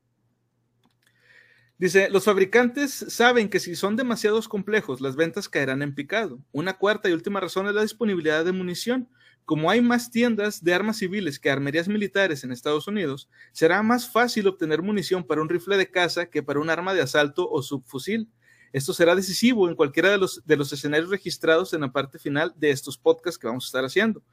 Dice, 1.80 2.10
los 2.10 2.26
fabricantes 2.26 2.94
saben 3.10 3.50
que 3.50 3.60
si 3.60 3.76
son 3.76 3.96
demasiados 3.96 4.48
complejos, 4.48 5.02
las 5.02 5.16
ventas 5.16 5.50
caerán 5.50 5.82
en 5.82 5.96
picado. 5.96 6.40
Una 6.52 6.78
cuarta 6.78 7.10
y 7.10 7.14
última 7.14 7.40
razón 7.40 7.68
es 7.68 7.74
la 7.74 7.82
disponibilidad 7.82 8.46
de 8.46 8.52
munición. 8.52 9.10
Como 9.44 9.70
hay 9.70 9.82
más 9.82 10.10
tiendas 10.12 10.64
de 10.64 10.74
armas 10.74 10.98
civiles 10.98 11.40
que 11.40 11.50
armerías 11.50 11.90
militares 11.90 12.44
en 12.44 12.52
Estados 12.52 12.88
Unidos, 12.88 13.28
será 13.52 13.84
más 13.84 14.10
fácil 14.10 14.48
obtener 14.48 14.82
munición 14.82 15.26
para 15.26 15.42
un 15.42 15.50
rifle 15.50 15.76
de 15.76 15.90
caza 15.90 16.28
que 16.28 16.44
para 16.44 16.60
un 16.60 16.70
arma 16.70 16.94
de 16.94 17.02
asalto 17.02 17.50
o 17.50 17.62
subfusil. 17.62 18.30
Esto 18.72 18.94
será 18.94 19.16
decisivo 19.16 19.68
en 19.68 19.76
cualquiera 19.76 20.12
de 20.12 20.18
los, 20.18 20.46
de 20.46 20.56
los 20.56 20.72
escenarios 20.72 21.10
registrados 21.10 21.74
en 21.74 21.82
la 21.82 21.92
parte 21.92 22.20
final 22.20 22.54
de 22.56 22.70
estos 22.70 22.98
podcasts 22.98 23.38
que 23.38 23.48
vamos 23.48 23.66
a 23.66 23.68
estar 23.68 23.84
haciendo. 23.84 24.24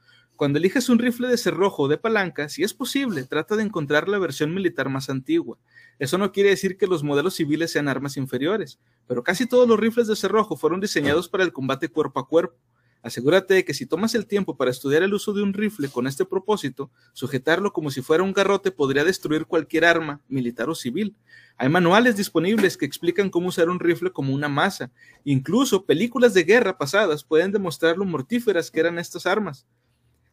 Cuando 0.41 0.57
eliges 0.57 0.89
un 0.89 0.97
rifle 0.97 1.27
de 1.27 1.37
cerrojo 1.37 1.83
o 1.83 1.87
de 1.87 1.99
palanca, 1.99 2.49
si 2.49 2.63
es 2.63 2.73
posible, 2.73 3.25
trata 3.25 3.55
de 3.55 3.61
encontrar 3.61 4.09
la 4.09 4.17
versión 4.17 4.55
militar 4.55 4.89
más 4.89 5.07
antigua. 5.07 5.59
Eso 5.99 6.17
no 6.17 6.31
quiere 6.31 6.49
decir 6.49 6.77
que 6.77 6.87
los 6.87 7.03
modelos 7.03 7.35
civiles 7.35 7.69
sean 7.69 7.87
armas 7.87 8.17
inferiores, 8.17 8.79
pero 9.05 9.21
casi 9.21 9.45
todos 9.45 9.67
los 9.67 9.79
rifles 9.79 10.07
de 10.07 10.15
cerrojo 10.15 10.57
fueron 10.57 10.81
diseñados 10.81 11.29
para 11.29 11.43
el 11.43 11.53
combate 11.53 11.89
cuerpo 11.89 12.19
a 12.19 12.27
cuerpo. 12.27 12.57
Asegúrate 13.03 13.53
de 13.53 13.65
que 13.65 13.75
si 13.75 13.85
tomas 13.85 14.15
el 14.15 14.25
tiempo 14.25 14.57
para 14.57 14.71
estudiar 14.71 15.03
el 15.03 15.13
uso 15.13 15.31
de 15.31 15.43
un 15.43 15.53
rifle 15.53 15.89
con 15.89 16.07
este 16.07 16.25
propósito, 16.25 16.89
sujetarlo 17.13 17.71
como 17.71 17.91
si 17.91 18.01
fuera 18.01 18.23
un 18.23 18.33
garrote 18.33 18.71
podría 18.71 19.03
destruir 19.03 19.45
cualquier 19.45 19.85
arma, 19.85 20.21
militar 20.27 20.71
o 20.71 20.73
civil. 20.73 21.15
Hay 21.55 21.69
manuales 21.69 22.17
disponibles 22.17 22.77
que 22.77 22.87
explican 22.87 23.29
cómo 23.29 23.49
usar 23.49 23.69
un 23.69 23.79
rifle 23.79 24.11
como 24.11 24.33
una 24.33 24.49
masa. 24.49 24.89
Incluso 25.23 25.85
películas 25.85 26.33
de 26.33 26.45
guerra 26.45 26.79
pasadas 26.79 27.23
pueden 27.23 27.51
demostrar 27.51 27.95
lo 27.95 28.05
mortíferas 28.05 28.71
que 28.71 28.79
eran 28.79 28.97
estas 28.97 29.27
armas. 29.27 29.67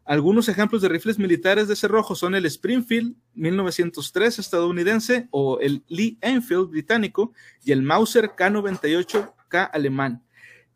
Algunos 0.09 0.49
ejemplos 0.49 0.81
de 0.81 0.89
rifles 0.89 1.19
militares 1.19 1.69
de 1.69 1.77
cerrojo 1.77 2.15
son 2.15 2.35
el 2.35 2.47
Springfield 2.47 3.15
1903 3.35 4.39
estadounidense 4.39 5.29
o 5.31 5.61
el 5.61 5.85
Lee 5.87 6.17
Enfield 6.23 6.71
británico 6.71 7.35
y 7.63 7.73
el 7.73 7.83
Mauser 7.83 8.31
K98K 8.31 9.69
alemán. 9.71 10.25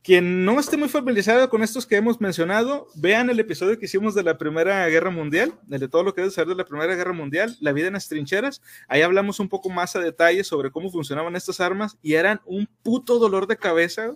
Quien 0.03 0.45
no 0.45 0.61
esté 0.61 0.77
muy 0.77 0.91
familiarizado 0.91 1.49
con 1.49 1.63
estos 1.63 1.87
que 1.87 1.97
hemos 1.97 2.21
mencionado, 2.21 2.89
vean 2.95 3.31
el 3.31 3.41
episodio 3.41 3.79
que 3.79 3.87
hicimos 3.87 4.15
de 4.15 4.23
la 4.23 4.37
Primera 4.37 4.87
Guerra 4.89 5.09
Mundial, 5.09 5.55
de 5.63 5.89
todo 5.89 6.03
lo 6.03 6.13
que 6.13 6.21
debe 6.21 6.31
saber 6.31 6.49
de 6.49 6.57
la 6.57 6.67
Primera 6.67 6.95
Guerra 6.95 7.15
Mundial, 7.15 7.57
la 7.61 7.73
vida 7.73 7.87
en 7.87 7.95
las 7.95 8.09
trincheras. 8.09 8.61
Ahí 8.87 9.01
hablamos 9.01 9.41
un 9.41 9.49
poco 9.49 9.71
más 9.71 9.97
a 9.97 10.01
detalle 10.01 10.45
sobre 10.45 10.71
cómo 10.71 10.91
funcionaban 10.91 11.37
estas 11.37 11.59
armas 11.59 11.97
y 12.03 12.15
eran 12.15 12.43
un 12.45 12.69
puto 12.83 13.19
dolor 13.19 13.47
de 13.47 13.57
cabeza 13.57 14.15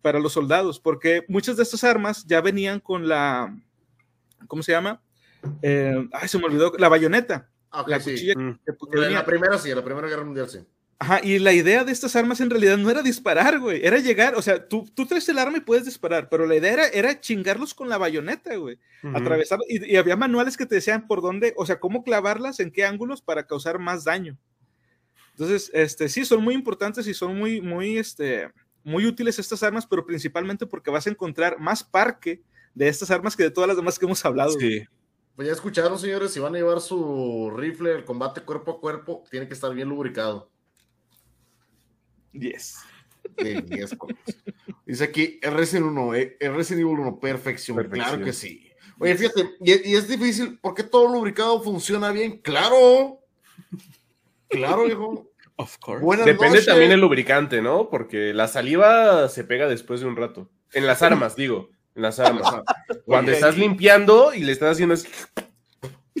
para 0.00 0.20
los 0.20 0.32
soldados, 0.32 0.80
porque 0.80 1.22
muchas 1.28 1.58
de 1.58 1.64
estas 1.64 1.84
armas 1.84 2.24
ya 2.26 2.40
venían 2.40 2.80
con 2.80 3.08
la, 3.08 3.54
¿cómo 4.46 4.62
se 4.62 4.72
llama? 4.72 5.00
Eh, 5.62 6.08
ay, 6.12 6.28
se 6.28 6.38
me 6.38 6.44
olvidó, 6.44 6.72
la 6.78 6.88
bayoneta. 6.88 7.48
Ah, 7.70 7.84
la 7.86 7.98
cuchilla 7.98 8.34
mm. 8.36 8.60
La 9.10 9.24
primera 9.24 9.58
sí, 9.58 9.74
la 9.74 9.82
Primera 9.82 10.08
Guerra 10.08 10.24
Mundial 10.24 10.48
sí. 10.48 10.60
Ajá, 10.98 11.20
y 11.22 11.38
la 11.40 11.52
idea 11.52 11.84
de 11.84 11.90
estas 11.90 12.14
armas 12.14 12.40
en 12.40 12.50
realidad 12.50 12.78
no 12.78 12.88
era 12.88 13.02
disparar, 13.02 13.58
güey, 13.58 13.84
era 13.84 13.98
llegar, 13.98 14.36
o 14.36 14.42
sea, 14.42 14.68
tú, 14.68 14.88
tú 14.94 15.06
traes 15.06 15.28
el 15.28 15.38
arma 15.38 15.58
y 15.58 15.60
puedes 15.60 15.84
disparar, 15.84 16.28
pero 16.28 16.46
la 16.46 16.54
idea 16.54 16.72
era, 16.72 16.86
era 16.86 17.20
chingarlos 17.20 17.74
con 17.74 17.88
la 17.88 17.98
bayoneta, 17.98 18.54
güey, 18.54 18.78
atravesar, 19.12 19.58
y, 19.68 19.96
había 19.96 20.16
manuales 20.16 20.56
que 20.56 20.66
te 20.66 20.76
decían 20.76 21.06
por 21.08 21.20
dónde, 21.20 21.52
o 21.56 21.66
sea, 21.66 21.80
cómo 21.80 22.04
clavarlas, 22.04 22.60
en 22.60 22.70
qué 22.70 22.84
ángulos 22.84 23.20
para 23.20 23.46
causar 23.46 23.80
más 23.80 24.04
daño. 24.04 24.38
Entonces, 25.32 25.70
este, 25.74 26.08
sí, 26.08 26.24
son 26.24 26.44
muy 26.44 26.54
importantes 26.54 27.08
y 27.08 27.12
son 27.12 27.36
muy, 27.36 27.60
muy, 27.60 27.98
este, 27.98 28.52
muy 28.84 29.04
útiles 29.04 29.38
estas 29.40 29.64
armas, 29.64 29.86
pero 29.86 30.06
principalmente 30.06 30.64
porque 30.64 30.92
vas 30.92 31.08
a 31.08 31.10
encontrar 31.10 31.58
más 31.58 31.82
parque 31.82 32.40
de 32.74 32.88
estas 32.88 33.10
armas 33.10 33.36
que 33.36 33.44
de 33.44 33.50
todas 33.50 33.68
las 33.68 33.76
demás 33.76 33.98
que 33.98 34.04
hemos 34.04 34.24
hablado. 34.24 34.52
Sí. 34.52 34.84
Pues 35.36 35.48
ya 35.48 35.54
escucharon, 35.54 35.98
señores, 35.98 36.32
si 36.32 36.40
van 36.40 36.54
a 36.54 36.58
llevar 36.58 36.80
su 36.80 37.52
rifle, 37.56 37.92
el 37.92 38.04
combate 38.04 38.42
cuerpo 38.42 38.72
a 38.72 38.80
cuerpo, 38.80 39.24
tiene 39.30 39.48
que 39.48 39.54
estar 39.54 39.74
bien 39.74 39.88
lubricado. 39.88 40.50
10. 42.32 42.76
Dice 44.86 45.04
aquí, 45.04 45.38
el 45.42 45.52
Resident 45.52 45.86
1, 45.86 46.14
eh, 46.14 46.36
el 46.38 46.54
Resident 46.54 46.82
Evil 46.82 47.00
1, 47.00 47.18
perfección. 47.18 47.82
Claro 47.88 48.22
que 48.22 48.32
sí. 48.32 48.70
Oye, 48.98 49.16
fíjate, 49.16 49.50
y, 49.60 49.72
es 49.72 50.06
difícil, 50.06 50.58
porque 50.60 50.84
todo 50.84 51.12
lubricado 51.12 51.60
funciona 51.62 52.12
bien? 52.12 52.38
Claro. 52.38 53.20
Claro, 54.48 54.86
hijo. 54.86 55.30
Of 55.56 55.78
course. 55.78 56.04
Buenas 56.04 56.26
Depende 56.26 56.62
también 56.62 56.92
el 56.92 57.00
lubricante, 57.00 57.62
¿no? 57.62 57.88
Porque 57.88 58.32
la 58.34 58.48
saliva 58.48 59.28
se 59.28 59.44
pega 59.44 59.68
después 59.68 60.00
de 60.00 60.06
un 60.06 60.16
rato. 60.16 60.50
En 60.72 60.86
las 60.86 61.02
armas, 61.02 61.36
digo. 61.36 61.70
En 61.94 62.02
las 62.02 62.18
armas. 62.18 62.42
Cuando 63.04 63.30
Oye, 63.30 63.38
estás 63.38 63.56
limpiando 63.56 64.34
y 64.34 64.40
le 64.40 64.52
estás 64.52 64.72
haciendo 64.72 64.94
así. 64.94 65.08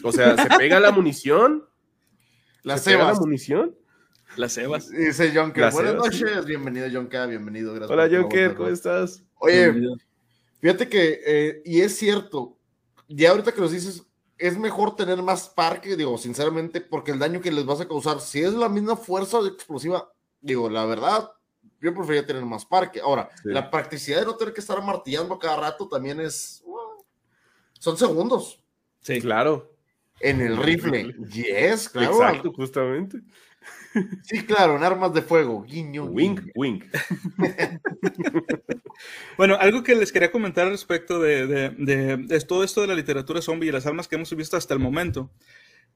O 0.02 0.12
sea, 0.12 0.36
se 0.36 0.48
pega 0.58 0.80
la 0.80 0.90
munición. 0.90 1.64
Las 2.62 2.82
se 2.82 2.92
pega 2.92 3.12
la 3.12 3.14
munición. 3.14 3.76
Las 4.36 4.54
cebas. 4.54 4.88
Dice 4.90 5.32
Jonker. 5.34 5.64
Las 5.64 5.74
Buenas 5.74 5.92
cebas, 5.92 6.14
sí. 6.14 6.24
noches. 6.24 6.46
Bienvenido, 6.46 6.88
Jonker. 6.92 7.28
Bienvenido. 7.28 7.74
Gracias 7.74 7.90
Hola, 7.90 8.04
Joker, 8.04 8.28
colaborar. 8.28 8.56
¿cómo 8.56 8.68
estás? 8.68 9.22
Oye, 9.36 9.74
fíjate 10.60 10.88
que, 10.88 11.20
eh, 11.26 11.62
y 11.64 11.80
es 11.82 11.96
cierto, 11.96 12.58
ya 13.08 13.30
ahorita 13.30 13.52
que 13.52 13.60
nos 13.60 13.72
dices, 13.72 14.02
es 14.38 14.58
mejor 14.58 14.96
tener 14.96 15.22
más 15.22 15.48
parque, 15.48 15.96
digo, 15.96 16.18
sinceramente, 16.18 16.80
porque 16.80 17.12
el 17.12 17.18
daño 17.18 17.40
que 17.40 17.52
les 17.52 17.64
vas 17.64 17.80
a 17.80 17.88
causar, 17.88 18.20
si 18.20 18.42
es 18.42 18.52
la 18.54 18.68
misma 18.68 18.96
fuerza 18.96 19.38
explosiva, 19.46 20.10
digo, 20.40 20.68
la 20.68 20.84
verdad, 20.84 21.30
yo 21.84 21.94
preferiría 21.94 22.26
tener 22.26 22.44
más 22.44 22.64
parque. 22.64 23.00
Ahora, 23.00 23.28
Sí. 23.42 23.50
la 23.50 23.70
practicidad 23.70 24.20
de 24.20 24.26
no 24.26 24.36
tener 24.36 24.52
que 24.54 24.60
estar 24.60 24.82
martillando 24.82 25.38
cada 25.38 25.56
rato 25.56 25.88
también 25.88 26.20
es, 26.20 26.64
son 27.78 27.96
segundos. 27.96 28.60
Sí. 29.00 29.20
Claro. 29.20 29.70
En 30.20 30.40
el 30.40 30.56
rifle, 30.56 31.14
yes, 31.30 31.88
claro. 31.88 32.12
Exacto, 32.14 32.52
justamente. 32.52 33.18
Sí, 34.24 34.44
claro, 34.44 34.76
en 34.76 34.82
armas 34.82 35.14
de 35.14 35.22
fuego, 35.22 35.62
guiño. 35.62 36.04
Wink, 36.06 36.40
guiño. 36.40 36.52
wink. 36.56 36.84
Bueno, 39.36 39.56
algo 39.58 39.82
que 39.82 39.94
les 39.94 40.12
quería 40.12 40.30
comentar 40.30 40.68
respecto 40.68 41.18
de, 41.20 41.46
de- 41.46 41.70
de- 41.70 42.16
de 42.18 42.40
todo 42.40 42.62
esto 42.64 42.80
de 42.80 42.86
la 42.88 42.94
literatura 42.94 43.40
zombie 43.42 43.68
y 43.68 43.72
las 43.72 43.86
armas 43.86 44.06
que 44.08 44.16
hemos 44.16 44.34
visto 44.36 44.56
hasta 44.56 44.74
el 44.74 44.80
momento. 44.80 45.30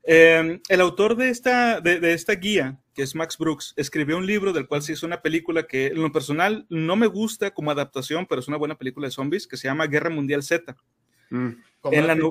Eh, 0.05 0.61
el 0.69 0.81
autor 0.81 1.17
de 1.17 1.29
esta, 1.31 1.81
de, 1.81 2.01
de 2.01 2.13
esta 2.15 2.35
guía, 2.35 2.79
que 2.95 3.03
es 3.03 3.15
Max 3.15 3.37
Brooks, 3.39 3.75
escribió 3.77 4.17
un 4.17 4.27
libro 4.27 4.53
del 4.53 4.67
cual 4.67 4.83
se 4.83 4.93
hizo 4.93 5.07
una 5.07 5.21
película 5.21 5.67
que 5.67 5.89
en 5.89 6.01
lo 6.03 6.11
personal 6.13 6.67
no 6.71 6.97
me 6.97 7.07
gusta 7.07 7.53
como 7.53 7.71
adaptación, 7.71 8.27
pero 8.27 8.41
es 8.41 8.49
una 8.49 8.57
buena 8.57 8.77
película 8.77 9.07
de 9.07 9.11
zombies 9.13 9.47
que 9.47 9.57
se 9.57 9.69
llama 9.69 9.87
Guerra 9.87 10.11
Mundial 10.11 10.43
Z. 10.43 10.77
Mm. 11.31 11.49
Con, 11.81 11.95
En 11.95 12.05
Brad 12.05 12.17
la 12.19 12.31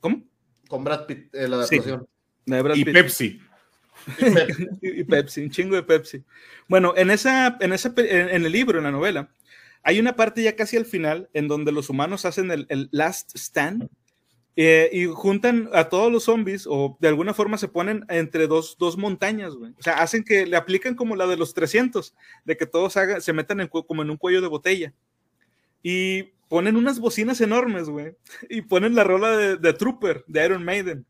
¿Cómo? 0.00 0.22
con 0.68 0.84
Brad 0.84 1.06
Pitt, 1.06 1.34
eh, 1.34 1.48
la 1.48 1.64
Sí. 1.66 1.76
adaptación. 1.76 2.06
De 2.46 2.62
Brad 2.62 2.76
Y 2.76 2.84
Pitt. 2.84 2.94
Pepsi. 2.94 3.40
y 4.82 5.04
Pepsi, 5.04 5.42
un 5.42 5.50
chingo 5.50 5.76
de 5.76 5.82
Pepsi. 5.82 6.24
Bueno, 6.68 6.94
en, 6.96 7.10
esa, 7.10 7.56
en, 7.60 7.72
esa, 7.72 7.92
en, 7.96 8.28
en 8.30 8.46
el 8.46 8.52
libro, 8.52 8.78
en 8.78 8.84
la 8.84 8.90
novela, 8.90 9.28
hay 9.82 9.98
una 10.00 10.16
parte 10.16 10.42
ya 10.42 10.56
casi 10.56 10.76
al 10.76 10.84
final 10.86 11.28
en 11.32 11.48
donde 11.48 11.72
los 11.72 11.88
humanos 11.90 12.24
hacen 12.24 12.50
el, 12.50 12.66
el 12.68 12.88
last 12.92 13.34
stand 13.36 13.88
eh, 14.60 14.90
y 14.92 15.06
juntan 15.06 15.70
a 15.72 15.88
todos 15.88 16.10
los 16.10 16.24
zombies 16.24 16.66
o 16.68 16.96
de 16.98 17.06
alguna 17.06 17.32
forma 17.32 17.58
se 17.58 17.68
ponen 17.68 18.04
entre 18.08 18.48
dos, 18.48 18.74
dos 18.76 18.96
montañas, 18.96 19.54
güey. 19.54 19.70
O 19.78 19.82
sea, 19.84 19.94
hacen 20.02 20.24
que 20.24 20.46
le 20.46 20.56
aplican 20.56 20.96
como 20.96 21.14
la 21.14 21.28
de 21.28 21.36
los 21.36 21.54
300, 21.54 22.12
de 22.44 22.56
que 22.56 22.66
todos 22.66 22.94
se 23.20 23.32
metan 23.32 23.60
en 23.60 23.68
como 23.68 24.02
en 24.02 24.10
un 24.10 24.16
cuello 24.16 24.40
de 24.40 24.48
botella. 24.48 24.92
Y 25.80 26.24
ponen 26.48 26.74
unas 26.74 26.98
bocinas 26.98 27.40
enormes, 27.40 27.88
güey. 27.88 28.16
Y 28.50 28.62
ponen 28.62 28.96
la 28.96 29.04
rola 29.04 29.36
de, 29.36 29.56
de 29.58 29.72
Trooper, 29.74 30.24
de 30.26 30.44
Iron 30.44 30.64
Maiden 30.64 31.06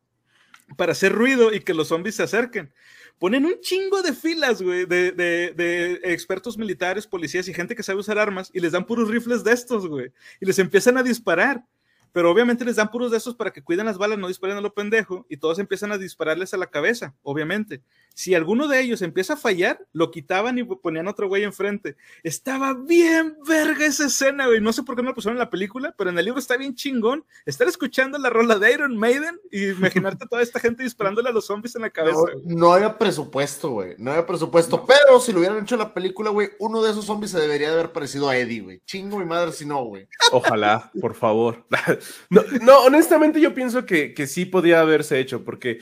para 0.76 0.92
hacer 0.92 1.12
ruido 1.12 1.54
y 1.54 1.60
que 1.60 1.72
los 1.72 1.88
zombies 1.88 2.16
se 2.16 2.24
acerquen. 2.24 2.70
Ponen 3.18 3.46
un 3.46 3.58
chingo 3.62 4.02
de 4.02 4.12
filas, 4.12 4.60
güey, 4.60 4.84
de- 4.84 5.12
de 5.12 6.00
expertos 6.04 6.58
militares, 6.58 7.06
policías 7.06 7.48
y 7.48 7.54
gente 7.54 7.74
que 7.74 7.82
sabe 7.82 7.98
usar 8.00 8.18
armas 8.18 8.50
y 8.52 8.60
les 8.60 8.72
dan 8.72 8.84
puros 8.84 9.08
rifles 9.08 9.42
de 9.42 9.54
estos, 9.54 9.88
güey. 9.88 10.12
Y 10.38 10.44
les 10.44 10.58
empiezan 10.58 10.98
a 10.98 11.02
disparar. 11.02 11.64
Pero 12.12 12.30
obviamente 12.30 12.64
les 12.64 12.76
dan 12.76 12.90
puros 12.90 13.10
de 13.10 13.18
estos 13.18 13.34
para 13.34 13.52
que 13.52 13.62
cuiden 13.62 13.86
las 13.86 13.98
balas, 13.98 14.18
no 14.18 14.28
disparen 14.28 14.56
a 14.56 14.60
lo 14.60 14.74
pendejo, 14.74 15.26
y 15.28 15.36
todos 15.36 15.58
empiezan 15.58 15.92
a 15.92 15.98
dispararles 15.98 16.54
a 16.54 16.56
la 16.56 16.66
cabeza, 16.66 17.14
obviamente. 17.22 17.82
Si 18.14 18.34
alguno 18.34 18.66
de 18.66 18.80
ellos 18.80 19.02
empieza 19.02 19.34
a 19.34 19.36
fallar, 19.36 19.86
lo 19.92 20.10
quitaban 20.10 20.58
y 20.58 20.64
ponían 20.64 21.06
otro 21.06 21.28
güey 21.28 21.44
enfrente. 21.44 21.96
Estaba 22.22 22.74
bien 22.74 23.36
verga 23.46 23.86
esa 23.86 24.06
escena, 24.06 24.46
güey. 24.46 24.60
No 24.60 24.72
sé 24.72 24.82
por 24.82 24.96
qué 24.96 25.02
no 25.02 25.10
lo 25.10 25.14
pusieron 25.14 25.36
en 25.36 25.40
la 25.40 25.50
película, 25.50 25.94
pero 25.96 26.10
en 26.10 26.18
el 26.18 26.24
libro 26.24 26.40
está 26.40 26.56
bien 26.56 26.74
chingón. 26.74 27.24
Estar 27.46 27.68
escuchando 27.68 28.18
la 28.18 28.30
rola 28.30 28.58
de 28.58 28.72
Iron 28.72 28.96
Maiden 28.96 29.40
y 29.52 29.68
imaginarte 29.68 30.26
toda 30.26 30.42
esta 30.42 30.58
gente 30.58 30.82
disparándole 30.82 31.28
a 31.28 31.32
los 31.32 31.46
zombies 31.46 31.76
en 31.76 31.82
la 31.82 31.90
cabeza. 31.90 32.18
No, 32.44 32.56
no 32.56 32.72
había 32.72 32.98
presupuesto, 32.98 33.70
güey. 33.70 33.94
No 33.98 34.10
había 34.10 34.26
presupuesto. 34.26 34.84
Pero 34.84 35.20
si 35.20 35.32
lo 35.32 35.38
hubieran 35.38 35.62
hecho 35.62 35.76
en 35.76 35.80
la 35.80 35.94
película, 35.94 36.30
güey, 36.30 36.50
uno 36.58 36.82
de 36.82 36.90
esos 36.90 37.04
zombies 37.04 37.30
se 37.30 37.40
debería 37.40 37.68
de 37.68 37.74
haber 37.74 37.92
parecido 37.92 38.28
a 38.28 38.36
Eddie, 38.36 38.60
güey. 38.60 38.82
Chingo 38.84 39.18
mi 39.18 39.26
madre 39.26 39.52
si 39.52 39.64
no, 39.64 39.84
güey. 39.84 40.08
Ojalá, 40.32 40.90
por 41.00 41.14
favor. 41.14 41.66
No, 42.30 42.42
no, 42.62 42.80
honestamente 42.80 43.40
yo 43.40 43.54
pienso 43.54 43.86
que, 43.86 44.12
que 44.12 44.26
sí 44.26 44.44
podía 44.44 44.80
haberse 44.80 45.18
hecho, 45.18 45.44
porque 45.44 45.78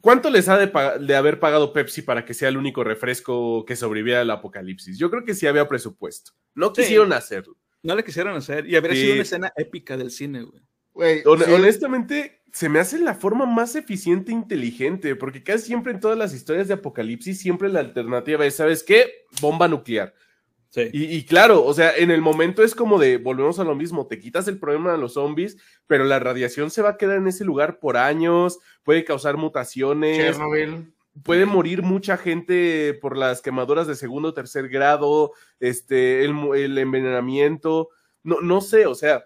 ¿cuánto 0.00 0.30
les 0.30 0.48
ha 0.48 0.56
de, 0.58 0.70
de 1.00 1.16
haber 1.16 1.38
pagado 1.40 1.72
Pepsi 1.72 2.02
para 2.02 2.24
que 2.24 2.34
sea 2.34 2.48
el 2.48 2.56
único 2.56 2.84
refresco 2.84 3.64
que 3.64 3.76
sobreviviera 3.76 4.20
al 4.22 4.30
apocalipsis? 4.30 4.98
Yo 4.98 5.10
creo 5.10 5.24
que 5.24 5.34
sí 5.34 5.46
había 5.46 5.68
presupuesto. 5.68 6.32
No 6.54 6.68
Sí. 6.74 6.82
quisieron 6.82 7.12
hacerlo. 7.12 7.56
No 7.82 7.94
le 7.94 8.02
quisieron 8.04 8.34
hacer 8.36 8.66
y 8.68 8.76
habría 8.76 8.94
Sí. 8.94 9.02
sido 9.02 9.12
una 9.14 9.22
escena 9.22 9.52
épica 9.56 9.96
del 9.96 10.10
cine, 10.10 10.42
güey. 10.42 10.62
Güey, 10.92 11.22
Hon- 11.24 11.44
sí, 11.44 11.52
honestamente, 11.52 12.42
se 12.52 12.68
me 12.68 12.80
hace 12.80 12.98
la 12.98 13.14
forma 13.14 13.46
más 13.46 13.76
eficiente 13.76 14.32
e 14.32 14.34
inteligente, 14.34 15.14
porque 15.14 15.44
casi 15.44 15.66
siempre 15.66 15.92
en 15.92 16.00
todas 16.00 16.18
las 16.18 16.34
historias 16.34 16.66
de 16.66 16.74
apocalipsis, 16.74 17.38
siempre 17.38 17.68
la 17.68 17.80
alternativa 17.80 18.44
es, 18.46 18.56
¿sabes 18.56 18.82
qué? 18.82 19.26
Bomba 19.40 19.68
nuclear. 19.68 20.12
Sí. 20.70 20.88
Y, 20.92 21.04
y 21.16 21.24
claro, 21.24 21.64
o 21.64 21.72
sea, 21.72 21.96
en 21.96 22.10
el 22.10 22.20
momento 22.20 22.62
es 22.62 22.74
como 22.74 22.98
de, 22.98 23.16
volvemos 23.16 23.58
a 23.58 23.64
lo 23.64 23.74
mismo, 23.74 24.06
te 24.06 24.18
quitas 24.18 24.48
el 24.48 24.58
problema 24.58 24.92
de 24.92 24.98
los 24.98 25.14
zombies, 25.14 25.56
pero 25.86 26.04
la 26.04 26.18
radiación 26.18 26.70
se 26.70 26.82
va 26.82 26.90
a 26.90 26.96
quedar 26.98 27.16
en 27.16 27.26
ese 27.28 27.44
lugar 27.44 27.78
por 27.78 27.96
años, 27.96 28.58
puede 28.82 29.04
causar 29.04 29.38
mutaciones, 29.38 30.18
Chernobyl. 30.18 30.92
puede 31.24 31.46
morir 31.46 31.82
mucha 31.82 32.18
gente 32.18 32.92
por 33.00 33.16
las 33.16 33.40
quemaduras 33.40 33.86
de 33.86 33.94
segundo 33.94 34.28
o 34.28 34.34
tercer 34.34 34.68
grado, 34.68 35.32
este, 35.58 36.24
el, 36.24 36.36
el 36.54 36.76
envenenamiento, 36.76 37.88
no, 38.22 38.40
no 38.42 38.60
sé, 38.60 38.84
o 38.84 38.94
sea, 38.94 39.24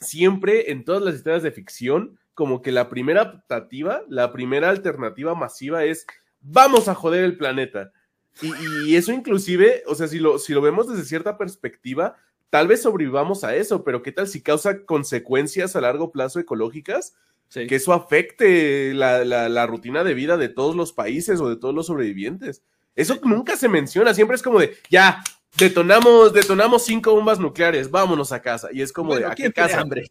siempre 0.00 0.70
en 0.70 0.84
todas 0.84 1.02
las 1.02 1.14
historias 1.14 1.42
de 1.42 1.52
ficción, 1.52 2.18
como 2.34 2.62
que 2.62 2.72
la 2.72 2.88
primera 2.88 3.22
optativa, 3.22 4.02
la 4.08 4.32
primera 4.32 4.70
alternativa 4.70 5.34
masiva 5.34 5.84
es, 5.84 6.06
vamos 6.40 6.88
a 6.88 6.94
joder 6.94 7.24
el 7.24 7.36
planeta. 7.36 7.92
Y, 8.40 8.90
y 8.90 8.96
eso 8.96 9.12
inclusive, 9.12 9.82
o 9.86 9.94
sea, 9.94 10.08
si 10.08 10.18
lo, 10.18 10.38
si 10.38 10.52
lo 10.52 10.60
vemos 10.60 10.88
desde 10.88 11.04
cierta 11.04 11.36
perspectiva, 11.36 12.16
tal 12.50 12.66
vez 12.68 12.82
sobrevivamos 12.82 13.44
a 13.44 13.54
eso, 13.54 13.84
pero 13.84 14.02
¿qué 14.02 14.12
tal 14.12 14.26
si 14.28 14.40
causa 14.42 14.84
consecuencias 14.84 15.76
a 15.76 15.80
largo 15.80 16.10
plazo 16.12 16.40
ecológicas? 16.40 17.14
Sí. 17.48 17.66
que 17.66 17.74
eso 17.74 17.92
afecte 17.92 18.94
la, 18.94 19.26
la- 19.26 19.50
la 19.50 19.66
rutina 19.66 20.02
de 20.04 20.14
vida 20.14 20.38
de 20.38 20.48
todos 20.48 20.74
los 20.74 20.94
países 20.94 21.38
o 21.38 21.50
de 21.50 21.56
todos 21.56 21.74
los 21.74 21.86
sobrevivientes. 21.88 22.62
Eso 22.96 23.20
nunca 23.24 23.56
se 23.58 23.68
menciona, 23.68 24.14
siempre 24.14 24.36
es 24.36 24.42
como 24.42 24.58
de, 24.58 24.74
ya, 24.88 25.22
detonamos, 25.58 26.32
detonamos 26.32 26.82
cinco 26.86 27.14
bombas 27.14 27.38
nucleares, 27.38 27.90
vámonos 27.90 28.32
a 28.32 28.40
casa. 28.40 28.68
Y 28.72 28.80
es 28.80 28.90
como 28.90 29.08
Bueno, 29.10 29.26
de, 29.26 29.32
¿a 29.32 29.34
qué 29.34 29.42
¿quién 29.42 29.52
tiene 29.52 29.68
casa? 29.68 29.80
hambre? 29.82 30.10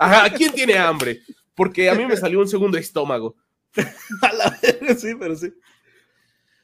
Ajá, 0.00 0.30
¿quién 0.34 0.52
tiene 0.52 0.76
hambre? 0.78 1.20
Porque 1.54 1.88
a 1.88 1.94
mí 1.94 2.04
me 2.06 2.16
salió 2.16 2.40
un 2.40 2.48
segundo 2.48 2.76
estómago. 2.76 3.36
A 4.22 4.32
la 4.32 4.58
verga, 4.60 4.94
sí, 4.96 5.14
pero 5.16 5.36
sí. 5.36 5.52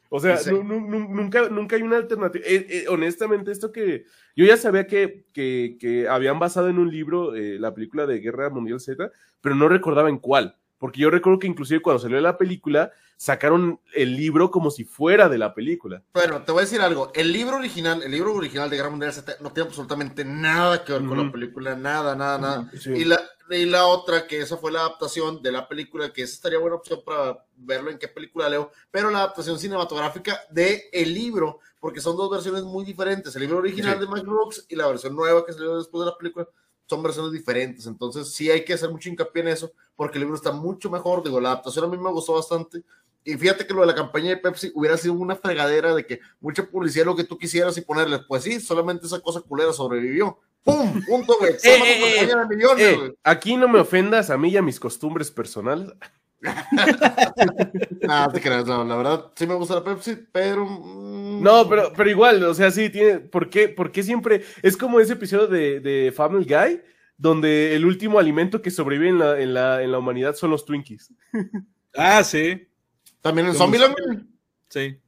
O 0.09 0.21
sea, 0.21 0.37
Sí. 0.37 0.51
nunca, 0.53 1.49
nunca 1.49 1.77
hay 1.77 1.83
una 1.83 1.97
alternativa. 1.97 2.45
Eh, 2.47 2.67
eh, 2.69 2.85
honestamente, 2.89 3.51
esto 3.51 3.73
que 3.73 4.05
yo 4.37 4.45
ya 4.45 4.57
sabía 4.57 4.87
que, 4.87 5.27
que, 5.33 5.77
que 5.81 6.09
habían 6.09 6.39
basado 6.39 6.69
en 6.69 6.79
un 6.79 6.91
libro 6.91 7.35
eh, 7.35 7.59
la 7.59 7.75
película 7.75 8.07
de 8.07 8.21
Guerra 8.21 8.51
Mundial 8.51 8.81
Z, 8.81 9.11
pero 9.41 9.55
no 9.55 9.69
recordaba 9.69 10.09
en 10.09 10.19
cuál. 10.19 10.57
Porque 10.79 11.01
yo 11.01 11.11
recuerdo 11.11 11.39
que 11.39 11.47
inclusive 11.47 11.81
cuando 11.81 12.03
salió 12.03 12.21
la 12.21 12.37
película, 12.37 12.93
sacaron 13.17 13.81
el 13.95 14.15
libro 14.15 14.51
como 14.51 14.71
si 14.71 14.85
fuera 14.85 15.29
de 15.29 15.39
la 15.39 15.55
película. 15.55 16.03
Bueno, 16.13 16.43
te 16.43 16.53
voy 16.53 16.61
a 16.61 16.65
decir 16.65 16.81
algo. 16.83 17.11
El 17.15 17.33
libro 17.33 17.57
original, 17.57 18.03
el 18.03 18.11
libro 18.11 18.35
original 18.35 18.69
de 18.69 18.77
Guerra 18.77 18.91
Mundial 18.91 19.13
Z 19.13 19.37
no 19.41 19.53
tiene 19.53 19.69
absolutamente 19.69 20.25
nada 20.25 20.85
que 20.85 20.93
ver 20.93 21.05
con 21.07 21.25
la 21.27 21.33
película, 21.33 21.75
nada, 21.75 22.15
nada, 22.15 22.39
nada. 22.39 22.71
Sí. 22.79 22.91
Y 22.91 23.05
la, 23.07 23.19
y 23.49 23.65
la 23.65 23.87
otra, 23.87 24.27
que 24.27 24.41
esa 24.41 24.59
fue 24.59 24.71
la 24.71 24.81
adaptación 24.81 25.41
de 25.43 25.51
la 25.53 25.67
película, 25.67 26.13
que 26.13 26.23
esa 26.23 26.35
estaría 26.35 26.59
buena 26.59 26.77
opción 26.77 27.01
para 27.07 27.43
verlo 27.57 27.91
en 27.91 27.99
qué 27.99 28.09
película 28.09 28.51
leo, 28.51 28.71
pero 28.91 29.11
la 29.11 29.19
adaptación 29.21 29.59
cinematográfica 29.59 30.39
de 30.51 30.91
el 30.93 31.15
libro, 31.15 31.61
porque 31.81 32.01
son 32.03 32.17
dos 32.19 32.31
versiones 32.31 32.65
muy 32.65 32.85
diferentes. 32.85 33.35
El 33.35 33.43
libro 33.43 33.59
original 33.59 33.95
Sí. 33.95 34.01
de 34.01 34.07
Max 34.09 34.23
Brooks 34.25 34.67
y 34.69 34.77
la 34.77 34.89
versión 34.89 35.17
nueva 35.17 35.47
que 35.47 35.53
salió 35.55 35.79
después 35.79 36.05
de 36.05 36.11
la 36.11 36.19
película 36.19 36.47
son 36.87 37.03
versiones 37.03 37.33
diferentes. 37.33 37.87
Entonces 37.87 38.33
sí 38.33 38.51
hay 38.51 38.65
que 38.65 38.75
hacer 38.75 38.91
mucho 38.91 39.09
hincapié 39.09 39.43
en 39.43 39.49
eso, 39.49 39.73
porque 39.97 40.19
el 40.19 40.23
libro 40.23 40.37
está 40.37 40.53
mucho 40.53 40.91
mejor. 40.91 41.23
Digo, 41.23 41.41
la 41.41 41.51
adaptación 41.53 41.85
a 41.85 41.89
mí 41.89 41.97
me 41.99 42.11
gustó 42.11 42.35
bastante. 42.35 42.83
Y 43.25 43.35
fíjate 43.37 43.67
que 43.67 43.75
lo 43.75 43.81
de 43.81 43.89
la 43.89 43.95
campaña 43.95 44.29
de 44.31 44.37
Pepsi 44.37 44.71
hubiera 44.75 44.97
sido 44.97 45.15
una 45.15 45.35
fregadera 45.35 45.95
de 45.95 46.07
que 46.07 46.21
mucha 46.41 46.65
publicidad, 46.69 47.05
lo 47.07 47.17
que 47.17 47.25
tú 47.25 47.37
quisieras 47.37 47.77
y 47.77 47.81
ponerles, 47.81 48.21
pues 48.29 48.45
sí, 48.45 48.61
solamente 48.61 49.07
esa 49.07 49.19
cosa 49.21 49.41
culera 49.41 49.73
sobrevivió. 49.73 50.39
¡Pum! 50.63 51.03
Punto, 51.05 51.37
güey. 51.41 51.55
Eh, 51.65 52.29
eh, 52.31 52.37
millones, 52.49 52.85
Eh, 52.87 52.97
güey. 52.97 53.13
aquí 53.25 53.57
no 53.57 53.67
me 53.69 53.81
ofendas 53.81 54.31
a 54.31 54.39
mí 54.39 54.51
y 54.51 54.57
a 54.57 54.63
mis 54.63 54.79
costumbres 54.79 55.31
personales. 55.33 55.89
Ah, 58.09 58.29
te 58.33 58.41
creas, 58.41 58.67
no, 58.67 58.85
la 58.85 58.97
verdad, 58.97 59.33
sí 59.35 59.47
me 59.47 59.55
gusta 59.55 59.75
la 59.75 59.85
Pepsi, 59.85 60.17
pero. 60.33 60.65
mm, 60.67 61.43
No, 61.43 61.69
pero, 61.69 61.93
pero 61.97 62.11
igual, 62.11 62.43
o 62.45 62.55
sea, 62.55 62.71
sí, 62.71 62.91
tiene. 62.91 63.19
¿Por 63.19 63.51
qué, 63.51 63.69
por 63.69 63.91
qué 63.93 64.03
siempre.? 64.03 64.43
Es 64.63 64.77
como 64.77 65.01
ese 65.01 65.15
episodio 65.15 65.47
de, 65.47 65.81
de 65.81 66.13
Family 66.13 66.45
Guy, 66.45 66.81
donde 67.17 67.75
el 67.75 67.85
último 67.85 68.19
alimento 68.19 68.63
que 68.63 68.71
sobrevive 68.71 69.09
en 69.11 69.19
la, 69.19 69.41
en 69.41 69.55
la, 69.55 69.83
en 69.83 69.93
la 69.93 69.99
humanidad 69.99 70.35
son 70.35 70.51
los 70.51 70.65
Twinkies. 70.65 71.13
Ah, 71.95 72.23
sí, 72.23 72.69
También 73.23 73.49
en 73.49 73.55
Zombieland, 73.55 73.95
sí. 74.69 74.99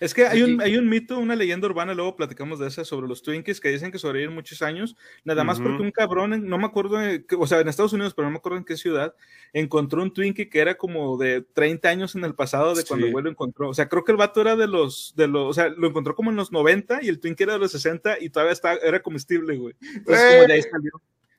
Es 0.00 0.14
que 0.14 0.26
hay 0.26 0.42
un, 0.42 0.60
hay 0.60 0.76
un 0.76 0.88
mito, 0.88 1.18
una 1.18 1.34
leyenda 1.34 1.66
urbana, 1.66 1.92
luego 1.92 2.14
platicamos 2.14 2.60
de 2.60 2.68
esa, 2.68 2.84
sobre 2.84 3.08
los 3.08 3.22
Twinkies 3.22 3.60
que 3.60 3.70
dicen 3.70 3.90
que 3.90 3.98
sobreviven 3.98 4.34
muchos 4.34 4.62
años, 4.62 4.96
nada 5.24 5.42
más 5.42 5.60
porque 5.60 5.82
un 5.82 5.90
cabrón, 5.90 6.48
no 6.48 6.58
me 6.58 6.66
acuerdo, 6.66 6.98
o 7.38 7.46
sea, 7.46 7.60
en 7.60 7.68
Estados 7.68 7.92
Unidos, 7.92 8.14
pero 8.14 8.26
no 8.26 8.32
me 8.32 8.38
acuerdo 8.38 8.58
en 8.58 8.64
qué 8.64 8.76
ciudad, 8.76 9.14
encontró 9.52 10.02
un 10.02 10.12
Twinkie 10.12 10.48
que 10.48 10.60
era 10.60 10.76
como 10.76 11.18
de 11.18 11.40
30 11.40 11.88
años 11.88 12.14
en 12.14 12.24
el 12.24 12.34
pasado 12.34 12.74
de 12.74 12.84
cuando 12.84 13.06
el 13.06 13.12
güey 13.12 13.24
lo 13.24 13.30
encontró. 13.30 13.70
O 13.70 13.74
sea, 13.74 13.88
creo 13.88 14.04
que 14.04 14.12
el 14.12 14.18
vato 14.18 14.40
era 14.40 14.54
de 14.54 14.68
los, 14.68 15.14
de 15.16 15.26
los, 15.26 15.50
o 15.50 15.52
sea, 15.52 15.68
lo 15.68 15.88
encontró 15.88 16.14
como 16.14 16.30
en 16.30 16.36
los 16.36 16.52
90 16.52 17.02
y 17.02 17.08
el 17.08 17.18
Twinkie 17.18 17.42
era 17.42 17.54
de 17.54 17.58
los 17.58 17.72
60 17.72 18.18
y 18.20 18.30
todavía 18.30 18.52
está, 18.52 18.74
era 18.74 19.02
comestible, 19.02 19.56
güey. 19.56 19.74
Entonces, 19.80 20.36
como 20.36 20.46
de 20.46 20.52
ahí 20.52 20.62
salió. 20.62 20.92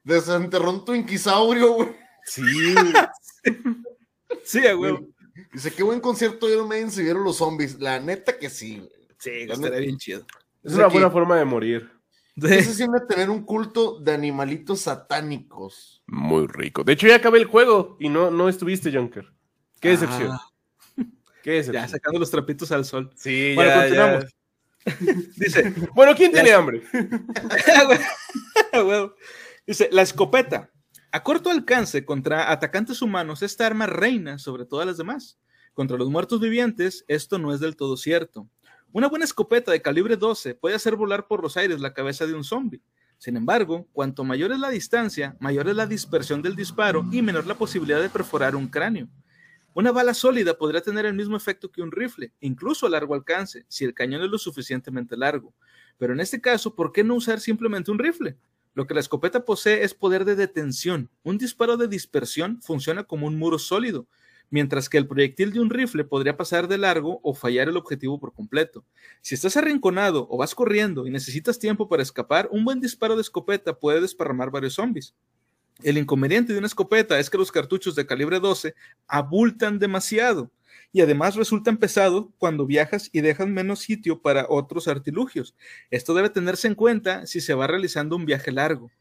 Desenterró 0.04 0.72
un 0.72 0.86
Twinkisaurio, 0.86 1.74
güey. 1.74 1.90
Sí. 2.26 2.44
sí, 4.44 4.62
güey. 4.74 4.98
Dice, 5.52 5.72
qué 5.74 5.84
buen 5.84 6.00
concierto 6.00 6.50
Iron 6.50 6.68
Maiden 6.68 6.92
se 6.92 7.04
vieron 7.04 7.24
los 7.24 7.38
zombies. 7.38 7.80
La 7.80 8.00
neta 8.00 8.38
que 8.38 8.50
sí, 8.50 8.78
güey. 8.78 8.90
Sí, 9.18 9.32
estaría 9.50 9.80
bien 9.80 9.98
chido. 9.98 10.26
Es 10.64 10.74
una 10.74 10.88
buena 10.88 11.10
forma 11.10 11.38
de 11.38 11.46
morir. 11.46 11.92
¿Qué 12.40 12.64
se 12.64 12.74
siente 12.74 13.02
tener 13.02 13.30
un 13.30 13.44
culto 13.44 14.00
de 14.00 14.14
animalitos 14.14 14.82
satánicos? 14.82 16.02
Muy 16.08 16.48
rico. 16.48 16.84
De 16.84 16.94
hecho, 16.94 17.08
ya 17.08 17.16
acabé 17.16 17.40
el 17.40 17.46
juego 17.46 17.98
y 18.00 18.10
no, 18.10 18.32
no 18.32 18.48
estuviste, 18.48 18.92
Junker. 18.92 19.32
Qué 19.80 19.90
decepción. 19.90 20.32
Ah. 20.32 20.42
Qué 21.44 21.52
decepción. 21.52 21.84
Ya 21.84 21.88
sacando 21.90 22.20
los 22.20 22.32
trapitos 22.32 22.72
al 22.72 22.86
sol. 22.86 23.12
Sí, 23.16 23.54
bueno, 23.56 23.72
ya, 23.72 23.80
continuamos. 23.82 24.26
Dice, 25.38 25.74
bueno, 25.94 26.16
¿quién 26.16 26.32
tiene 26.32 26.52
hambre? 26.52 26.84
Dice, 29.68 29.90
la 29.92 30.02
escopeta. 30.02 30.70
A 31.12 31.24
corto 31.24 31.50
alcance 31.50 32.06
contra 32.06 32.52
atacantes 32.52 33.02
humanos, 33.02 33.42
esta 33.42 33.66
arma 33.66 33.88
reina 33.88 34.38
sobre 34.38 34.66
todas 34.66 34.86
las 34.86 34.98
demás. 34.98 35.40
Contra 35.74 35.98
los 35.98 36.08
muertos 36.08 36.40
vivientes, 36.40 37.04
esto 37.08 37.40
no 37.40 37.52
es 37.52 37.60
del 37.60 37.76
todo 37.76 37.98
cierto. 37.98 38.48
Una 38.92 39.08
buena 39.08 39.26
escopeta 39.26 39.72
de 39.72 39.82
calibre 39.82 40.18
12 40.18 40.54
puede 40.54 40.76
hacer 40.76 40.96
volar 40.96 41.26
por 41.26 41.42
los 41.42 41.58
aires 41.58 41.80
la 41.80 41.96
cabeza 41.96 42.28
de 42.28 42.36
un 42.36 42.44
zombie. 42.44 42.84
Sin 43.18 43.38
embargo, 43.38 43.88
cuanto 43.92 44.24
mayor 44.24 44.52
es 44.52 44.60
la 44.60 44.70
distancia, 44.70 45.36
mayor 45.40 45.68
es 45.68 45.76
la 45.76 45.88
dispersión 45.88 46.44
del 46.44 46.56
disparo 46.56 47.04
y 47.12 47.24
menor 47.24 47.48
la 47.48 47.56
posibilidad 47.56 48.00
de 48.00 48.10
perforar 48.10 48.56
un 48.56 48.68
cráneo. 48.68 49.10
Una 49.74 49.92
bala 49.92 50.14
sólida 50.14 50.60
podría 50.60 50.82
tener 50.82 51.08
el 51.08 51.16
mismo 51.16 51.36
efecto 51.36 51.72
que 51.72 51.82
un 51.82 51.92
rifle, 51.92 52.34
incluso 52.40 52.86
a 52.86 52.90
largo 52.90 53.16
alcance, 53.16 53.66
si 53.68 53.84
el 53.84 53.96
cañón 53.96 54.22
es 54.22 54.30
lo 54.30 54.38
suficientemente 54.38 55.18
largo. 55.18 55.56
Pero 55.98 56.14
en 56.14 56.20
este 56.20 56.40
caso, 56.40 56.76
¿por 56.76 56.92
qué 56.92 57.04
no 57.04 57.16
usar 57.16 57.40
simplemente 57.40 57.90
un 57.90 57.98
rifle? 57.98 58.38
Lo 58.80 58.88
que 58.88 58.94
la 58.94 59.02
escopeta 59.02 59.44
posee 59.44 59.84
es 59.84 59.94
poder 59.94 60.24
de 60.24 60.38
detención. 60.38 61.10
Un 61.24 61.38
disparo 61.38 61.76
de 61.76 61.90
dispersión 61.90 62.62
funciona 62.62 63.04
como 63.04 63.28
un 63.28 63.38
muro 63.38 63.60
sólido, 63.60 64.08
mientras 64.50 64.88
que 64.88 64.98
el 64.98 65.06
proyectil 65.06 65.52
de 65.52 65.60
un 65.60 65.70
rifle 65.70 66.06
podría 66.06 66.38
pasar 66.38 66.70
de 66.70 66.78
largo 66.78 67.20
o 67.22 67.34
fallar 67.34 67.68
el 67.68 67.76
objetivo 67.76 68.22
por 68.22 68.32
completo. 68.32 68.86
Si 69.20 69.36
estás 69.36 69.58
arrinconado 69.58 70.30
o 70.32 70.38
vas 70.38 70.56
corriendo 70.56 71.06
y 71.06 71.10
necesitas 71.10 71.60
tiempo 71.60 71.90
para 71.90 72.04
escapar, 72.04 72.48
un 72.54 72.64
buen 72.64 72.80
disparo 72.80 73.18
de 73.18 73.22
escopeta 73.22 73.78
puede 73.78 74.00
desparramar 74.00 74.50
varios 74.50 74.76
zombies. 74.76 75.14
El 75.84 75.98
inconveniente 75.98 76.54
de 76.54 76.60
una 76.60 76.68
escopeta 76.68 77.20
es 77.20 77.30
que 77.30 77.38
los 77.38 77.52
cartuchos 77.52 77.96
de 77.96 78.06
calibre 78.06 78.40
12 78.40 78.76
abultan 79.10 79.78
demasiado 79.78 80.52
y 80.92 81.02
además 81.02 81.36
resultan 81.36 81.78
pesados 81.78 82.28
cuando 82.38 82.66
viajas 82.66 83.10
y 83.12 83.22
dejan 83.22 83.54
menos 83.54 83.80
sitio 83.80 84.22
para 84.22 84.46
otros 84.50 84.88
artilugios. 84.88 85.56
Esto 85.92 86.14
debe 86.14 86.30
tenerse 86.30 86.68
en 86.68 86.76
cuenta 86.76 87.26
si 87.28 87.42
se 87.42 87.54
va 87.54 87.68
realizando 87.68 88.16
un 88.16 88.26
viaje 88.26 88.52
largo. 88.52 88.92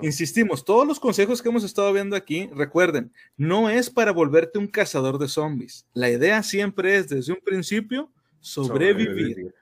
Insistimos, 0.00 0.64
todos 0.64 0.86
los 0.86 0.98
consejos 0.98 1.42
que 1.42 1.48
hemos 1.50 1.62
estado 1.62 1.92
viendo 1.92 2.16
aquí, 2.16 2.48
recuerden, 2.54 3.12
no 3.36 3.68
es 3.68 3.90
para 3.90 4.12
volverte 4.12 4.58
un 4.58 4.66
cazador 4.66 5.18
de 5.18 5.28
zombies. 5.28 5.86
La 5.92 6.08
idea 6.08 6.42
siempre 6.42 6.96
es, 6.96 7.08
desde 7.08 7.32
un 7.32 7.40
principio, 7.40 8.10
sobrevivir. 8.40 9.54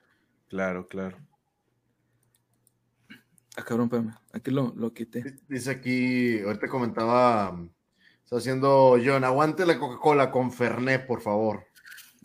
Claro, 0.47 0.87
claro. 0.87 1.17
Ah, 3.57 3.63
cabrón, 3.63 4.13
Aquí 4.31 4.51
lo, 4.51 4.73
lo 4.77 4.93
quité. 4.93 5.35
Dice 5.49 5.71
aquí, 5.71 6.39
ahorita 6.41 6.67
comentaba, 6.67 7.67
está 8.27 8.39
haciendo 8.39 8.97
John, 9.03 9.23
aguante 9.23 9.65
la 9.65 9.79
Coca-Cola 9.79 10.29
con 10.31 10.51
Fernet, 10.51 11.07
por 11.07 11.21
favor. 11.21 11.65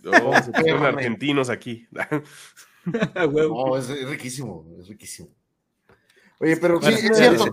Oh, 0.05 0.35
son 0.67 0.85
argentinos 0.85 1.49
aquí. 1.49 1.87
no, 2.85 3.77
es 3.77 3.89
riquísimo, 4.09 4.67
es 4.81 4.89
riquísimo. 4.89 5.29
Oye, 6.41 6.57
pero 6.57 6.83
sí, 6.83 6.93
es 6.93 7.17
cierto, 7.17 7.45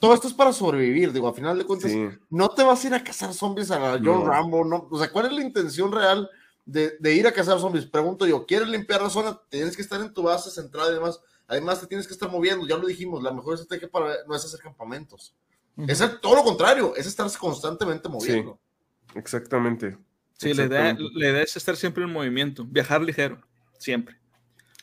todo, 0.00 0.14
esto 0.14 0.28
es 0.28 0.32
para 0.32 0.50
sobrevivir, 0.50 1.12
digo, 1.12 1.28
a 1.28 1.34
final 1.34 1.58
de 1.58 1.66
cuentas, 1.66 1.92
no 2.30 2.48
te 2.48 2.62
vas 2.62 2.82
a 2.82 2.86
ir 2.86 2.94
a 2.94 3.04
cazar 3.04 3.34
zombies 3.34 3.70
a 3.70 3.78
la 3.78 4.00
John 4.02 4.26
Rambo, 4.26 4.64
¿no? 4.64 4.88
O 4.90 4.98
sea, 4.98 5.12
¿cuál 5.12 5.26
es 5.26 5.32
la 5.32 5.42
intención 5.42 5.92
real 5.92 6.26
de, 6.64 7.14
ir 7.14 7.26
a 7.26 7.32
cazar 7.32 7.60
zombies? 7.60 7.84
Pregunto 7.84 8.26
yo, 8.26 8.46
¿quieres 8.46 8.68
limpiar 8.68 9.02
la 9.02 9.10
zona? 9.10 9.38
Tienes 9.50 9.76
que 9.76 9.82
estar 9.82 10.00
en 10.00 10.14
tu 10.14 10.22
base 10.22 10.50
central 10.50 10.88
y 10.90 10.94
demás. 10.94 11.20
Además, 11.46 11.82
te 11.82 11.86
tienes 11.86 12.06
que 12.06 12.14
estar 12.14 12.30
moviendo, 12.30 12.66
ya 12.66 12.78
lo 12.78 12.86
dijimos, 12.86 13.22
la 13.22 13.30
mejor 13.30 13.56
estrategia 13.56 13.90
para 13.90 14.14
no 14.26 14.34
es 14.34 14.42
hacer 14.42 14.60
campamentos. 14.60 15.34
Es 15.88 16.02
todo 16.20 16.36
lo 16.36 16.44
contrario, 16.44 16.94
es 16.96 17.06
estarse 17.06 17.38
constantemente 17.38 18.08
moviendo. 18.08 18.58
exactamente. 19.14 19.96
Sí, 20.38 20.54
La, 20.54 20.64
idea, 20.64 21.42
es 21.42 21.56
estar 21.56 21.76
siempre 21.76 22.02
en 22.02 22.10
movimiento, 22.10 22.64
viajar 22.64 23.02
ligero, 23.02 23.38
siempre. 23.78 24.16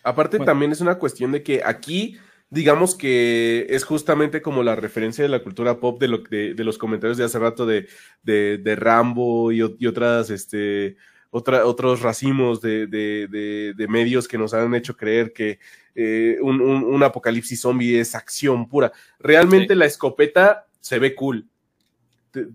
Aparte, 0.03 0.37
también 0.39 0.71
es 0.71 0.81
una 0.81 0.99
cuestión 0.99 1.31
de 1.31 1.41
que 1.41 1.63
aquí 1.65 2.19
digamos 2.49 2.95
que 2.95 3.65
es 3.69 3.83
justamente 3.83 4.41
como 4.41 4.63
la 4.63 4.75
referencia 4.75 5.23
de 5.23 5.29
la 5.29 5.43
cultura 5.43 5.79
pop 5.79 5.99
de, 5.99 6.07
lo, 6.07 6.19
de, 6.19 6.55
los 6.63 6.77
comentarios 6.77 7.17
de 7.17 7.25
hace 7.25 7.39
rato 7.39 7.65
de, 7.65 7.87
de, 8.23 8.75
Rambo 8.75 9.51
y, 9.51 9.61
otras, 9.61 10.29
este, 10.29 10.95
otra, 11.29 11.65
otros 11.65 12.01
racimos 12.01 12.61
de, 12.61 13.85
medios 13.89 14.27
que 14.27 14.37
nos 14.37 14.53
han 14.53 14.73
hecho 14.75 14.95
creer 14.95 15.33
que 15.33 15.59
eh, 15.95 16.37
un, 16.41 17.03
apocalipsis 17.03 17.61
zombie 17.61 17.99
es 17.99 18.15
acción 18.15 18.69
pura. 18.69 18.91
Realmente 19.19 19.75
la 19.75 19.85
escopeta 19.85 20.66
se 20.79 20.99
ve 20.99 21.15
cool, 21.15 21.47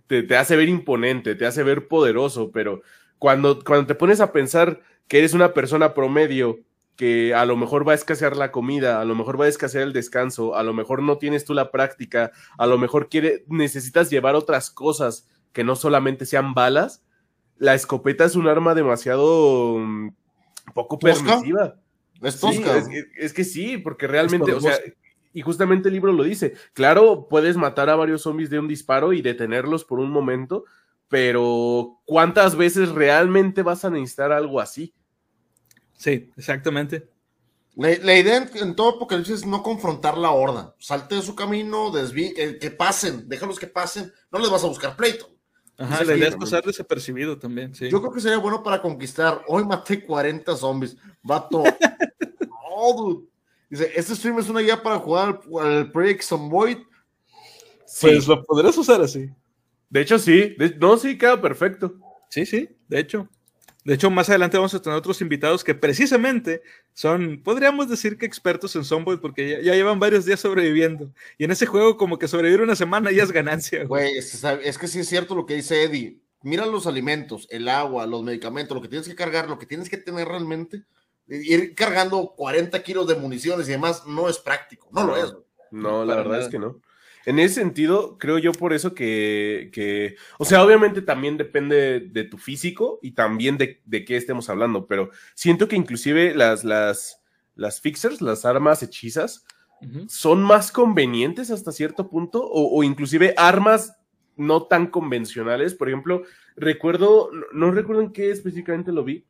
te, 0.07 0.23
te, 0.23 0.36
hace 0.36 0.57
ver 0.57 0.69
imponente, 0.69 1.35
te 1.35 1.47
hace 1.47 1.62
ver 1.62 1.89
poderoso, 1.89 2.51
pero 2.53 2.82
cuando, 3.19 3.62
cuando 3.65 3.86
te 3.86 3.94
pones 3.94 4.20
a 4.20 4.32
pensar 4.32 4.81
que 5.09 5.19
eres 5.19 5.35
una 5.35 5.55
persona 5.55 5.94
promedio 5.94 6.61
que 6.97 7.35
a 7.35 7.47
lo 7.47 7.57
mejor 7.57 7.86
va 7.86 7.93
a 7.93 7.97
escasear 7.97 8.36
la 8.36 8.53
comida, 8.53 9.01
a 9.01 9.05
lo 9.05 9.15
mejor 9.15 9.40
va 9.40 9.47
a 9.47 9.49
escasear 9.49 9.85
el 9.85 9.93
descanso, 9.93 10.55
a 10.55 10.62
lo 10.62 10.74
mejor 10.74 11.03
no 11.03 11.19
tienes 11.19 11.44
tú 11.44 11.55
la 11.55 11.70
práctica, 11.70 12.32
a 12.59 12.66
lo 12.66 12.78
mejor 12.78 13.09
quiere, 13.09 13.44
necesitas 13.49 14.11
llevar 14.11 14.35
otras 14.35 14.70
cosas 14.70 15.28
que 15.53 15.65
no 15.65 15.74
solamente 15.74 16.27
sean 16.27 16.55
balas, 16.55 17.03
la 17.57 17.74
escopeta 17.74 18.24
es 18.24 18.36
un 18.36 18.49
arma 18.49 18.74
demasiado 18.74 19.78
mm, 19.78 20.15
poco 20.74 20.99
permisiva. 20.99 21.77
Es, 22.20 22.40
es, 23.16 23.32
que 23.32 23.44
sí, 23.44 23.78
porque 23.78 24.07
realmente, 24.07 24.53
o 24.53 24.61
sea, 24.61 24.78
y 25.33 25.43
justamente 25.43 25.89
el 25.89 25.95
libro 25.95 26.13
lo 26.13 26.25
dice, 26.25 26.55
claro, 26.75 27.29
puedes 27.29 27.57
matar 27.57 27.91
a 27.91 27.97
varios 27.97 28.23
zombies 28.23 28.51
de 28.51 28.59
un 28.59 28.69
disparo 28.69 29.13
y 29.13 29.23
detenerlos 29.23 29.85
por 29.85 29.99
un 29.99 30.11
momento, 30.11 30.65
pero 31.09 32.01
¿cuántas 32.05 32.57
veces 32.57 32.91
realmente 32.91 33.63
vas 33.63 33.85
a 33.85 33.91
necesitar 33.91 34.33
algo 34.33 34.61
así? 34.61 34.95
Sí, 35.97 36.31
exactamente. 36.37 37.09
La, 37.75 38.17
idea 38.17 38.51
en, 38.55 38.77
todo 38.77 38.97
apocalipsis 38.97 39.37
es 39.37 39.47
no 39.47 39.63
confrontar 39.63 40.19
la 40.19 40.31
horda. 40.31 40.75
Salte 40.79 41.15
de 41.15 41.23
su 41.23 41.35
camino, 41.35 41.91
desví, 41.91 42.35
eh, 42.37 42.59
que 42.61 42.71
pasen, 42.71 43.29
déjalos 43.29 43.59
que 43.59 43.67
pasen, 43.67 44.13
no 44.31 44.39
les 44.39 44.51
vas 44.51 44.63
a 44.65 44.67
buscar 44.67 44.95
pleito. 44.95 45.31
Ajá, 45.79 46.05
la 46.05 46.15
idea 46.15 46.29
es 46.29 46.37
pasar 46.37 46.63
desapercibido 46.65 47.39
también, 47.39 47.75
sí. 47.75 47.89
Yo 47.89 48.01
creo 48.01 48.13
que 48.13 48.21
sería 48.21 48.37
bueno 48.37 48.63
para 48.63 48.83
conquistar. 48.83 49.43
Hoy 49.49 49.65
maté 49.65 50.05
40 50.05 50.55
zombies. 50.55 50.97
Vato. 51.23 51.65
Dice, 53.73 53.90
este 53.97 54.15
stream 54.15 54.39
es 54.39 54.51
una 54.51 54.61
guía 54.61 54.82
para 54.82 54.99
jugar 54.99 55.40
al, 55.59 55.90
Project 55.90 56.24
Zomboid. 56.24 56.77
Pues 58.03 58.28
lo 58.28 58.44
podrás 58.44 58.77
usar 58.77 59.01
así. 59.01 59.31
De 59.89 60.03
hecho, 60.03 60.19
sí. 60.19 60.55
no, 60.78 60.99
sí, 60.99 61.16
queda 61.16 61.40
perfecto. 61.40 61.94
Sí, 62.28 62.44
sí, 62.44 62.69
de 62.86 63.01
hecho. 63.01 63.31
De 63.82 63.94
hecho, 63.94 64.11
más 64.11 64.28
adelante 64.28 64.59
vamos 64.59 64.74
a 64.74 64.82
tener 64.82 64.99
otros 64.99 65.23
invitados 65.23 65.65
que 65.65 65.74
precisamente 65.74 66.61
son, 66.93 67.40
podríamos 67.43 67.89
decir 67.89 68.19
que 68.19 68.27
expertos 68.27 68.77
en 68.77 68.85
Zomboid, 68.85 69.20
porque 69.20 69.62
ya, 69.65 69.73
llevan 69.73 69.99
varios 69.99 70.27
días 70.27 70.40
sobreviviendo. 70.40 71.11
Y 71.39 71.44
en 71.44 71.53
ese 71.53 71.65
juego, 71.65 71.97
como 71.97 72.19
que 72.19 72.28
sobrevivir 72.28 72.61
una 72.61 72.77
semana 72.77 73.11
ya 73.11 73.23
es 73.23 73.32
ganancia. 73.32 73.85
Güey, 73.85 74.19
es, 74.19 74.78
que 74.78 74.86
sí 74.86 74.99
es 74.99 75.09
cierto 75.09 75.35
lo 75.35 75.47
que 75.47 75.55
dice 75.55 75.82
Eddie. 75.82 76.20
Mira 76.43 76.66
los 76.66 76.86
alimentos, 76.86 77.47
el 77.49 77.70
agua, 77.70 78.05
los 78.05 78.23
medicamentos, 78.23 78.74
lo 78.74 78.82
que 78.82 78.89
tienes 78.89 79.09
que 79.09 79.15
cargar, 79.15 79.49
lo 79.49 79.59
que 79.59 79.65
tienes 79.65 79.89
que 79.89 79.97
tener 79.97 80.28
realmente. 80.28 80.85
Ir 81.43 81.75
cargando 81.75 82.35
40 82.37 82.83
kilos 82.83 83.07
de 83.07 83.15
municiones 83.15 83.69
y 83.69 83.73
demás 83.73 84.07
no 84.07 84.29
es 84.29 84.39
práctico, 84.39 84.89
no 84.93 85.05
lo 85.05 85.17
es. 85.17 85.35
No, 85.71 86.05
la 86.05 86.17
verdad 86.17 86.43
es 86.43 86.49
que 86.49 86.59
no. 86.59 86.81
En 87.25 87.39
ese 87.39 87.55
sentido, 87.55 88.19
creo 88.19 88.39
yo 88.39 88.53
por 88.53 88.73
eso 88.73 88.95
que, 88.95 90.17
o 90.39 90.45
sea, 90.45 90.65
obviamente 90.65 91.03
también 91.03 91.37
depende 91.37 92.01
de 92.01 92.25
tu 92.25 92.37
físico 92.37 92.99
y 93.01 93.13
también 93.13 93.59
de, 93.59 93.81
de 93.85 94.05
qué 94.05 94.17
estemos 94.17 94.51
hablando, 94.51 94.87
pero 94.87 95.11
siento 95.35 95.69
que 95.69 95.77
inclusive 95.77 96.35
las, 96.35 96.65
las, 96.65 97.23
las 97.55 97.81
fixers, 97.81 98.21
las 98.21 98.45
armas 98.45 98.83
hechizas, 98.83 99.45
son 100.07 100.43
más 100.43 100.71
convenientes 100.71 101.51
hasta 101.51 101.73
cierto 101.73 102.09
punto, 102.09 102.49
o, 102.49 102.85
inclusive 102.85 103.35
armas 103.37 103.97
no 104.37 104.65
tan 104.65 104.87
convencionales. 104.87 105.75
Por 105.75 105.89
ejemplo, 105.89 106.23
recuerdo, 106.55 107.31
no, 107.53 107.73
recuerdo 107.73 108.03
en 108.03 108.13
qué 108.13 108.31
específicamente 108.31 108.93
lo 108.93 109.03
vi, 109.03 109.27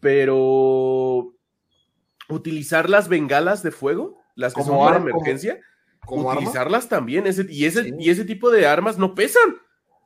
pero 0.00 1.34
utilizar 2.28 2.90
las 2.90 3.08
bengalas 3.08 3.62
de 3.62 3.70
fuego, 3.70 4.18
las 4.34 4.54
que 4.54 4.62
son 4.62 4.78
para 4.78 4.98
emergencia, 4.98 5.60
utilizarlas 6.08 6.88
también. 6.88 7.26
Ese, 7.26 7.46
y, 7.48 7.64
ese, 7.64 7.92
y 7.98 8.10
ese 8.10 8.24
tipo 8.24 8.50
de 8.50 8.66
armas 8.66 8.98
no 8.98 9.14
pesan, 9.14 9.56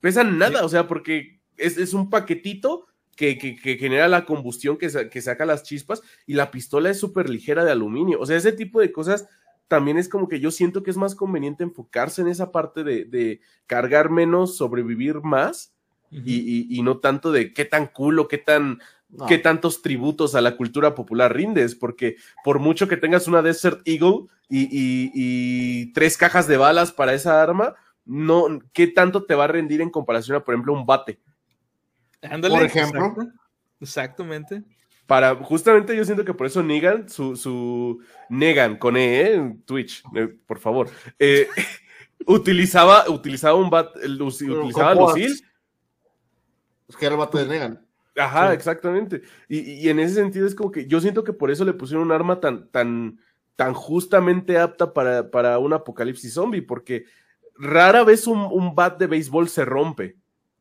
pesan 0.00 0.38
nada, 0.38 0.64
o 0.64 0.68
sea, 0.68 0.86
porque 0.86 1.40
es, 1.56 1.78
es 1.78 1.94
un 1.94 2.10
paquetito 2.10 2.86
que, 3.16 3.38
que, 3.38 3.56
que, 3.56 3.76
genera 3.76 4.08
la 4.08 4.24
combustión, 4.24 4.78
que, 4.78 4.88
que 5.10 5.22
saca 5.22 5.44
las 5.44 5.62
chispas, 5.62 6.02
y 6.26 6.34
la 6.34 6.50
pistola 6.50 6.90
es 6.90 6.98
súper 6.98 7.28
ligera 7.28 7.64
de 7.64 7.72
aluminio. 7.72 8.18
O 8.20 8.26
sea, 8.26 8.36
ese 8.36 8.52
tipo 8.52 8.80
de 8.80 8.92
cosas 8.92 9.28
también 9.68 9.98
es 9.98 10.08
como 10.08 10.26
que 10.26 10.40
yo 10.40 10.50
siento 10.50 10.82
que 10.82 10.90
es 10.90 10.96
más 10.96 11.14
conveniente 11.14 11.62
enfocarse 11.62 12.22
en 12.22 12.28
esa 12.28 12.50
parte 12.50 12.82
de, 12.82 13.04
de 13.04 13.40
cargar 13.66 14.10
menos, 14.10 14.56
sobrevivir 14.56 15.20
más, 15.20 15.74
y, 16.12 16.66
y, 16.76 16.82
no 16.82 16.98
tanto 16.98 17.30
de 17.30 17.54
qué 17.54 17.64
tan 17.64 17.86
culo, 17.86 18.26
qué 18.26 18.38
tan 18.38 18.80
qué 19.28 19.38
tantos 19.38 19.82
tributos 19.82 20.34
a 20.34 20.40
la 20.40 20.56
cultura 20.56 20.94
popular 20.94 21.34
rindes, 21.34 21.74
porque 21.74 22.16
por 22.44 22.58
mucho 22.58 22.88
que 22.88 22.96
tengas 22.96 23.26
una 23.26 23.42
Desert 23.42 23.80
Eagle 23.84 24.26
y, 24.48 25.92
tres 25.92 26.16
cajas 26.16 26.46
de 26.46 26.56
balas 26.56 26.92
para 26.92 27.14
esa 27.14 27.42
arma, 27.42 27.74
no, 28.04 28.60
¿qué 28.72 28.86
tanto 28.86 29.24
te 29.24 29.34
va 29.34 29.44
a 29.44 29.48
rendir 29.48 29.80
en 29.80 29.90
comparación 29.90 30.36
a, 30.36 30.44
por 30.44 30.54
ejemplo, 30.54 30.72
un 30.72 30.86
bate? 30.86 31.20
por 32.20 32.62
ejemplo. 32.62 33.14
Exactamente. 33.80 34.62
Para, 35.06 35.34
justamente 35.34 35.96
yo 35.96 36.04
siento 36.04 36.24
que 36.24 36.34
por 36.34 36.46
eso 36.46 36.62
Negan, 36.62 37.08
su, 37.08 37.34
su 37.34 38.00
Negan 38.28 38.76
con 38.76 38.96
E, 38.96 39.20
¿eh? 39.20 39.34
en 39.34 39.62
Twitch, 39.62 40.04
eh, 40.14 40.28
por 40.46 40.60
favor, 40.60 40.88
eh, 41.18 41.48
utilizaba, 42.26 43.08
utilizaba 43.10 43.56
un 43.56 43.70
bate, 43.70 43.98
utilizaba 44.06 44.94
Lucille. 44.94 45.34
Es 46.88 46.96
que 46.96 47.06
era 47.06 47.14
el 47.14 47.18
bate 47.18 47.38
de 47.38 47.46
Negan. 47.46 47.89
Ajá, 48.16 48.52
exactamente. 48.52 49.22
Y, 49.48 49.88
en 49.88 50.00
ese 50.00 50.16
sentido 50.16 50.46
es 50.46 50.54
como 50.54 50.70
que 50.70 50.86
yo 50.86 51.00
siento 51.00 51.24
que 51.24 51.32
por 51.32 51.50
eso 51.50 51.64
le 51.64 51.72
pusieron 51.72 52.06
un 52.06 52.12
arma 52.12 52.40
tan, 52.40 52.68
tan, 52.68 53.20
tan 53.56 53.74
justamente 53.74 54.58
apta 54.58 54.92
para, 54.92 55.30
para 55.30 55.58
un 55.58 55.72
apocalipsis 55.72 56.34
zombie, 56.34 56.62
porque 56.62 57.04
rara 57.56 58.04
vez 58.04 58.26
un, 58.26 58.40
un, 58.50 58.74
bat 58.74 58.98
de 58.98 59.06
béisbol 59.06 59.48
se 59.48 59.64
rompe. 59.64 60.16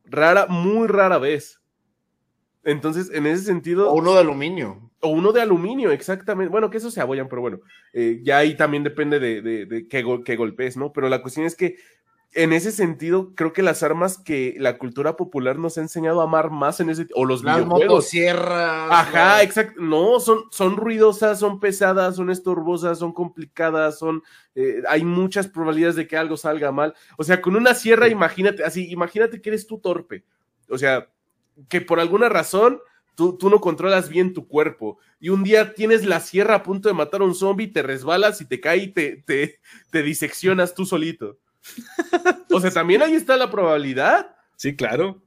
Rara, 0.06 0.48
muy 0.48 0.88
rara 0.88 1.18
vez. 1.18 1.62
Entonces, 2.64 3.10
en 3.14 3.26
ese 3.26 3.44
sentido. 3.44 3.92
O 3.92 3.96
uno 3.96 4.14
de 4.14 4.20
aluminio. 4.20 4.92
O 5.02 5.10
uno 5.10 5.32
de 5.32 5.42
aluminio, 5.42 5.92
exactamente. 5.92 6.52
Bueno, 6.52 6.70
que 6.70 6.78
eso 6.78 6.92
se 6.92 7.02
abollan, 7.02 7.30
pero 7.30 7.42
bueno, 7.42 7.62
eh, 7.94 8.20
ya 8.24 8.38
ahí 8.38 8.56
también 8.56 8.84
depende 8.84 9.20
de, 9.20 9.42
de, 9.42 9.66
de 9.66 9.88
qué, 9.88 10.04
qué 10.26 10.36
golpes, 10.36 10.78
¿no? 10.78 10.92
Pero 10.92 11.10
la 11.10 11.22
cuestión 11.22 11.46
es 11.46 11.56
que 11.56 11.78
en 12.34 12.54
ese 12.54 12.72
sentido, 12.72 13.34
creo 13.34 13.54
que 13.54 13.64
las 13.64 13.82
armas 13.82 14.20
que 14.20 14.56
la 14.60 14.78
cultura 14.78 15.16
popular 15.16 15.58
nos 15.58 15.78
ha 15.78 15.82
enseñado 15.82 16.22
a 16.22 16.26
amar 16.26 16.52
más 16.52 16.80
en 16.80 16.92
ese 16.92 17.08
o 17.16 17.26
los 17.26 17.44
las 17.44 17.58
videojuegos. 17.58 17.88
Motosierras, 17.88 18.92
Ajá, 18.92 19.42
exacto. 19.42 19.82
No, 19.82 20.20
son, 20.20 20.44
son 20.52 20.78
ruidosas, 20.78 21.40
son 21.40 21.60
pesadas, 21.60 22.16
son 22.18 22.30
estorbosas, 22.30 23.00
son 23.00 23.14
complicadas, 23.14 23.98
son 23.98 24.22
eh, 24.54 24.84
hay 24.88 25.04
muchas 25.04 25.48
probabilidades 25.48 25.96
de 25.96 26.08
que 26.08 26.18
algo 26.18 26.38
salga 26.38 26.72
mal. 26.72 26.94
O 27.18 27.24
sea, 27.24 27.42
con 27.42 27.56
una 27.56 27.74
sierra, 27.74 28.08
imagínate, 28.08 28.64
así, 28.64 28.92
imagínate 28.92 29.42
que 29.42 29.50
eres 29.50 29.66
tú 29.66 29.80
torpe. 29.80 30.24
O 30.70 30.78
sea, 30.78 31.10
que 31.68 31.82
por 31.82 32.00
alguna 32.00 32.30
razón 32.30 32.80
Tú, 33.16 33.38
tú, 33.38 33.50
no 33.50 33.60
controlas 33.60 34.08
bien 34.08 34.34
tu 34.34 34.48
cuerpo. 34.48 34.98
Y 35.20 35.28
un 35.28 35.44
día 35.44 35.74
tienes 35.74 36.06
la 36.06 36.22
sierra 36.22 36.56
a 36.56 36.64
punto 36.64 36.88
de 36.88 36.96
matar 36.96 37.20
a 37.20 37.26
un 37.26 37.36
zombie, 37.36 37.68
te 37.68 37.84
resbalas 37.84 38.40
y 38.40 38.46
te 38.46 38.62
cae 38.62 38.78
y 38.78 38.88
te, 38.94 39.18
te, 39.18 39.60
te 39.90 40.04
diseccionas 40.04 40.74
tú 40.74 40.86
solito. 40.86 41.38
o 42.52 42.60
sea, 42.60 42.72
también 42.72 43.02
ahí 43.02 43.14
está 43.14 43.38
la 43.38 43.52
probabilidad. 43.52 44.36
Sí, 44.56 44.76
claro. 44.76 45.22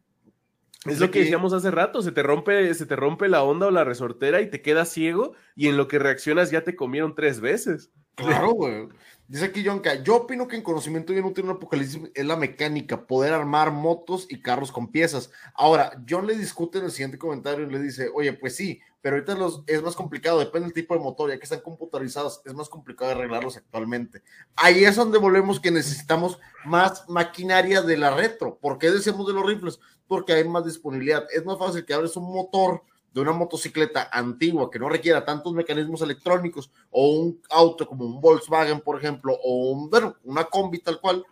Es 0.86 0.98
lo 0.98 1.12
que 1.12 1.20
decíamos 1.20 1.52
hace 1.52 1.70
rato, 1.70 2.02
se 2.02 2.10
te 2.10 2.24
rompe, 2.24 2.74
se 2.74 2.86
te 2.86 2.96
rompe 2.96 3.28
la 3.28 3.44
onda 3.44 3.68
o 3.68 3.70
la 3.70 3.84
resortera 3.84 4.40
y 4.40 4.50
te 4.50 4.62
quedas 4.62 4.88
ciego 4.88 5.34
y 5.54 5.68
en 5.68 5.76
lo 5.76 5.86
que 5.86 6.00
reaccionas 6.00 6.50
ya 6.50 6.64
te 6.64 6.74
comieron 6.74 7.14
tres 7.14 7.40
veces. 7.40 7.92
Claro, 8.16 8.50
güey. 8.50 8.88
Dice 9.28 9.46
aquí 9.46 9.64
Jonka, 9.64 10.02
yo 10.02 10.16
opino 10.16 10.46
que 10.48 10.56
en 10.56 10.62
conocimiento 10.62 11.12
bien 11.12 11.24
útil 11.24 11.44
un 11.44 11.52
apocalipsis 11.52 12.10
es 12.12 12.26
la 12.26 12.36
mecánica, 12.36 13.06
poder 13.06 13.32
armar 13.32 13.70
motos 13.70 14.26
y 14.28 14.42
carros 14.42 14.72
con 14.72 14.90
piezas. 14.90 15.30
Ahora, 15.54 15.92
John 16.06 16.26
le 16.26 16.36
discute 16.36 16.78
en 16.78 16.84
el 16.84 16.90
siguiente 16.90 17.16
comentario 17.16 17.66
y 17.66 17.70
le 17.70 17.80
dice, 17.80 18.10
oye, 18.12 18.32
pues 18.32 18.56
sí, 18.56 18.80
pero 19.02 19.16
ahorita 19.16 19.34
los, 19.34 19.64
es 19.66 19.82
más 19.82 19.96
complicado, 19.96 20.38
depende 20.38 20.66
del 20.66 20.74
tipo 20.74 20.94
de 20.94 21.00
motor, 21.00 21.28
ya 21.28 21.36
que 21.36 21.42
están 21.42 21.60
computarizados, 21.60 22.40
es 22.44 22.54
más 22.54 22.68
complicado 22.68 23.10
arreglarlos 23.10 23.56
actualmente. 23.56 24.22
Ahí 24.54 24.84
es 24.84 24.94
donde 24.94 25.18
volvemos 25.18 25.58
que 25.58 25.72
necesitamos 25.72 26.38
más 26.64 27.08
maquinaria 27.08 27.82
de 27.82 27.96
la 27.96 28.14
retro. 28.14 28.58
¿Por 28.60 28.78
qué 28.78 28.92
decimos 28.92 29.26
de 29.26 29.32
los 29.32 29.44
rifles? 29.44 29.80
Porque 30.06 30.32
hay 30.32 30.48
más 30.48 30.64
disponibilidad. 30.64 31.26
Es 31.34 31.44
más 31.44 31.58
fácil 31.58 31.84
que 31.84 31.92
abres 31.92 32.16
un 32.16 32.32
motor 32.32 32.82
de 33.12 33.20
una 33.20 33.32
motocicleta 33.32 34.08
antigua 34.12 34.70
que 34.70 34.78
no 34.78 34.88
requiera 34.88 35.24
tantos 35.24 35.52
mecanismos 35.52 36.00
electrónicos 36.00 36.70
o 36.90 37.08
un 37.08 37.42
auto 37.50 37.86
como 37.86 38.06
un 38.06 38.20
Volkswagen, 38.20 38.80
por 38.80 38.96
ejemplo, 38.96 39.36
o 39.42 39.72
un, 39.72 39.90
bueno, 39.90 40.16
una 40.22 40.44
combi 40.44 40.78
tal 40.78 41.00
cual, 41.00 41.26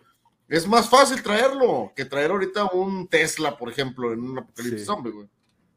es 0.49 0.67
más 0.67 0.89
fácil 0.89 1.23
traerlo 1.23 1.93
que 1.95 2.03
traer 2.03 2.31
ahorita 2.31 2.65
un 2.73 3.07
Tesla, 3.07 3.57
por 3.57 3.71
ejemplo, 3.71 4.11
en 4.11 4.19
un 4.19 4.39
apocalipsis 4.39 4.85
zombie, 4.85 5.11
güey. 5.11 5.29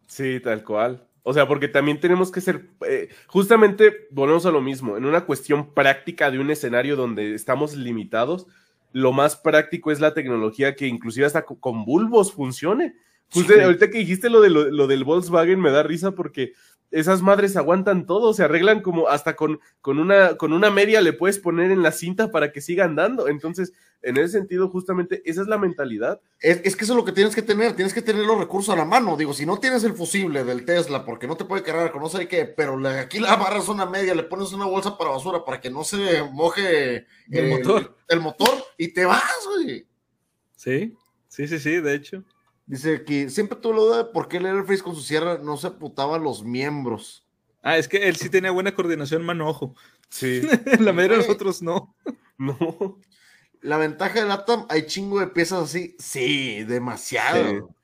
Sí, 0.09 0.41
tal 0.41 0.65
cual. 0.65 1.09
O 1.27 1.33
sea, 1.33 1.49
porque 1.49 1.69
también 1.69 1.99
tenemos 1.99 2.31
que 2.31 2.43
ser, 2.43 2.69
eh, 2.87 3.09
justamente 3.29 4.07
volvemos 4.11 4.45
a 4.45 4.51
lo 4.51 4.61
mismo, 4.61 4.99
en 4.99 5.07
una 5.07 5.25
cuestión 5.25 5.73
práctica 5.73 6.31
de 6.31 6.39
un 6.39 6.51
escenario 6.51 6.97
donde 6.97 7.35
estamos 7.35 7.75
limitados, 7.75 8.47
lo 8.93 9.11
más 9.11 9.35
práctico 9.35 9.91
es 9.91 10.01
la 10.01 10.13
tecnología 10.13 10.77
que 10.77 10.87
inclusive 10.87 11.25
hasta 11.25 11.47
con 11.47 11.87
bulbos 11.87 12.33
funcione. 12.33 12.95
ahorita 13.35 13.91
que 13.91 13.99
dijiste 13.99 14.29
lo, 14.29 14.43
de 14.43 14.51
lo 14.51 14.87
del 14.87 15.03
Volkswagen 15.03 15.61
me 15.61 15.71
da 15.71 15.83
risa 15.83 16.13
porque 16.13 16.53
esas 16.95 17.23
madres 17.23 17.57
aguantan 17.57 18.07
todo, 18.07 18.33
se 18.35 18.45
arreglan 18.45 18.81
como 18.81 19.09
hasta 19.09 19.35
con, 19.35 19.61
con, 19.81 19.99
una, 19.99 20.37
con 20.37 20.53
una 20.53 20.71
media 20.71 21.01
le 21.01 21.13
puedes 21.13 21.41
poner 21.41 21.73
en 21.73 21.83
la 21.83 21.91
cinta 21.91 22.31
para 22.31 22.53
que 22.53 22.61
siga 22.61 22.85
andando. 22.85 23.27
Entonces, 23.27 23.73
en 24.01 24.17
ese 24.17 24.39
sentido, 24.39 24.69
justamente 24.69 25.21
esa 25.25 25.43
es 25.43 25.49
la 25.49 25.59
mentalidad. 25.59 26.21
Es, 26.41 26.61
que 26.61 26.85
eso 26.85 26.93
es 26.93 26.97
lo 26.97 27.05
que 27.05 27.11
tienes 27.11 27.35
que 27.35 27.43
tener, 27.43 27.75
tienes 27.75 27.93
que 27.93 28.03
tener 28.03 28.25
los 28.25 28.39
recursos 28.39 28.73
a 28.73 28.79
la 28.79 28.85
mano. 28.85 29.17
Digo, 29.17 29.35
si 29.35 29.45
no 29.45 29.59
tienes 29.59 29.83
el 29.83 29.95
fusible 29.95 30.45
del 30.45 30.65
Tesla, 30.65 31.05
porque 31.05 31.27
no 31.27 31.37
te 31.37 31.45
puede 31.45 31.65
cargar 31.65 31.91
con 31.91 32.01
no 32.01 32.09
sé 32.09 32.29
qué, 32.29 32.45
pero 32.45 32.79
aquí 32.89 33.19
la 33.19 33.35
barras 33.35 33.69
una 33.69 33.87
media, 33.87 34.15
le 34.15 34.23
pones 34.23 34.53
una 34.53 34.67
bolsa 34.67 34.97
para 34.97 35.11
basura 35.11 35.45
para 35.45 35.61
que 35.61 35.71
no 35.71 35.83
se 35.83 36.23
moje 36.31 37.07
el, 37.29 37.49
motor. 37.49 37.97
el 38.09 38.21
motor 38.21 38.55
y 38.79 38.89
te 38.89 39.05
vas, 39.05 39.49
güey. 39.53 39.85
Sí, 40.55 40.97
sí, 41.27 41.49
sí, 41.49 41.59
sí, 41.59 41.81
de 41.81 41.95
hecho. 41.95 42.25
Dice 42.67 43.05
que 43.05 43.29
siempre 43.29 43.59
tuvo 43.59 43.73
la 43.73 43.79
duda 43.81 43.97
de 43.99 44.05
por 44.07 44.29
qué 44.29 44.39
el 44.39 44.47
Airface 44.47 44.83
con 44.83 44.95
su 44.95 45.03
sierra 45.03 45.39
no 45.39 45.57
se 45.57 45.71
putaba 45.71 46.19
los 46.19 46.45
miembros. 46.45 47.27
Ah, 47.63 47.77
es 47.77 47.89
que 47.89 48.09
él 48.09 48.17
sí 48.17 48.31
tenía 48.31 48.51
buena 48.51 48.75
coordinación 48.75 49.25
mano-ojo. 49.25 49.75
Sí. 50.09 50.43
la 50.81 50.93
mayoría 50.93 51.19
de 51.19 51.23
nosotros 51.25 51.63
no. 51.63 51.95
No. 52.39 52.99
La 53.61 53.79
ventaja 53.79 54.21
del 54.21 54.31
Atom, 54.31 54.67
hay 54.69 54.87
chingo 54.87 55.21
de 55.21 55.29
piezas 55.29 55.65
así. 55.65 55.95
Sí, 55.99 56.65
demasiado. 56.65 57.75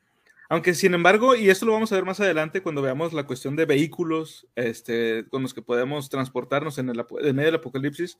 Aunque, 0.48 0.74
sin 0.74 0.94
embargo, 0.94 1.36
y 1.36 1.48
esto 1.48 1.64
lo 1.64 1.72
vamos 1.72 1.92
a 1.92 1.94
ver 1.94 2.04
más 2.04 2.20
adelante 2.20 2.62
cuando 2.62 2.82
veamos 2.82 3.12
la 3.12 3.24
cuestión 3.24 3.56
de 3.56 3.66
vehículos 3.66 4.48
este, 4.56 5.24
con 5.28 5.42
los 5.42 5.54
que 5.54 5.62
podemos 5.62 6.10
transportarnos 6.10 6.78
en, 6.78 6.88
el, 6.88 7.06
en 7.20 7.36
medio 7.36 7.46
del 7.46 7.60
apocalipsis, 7.60 8.18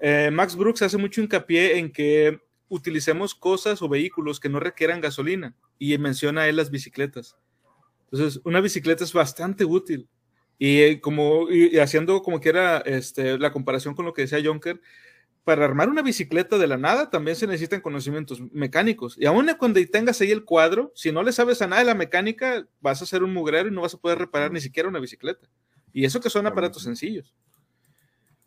eh, 0.00 0.30
Max 0.32 0.56
Brooks 0.56 0.82
hace 0.82 0.96
mucho 0.96 1.20
hincapié 1.20 1.78
en 1.78 1.92
que 1.92 2.40
utilicemos 2.68 3.34
cosas 3.34 3.82
o 3.82 3.88
vehículos 3.88 4.40
que 4.40 4.48
no 4.48 4.58
requieran 4.58 5.00
gasolina 5.00 5.54
y 5.78 5.96
menciona 5.98 6.46
él 6.46 6.56
las 6.56 6.70
bicicletas. 6.70 7.36
Entonces, 8.10 8.40
una 8.44 8.60
bicicleta 8.60 9.04
es 9.04 9.12
bastante 9.12 9.64
útil. 9.64 10.08
Y 10.58 10.80
eh, 10.80 11.00
como 11.00 11.50
y 11.50 11.78
haciendo 11.78 12.22
como 12.22 12.40
que 12.40 12.48
era 12.48 12.78
este, 12.78 13.38
la 13.38 13.52
comparación 13.52 13.94
con 13.94 14.06
lo 14.06 14.14
que 14.14 14.22
decía 14.22 14.42
Jonker, 14.42 14.80
para 15.44 15.64
armar 15.64 15.88
una 15.88 16.02
bicicleta 16.02 16.58
de 16.58 16.66
la 16.66 16.76
nada 16.76 17.08
también 17.08 17.36
se 17.36 17.46
necesitan 17.46 17.80
conocimientos 17.80 18.40
mecánicos. 18.52 19.16
Y 19.16 19.26
aún 19.26 19.48
cuando 19.58 19.80
tengas 19.86 20.20
ahí 20.20 20.32
el 20.32 20.44
cuadro, 20.44 20.90
si 20.96 21.12
no 21.12 21.22
le 21.22 21.30
sabes 21.30 21.62
a 21.62 21.68
nada 21.68 21.82
de 21.82 21.86
la 21.86 21.94
mecánica, 21.94 22.66
vas 22.80 23.00
a 23.00 23.06
ser 23.06 23.22
un 23.22 23.32
mugrero 23.32 23.68
y 23.68 23.70
no 23.70 23.82
vas 23.82 23.94
a 23.94 23.98
poder 23.98 24.18
reparar 24.18 24.50
ni 24.50 24.60
siquiera 24.60 24.88
una 24.88 24.98
bicicleta. 24.98 25.46
Y 25.92 26.04
eso 26.04 26.20
que 26.20 26.30
son 26.30 26.48
aparatos 26.48 26.82
sencillos. 26.82 27.32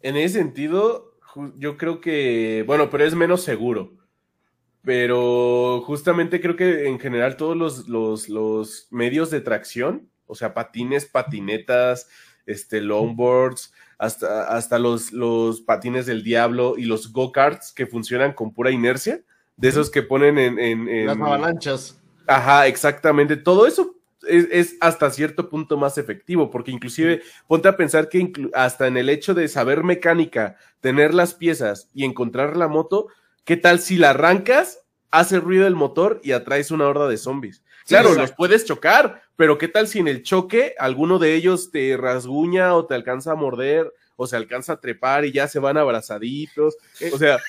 En 0.02 0.18
ese 0.18 0.40
sentido, 0.40 1.18
yo 1.56 1.78
creo 1.78 2.02
que, 2.02 2.66
bueno, 2.68 2.90
pero 2.90 3.06
es 3.06 3.16
menos 3.16 3.44
seguro. 3.44 3.94
Pero 4.84 5.82
justamente 5.86 6.40
creo 6.40 6.56
que 6.56 6.88
en 6.88 7.00
general 7.00 7.36
todos 7.36 7.88
los, 7.88 8.30
los, 8.30 8.88
medios 8.92 9.30
de 9.30 9.42
tracción, 9.42 10.10
o 10.26 10.36
sea, 10.36 10.54
patines, 10.54 11.06
patinetas, 11.06 12.08
este, 12.46 12.82
longboards, 12.82 13.74
hasta, 13.98 14.48
hasta 14.48 14.80
los, 14.80 15.12
los 15.12 15.62
patines 15.62 16.06
del 16.06 16.24
diablo 16.24 16.76
y 16.78 16.86
los 16.86 17.12
go-karts 17.12 17.74
que 17.74 17.86
funcionan 17.86 18.32
con 18.32 18.54
pura 18.54 18.72
inercia, 18.72 19.22
de 19.58 19.68
esos 19.68 19.90
que 19.90 20.02
ponen 20.02 20.38
en... 20.38 20.58
en, 20.58 21.06
Las 21.06 21.18
avalanchas. 21.18 22.02
Ajá, 22.26 22.68
exactamente. 22.68 23.36
Todo 23.36 23.68
eso 23.68 23.98
es, 24.28 24.48
es, 24.52 24.78
hasta 24.80 25.10
cierto 25.12 25.50
punto 25.50 25.76
más 25.76 25.98
efectivo, 25.98 26.50
porque 26.50 26.72
inclusive 26.72 27.22
ponte 27.48 27.68
a 27.68 27.76
pensar 27.76 28.08
que 28.08 28.32
hasta 28.54 28.88
en 28.88 28.96
el 28.96 29.10
hecho 29.10 29.34
de 29.34 29.50
saber 29.50 29.84
mecánica, 29.84 30.56
tener 30.80 31.14
las 31.14 31.34
piezas 31.34 31.90
y 31.94 32.06
encontrar 32.06 32.56
la 32.56 32.70
moto, 32.70 33.08
¿Qué 33.46 33.58
tal 33.58 33.80
si 33.80 33.98
la 33.98 34.12
arrancas, 34.12 34.80
hace 35.12 35.40
ruido 35.40 35.66
el 35.68 35.76
motor 35.76 36.22
y 36.24 36.32
atraes 36.34 36.72
una 36.72 36.88
horda 36.88 37.08
de 37.08 37.18
zombies? 37.18 37.64
Claro, 37.88 38.14
los 38.14 38.32
puedes 38.34 38.66
chocar, 38.66 39.24
pero 39.36 39.58
¿qué 39.58 39.68
tal 39.68 39.88
si 39.88 40.00
en 40.00 40.08
el 40.08 40.22
choque 40.22 40.76
alguno 40.78 41.18
de 41.18 41.34
ellos 41.34 41.72
te 41.72 41.98
rasguña 41.98 42.76
o 42.76 42.86
te 42.86 42.94
alcanza 42.94 43.32
a 43.32 43.36
morder 43.36 43.92
o 44.16 44.28
se 44.28 44.36
alcanza 44.36 44.74
a 44.74 44.80
trepar 44.82 45.24
y 45.26 45.32
ya 45.32 45.48
se 45.48 45.60
van 45.60 45.78
abrazaditos. 45.78 46.76
O 47.14 47.18
sea, 47.18 47.36
Eh, 47.36 47.38
eh, 47.38 47.40
está- 47.40 47.44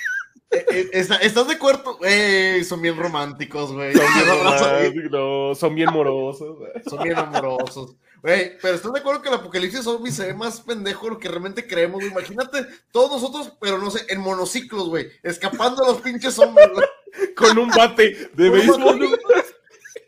¿Estás 0.93 1.47
de 1.49 1.55
acuerdo? 1.55 1.99
Ey, 2.03 2.65
son 2.65 2.83
bien 2.83 2.97
románticos, 2.97 3.73
güey. 3.73 3.93
son 3.95 4.05
bien 4.15 4.29
románticos, 4.45 5.59
son 5.59 5.75
bien 5.75 5.91
morosos. 5.93 6.59
Son 6.89 7.03
bien 7.03 7.17
amorosos. 7.19 7.97
Güey, 8.23 8.59
pero 8.61 8.75
¿estás 8.75 8.93
de 8.93 9.01
acuerdo 9.01 9.23
que 9.23 9.29
el 9.31 9.37
apocalipsis 9.37 9.83
zombie 9.85 10.13
se 10.13 10.27
ve 10.27 10.35
más 10.35 10.61
pendejo 10.61 11.07
de 11.07 11.13
lo 11.13 11.19
que 11.19 11.29
realmente 11.29 11.67
creemos? 11.67 12.01
güey? 12.01 12.09
Imagínate 12.13 12.67
todos 12.93 13.11
nosotros, 13.13 13.57
pero 13.61 13.79
no 13.79 13.91
sé, 13.91 14.05
en 14.11 14.21
monociclos, 14.21 14.89
güey, 14.91 15.09
escapando 15.23 15.83
a 15.85 15.89
los 15.89 16.03
pinches 16.03 16.35
zombies, 16.35 16.69
güey. 16.75 16.87
Con 17.35 17.57
un 17.59 17.71
bate 17.71 18.31
de 18.35 18.51
béisbol. 18.51 18.99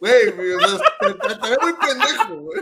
Güey, 0.00 0.30
güey, 0.32 0.52
o 0.52 0.60
sea, 0.60 0.78
te, 1.00 1.50
ve 1.50 1.56
muy 1.62 1.72
pendejo, 1.74 2.36
güey. 2.36 2.60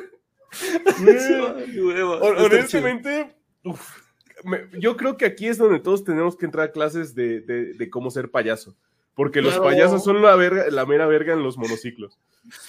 Hon- 2.22 2.36
Honestamente, 2.44 3.36
uf, 3.64 3.99
me- 4.44 4.66
yo 4.78 4.96
creo 4.96 5.16
que 5.16 5.24
aquí 5.26 5.46
es 5.48 5.58
donde 5.58 5.80
todos 5.80 6.04
tenemos 6.04 6.36
que 6.36 6.46
entrar 6.46 6.68
a 6.68 6.72
clases 6.72 7.14
de, 7.14 7.40
de- 7.40 7.74
de 7.74 7.90
cómo 7.90 8.10
ser 8.10 8.30
payaso. 8.30 8.74
Porque 9.14 9.42
los 9.42 9.52
Claro. 9.54 9.64
payasos 9.70 10.04
son 10.04 10.22
la, 10.22 10.34
verga, 10.36 10.66
la 10.70 10.86
mera 10.86 11.06
verga 11.06 11.32
en 11.34 11.42
los 11.42 11.58
monociclos. 11.58 12.18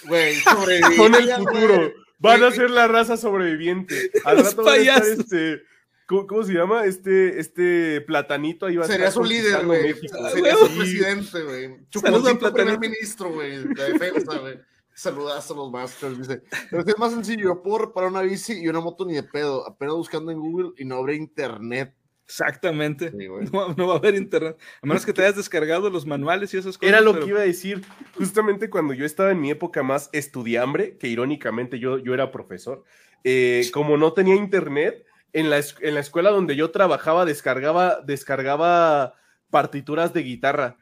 Güey. 0.07 0.33
Son 0.97 1.15
el 1.15 1.31
futuro. 1.35 1.93
Van 2.19 2.43
a 2.43 2.51
ser 2.51 2.69
la 2.71 2.87
raza 2.87 3.15
sobreviviente. 3.17 4.11
Al 4.25 4.37
Los 4.37 4.47
rato 4.47 4.63
va 4.63 4.73
a 4.73 4.77
estar 4.77 4.99
payasos. 5.01 5.19
este. 5.19 5.61
¿cómo, 6.07 6.27
cómo 6.27 6.43
se 6.43 6.53
llama? 6.53 6.85
Este, 6.85 7.39
este 7.39 8.01
platanito 8.01 8.65
ahí 8.65 8.75
va 8.75 8.83
a 8.83 8.87
Sería 8.87 9.11
su 9.11 9.23
líder, 9.23 9.65
güey. 9.65 9.93
Sería 10.33 10.55
su 10.57 10.67
presidente, 10.77 11.43
güey. 11.43 11.77
Chuponcito, 11.89 12.51
primer 12.53 12.79
ministro, 12.79 13.31
güey, 13.31 13.63
de 13.63 13.93
defensa, 13.93 14.37
güey. 14.39 14.59
Saludas 15.01 15.49
a 15.49 15.53
los 15.55 15.71
masters, 15.71 16.15
dice. 16.19 16.43
Pero 16.69 16.83
es 16.85 16.97
más 16.99 17.11
sencillo, 17.11 17.45
yo 17.55 17.63
puedo 17.63 17.79
reparar 17.85 18.11
una 18.11 18.21
bici 18.21 18.53
y 18.61 18.67
una 18.67 18.81
moto 18.81 19.03
ni 19.03 19.15
de 19.15 19.23
pedo, 19.23 19.67
apenas 19.67 19.95
buscando 19.95 20.31
en 20.31 20.39
Google 20.39 20.73
y 20.77 20.85
no 20.85 20.97
abre 20.97 21.15
internet. 21.15 21.95
Exactamente. 22.23 23.09
Sí. 23.09 23.27
No, 23.51 23.73
no 23.73 23.87
va 23.87 23.95
a 23.95 23.97
haber 23.97 24.13
internet. 24.13 24.57
A 24.79 24.85
menos 24.85 25.03
que 25.03 25.11
te 25.11 25.23
hayas 25.23 25.37
descargado 25.37 25.89
los 25.89 26.05
manuales 26.05 26.53
y 26.53 26.57
esas 26.57 26.77
cosas. 26.77 26.87
Era 26.89 27.01
lo 27.01 27.13
pero- 27.13 27.25
que 27.25 27.29
iba 27.31 27.39
a 27.39 27.45
decir. 27.45 27.81
Justamente 28.15 28.69
cuando 28.69 28.93
yo 28.93 29.03
estaba 29.03 29.31
en 29.31 29.41
mi 29.41 29.49
época 29.49 29.81
más 29.81 30.09
estudiambre, 30.13 30.97
que 30.99 31.07
irónicamente 31.07 31.79
yo, 31.79 31.97
yo 31.97 32.13
era 32.13 32.31
profesor, 32.31 32.83
eh, 33.23 33.67
como 33.73 33.97
no 33.97 34.13
tenía 34.13 34.35
internet, 34.35 35.03
en 35.33 35.49
la, 35.49 35.59
en 35.79 35.93
la 35.95 35.99
escuela 35.99 36.29
donde 36.29 36.55
yo 36.55 36.69
trabajaba 36.69 37.25
descargaba, 37.25 38.01
descargaba 38.01 39.15
partituras 39.49 40.13
de 40.13 40.21
guitarra 40.21 40.77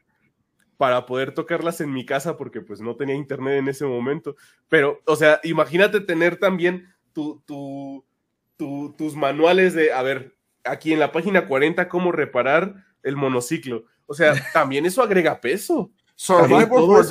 para 0.79 1.05
poder 1.05 1.33
tocarlas 1.33 1.81
en 1.81 1.91
mi 1.91 2.05
casa 2.05 2.37
porque 2.37 2.61
pues 2.61 2.79
no 2.79 2.95
tenía 2.95 3.13
internet 3.13 3.59
en 3.59 3.67
ese 3.67 3.83
momento. 3.83 4.37
Pero, 4.69 5.01
o 5.05 5.17
sea, 5.17 5.41
imagínate 5.43 5.99
tener 5.99 6.37
también 6.37 6.87
tu, 7.11 7.43
tu, 7.45 8.05
tu- 8.55 8.95
tus 8.97 9.13
manuales 9.13 9.73
de, 9.73 9.91
a 9.91 10.01
ver, 10.03 10.37
aquí 10.63 10.93
en 10.93 10.99
la 10.99 11.11
página 11.11 11.47
40, 11.47 11.89
cómo 11.89 12.13
reparar 12.13 12.75
el 13.03 13.17
monociclo. 13.17 13.83
O 14.05 14.13
sea, 14.13 14.31
también 14.53 14.85
eso 14.85 15.03
agrega 15.03 15.41
peso. 15.41 15.91
Survivor 16.15 16.67
for. 16.99 17.05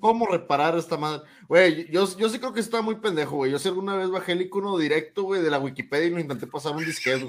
¿Cómo 0.00 0.26
reparar 0.26 0.74
esta 0.78 0.96
madre? 0.96 1.24
Güey, 1.48 1.90
yo, 1.90 2.06
yo 2.16 2.30
sí 2.30 2.38
creo 2.38 2.54
que 2.54 2.60
está 2.60 2.80
muy 2.80 2.94
pendejo, 2.94 3.36
güey. 3.36 3.50
Yo 3.52 3.58
sí 3.58 3.68
alguna 3.68 3.96
vez 3.96 4.08
bajé 4.08 4.32
el 4.32 4.40
icono 4.40 4.78
directo, 4.78 5.24
güey, 5.24 5.42
de 5.42 5.50
la 5.50 5.58
Wikipedia 5.58 6.06
y 6.06 6.10
lo 6.10 6.20
intenté 6.20 6.46
pasar 6.46 6.74
un 6.74 6.86
disquete. 6.86 7.28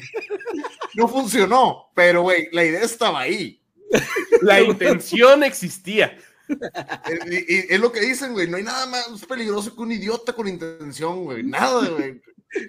No 0.96 1.10
funcionó, 1.10 1.90
pero, 1.94 2.22
güey, 2.22 2.48
la 2.54 2.64
idea 2.64 2.82
estaba 2.82 3.20
ahí. 3.20 3.60
La 4.42 4.62
intención 4.62 5.44
existía. 5.44 6.18
Y, 7.30 7.54
y 7.56 7.66
es 7.70 7.80
lo 7.80 7.92
que 7.92 8.02
dicen, 8.02 8.34
güey. 8.34 8.50
No 8.50 8.58
hay 8.58 8.64
nada 8.64 8.86
más 8.86 9.26
peligroso 9.28 9.76
que 9.76 9.82
un 9.82 9.92
idiota 9.92 10.34
con 10.34 10.48
intención, 10.48 11.24
güey. 11.24 11.44
Nada, 11.44 11.88
güey. 11.90 12.22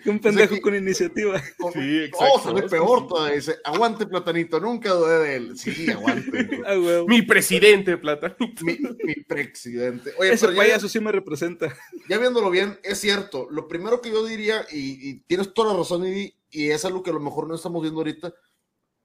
Un 0.07 0.19
pendejo 0.19 0.59
con 0.63 0.75
iniciativa. 0.75 1.43
Con- 1.59 1.73
Sí, 1.75 1.79
Oh, 1.79 2.05
exacto. 2.05 2.41
sale 2.45 2.59
Es 2.61 2.63
que 2.65 2.71
peor 2.71 3.07
todavía. 3.07 3.35
Dice, 3.37 3.57
aguante, 3.65 4.07
platanito, 4.07 4.59
nunca 4.59 4.91
dudé 4.91 5.19
de 5.19 5.37
él. 5.37 5.59
Sí, 5.59 5.91
aguante. 5.91 6.49
Ah. 6.67 7.05
Mi 7.07 7.21
presidente, 7.23 7.99
Platanito. 7.99 8.65
Mi, 8.65 8.79
mi 9.05 9.15
presidente. 9.25 10.13
Oye, 10.19 10.33
Ese 10.33 10.47
pero 10.47 10.57
ya- 10.57 10.63
payaso 10.63 10.89
sí 10.89 11.01
me 11.01 11.13
representa. 11.13 11.77
ya 12.09 12.17
viéndolo 12.19 12.49
bien, 12.51 12.79
es 12.83 12.99
cierto. 13.01 13.47
Lo 13.51 13.69
primero 13.69 14.01
que 14.01 14.11
yo 14.11 14.25
diría, 14.25 14.65
y, 14.73 15.11
y 15.11 15.15
tienes 15.27 15.53
toda 15.53 15.73
la 15.73 15.79
razón, 15.79 16.07
y, 16.07 16.35
y 16.51 16.71
es 16.71 16.83
algo 16.87 17.03
que 17.03 17.11
a 17.11 17.15
lo 17.15 17.21
mejor 17.21 17.47
no 17.47 17.55
estamos 17.55 17.83
viendo 17.83 18.01
ahorita, 18.01 18.33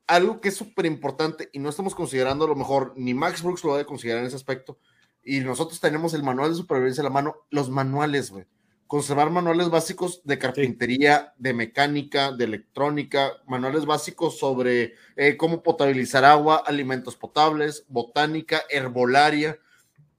algo 0.10 0.42
que 0.42 0.50
es 0.50 0.56
súper 0.56 0.88
importante 0.88 1.50
y 1.54 1.60
no 1.60 1.70
estamos 1.70 1.94
considerando 1.94 2.46
a 2.46 2.48
lo 2.48 2.56
mejor, 2.56 2.94
ni 2.98 3.14
Max 3.14 3.44
Brooks 3.44 3.64
lo 3.64 3.74
debe 3.74 3.86
considerar 3.86 4.22
en 4.22 4.28
ese 4.28 4.36
aspecto, 4.36 4.80
y 5.24 5.42
nosotros 5.42 5.80
tenemos 5.80 6.14
el 6.16 6.24
manual 6.24 6.50
de 6.50 6.56
supervivencia 6.56 7.02
a 7.02 7.04
la 7.04 7.10
mano, 7.12 7.36
los 7.52 7.70
manuales, 7.70 8.32
güey. 8.32 8.46
Conservar 8.88 9.30
manuales 9.30 9.70
básicos 9.70 10.22
de 10.24 10.40
carpintería, 10.40 11.36
de 11.38 11.54
mecánica, 11.54 12.32
de 12.32 12.46
electrónica, 12.46 13.34
manuales 13.46 13.86
básicos 13.86 14.40
sobre 14.40 14.96
eh, 15.16 15.38
cómo 15.38 15.62
potabilizar 15.62 16.26
agua, 16.26 16.64
alimentos 16.66 17.16
potables, 17.16 17.86
botánica, 17.88 18.64
herbolaria, 18.68 19.60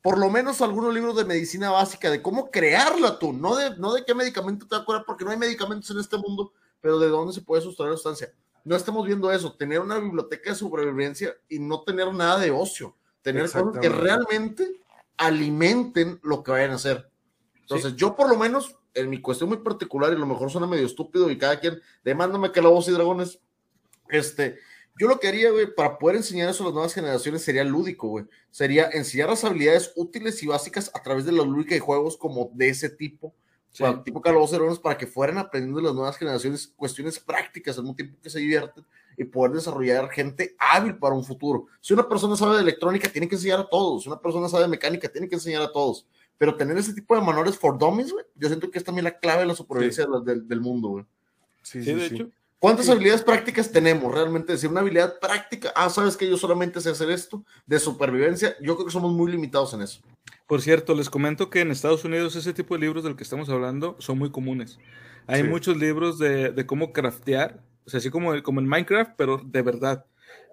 por 0.03 0.19
lo 0.19 0.31
menos 0.31 0.61
algunos 0.61 0.95
libros 0.95 1.17
de 1.17 1.25
medicina 1.25 1.71
básica, 1.71 2.11
de 2.11 2.23
cómo 2.23 2.53
crearla 2.53 3.19
tú, 3.19 3.33
no 3.33 3.57
de, 3.57 3.77
no 3.77 3.93
de 3.93 4.05
qué 4.05 4.15
medicamento 4.15 4.69
te 4.69 4.77
va 4.77 4.83
a 4.83 4.85
curar, 4.85 5.03
porque 5.05 5.25
no 5.25 5.33
hay 5.33 5.37
medicamentos 5.37 5.91
en 5.91 5.99
este 5.99 6.17
mundo, 6.17 6.53
pero 6.81 7.01
de 7.01 7.09
dónde 7.09 7.35
se 7.35 7.43
puede 7.43 7.63
sustraer 7.63 7.91
la 7.91 7.97
sustancia. 7.97 8.33
No 8.65 8.77
estamos 8.77 9.07
viendo 9.07 9.33
eso, 9.33 9.55
tener 9.57 9.81
una 9.81 9.99
biblioteca 9.99 10.51
de 10.51 10.57
sobrevivencia 10.57 11.35
y 11.49 11.59
no 11.59 11.83
tener 11.83 12.13
nada 12.13 12.39
de 12.39 12.51
ocio, 12.51 12.97
tener 13.23 13.45
cosas 13.45 13.79
que 13.81 13.89
realmente 13.89 14.81
alimenten 15.17 16.21
lo 16.23 16.43
que 16.43 16.51
vayan 16.51 16.73
a 16.73 16.75
hacer. 16.77 17.11
Entonces, 17.61 17.95
yo 17.97 18.17
por 18.17 18.29
lo 18.29 18.37
menos, 18.37 18.77
en 18.95 19.09
mi 19.09 19.21
cuestión 19.21 19.49
muy 19.49 19.59
particular, 19.59 20.13
y 20.13 20.17
a 20.17 20.19
lo 20.19 20.27
mejor 20.27 20.51
suena 20.51 20.67
medio 20.67 20.87
estúpido 20.87 21.31
y 21.31 21.39
cada 21.39 21.61
quien, 21.61 21.81
demándame 22.05 22.53
que 22.53 22.63
la 22.63 22.69
voz 22.69 22.89
y 22.89 22.93
dragones, 22.93 23.39
este, 24.09 24.59
yo 24.99 25.09
lo 25.09 25.19
que 25.19 25.29
haría, 25.29 25.51
güey, 25.51 25.75
para 25.75 25.99
poder 25.99 26.17
enseñar 26.17 26.51
eso 26.51 26.63
a 26.63 26.67
las 26.67 26.75
nuevas 26.75 26.93
generaciones 26.95 27.43
sería 27.43 27.65
lúdico, 27.65 28.09
güey. 28.09 28.27
Sería 28.51 28.91
enseñar 28.93 29.31
las 29.31 29.45
habilidades 29.45 29.93
útiles 29.97 30.43
y 30.43 30.47
básicas 30.47 30.91
a 30.95 31.03
través 31.03 31.25
de 31.25 31.33
la 31.33 31.43
lúdica 31.43 31.75
y 31.75 31.79
juegos 31.79 32.17
como 32.17 32.51
de 32.53 32.69
ese 32.69 32.91
tipo, 32.91 33.35
Sí. 33.73 33.83
para- 33.83 34.03
tipo 34.03 34.21
Calabozos 34.21 34.79
para 34.81 34.99
que 34.99 35.07
fueran 35.07 35.39
aprendiendo 35.39 35.81
las 35.81 35.95
nuevas 35.95 36.17
generaciones 36.17 36.73
cuestiones 36.77 37.19
prácticas 37.21 37.77
al 37.77 37.85
mismo 37.85 37.97
tiempo 37.97 38.19
que 38.23 38.29
se 38.31 38.41
divierten 38.41 38.85
y 39.17 39.25
poder 39.25 39.53
desarrollar 39.53 40.09
gente 40.11 40.57
hábil 40.59 40.97
para 40.97 41.15
un 41.15 41.25
futuro. 41.25 41.67
Si 41.81 41.93
una 41.93 42.09
persona 42.09 42.37
sabe 42.37 42.57
de 42.57 42.63
electrónica, 42.63 43.09
tiene 43.09 43.29
que 43.29 43.35
enseñar 43.37 43.61
a 43.61 43.69
todos. 43.69 44.03
Si 44.03 44.09
una 44.09 44.21
persona 44.21 44.49
sabe 44.49 44.65
de 44.65 44.69
mecánica, 44.71 45.09
tiene 45.09 45.29
que 45.29 45.35
enseñar 45.37 45.63
a 45.63 45.71
todos. 45.73 46.07
Pero 46.39 46.57
tener 46.57 46.77
ese 46.79 46.95
tipo 46.95 47.15
de 47.15 47.21
manuales 47.21 47.57
for 47.59 47.77
dummies, 47.79 48.13
güey, 48.13 48.25
yo 48.35 48.49
siento 48.49 48.71
que 48.71 48.79
es 48.79 48.85
también 48.85 49.05
la 49.05 49.19
clave 49.19 49.41
de 49.43 49.47
la 49.47 49.55
supervivencia 49.55 50.05
de 50.07 50.11
la- 50.11 50.21
del, 50.21 50.49
del 50.49 50.61
mundo, 50.61 50.89
güey. 50.89 51.05
Sí, 51.63 51.83
Sí, 51.85 51.93
de 51.93 52.07
hecho. 52.07 52.31
¿Cuántas 52.59 52.87
Sí. 52.87 52.93
habilidades 52.93 53.23
prácticas 53.23 53.71
tenemos 53.71 54.13
realmente? 54.13 54.53
Decir 54.53 54.69
una 54.71 54.81
habilidad 54.81 55.19
práctica, 55.19 55.73
ah, 55.75 55.89
sabes 55.91 56.17
que 56.17 56.29
yo 56.29 56.37
solamente 56.37 56.81
sé 56.81 56.91
hacer 56.91 57.11
esto, 57.11 57.45
de 57.67 57.79
supervivencia, 57.79 58.55
yo 58.61 58.75
creo 58.75 58.87
que 58.87 58.93
somos 58.93 59.13
muy 59.13 59.31
limitados 59.31 59.73
en 59.75 59.83
eso. 59.83 60.01
Por 60.51 60.63
cierto, 60.63 60.97
les 60.97 61.09
comento 61.09 61.49
que 61.49 61.61
en 61.61 61.71
Estados 61.71 62.05
Unidos 62.05 62.35
ese 62.35 62.53
tipo 62.53 62.75
de 62.75 62.81
libros 62.81 63.05
del 63.05 63.15
que 63.15 63.23
estamos 63.23 63.49
hablando 63.49 63.95
son 64.01 64.19
muy 64.19 64.31
comunes. 64.33 64.81
Hay 65.29 65.43
Sí. 65.43 65.49
muchos 65.49 65.77
libros 65.77 66.19
de, 66.19 66.51
de 66.51 66.67
cómo 66.67 66.93
craftear, 66.93 67.61
o 67.87 67.91
sea, 67.91 67.99
así 67.99 68.11
como, 68.11 68.43
como 68.43 68.59
en 68.59 68.67
Minecraft, 68.67 69.13
pero 69.17 69.41
de 69.45 69.63
verdad. 69.63 70.05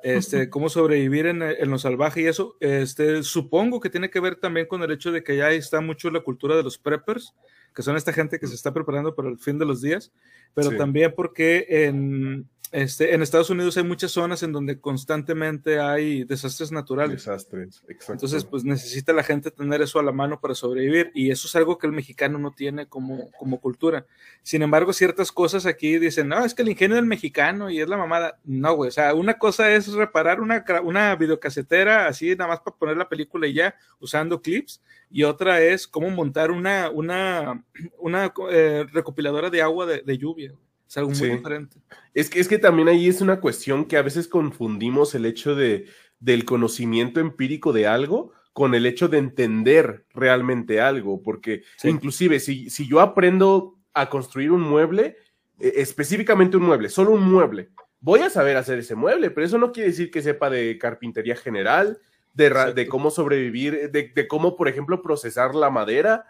Este, 0.04 0.50
cómo 0.52 0.70
sobrevivir 0.70 1.26
en, 1.26 1.42
en 1.42 1.70
lo 1.72 1.80
salvaje 1.80 2.22
y 2.22 2.26
eso, 2.28 2.58
este, 2.60 3.24
supongo 3.24 3.80
que 3.80 3.90
tiene 3.90 4.12
que 4.12 4.20
ver 4.20 4.36
también 4.36 4.68
con 4.68 4.84
el 4.84 4.92
hecho 4.92 5.12
de 5.12 5.24
que 5.24 5.36
ya 5.36 5.50
está 5.52 5.82
mucho 5.82 6.12
la 6.12 6.20
cultura 6.22 6.56
de 6.56 6.62
los 6.62 6.78
preppers, 6.78 7.34
que 7.74 7.82
son 7.82 7.96
esta 7.98 8.14
gente 8.14 8.40
que 8.40 8.46
se 8.46 8.54
está 8.54 8.72
preparando 8.72 9.16
para 9.16 9.30
el 9.30 9.40
fin 9.40 9.58
de 9.58 9.66
los 9.66 9.82
días, 9.82 10.12
pero 10.54 10.70
Sí. 10.70 10.78
también 10.78 11.12
porque 11.16 11.66
en, 11.70 12.48
este, 12.72 13.14
en 13.14 13.22
Estados 13.22 13.50
Unidos 13.50 13.78
hay 13.78 13.84
muchas 13.84 14.12
zonas 14.12 14.44
en 14.44 14.52
donde 14.52 14.80
constantemente 14.80 15.80
hay 15.80 16.24
desastres 16.26 16.72
naturales. 16.72 17.26
Desastres, 17.26 17.82
exacto. 17.88 18.14
Entonces, 18.14 18.44
pues 18.44 18.64
necesita 18.64 19.14
la 19.14 19.24
gente 19.24 19.52
tener 19.52 19.82
eso 19.82 20.00
a 20.00 20.04
la 20.04 20.12
mano 20.12 20.40
para 20.40 20.54
sobrevivir 20.54 21.12
y 21.14 21.32
eso 21.32 21.48
es 21.48 21.56
algo 21.56 21.78
que 21.78 21.88
el 21.88 21.94
mexicano 21.94 22.40
no 22.40 22.52
tiene 22.52 22.88
como, 22.88 23.32
como 23.32 23.60
cultura. 23.62 24.06
Sin 24.44 24.62
embargo, 24.62 24.92
ciertas 24.92 25.32
cosas 25.32 25.66
aquí 25.66 25.98
dicen, 25.98 26.28
no, 26.28 26.44
es 26.44 26.54
que 26.54 26.62
el 26.62 26.70
ingenio 26.70 26.96
del 26.96 27.06
mexicano 27.06 27.70
y 27.70 27.80
es 27.80 27.88
la 27.88 27.98
mamada. 27.98 28.38
No, 28.44 28.76
güey, 28.76 28.90
o 28.90 28.92
sea, 28.92 29.14
una 29.14 29.38
cosa 29.38 29.72
es 29.72 29.88
reparar 29.94 30.42
una, 30.42 30.66
una 30.84 31.16
videocasetera 31.16 32.08
así 32.08 32.36
nada 32.36 32.50
más 32.50 32.60
para 32.60 32.76
poner 32.76 32.98
la 32.98 33.08
película 33.08 33.48
y 33.48 33.54
ya 33.54 33.76
usando 34.00 34.42
clips 34.42 34.82
y 35.10 35.24
otra 35.24 35.62
es 35.62 35.88
cómo 35.88 36.10
montar 36.10 36.52
una, 36.52 36.90
una, 36.90 37.64
una 38.00 38.34
eh, 38.52 38.86
recopiladora 38.92 39.50
de 39.50 39.62
agua 39.62 39.86
de, 39.86 40.02
de 40.02 40.18
lluvia. 40.18 40.54
Es 40.88 40.98
algo 40.98 41.10
muy 41.10 41.18
Sí. 41.18 41.26
diferente. 41.30 41.78
Es 42.14 42.30
que, 42.30 42.40
es 42.40 42.48
que 42.48 42.58
también 42.58 42.88
ahí 42.88 43.08
es 43.08 43.22
una 43.22 43.40
cuestión 43.40 43.86
que 43.86 43.98
a 43.98 44.02
veces 44.02 44.28
confundimos 44.28 45.14
el 45.16 45.26
hecho 45.26 45.56
de, 45.56 45.86
del 46.20 46.46
conocimiento 46.46 47.20
empírico 47.20 47.74
de 47.74 47.88
algo 47.88 48.32
con 48.54 48.74
el 48.74 48.86
hecho 48.88 49.08
de 49.08 49.20
entender 49.20 50.06
realmente 50.14 50.82
algo, 50.82 51.22
porque 51.22 51.62
Sí. 51.78 51.90
inclusive 51.90 52.40
si, 52.40 52.70
si 52.70 52.88
yo 52.88 53.02
aprendo 53.02 53.78
a 53.94 54.10
construir 54.10 54.52
un 54.52 54.62
mueble, 54.62 55.18
eh, 55.60 55.74
específicamente 55.76 56.58
un 56.58 56.64
mueble, 56.64 56.90
solo 56.90 57.12
un 57.12 57.22
mueble, 57.30 57.70
voy 58.00 58.22
a 58.22 58.30
saber 58.30 58.58
hacer 58.58 58.80
ese 58.80 58.96
mueble, 58.96 59.30
pero 59.30 59.46
eso 59.46 59.58
no 59.58 59.72
quiere 59.72 59.90
decir 59.90 60.10
que 60.10 60.22
sepa 60.24 60.50
de 60.50 60.78
carpintería 60.80 61.36
general, 61.36 62.00
de, 62.34 62.50
de 62.76 62.88
cómo 62.88 63.10
sobrevivir, 63.12 63.92
de, 63.92 64.12
de 64.16 64.28
cómo, 64.28 64.56
por 64.56 64.68
ejemplo, 64.68 65.02
procesar 65.02 65.54
la 65.56 65.70
madera. 65.72 66.26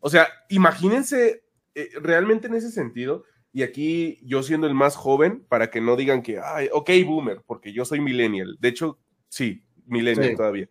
O 0.00 0.10
sea, 0.10 0.28
imagínense, 0.50 1.44
eh, 1.74 1.90
realmente 2.00 2.46
en 2.46 2.54
ese 2.54 2.70
sentido, 2.70 3.24
y 3.56 3.62
aquí 3.62 4.18
yo 4.22 4.42
siendo 4.42 4.66
el 4.66 4.74
más 4.74 4.96
joven, 4.96 5.42
para 5.48 5.70
que 5.70 5.80
no 5.80 5.96
digan 5.96 6.20
que, 6.20 6.38
ay, 6.44 6.68
ok, 6.70 6.90
boomer, 7.06 7.40
porque 7.46 7.72
yo 7.72 7.86
soy 7.86 8.00
millennial. 8.00 8.58
De 8.60 8.68
hecho, 8.68 8.98
sí, 9.30 9.64
millennial 9.86 10.28
Sí. 10.32 10.36
todavía. 10.36 10.68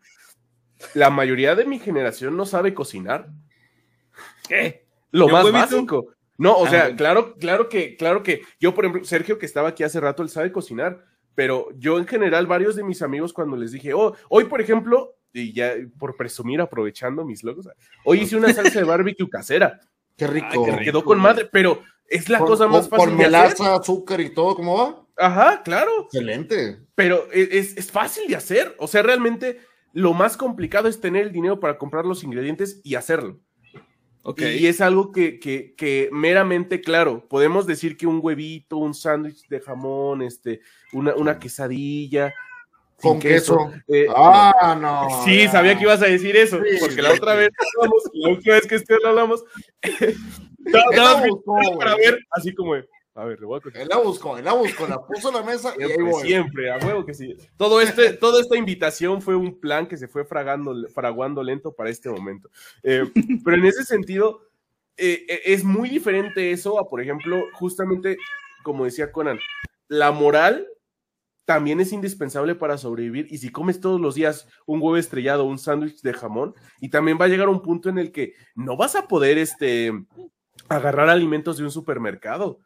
La 0.93 1.09
mayoría 1.09 1.55
de 1.55 1.65
mi 1.65 1.79
generación 1.79 2.37
no 2.37 2.45
sabe 2.45 2.75
cocinar. 2.75 3.29
¿Qué? 4.47 4.85
Lo 5.09 5.25
¿Y 5.25 5.27
un 5.29 5.33
más 5.33 5.51
básico. 5.51 6.13
No, 6.37 6.53
o 6.53 6.67
Ah, 6.67 6.69
sea, 6.69 6.95
claro, 6.95 7.33
claro 7.37 7.69
que, 7.69 7.95
claro 7.95 8.21
que 8.21 8.41
yo, 8.59 8.75
por 8.75 8.85
ejemplo, 8.85 9.03
Sergio, 9.03 9.39
que 9.39 9.47
estaba 9.47 9.69
aquí 9.69 9.81
hace 9.83 9.99
rato, 9.99 10.21
él 10.21 10.29
sabe 10.29 10.51
cocinar, 10.51 11.03
pero 11.33 11.69
yo 11.77 11.97
en 11.97 12.05
general, 12.05 12.45
varios 12.45 12.75
de 12.75 12.83
mis 12.83 13.01
amigos, 13.01 13.33
cuando 13.33 13.57
les 13.57 13.71
dije, 13.71 13.95
oh, 13.95 14.15
hoy, 14.29 14.43
por 14.43 14.61
ejemplo, 14.61 15.15
y 15.33 15.53
ya 15.53 15.73
por 15.97 16.15
presumir, 16.17 16.61
aprovechando 16.61 17.25
mis 17.25 17.43
logos, 17.43 17.67
hoy 18.03 18.19
hice 18.21 18.35
una 18.35 18.53
salsa 18.53 18.77
de 18.77 18.85
barbecue 18.85 19.27
casera, 19.27 19.79
Qué 20.15 20.27
rico. 20.27 20.65
que 20.65 20.85
quedó 20.85 21.03
con 21.03 21.19
madre, 21.19 21.49
pero 21.51 21.81
es 22.09 22.29
la 22.29 22.39
Con- 22.39 22.47
cosa 22.47 22.67
más 22.67 22.87
fácil 22.89 23.09
Con 23.09 23.17
de 23.17 23.25
hacer. 23.25 23.31
melaza, 23.31 23.75
azúcar 23.75 24.21
y 24.21 24.33
todo, 24.33 24.55
¿cómo 24.55 24.77
va? 24.77 25.01
Ajá, 25.17 25.63
claro, 25.63 26.03
Excelente. 26.05 26.79
pero 26.93 27.27
e, 27.31 27.47
es, 27.53 27.77
es 27.77 27.91
fácil 27.91 28.27
de 28.27 28.35
hacer, 28.35 28.75
o 28.79 28.87
sea, 28.87 29.01
realmente 29.01 29.59
lo 29.93 30.13
más 30.13 30.35
complicado 30.35 30.87
es 30.89 30.99
tener 30.99 31.25
el 31.27 31.31
dinero 31.31 31.59
para 31.61 31.77
comprar 31.77 32.05
los 32.05 32.23
ingredientes 32.23 32.81
y 32.83 32.95
hacerlo. 32.95 33.39
Ok. 34.23 34.41
Y, 34.41 34.45
y 34.63 34.67
es 34.67 34.81
algo 34.81 35.11
que, 35.11 35.39
que, 35.39 35.73
que 35.77 36.09
meramente, 36.11 36.81
claro, 36.81 37.27
podemos 37.29 37.65
decir 37.67 37.95
que 37.95 38.07
un 38.07 38.19
huevito, 38.21 38.77
un 38.77 38.93
sándwich 38.93 39.47
de 39.47 39.61
jamón, 39.61 40.21
este, 40.21 40.59
una, 40.93 41.13
una 41.15 41.39
quesadilla. 41.39 42.33
Con 43.01 43.19
queso. 43.19 43.71
eh, 43.87 44.07
Ah, 44.13 44.77
no. 44.81 45.23
sí, 45.25 45.43
ya. 45.43 45.51
sabía 45.51 45.77
que 45.77 45.83
ibas 45.83 46.01
a 46.01 46.05
decir 46.07 46.35
eso, 46.37 46.57
Sí, 46.57 46.77
porque 46.79 47.01
la 47.01 47.11
sí. 47.11 47.17
otra 47.19 47.35
vez 47.35 47.49
hablamos, 47.77 48.03
la 48.13 48.29
última 48.29 48.55
vez 48.55 48.67
que 48.67 48.83
lo 49.01 49.09
hablamos, 49.09 49.43
La 50.65 51.25
buscó, 51.25 51.57
para 51.77 51.95
ver, 51.95 52.19
así 52.31 52.53
como, 52.53 52.75
a 53.17 53.23
ver, 53.23 53.39
le 53.39 53.45
voy 53.45 53.61
a. 53.63 53.81
Él 53.81 53.87
la 53.87 53.97
buscó, 53.97 54.37
él 54.37 54.43
la 54.43 54.53
buscó, 54.53 54.87
la 54.87 55.01
puso 55.01 55.29
en 55.29 55.35
la 55.35 55.43
mesa 55.43 55.73
y 55.79 55.83
ahí 55.83 55.87
Siempre, 55.89 56.11
voy. 56.11 56.27
siempre, 56.27 56.71
a 56.71 56.77
huevo 56.85 57.05
que 57.05 57.13
sí. 57.13 57.33
Todo 57.55 57.79
este, 57.79 58.11
toda 58.13 58.41
esta 58.41 58.57
invitación 58.57 59.21
fue 59.21 59.37
un 59.37 59.57
plan 59.59 59.87
que 59.87 59.95
se 59.95 60.09
fue 60.09 60.25
fragando, 60.25 60.75
fraguando 60.89 61.41
lento 61.41 61.73
para 61.73 61.89
este 61.89 62.09
momento. 62.09 62.49
Eh, 62.83 63.09
pero 63.45 63.55
en 63.55 63.65
ese 63.65 63.85
sentido, 63.85 64.41
eh, 64.97 65.25
eh, 65.29 65.41
es 65.45 65.63
muy 65.63 65.87
diferente 65.87 66.51
eso 66.51 66.77
a, 66.77 66.89
por 66.89 67.01
ejemplo, 67.01 67.45
justamente, 67.53 68.17
como 68.63 68.83
decía 68.83 69.13
Conan, 69.13 69.39
la 69.87 70.11
moral 70.11 70.67
también 71.45 71.79
es 71.79 71.93
indispensable 71.93 72.55
para 72.55 72.77
sobrevivir. 72.77 73.27
Y 73.29 73.37
si 73.37 73.49
comes 73.49 73.79
todos 73.79 74.01
los 74.01 74.15
días 74.15 74.47
un 74.65 74.81
huevo 74.81 74.97
estrellado, 74.97 75.45
un 75.45 75.59
sándwich 75.59 76.01
de 76.01 76.11
jamón, 76.11 76.53
y 76.81 76.89
también 76.89 77.17
va 77.21 77.25
a 77.25 77.29
llegar 77.29 77.47
un 77.47 77.61
punto 77.61 77.87
en 77.87 77.97
el 77.97 78.11
que 78.11 78.33
no 78.55 78.75
vas 78.75 78.95
a 78.95 79.07
poder 79.07 79.37
este, 79.37 79.93
agarrar 80.69 81.09
alimentos 81.09 81.57
de 81.57 81.63
un 81.63 81.71
supermercado 81.71 82.59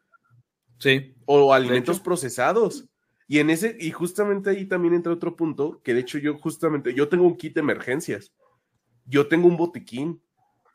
Sí. 0.78 1.14
o 1.26 1.52
alimentos 1.52 2.00
procesados. 2.00 2.86
Y 3.28 3.38
en 3.38 3.50
ese, 3.50 3.76
y 3.78 3.90
justamente 3.92 4.50
ahí 4.50 4.64
también 4.66 4.94
entra 4.94 5.12
otro 5.12 5.36
punto, 5.36 5.80
que 5.84 5.94
de 5.94 6.00
hecho 6.00 6.18
yo 6.18 6.36
justamente, 6.38 6.94
yo 6.94 7.08
tengo 7.08 7.24
un 7.26 7.36
kit 7.36 7.54
de 7.54 7.60
emergencias. 7.60 8.32
Yo 9.06 9.28
tengo 9.28 9.46
un 9.46 9.56
botiquín. 9.56 10.20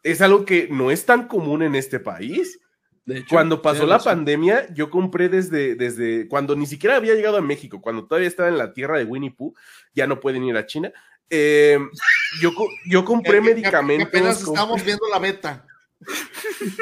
Es 0.04 0.22
algo 0.22 0.46
que 0.46 0.68
no 0.72 0.92
es 0.92 1.06
tan 1.06 1.28
común 1.28 1.64
en 1.64 1.76
este 1.76 2.00
país. 2.00 2.60
De 3.06 3.20
hecho, 3.20 3.28
Cuando 3.36 3.62
pasó 3.62 3.86
la 3.86 4.00
pandemia, 4.00 4.72
yo 4.74 4.90
compré 4.90 5.30
desde, 5.30 5.76
desde 5.76 6.28
cuando 6.28 6.56
ni 6.56 6.66
siquiera 6.66 6.96
había 6.96 7.14
llegado 7.16 7.38
a 7.38 7.42
México, 7.42 7.82
cuando 7.82 8.06
todavía 8.08 8.28
estaba 8.28 8.50
en 8.50 8.58
la 8.58 8.74
tierra 8.74 8.98
de 8.98 9.04
Winnie 9.06 9.32
Pooh, 9.32 9.54
ya 9.94 10.08
no 10.08 10.20
pueden 10.20 10.44
ir 10.44 10.56
a 10.58 10.66
China. 10.66 10.92
eh, 11.30 11.78
yo, 12.42 12.52
yo 12.88 13.04
compré 13.04 13.42
medicamentos. 13.42 14.08
apenas 14.08 14.44
compré- 14.44 14.54
estamos 14.62 14.84
viendo 14.86 15.06
la 15.12 15.20
beta. 15.20 15.66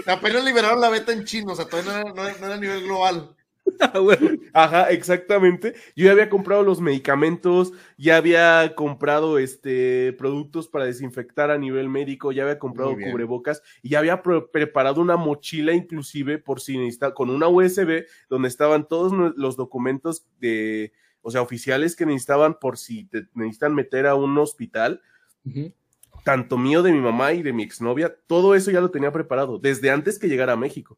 Apenas 0.05 0.43
liberaron 0.43 0.81
la 0.81 0.89
beta 0.89 1.11
en 1.13 1.23
chino, 1.25 1.53
o 1.53 1.55
sea, 1.55 1.65
todavía 1.65 1.91
no 1.91 1.99
era, 1.99 2.13
no 2.13 2.23
era- 2.27 2.37
no 2.39 2.45
era 2.47 2.55
a 2.55 2.59
nivel 2.59 2.83
global. 2.83 3.35
Ah. 3.79 4.65
Ajá, 4.65 4.89
exactamente. 4.91 5.73
Yo 5.95 6.05
ya 6.05 6.11
había 6.11 6.29
comprado 6.29 6.63
los 6.63 6.81
medicamentos, 6.81 7.71
ya 7.97 8.17
había 8.17 8.73
comprado 8.75 9.39
este 9.39 10.11
productos 10.13 10.67
para 10.67 10.83
desinfectar 10.85 11.49
a 11.49 11.57
nivel 11.57 11.87
médico, 11.87 12.33
ya 12.33 12.43
había 12.43 12.59
comprado 12.59 12.93
cubrebocas 13.11 13.63
y 13.81 13.89
ya 13.89 13.99
había 13.99 14.21
pre- 14.21 14.41
preparado 14.41 14.99
una 14.99 15.15
mochila 15.15 15.71
inclusive 15.71 16.39
por 16.39 16.59
si 16.59 16.77
necesita 16.77 17.13
con 17.13 17.29
una 17.29 17.47
USB 17.47 18.05
donde 18.29 18.49
estaban 18.49 18.85
todos 18.85 19.13
los 19.37 19.55
documentos 19.55 20.27
de, 20.41 20.91
o 21.21 21.31
sea, 21.31 21.41
oficiales 21.41 21.95
que 21.95 22.05
necesitaban 22.05 22.59
por 22.59 22.77
si 22.77 23.05
te 23.05 23.27
necesitan 23.33 23.73
meter 23.73 24.07
a 24.07 24.15
un 24.15 24.37
hospital, 24.37 25.01
Ujú. 25.45 25.71
Tanto 26.23 26.57
mío 26.57 26.81
de 26.83 26.91
mi 26.91 26.99
mamá 26.99 27.33
y 27.33 27.41
de 27.43 27.53
mi 27.53 27.63
exnovia, 27.63 28.15
todo 28.27 28.55
eso 28.55 28.71
ya 28.71 28.81
lo 28.81 28.91
tenía 28.91 29.11
preparado 29.11 29.59
desde 29.59 29.91
antes 29.91 30.17
que 30.19 30.27
llegara 30.29 30.53
a 30.53 30.57
México. 30.57 30.97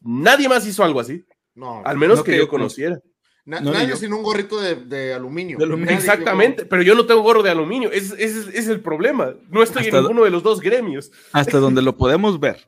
Nadie 0.00 0.48
más 0.48 0.66
hizo 0.66 0.84
algo 0.84 1.00
así, 1.00 1.24
No, 1.54 1.82
al 1.84 1.96
menos 1.98 2.18
No 2.18 2.24
que 2.24 2.32
que 2.32 2.38
yo 2.38 2.48
conociera. 2.48 3.00
na- 3.44 3.60
no, 3.60 3.72
nadie 3.72 3.96
sin 3.96 4.12
un 4.12 4.22
gorrito 4.22 4.60
de, 4.60 4.76
de 4.76 5.12
aluminio. 5.14 5.58
De 5.58 5.64
aluminio. 5.64 5.94
Exactamente, 5.94 6.64
pero 6.64 6.82
yo 6.82 6.94
no 6.94 7.06
tengo 7.06 7.22
gorro 7.22 7.42
de 7.42 7.50
aluminio, 7.50 7.90
es, 7.90 8.12
ese 8.18 8.56
es 8.58 8.68
el 8.68 8.80
problema. 8.80 9.34
No 9.50 9.62
estoy 9.62 9.84
Hasta 9.84 9.96
en 9.98 10.02
ninguno 10.04 10.24
de 10.24 10.30
los 10.30 10.42
dos 10.42 10.60
gremios. 10.60 11.10
Hasta 11.32 11.58
donde 11.58 11.82
lo 11.82 11.96
podemos 11.96 12.38
ver. 12.40 12.66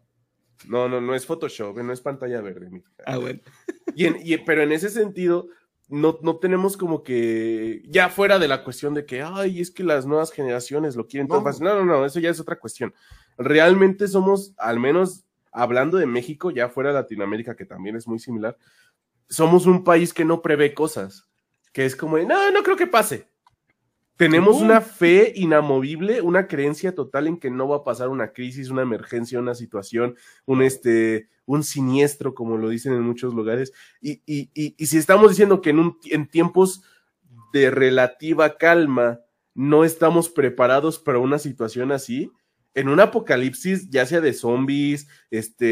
No, 0.66 0.89
no, 0.89 1.01
no 1.01 1.14
es 1.14 1.27
Photoshop, 1.27 1.77
no 1.78 1.93
es 1.93 2.01
pantalla 2.01 2.40
verde. 2.40 2.70
mi- 2.70 2.82
Ah, 3.05 3.19
bueno. 3.19 3.40
Y 3.94 4.06
en- 4.06 4.19
y- 4.23 4.39
pero 4.39 4.62
en 4.62 4.73
ese 4.73 4.89
sentido, 4.90 5.48
no, 5.89 6.19
no 6.23 6.37
tenemos 6.37 6.77
como 6.77 7.03
que, 7.03 7.83
ya 7.87 8.09
fuera 8.09 8.39
de 8.39 8.49
la 8.49 8.65
cuestión 8.65 8.95
de 8.95 9.05
que, 9.05 9.23
ay, 9.23 9.61
es 9.61 9.71
que 9.71 9.85
las 9.85 10.07
nuevas 10.07 10.33
generaciones 10.33 10.97
lo 10.97 11.07
quieren 11.07 11.29
tan 11.29 11.39
No. 11.39 11.45
fácil. 11.45 11.65
No, 11.65 11.75
no, 11.75 11.85
no, 11.85 12.05
eso 12.07 12.19
ya 12.21 12.31
es 12.31 12.41
otra 12.41 12.59
cuestión. 12.59 12.95
Realmente 13.37 14.09
somos, 14.09 14.55
al 14.57 14.81
menos 14.81 15.25
hablando 15.51 15.99
de 15.99 16.07
México, 16.07 16.51
ya 16.51 16.69
fuera 16.69 16.91
de 16.91 16.95
Latinoamérica, 16.95 17.55
que 17.57 17.67
también 17.67 17.97
es 17.97 18.07
muy 18.09 18.19
similar, 18.19 18.57
somos 19.29 19.67
un 19.67 19.85
país 19.85 20.15
que 20.15 20.25
no 20.25 20.41
prevé 20.41 20.73
cosas, 20.75 21.29
que 21.73 21.85
es 21.85 21.95
como, 21.97 22.17
de, 22.17 22.25
no, 22.27 22.51
no 22.51 22.63
creo 22.63 22.77
que 22.77 22.87
pase. 22.87 23.29
Tenemos 24.17 24.61
una 24.61 24.81
fe 24.81 25.33
inamovible, 25.35 26.21
una 26.21 26.47
creencia 26.47 26.95
total 26.95 27.27
en 27.27 27.39
que 27.39 27.51
no 27.51 27.67
va 27.67 27.79
a 27.79 27.85
pasar 27.85 28.09
una 28.09 28.33
crisis, 28.33 28.71
una 28.71 28.83
emergencia, 28.83 29.39
una 29.41 29.55
situación, 29.55 30.17
un, 30.47 30.63
este, 30.63 31.29
un 31.47 31.64
siniestro, 31.64 32.35
como 32.35 32.56
lo 32.56 32.69
dicen 32.69 32.93
en 32.93 33.02
muchos 33.02 33.35
lugares. 33.35 33.73
Y, 34.01 34.23
y- 34.27 34.51
y- 34.55 34.86
si 34.86 34.98
estamos 34.98 35.31
diciendo 35.31 35.60
que 35.60 35.70
en, 35.70 35.78
un, 35.81 35.98
en 36.05 36.28
tiempos 36.28 36.82
de 37.52 37.70
relativa 37.70 38.56
calma 38.56 39.20
no 39.55 39.85
estamos 39.85 40.28
preparados 40.28 40.98
para 40.98 41.19
una 41.19 41.39
situación 41.39 41.93
así, 41.93 42.31
en 42.74 42.89
un 42.89 43.01
apocalipsis, 43.01 43.90
ya 43.90 44.06
sea 44.06 44.23
de 44.23 44.32
zombies, 44.32 45.06
este, 45.31 45.66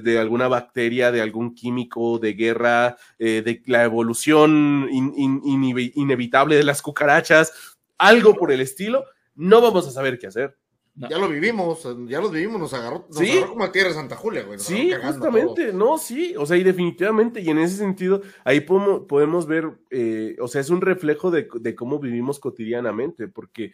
de 0.00 0.18
alguna 0.20 0.46
bacteria, 0.46 1.10
de 1.10 1.20
algún 1.20 1.52
químico, 1.54 2.20
de 2.20 2.34
guerra, 2.34 2.96
eh, 3.18 3.42
de 3.44 3.60
la 3.66 3.82
evolución 3.82 4.88
inevitable 4.90 6.54
de 6.56 6.62
las 6.62 6.80
cucarachas, 6.80 7.52
algo 7.98 8.34
por 8.34 8.52
el 8.52 8.60
estilo, 8.60 9.04
no 9.34 9.60
vamos 9.60 9.88
a 9.88 9.90
saber 9.90 10.18
qué 10.18 10.28
hacer. 10.28 10.56
Ya 10.96 11.18
lo 11.18 11.28
vivimos, 11.28 11.82
ya 12.06 12.20
lo 12.20 12.30
vivimos, 12.30 12.60
nos 12.60 12.72
agarró, 12.72 13.04
nos 13.08 13.18
Sí. 13.18 13.30
agarró 13.32 13.50
como 13.50 13.64
a 13.64 13.72
tierra 13.72 13.88
de 13.88 13.94
Santa 13.96 14.14
Julia, 14.14 14.44
güey. 14.44 14.60
Sí, 14.60 14.92
justamente, 14.92 15.72
no, 15.72 15.98
sí, 15.98 16.36
o 16.38 16.46
sea, 16.46 16.56
y 16.56 16.62
definitivamente, 16.62 17.40
y 17.40 17.50
en 17.50 17.58
ese 17.58 17.76
sentido, 17.76 18.22
ahí 18.44 18.60
podemos, 18.60 19.00
podemos 19.08 19.46
ver, 19.48 19.72
eh, 19.90 20.36
o 20.40 20.46
sea, 20.46 20.60
es 20.60 20.70
un 20.70 20.80
reflejo 20.80 21.32
de, 21.32 21.48
de 21.60 21.74
cómo 21.74 21.98
vivimos 21.98 22.38
cotidianamente, 22.38 23.26
porque 23.26 23.72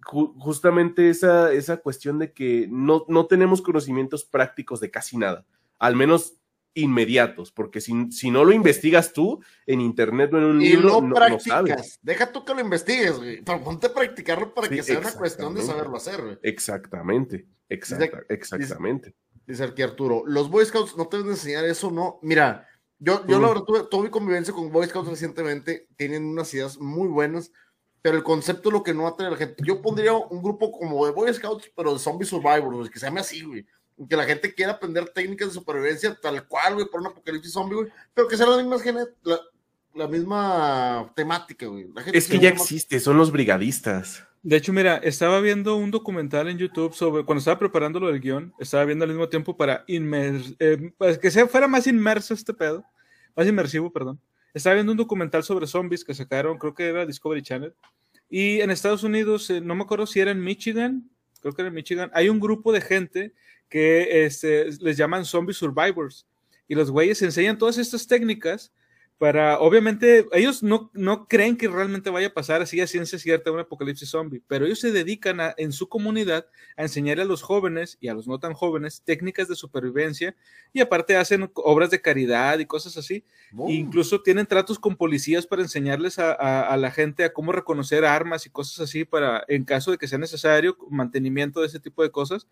ju- 0.00 0.32
justamente 0.38 1.10
esa, 1.10 1.52
esa 1.52 1.76
cuestión 1.76 2.18
de 2.18 2.32
que 2.32 2.66
no, 2.70 3.04
no 3.08 3.26
tenemos 3.26 3.60
conocimientos 3.60 4.24
prácticos 4.24 4.80
de 4.80 4.90
casi 4.90 5.18
nada, 5.18 5.44
al 5.78 5.94
menos 5.94 6.38
inmediatos, 6.76 7.50
porque 7.50 7.80
si, 7.80 8.10
si 8.12 8.30
no 8.30 8.44
lo 8.44 8.52
investigas 8.52 9.12
tú 9.12 9.42
en 9.66 9.80
internet 9.80 10.32
o 10.32 10.38
en 10.38 10.44
un 10.44 10.62
Y 10.62 10.68
libro, 10.70 10.88
lo 10.88 11.00
no, 11.00 11.08
no 11.08 11.14
practicas. 11.14 11.44
sabes. 11.44 11.98
Deja 12.02 12.30
tú 12.32 12.44
que 12.44 12.54
lo 12.54 12.60
investigues, 12.60 13.16
güey. 13.16 13.42
Pero 13.42 13.64
ponte 13.64 13.88
a 13.88 13.92
practicarlo 13.94 14.54
para 14.54 14.68
Sí, 14.68 14.76
que 14.76 14.82
sea 14.82 14.98
una 15.00 15.12
cuestión 15.12 15.54
de 15.54 15.62
saberlo 15.62 15.96
hacer, 15.96 16.22
güey. 16.22 16.38
Exactamente, 16.42 17.46
exacta- 17.68 18.22
exactamente. 18.28 19.14
Dice 19.46 19.64
aquí 19.64 19.82
Arturo, 19.82 20.22
los 20.26 20.50
Boy 20.50 20.64
Scouts 20.66 20.96
no 20.96 21.06
te 21.08 21.16
deben 21.18 21.32
enseñar 21.32 21.64
eso, 21.64 21.90
¿no? 21.90 22.18
Mira, 22.22 22.66
yo, 22.98 23.24
yo 23.26 23.38
la 23.40 23.48
verdad 23.48 23.62
tuve, 23.62 23.84
tuve 23.90 24.10
convivencia 24.10 24.52
con 24.52 24.70
Boy 24.72 24.86
Scouts 24.86 25.08
recientemente, 25.08 25.86
tienen 25.96 26.24
unas 26.24 26.52
ideas 26.54 26.78
muy 26.78 27.08
buenas, 27.08 27.52
pero 28.02 28.16
el 28.16 28.22
concepto 28.22 28.68
es 28.68 28.72
lo 28.72 28.82
que 28.82 28.94
no 28.94 29.06
atrae 29.06 29.28
a 29.28 29.30
la 29.32 29.36
gente. 29.36 29.62
Yo 29.64 29.80
pondría 29.82 30.12
un 30.14 30.42
grupo 30.42 30.70
como 30.72 31.06
de 31.06 31.12
Boy 31.12 31.32
Scouts, 31.32 31.70
pero 31.76 31.92
de 31.92 31.98
Zombie 31.98 32.26
Survivors, 32.26 32.90
que 32.90 32.98
se 32.98 33.06
llame 33.06 33.20
así, 33.20 33.42
güey. 33.42 33.64
Que 34.08 34.16
la 34.16 34.24
gente 34.24 34.52
quiera 34.54 34.72
aprender 34.72 35.08
técnicas 35.08 35.48
de 35.48 35.54
supervivencia 35.54 36.14
tal 36.20 36.46
cual, 36.46 36.74
güey, 36.74 36.86
por 36.86 37.00
un 37.00 37.06
apocalipsis 37.06 37.52
zombie, 37.52 37.76
güey, 37.76 37.88
pero 38.12 38.28
que 38.28 38.36
sea 38.36 38.46
la 38.46 38.56
misma, 38.58 38.78
gene- 38.78 39.06
la, 39.22 39.40
la 39.94 40.06
misma 40.06 41.10
temática, 41.16 41.66
güey. 41.66 41.88
La 41.94 42.02
gente 42.02 42.18
Es 42.18 42.28
que 42.28 42.38
ya 42.38 42.50
existe, 42.50 43.00
son 43.00 43.16
los 43.16 43.32
brigadistas. 43.32 44.24
De 44.42 44.56
hecho, 44.56 44.72
mira, 44.72 44.98
estaba 44.98 45.40
viendo 45.40 45.76
un 45.76 45.90
documental 45.90 46.48
en 46.48 46.58
YouTube 46.58 46.94
sobre, 46.94 47.24
cuando 47.24 47.38
estaba 47.40 47.58
preparando 47.58 47.98
lo 47.98 48.08
del 48.08 48.20
guion, 48.20 48.52
estaba 48.60 48.84
viendo 48.84 49.04
al 49.04 49.10
mismo 49.10 49.28
tiempo 49.28 49.56
para 49.56 49.84
inmer- 49.86 50.54
eh, 50.60 50.92
pues, 50.98 51.18
que 51.18 51.30
sea, 51.30 51.48
fuera 51.48 51.66
más 51.66 51.86
inmerso 51.86 52.34
este 52.34 52.52
pedo, 52.54 52.84
más 53.34 53.46
inmersivo, 53.46 53.90
perdón. 53.90 54.20
Estaba 54.54 54.74
viendo 54.74 54.92
un 54.92 54.98
documental 54.98 55.42
sobre 55.42 55.66
zombies 55.66 56.04
que 56.04 56.14
sacaron, 56.14 56.58
creo 56.58 56.74
que 56.74 56.86
era 56.86 57.04
Discovery 57.06 57.42
Channel, 57.42 57.74
y 58.28 58.60
en 58.60 58.70
Estados 58.70 59.02
Unidos, 59.02 59.48
eh, 59.50 59.60
no 59.60 59.74
me 59.74 59.82
acuerdo 59.84 60.06
si 60.06 60.20
era 60.20 60.30
en 60.30 60.42
Michigan, 60.44 61.10
creo 61.40 61.52
que 61.54 61.62
era 61.62 61.68
en 61.68 61.74
Michigan, 61.74 62.10
hay 62.14 62.28
un 62.28 62.38
grupo 62.38 62.72
de 62.72 62.80
gente 62.80 63.34
que 63.68 64.24
este, 64.24 64.66
les 64.80 64.96
llaman 64.96 65.24
zombie 65.24 65.54
survivors, 65.54 66.26
y 66.68 66.74
los 66.74 66.90
güeyes 66.90 67.22
enseñan 67.22 67.58
todas 67.58 67.78
estas 67.78 68.06
técnicas 68.06 68.72
para, 69.18 69.60
obviamente, 69.60 70.26
ellos 70.32 70.62
no, 70.62 70.90
no 70.92 71.26
creen 71.26 71.56
que 71.56 71.68
realmente 71.68 72.10
vaya 72.10 72.26
a 72.26 72.34
pasar 72.34 72.60
así 72.60 72.82
a 72.82 72.86
ciencia 72.86 73.18
cierta 73.18 73.50
un 73.50 73.60
apocalipsis 73.60 74.10
zombie, 74.10 74.42
pero 74.46 74.66
ellos 74.66 74.80
se 74.80 74.92
dedican 74.92 75.40
a, 75.40 75.54
en 75.56 75.72
su 75.72 75.88
comunidad 75.88 76.46
a 76.76 76.82
enseñar 76.82 77.18
a 77.20 77.24
los 77.24 77.40
jóvenes 77.40 77.96
y 77.98 78.08
a 78.08 78.14
los 78.14 78.28
no 78.28 78.38
tan 78.38 78.52
jóvenes 78.52 79.00
técnicas 79.06 79.48
de 79.48 79.56
supervivencia 79.56 80.36
y 80.74 80.80
aparte 80.80 81.16
hacen 81.16 81.50
obras 81.54 81.90
de 81.90 82.02
caridad 82.02 82.58
y 82.58 82.66
cosas 82.66 82.98
así. 82.98 83.24
E 83.68 83.72
incluso 83.72 84.20
tienen 84.20 84.44
tratos 84.44 84.78
con 84.78 84.96
policías 84.96 85.46
para 85.46 85.62
enseñarles 85.62 86.18
a, 86.18 86.32
a, 86.32 86.76
la 86.76 86.90
gente 86.90 87.24
a 87.24 87.32
cómo 87.32 87.52
reconocer 87.52 88.04
armas 88.04 88.44
y 88.44 88.50
cosas 88.50 88.80
así 88.80 89.06
para, 89.06 89.44
en 89.48 89.64
caso 89.64 89.92
de 89.92 89.96
que 89.96 90.08
sea 90.08 90.18
necesario, 90.18 90.76
mantenimiento 90.90 91.62
de 91.62 91.68
ese 91.68 91.80
tipo 91.80 92.02
de 92.02 92.10
cosas. 92.10 92.46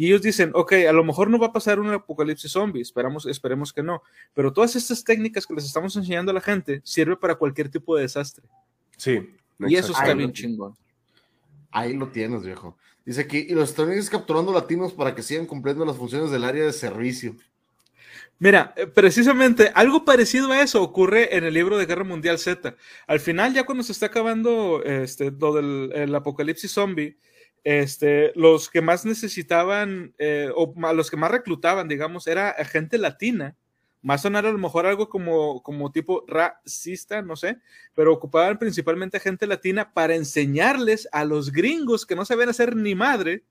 Y 0.00 0.06
ellos 0.06 0.22
dicen, 0.22 0.50
ok, 0.54 0.72
a 0.88 0.92
lo 0.92 1.04
mejor 1.04 1.28
no 1.28 1.38
va 1.38 1.48
a 1.48 1.52
pasar 1.52 1.78
un 1.78 1.90
apocalipsis 1.90 2.50
zombie, 2.50 2.80
esperamos, 2.80 3.26
esperemos 3.26 3.70
que 3.70 3.82
no, 3.82 4.02
pero 4.32 4.50
todas 4.50 4.74
estas 4.74 5.04
técnicas 5.04 5.46
que 5.46 5.52
les 5.52 5.66
estamos 5.66 5.94
enseñando 5.94 6.30
a 6.30 6.34
la 6.34 6.40
gente 6.40 6.80
sirve 6.84 7.18
para 7.18 7.34
cualquier 7.34 7.68
tipo 7.68 7.94
de 7.94 8.04
desastre. 8.04 8.46
Sí. 8.96 9.28
Y 9.58 9.76
eso 9.76 9.92
está 9.92 10.14
bien 10.14 10.32
chingón. 10.32 10.74
Ahí 11.70 11.92
lo 11.92 12.08
tienes, 12.08 12.42
viejo. 12.42 12.78
Dice 13.04 13.20
aquí, 13.20 13.44
y 13.46 13.52
los 13.52 13.68
estadounidenses 13.68 14.08
capturando 14.08 14.54
latinos 14.54 14.94
para 14.94 15.14
que 15.14 15.22
sigan 15.22 15.44
cumpliendo 15.44 15.84
las 15.84 15.98
funciones 15.98 16.30
del 16.30 16.44
área 16.44 16.64
de 16.64 16.72
servicio. 16.72 17.36
Mira, 18.38 18.72
eh, 18.78 18.86
precisamente 18.86 19.70
algo 19.74 20.06
parecido 20.06 20.50
a 20.50 20.62
eso 20.62 20.82
ocurre 20.82 21.36
en 21.36 21.44
el 21.44 21.52
libro 21.52 21.76
de 21.76 21.84
Guerra 21.84 22.04
Mundial 22.04 22.38
Z. 22.38 22.74
Al 23.06 23.20
final, 23.20 23.52
ya 23.52 23.66
cuando 23.66 23.84
se 23.84 23.92
está 23.92 24.06
acabando 24.06 24.82
este, 24.82 25.30
lo 25.30 25.52
del 25.52 25.92
el 25.94 26.14
apocalipsis 26.14 26.72
zombie, 26.72 27.18
este, 27.64 28.32
los 28.34 28.70
que 28.70 28.80
más 28.80 29.04
necesitaban, 29.04 30.14
eh, 30.18 30.50
o 30.54 30.74
los 30.92 31.10
que 31.10 31.16
más 31.16 31.30
reclutaban, 31.30 31.88
digamos, 31.88 32.26
era 32.26 32.52
gente 32.64 32.98
latina. 32.98 33.56
Más 34.02 34.22
sonar 34.22 34.46
a 34.46 34.52
lo 34.52 34.56
mejor 34.56 34.86
algo 34.86 35.10
como, 35.10 35.62
como 35.62 35.92
tipo 35.92 36.24
racista, 36.26 37.20
no 37.20 37.36
sé, 37.36 37.58
pero 37.94 38.14
ocupaban 38.14 38.58
principalmente 38.58 39.20
gente 39.20 39.46
latina 39.46 39.92
para 39.92 40.14
enseñarles 40.14 41.06
a 41.12 41.26
los 41.26 41.52
gringos 41.52 42.06
que 42.06 42.16
no 42.16 42.24
sabían 42.24 42.48
hacer 42.48 42.76
ni 42.76 42.94
madre, 42.94 43.44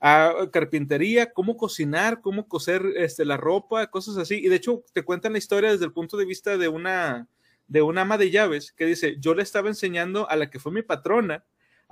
a 0.00 0.50
carpintería, 0.52 1.32
cómo 1.32 1.56
cocinar, 1.56 2.20
cómo 2.20 2.48
coser 2.48 2.84
este, 2.96 3.24
la 3.24 3.38
ropa, 3.38 3.86
cosas 3.86 4.18
así. 4.18 4.34
Y 4.44 4.48
de 4.48 4.56
hecho, 4.56 4.84
te 4.92 5.02
cuentan 5.02 5.32
la 5.32 5.38
historia 5.38 5.72
desde 5.72 5.86
el 5.86 5.92
punto 5.92 6.18
de 6.18 6.26
vista 6.26 6.58
de 6.58 6.68
una, 6.68 7.26
de 7.66 7.80
una 7.80 8.02
ama 8.02 8.18
de 8.18 8.30
llaves 8.30 8.72
que 8.72 8.84
dice, 8.84 9.16
yo 9.18 9.34
le 9.34 9.42
estaba 9.42 9.68
enseñando 9.68 10.28
a 10.28 10.36
la 10.36 10.50
que 10.50 10.58
fue 10.58 10.72
mi 10.72 10.82
patrona 10.82 11.44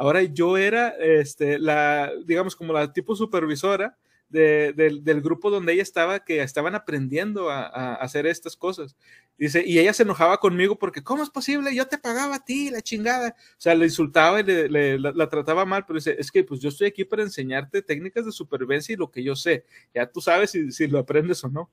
Ahora 0.03 0.21
yo 0.25 0.57
era, 0.57 0.89
este, 0.99 1.61
la, 1.61 2.11
digamos, 2.27 2.57
como 2.57 2.73
la 2.73 2.93
tipo 2.93 3.15
supervisora 3.15 3.97
del 4.29 5.21
grupo 5.23 5.49
donde 5.49 5.75
ella 5.75 5.85
estaba, 5.85 6.25
que 6.25 6.43
estaban 6.43 6.75
aprendiendo 6.75 7.51
a, 7.51 7.95
hacer 7.95 8.27
estas 8.27 8.57
cosas. 8.57 8.97
Dice, 9.39 9.63
y 9.65 9.79
ella 9.79 9.93
se 9.93 10.03
enojaba 10.03 10.39
conmigo 10.39 10.77
porque, 10.77 11.05
¿cómo 11.05 11.23
es 11.23 11.31
posible? 11.31 11.73
Yo 11.73 11.87
te 11.87 11.99
pagaba 11.99 12.35
a 12.35 12.45
ti, 12.45 12.69
la 12.71 12.81
chingada. 12.81 13.37
O 13.39 13.61
sea, 13.61 13.77
le 13.77 13.85
insultaba 13.85 14.41
y 14.41 14.43
le, 14.43 14.99
la, 14.99 15.29
trataba 15.29 15.65
mal, 15.65 15.85
pero 15.87 15.99
dice, 16.01 16.17
es 16.19 16.33
que 16.33 16.43
pues 16.43 16.59
yo 16.59 16.71
estoy 16.71 16.89
aquí 16.89 17.05
para 17.05 17.23
enseñarte 17.23 17.81
técnicas 17.81 18.27
de 18.27 18.33
supervivencia 18.33 18.95
y 18.95 18.97
lo 18.97 19.09
que 19.09 19.23
yo 19.23 19.37
sé. 19.37 19.67
Ya 19.95 20.11
tú 20.11 20.21
sabes 20.21 20.51
si, 20.51 20.73
si 20.73 20.89
lo 20.89 20.99
aprendes 20.99 21.45
o 21.45 21.49
no. 21.49 21.71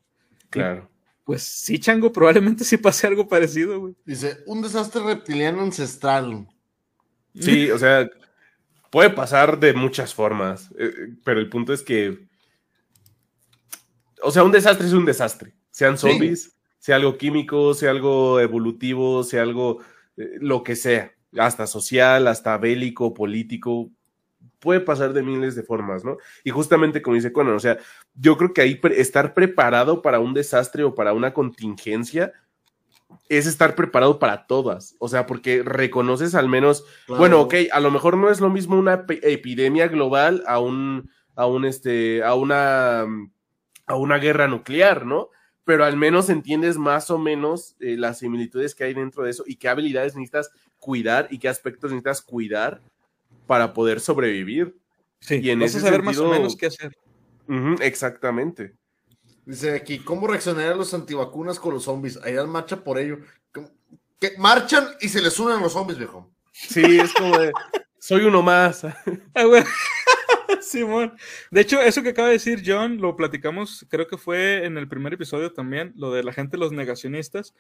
Claro. 0.52 0.88
pues 1.24 1.42
sí, 1.42 1.80
Chango, 1.80 2.12
probablemente 2.12 2.64
sí 2.64 2.78
pase 2.78 3.08
algo 3.08 3.28
parecido, 3.28 3.80
güey. 3.80 3.96
Dice, 4.06 4.44
un 4.46 4.62
desastre 4.62 5.02
reptiliano 5.02 5.64
ancestral. 5.64 6.48
Sí, 7.38 7.70
o 7.72 7.78
sea, 7.78 8.10
puede 8.90 9.10
pasar 9.10 9.60
de 9.60 9.74
muchas 9.74 10.14
formas, 10.14 10.74
eh, 10.78 11.14
pero 11.24 11.40
el 11.40 11.50
punto 11.50 11.74
es 11.74 11.84
que, 11.84 12.28
o 14.22 14.32
sea, 14.32 14.44
un 14.44 14.52
desastre 14.52 14.88
es 14.88 14.94
un 14.94 15.06
desastre, 15.06 15.54
sean 15.72 15.98
zombies, 15.98 16.58
sea 16.80 16.96
algo 16.96 17.18
químico, 17.18 17.74
sea 17.74 17.92
algo 17.92 18.40
evolutivo, 18.40 19.24
sea 19.24 19.44
algo, 19.44 19.80
eh, 20.18 20.38
lo 20.40 20.64
que 20.64 20.76
sea, 20.76 21.14
hasta 21.38 21.68
social, 21.68 22.28
hasta 22.28 22.58
bélico, 22.58 23.14
político, 23.14 23.92
puede 24.60 24.82
pasar 24.82 25.14
de 25.14 25.24
miles 25.24 25.56
de 25.56 25.64
formas, 25.64 26.04
¿no? 26.04 26.18
Y 26.44 26.50
justamente 26.50 27.02
como 27.02 27.16
dice 27.16 27.32
Conan, 27.32 27.56
o 27.56 27.60
sea, 27.60 27.78
yo 28.16 28.38
creo 28.38 28.54
que 28.54 28.62
ahí 28.62 28.80
estar 28.96 29.34
preparado 29.34 30.02
para 30.02 30.20
un 30.20 30.34
desastre 30.34 30.84
o 30.84 30.96
para 30.96 31.14
una 31.14 31.34
contingencia 31.34 32.34
es 33.30 33.46
estar 33.46 33.76
preparado 33.76 34.20
para 34.20 34.48
todas. 34.48 34.96
O 35.00 35.08
sea, 35.08 35.26
porque 35.26 35.64
reconoces 35.64 36.36
al 36.36 36.50
menos, 36.50 36.84
bueno, 37.08 37.42
ok, 37.42 37.56
a 37.72 37.80
lo 37.80 37.92
mejor 37.92 38.18
no 38.18 38.30
es 38.30 38.42
lo 38.42 38.50
mismo 38.50 38.78
una 38.78 39.06
epidemia 39.08 39.88
global 39.88 40.44
a 40.48 40.60
un, 40.60 41.10
a 41.36 41.46
un, 41.46 41.66
este, 41.66 42.24
a 42.24 42.34
una, 42.34 43.06
a 43.86 43.96
una 43.96 44.18
guerra 44.18 44.48
nuclear, 44.48 45.06
¿no? 45.06 45.30
Pero 45.64 45.86
al 45.86 45.98
menos 45.98 46.30
entiendes 46.30 46.78
más 46.78 47.12
o 47.12 47.20
menos 47.20 47.76
eh, 47.80 47.96
las 47.98 48.20
similitudes 48.20 48.74
que 48.74 48.86
hay 48.86 48.94
dentro 48.96 49.24
de 49.24 49.30
eso 49.32 49.44
y 49.46 49.58
qué 49.58 49.70
habilidades 49.70 50.16
necesitas 50.16 50.52
cuidar 50.80 51.28
y 51.30 51.38
qué 51.38 51.50
aspectos 51.50 51.92
necesitas 51.92 52.22
cuidar 52.22 52.82
para 53.46 53.74
poder 53.74 54.00
sobrevivir. 54.00 54.76
Sí, 55.20 55.40
y 55.44 55.50
en 55.52 55.60
vas 55.60 55.76
a 55.76 55.82
saber 55.82 56.02
más 56.02 56.18
o 56.18 56.30
menos 56.30 56.56
qué 56.56 56.68
hacer. 56.68 56.98
exactamente. 57.82 58.74
Dice 59.50 59.74
aquí, 59.74 59.98
¿cómo 59.98 60.28
reaccionarían 60.28 60.78
los 60.78 60.94
antivacunas 60.94 61.60
con 61.60 61.74
los 61.74 61.86
zombies? 61.86 62.18
Harían 62.18 62.48
marcha 62.52 62.84
por 62.84 63.00
ello. 63.00 63.18
Que 64.20 64.38
marchan 64.38 64.88
y 65.02 65.10
se 65.10 65.24
les 65.24 65.40
unen 65.40 65.60
los 65.60 65.74
zombies, 65.74 65.98
viejo. 65.98 66.30
Sí, 66.52 67.00
es 67.00 67.12
como 67.14 67.36
de, 67.36 67.52
soy 67.98 68.26
uno 68.26 68.44
más. 68.44 68.86
Ah, 69.34 69.46
Simón. 70.62 71.18
De 71.50 71.62
hecho, 71.62 71.82
eso 71.82 72.04
que 72.04 72.10
acaba 72.10 72.28
de 72.28 72.36
decir 72.36 72.62
John, 72.64 73.02
lo 73.02 73.16
platicamos, 73.16 73.88
creo 73.90 74.08
que 74.08 74.18
fue 74.20 74.66
en 74.66 74.78
el 74.78 74.88
primer 74.88 75.14
episodio 75.14 75.52
también, 75.52 75.94
lo 75.96 76.12
de 76.12 76.24
la 76.24 76.32
gente, 76.32 76.58
los 76.58 76.72
negacionistas. 76.72 77.56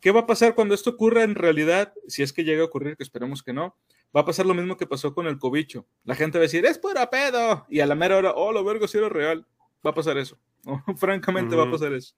¿Qué 0.00 0.12
va 0.12 0.20
a 0.20 0.26
pasar 0.26 0.54
cuando 0.54 0.74
esto 0.74 0.90
ocurra 0.90 1.24
en 1.24 1.34
realidad? 1.34 1.92
Si 2.08 2.22
es 2.22 2.32
que 2.32 2.44
llega 2.44 2.62
a 2.62 2.66
ocurrir, 2.66 2.96
que 2.96 3.02
esperemos 3.02 3.42
que 3.42 3.52
no. 3.52 3.76
Va 4.16 4.22
a 4.22 4.24
pasar 4.24 4.46
lo 4.46 4.54
mismo 4.54 4.78
que 4.78 4.86
pasó 4.86 5.12
con 5.12 5.26
el 5.26 5.38
cobicho. 5.38 5.86
La 6.04 6.14
gente 6.14 6.38
va 6.38 6.42
a 6.42 6.48
decir, 6.48 6.64
es 6.64 6.78
pura 6.78 7.10
pedo. 7.10 7.66
Y 7.68 7.80
a 7.80 7.86
la 7.86 7.94
mera 7.94 8.16
hora, 8.16 8.32
oh, 8.34 8.50
lo 8.50 8.64
vergo 8.64 8.88
si 8.88 8.96
era 8.96 9.10
real. 9.10 9.46
Va 9.84 9.90
a 9.90 9.94
pasar 9.94 10.18
eso. 10.18 10.38
francamente 10.96 11.56
va 11.56 11.64
a 11.64 11.70
pasar 11.70 11.92
eso. 11.92 12.14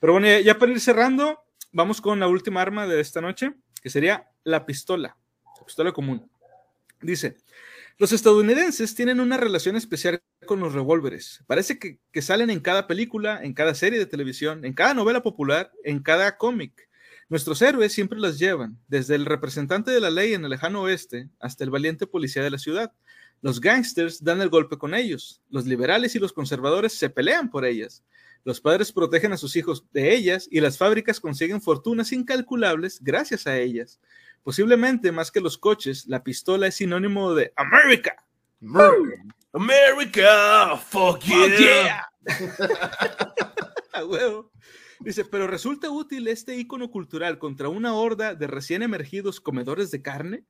Pero 0.00 0.12
bueno, 0.12 0.26
ya, 0.40 0.58
para 0.58 0.72
ir 0.72 0.80
cerrando, 0.80 1.40
vamos 1.72 2.00
con 2.00 2.20
la 2.20 2.28
última 2.28 2.62
arma 2.62 2.86
de 2.86 3.00
esta 3.00 3.20
noche, 3.20 3.54
que 3.82 3.90
sería 3.90 4.28
la 4.44 4.66
pistola, 4.66 5.16
la 5.58 5.64
pistola 5.64 5.92
común. 5.92 6.30
Dice, 7.00 7.36
los 7.96 8.12
estadounidenses 8.12 8.94
tienen 8.94 9.20
una 9.20 9.36
relación 9.36 9.76
especial 9.76 10.22
con 10.46 10.60
los 10.60 10.72
revólveres. 10.72 11.42
Parece 11.46 11.78
que, 11.78 11.98
que, 12.12 12.22
salen 12.22 12.50
en 12.50 12.60
cada 12.60 12.86
película, 12.86 13.40
en 13.42 13.54
cada 13.54 13.74
serie 13.74 13.98
de 13.98 14.06
televisión, 14.06 14.64
en 14.64 14.72
cada 14.72 14.94
novela 14.94 15.22
popular, 15.22 15.72
en 15.84 16.00
cada 16.00 16.36
cómic. 16.36 16.88
Nuestros 17.28 17.60
héroes 17.60 17.92
siempre 17.92 18.18
las 18.18 18.38
llevan, 18.38 18.78
desde 18.88 19.14
el 19.14 19.26
representante 19.26 19.90
de 19.90 20.00
la 20.00 20.10
ley 20.10 20.32
en 20.32 20.44
el 20.44 20.50
lejano 20.50 20.82
oeste 20.82 21.28
hasta 21.40 21.64
el 21.64 21.70
valiente 21.70 22.06
policía 22.06 22.42
de 22.42 22.50
la 22.50 22.58
ciudad. 22.58 22.92
Los 23.40 23.60
gangsters 23.60 24.22
dan 24.22 24.40
el 24.40 24.48
golpe 24.48 24.78
con 24.78 24.94
ellos. 24.94 25.42
Los 25.48 25.66
liberales 25.66 26.14
y 26.14 26.18
los 26.18 26.32
conservadores 26.32 26.92
se 26.92 27.10
pelean 27.10 27.50
por 27.50 27.64
ellas. 27.64 28.02
Los 28.44 28.60
padres 28.60 28.92
protegen 28.92 29.32
a 29.32 29.36
sus 29.36 29.56
hijos 29.56 29.84
de 29.92 30.14
ellas 30.14 30.48
y 30.50 30.60
las 30.60 30.78
fábricas 30.78 31.20
consiguen 31.20 31.60
fortunas 31.60 32.12
incalculables 32.12 33.00
gracias 33.02 33.46
a 33.46 33.58
ellas. 33.58 34.00
Posiblemente 34.42 35.12
más 35.12 35.30
que 35.30 35.40
los 35.40 35.58
coches, 35.58 36.06
la 36.06 36.22
pistola 36.22 36.66
es 36.66 36.76
sinónimo 36.76 37.34
de 37.34 37.52
America. 37.56 38.24
America, 39.52 40.76
fuck 40.76 41.20
yeah. 41.20 42.08
Dice, 45.00 45.24
pero 45.24 45.46
resulta 45.46 45.90
útil 45.90 46.26
este 46.28 46.56
icono 46.56 46.90
cultural 46.90 47.38
contra 47.38 47.68
una 47.68 47.94
horda 47.94 48.34
de 48.34 48.46
recién 48.46 48.82
emergidos 48.82 49.40
comedores 49.40 49.90
de 49.90 50.02
carne. 50.02 50.44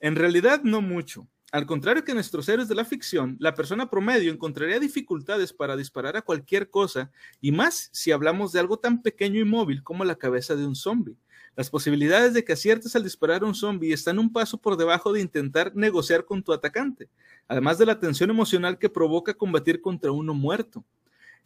En 0.00 0.16
realidad 0.16 0.62
no 0.64 0.82
mucho. 0.82 1.28
Al 1.52 1.64
contrario 1.64 2.04
que 2.04 2.12
nuestros 2.12 2.48
héroes 2.48 2.68
de 2.68 2.74
la 2.74 2.84
ficción, 2.84 3.36
la 3.38 3.54
persona 3.54 3.88
promedio 3.88 4.32
encontraría 4.32 4.80
dificultades 4.80 5.52
para 5.52 5.76
disparar 5.76 6.16
a 6.16 6.22
cualquier 6.22 6.70
cosa, 6.70 7.12
y 7.40 7.52
más 7.52 7.88
si 7.92 8.10
hablamos 8.10 8.52
de 8.52 8.58
algo 8.58 8.78
tan 8.78 9.00
pequeño 9.00 9.40
y 9.40 9.44
móvil 9.44 9.84
como 9.84 10.04
la 10.04 10.16
cabeza 10.16 10.56
de 10.56 10.66
un 10.66 10.74
zombie. 10.74 11.16
Las 11.54 11.70
posibilidades 11.70 12.34
de 12.34 12.44
que 12.44 12.52
aciertes 12.52 12.96
al 12.96 13.04
disparar 13.04 13.42
a 13.42 13.46
un 13.46 13.54
zombie 13.54 13.92
están 13.92 14.18
un 14.18 14.32
paso 14.32 14.58
por 14.58 14.76
debajo 14.76 15.12
de 15.12 15.20
intentar 15.20 15.74
negociar 15.74 16.24
con 16.24 16.42
tu 16.42 16.52
atacante, 16.52 17.08
además 17.48 17.78
de 17.78 17.86
la 17.86 18.00
tensión 18.00 18.28
emocional 18.28 18.76
que 18.76 18.90
provoca 18.90 19.32
combatir 19.32 19.80
contra 19.80 20.10
uno 20.10 20.34
muerto. 20.34 20.84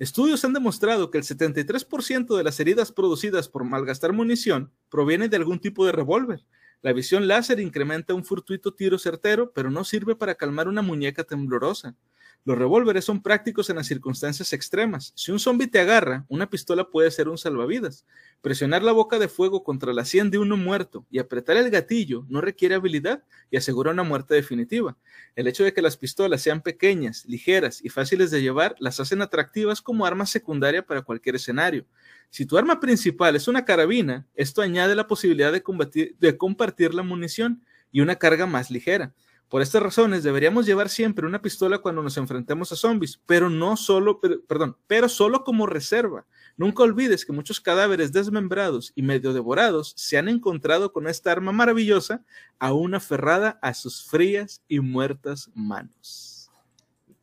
Estudios 0.01 0.43
han 0.47 0.55
demostrado 0.55 1.11
que 1.11 1.19
el 1.19 1.25
73% 1.25 2.35
de 2.35 2.43
las 2.43 2.59
heridas 2.59 2.91
producidas 2.91 3.51
por 3.51 3.65
malgastar 3.65 4.15
munición 4.15 4.73
provienen 4.89 5.29
de 5.29 5.37
algún 5.37 5.61
tipo 5.61 5.85
de 5.85 5.93
revólver, 5.93 6.43
la 6.83 6.93
visión 6.93 7.29
láser 7.29 7.61
incrementa 7.61 8.15
un 8.15 8.25
fortuito 8.25 8.75
tiro 8.75 8.99
certero, 8.99 9.53
pero 9.53 9.71
no 9.71 9.85
sirve 9.85 10.17
para 10.17 10.35
calmar 10.35 10.69
una 10.69 10.83
muñeca 10.83 11.25
temblorosa. 11.25 11.97
Los 12.47 12.57
revólveres 12.57 13.05
son 13.05 13.23
prácticos 13.23 13.69
en 13.69 13.77
las 13.77 13.87
circunstancias 13.87 14.55
extremas. 14.55 15.13
Si 15.15 15.31
un 15.31 15.39
zombie 15.39 15.67
te 15.67 15.79
agarra, 15.79 16.25
una 16.29 16.49
pistola 16.49 16.89
puede 16.89 17.11
ser 17.11 17.29
un 17.29 17.37
salvavidas. 17.37 18.07
Presionar 18.41 18.83
la 18.83 18.93
boca 18.93 19.19
de 19.19 19.29
fuego 19.29 19.63
contra 19.63 19.93
la 19.93 20.07
sien 20.07 20.31
de 20.31 20.39
uno 20.39 20.57
muerto 20.57 21.05
y 21.11 21.19
apretar 21.19 21.59
el 21.59 21.69
gatillo 21.69 22.25
no 22.31 22.41
requiere 22.41 22.75
habilidad 22.75 23.23
y 23.51 23.59
asegura 23.59 23.91
una 23.91 24.05
muerte 24.05 24.35
definitiva. 24.35 24.97
El 25.37 25.49
hecho 25.49 25.65
de 25.65 25.75
que 25.75 25.83
las 25.83 25.99
pistolas 25.99 26.41
sean 26.41 26.63
pequeñas, 26.63 27.27
ligeras 27.27 27.85
y 27.85 27.91
fáciles 27.91 28.31
de 28.31 28.41
llevar 28.41 28.75
las 28.79 29.01
hacen 29.01 29.21
atractivas 29.21 29.83
como 29.83 30.07
arma 30.07 30.25
secundaria 30.25 30.85
para 30.85 31.03
cualquier 31.03 31.35
escenario. 31.35 31.85
Si 32.31 32.47
tu 32.47 32.57
arma 32.57 32.81
principal 32.81 33.37
es 33.37 33.49
una 33.49 33.67
carabina, 33.67 34.27
esto 34.35 34.63
añade 34.63 34.95
la 34.95 35.07
posibilidad 35.07 35.53
de, 35.53 36.15
de 36.19 36.37
compartir 36.39 36.95
la 36.95 37.03
munición 37.03 37.63
y 37.93 38.01
una 38.01 38.17
carga 38.17 38.47
más 38.47 38.71
ligera. 38.71 39.13
Por 39.51 39.63
estas 39.63 39.83
razones 39.83 40.23
deberíamos 40.23 40.65
llevar 40.65 40.89
siempre 40.89 41.27
una 41.27 41.43
pistola 41.43 41.79
cuando 41.79 42.05
nos 42.05 42.17
enfrentemos 42.17 42.71
a 42.71 42.77
zombies, 42.77 43.21
pero 43.27 43.51
no 43.51 43.77
solo, 43.77 44.21
perdón, 44.21 44.77
pero 44.87 45.09
solo 45.09 45.43
como 45.43 45.67
reserva. 45.67 46.25
Nunca 46.57 46.85
olvides 46.85 47.27
que 47.27 47.33
muchos 47.33 47.61
cadáveres 47.61 48.13
desmembrados 48.13 48.93
y 48.95 49.03
medio 49.03 49.33
devorados 49.33 49.93
se 49.97 50.17
han 50.19 50.29
encontrado 50.29 50.93
con 50.93 51.09
esta 51.09 51.33
arma 51.33 51.51
maravillosa, 51.51 52.25
aún 52.61 52.95
aferrada 52.95 53.59
a 53.61 53.75
sus 53.75 54.05
frías 54.05 54.63
y 54.69 54.79
muertas 54.79 55.51
manos. 55.53 56.49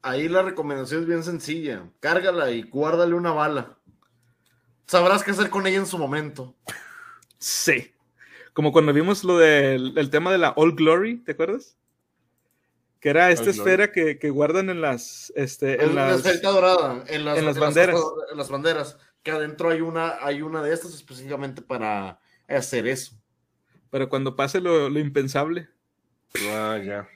Ahí 0.02 0.28
la 0.28 0.42
recomendación 0.42 1.04
es 1.04 1.08
bien 1.08 1.24
sencilla. 1.24 1.90
Cárgala 2.02 2.52
y 2.52 2.64
guárdale 2.64 3.16
una 3.16 3.32
bala. 3.32 3.78
Sabrás 4.86 5.24
qué 5.24 5.32
hacer 5.32 5.50
con 5.50 5.66
ella 5.66 5.78
en 5.78 5.86
su 5.86 5.98
momento. 5.98 6.54
Sí. 7.40 7.94
Como 8.52 8.74
cuando 8.74 8.92
vimos 8.92 9.24
lo 9.24 9.38
del 9.38 9.98
el 9.98 10.10
tema 10.10 10.30
de 10.32 10.40
la 10.40 10.50
All 10.58 10.76
Glory, 10.76 11.20
¿te 11.20 11.32
acuerdas? 11.32 11.78
Que 13.00 13.10
era 13.10 13.32
esta 13.32 13.50
esfera 13.50 13.92
que, 13.92 14.30
guardan 14.30 14.70
en 14.70 14.82
las 14.82 15.32
este, 15.36 15.84
en 15.84 15.96
las, 15.96 16.24
dorada, 16.42 17.04
en 17.08 17.26
las, 17.26 17.58
banderas 17.58 18.00
en 18.32 18.38
las 18.38 18.50
banderas 18.50 18.98
que 19.24 19.32
adentro 19.32 19.70
hay 19.70 19.82
una 19.82 20.18
hay 20.22 20.42
una 20.42 20.62
de 20.62 20.74
estas 20.74 20.94
específicamente 20.94 21.62
para 21.62 22.20
hacer 22.48 22.88
eso 22.88 23.14
pero 23.90 24.10
cuando 24.10 24.36
pase 24.36 24.62
lo, 24.62 24.88
impensable 24.98 25.70
ah 26.52 26.80
ya 26.84 27.08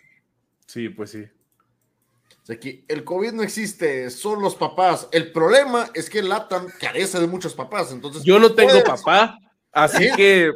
sí 0.67 0.89
pues 0.89 1.11
sí 1.11 1.27
aquí 2.51 2.85
el 2.87 3.03
COVID 3.03 3.31
no 3.31 3.43
existe, 3.43 4.09
son 4.09 4.41
los 4.41 4.55
papás. 4.55 5.07
El 5.11 5.31
problema 5.31 5.89
es 5.93 6.09
que 6.09 6.21
LATAM 6.21 6.67
carece 6.79 7.19
de 7.19 7.27
muchos 7.27 7.53
papás. 7.53 7.91
Entonces, 7.91 8.23
yo 8.23 8.39
no 8.39 8.53
tengo 8.53 8.83
papá, 8.83 9.39
así 9.71 10.09
que. 10.15 10.51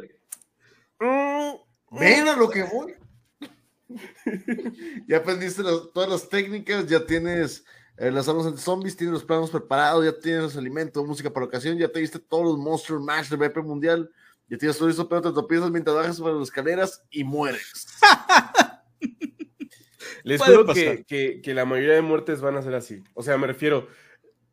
Ven 1.90 2.28
a 2.28 2.36
lo 2.36 2.50
que 2.50 2.62
voy. 2.64 2.94
ya 5.08 5.18
aprendiste 5.18 5.62
todas 5.94 6.10
las 6.10 6.28
técnicas, 6.28 6.86
ya 6.86 7.04
tienes 7.04 7.64
eh, 7.96 8.10
las 8.10 8.28
armas 8.28 8.46
anti 8.46 8.60
zombies, 8.60 8.96
tienes 8.96 9.14
los 9.14 9.24
planos 9.24 9.50
preparados, 9.50 10.04
ya 10.04 10.18
tienes 10.18 10.42
los 10.42 10.56
alimentos, 10.56 11.06
música 11.06 11.32
para 11.32 11.46
ocasión, 11.46 11.78
ya 11.78 11.88
te 11.88 12.00
diste 12.00 12.18
todos 12.18 12.44
los 12.44 12.58
Monster 12.58 12.98
Mash 12.98 13.28
de 13.28 13.36
BP 13.36 13.58
Mundial, 13.58 14.10
ya 14.48 14.58
tienes 14.58 14.76
todo 14.76 14.88
eso, 14.88 15.08
pero 15.08 15.22
te 15.22 15.32
tropiezas 15.32 15.70
mientras 15.70 15.96
bajas 15.96 16.16
sobre 16.16 16.34
las 16.34 16.42
escaleras 16.42 17.02
y 17.10 17.24
mueres. 17.24 17.86
Les 20.24 20.42
juro 20.42 20.66
que, 20.66 21.40
que, 21.42 21.54
la 21.54 21.64
mayoría 21.64 21.94
de 21.94 22.02
muertes 22.02 22.40
van 22.40 22.56
a 22.56 22.62
ser 22.62 22.74
así. 22.74 23.04
O 23.14 23.22
sea, 23.22 23.38
me 23.38 23.46
refiero, 23.46 23.86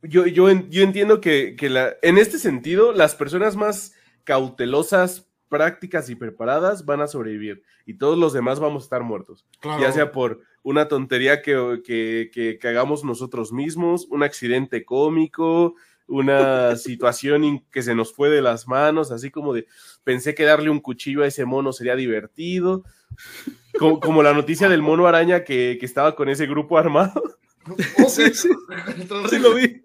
yo, 0.04 0.28
yo, 0.28 0.52
yo 0.52 0.84
entiendo 0.84 1.20
que, 1.20 1.56
que 1.56 1.70
la, 1.70 1.96
en 2.04 2.20
este 2.20 2.38
sentido, 2.38 2.92
las 2.92 3.16
personas 3.16 3.56
más 3.56 3.94
cautelosas 4.24 5.28
prácticas 5.54 6.10
y 6.10 6.16
preparadas 6.16 6.84
van 6.84 7.02
a 7.02 7.08
sobrevivir 7.08 7.62
y 7.86 7.94
todos 7.94 8.18
los 8.18 8.34
demás 8.34 8.60
vamos 8.60 8.82
a 8.82 8.86
estar 8.88 9.04
muertos. 9.04 9.46
Ya 9.80 9.92
sea 9.92 10.12
por 10.12 10.42
una 10.64 10.88
tontería 10.88 11.44
que, 11.44 11.84
que, 11.86 12.58
que, 12.60 12.68
hagamos 12.68 13.04
nosotros 13.04 13.54
mismos, 13.54 14.08
un 14.10 14.24
accidente 14.24 14.84
cómico, 14.84 15.76
una 16.08 16.76
situación 16.76 17.64
que 17.70 17.84
se 17.84 17.94
nos 17.94 18.16
fue 18.16 18.32
de 18.32 18.42
las 18.42 18.68
manos, 18.68 19.12
así 19.12 19.30
como 19.30 19.54
de 19.54 19.68
pensé 20.04 20.34
que 20.34 20.44
darle 20.44 20.72
un 20.72 20.80
cuchillo 20.80 21.22
a 21.22 21.28
ese 21.28 21.46
mono 21.46 21.72
sería 21.72 21.96
divertido, 21.96 22.84
como, 23.78 24.24
la 24.24 24.34
noticia 24.34 24.70
del 24.70 24.82
mono 24.82 25.06
araña 25.06 25.44
que, 25.44 25.78
que, 25.80 25.86
estaba 25.86 26.16
con 26.16 26.30
ese 26.30 26.48
grupo 26.48 26.80
armado. 26.80 27.22
sí, 28.08 28.34
sí, 28.34 28.50
sí 29.30 29.38
lo 29.38 29.54
vi. 29.54 29.84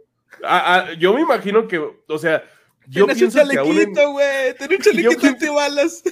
yo 0.99 1.13
me 1.13 1.21
imagino 1.21 1.69
que, 1.69 1.79
o 1.79 2.19
sea, 2.19 2.43
yo 2.89 3.07
pienso 3.07 3.25
un 3.27 3.31
chalequito, 3.31 4.13
güey. 4.13 4.55
Ten 4.57 4.73
un 4.73 4.79
chalequito 4.83 5.27
antibalas. 5.27 6.03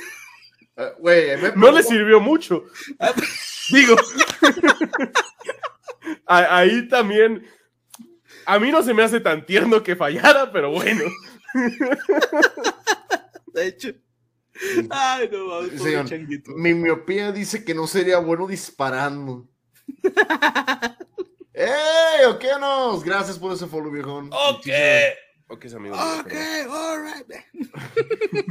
Uh, 0.77 1.59
no 1.59 1.71
le 1.71 1.83
sirvió 1.83 2.21
mucho. 2.21 2.65
Ah, 2.99 3.13
Digo. 3.71 3.97
ahí 6.27 6.87
también. 6.89 7.47
A 8.45 8.59
mí 8.59 8.71
no 8.71 8.83
se 8.83 8.95
me 8.95 9.03
hace 9.03 9.21
tan 9.21 9.45
tierno 9.45 9.83
que 9.83 9.97
fallara, 9.97 10.53
pero 10.53 10.71
bueno. 10.71 11.03
De 13.55 13.67
hecho. 13.67 13.89
Ay, 14.91 15.29
no, 15.33 15.49
vamos, 15.49 15.71
Señor, 15.83 16.07
mi 16.57 16.73
miopía 16.73 17.33
dice 17.33 17.65
que 17.65 17.75
no 17.75 17.87
sería 17.87 18.19
bueno 18.19 18.47
disparando. 18.47 19.49
¡Ey! 21.53 22.25
¿O 22.29 22.39
qué 22.39 22.53
nos? 22.61 23.03
Gracias 23.03 23.39
por 23.39 23.53
ese 23.53 23.67
follow, 23.67 23.91
viejón. 23.91 24.31
Ok. 24.33 24.69
Ok, 25.49 25.67
amigos. 25.77 25.99
Ok, 26.21 26.33
alright. 26.69 27.27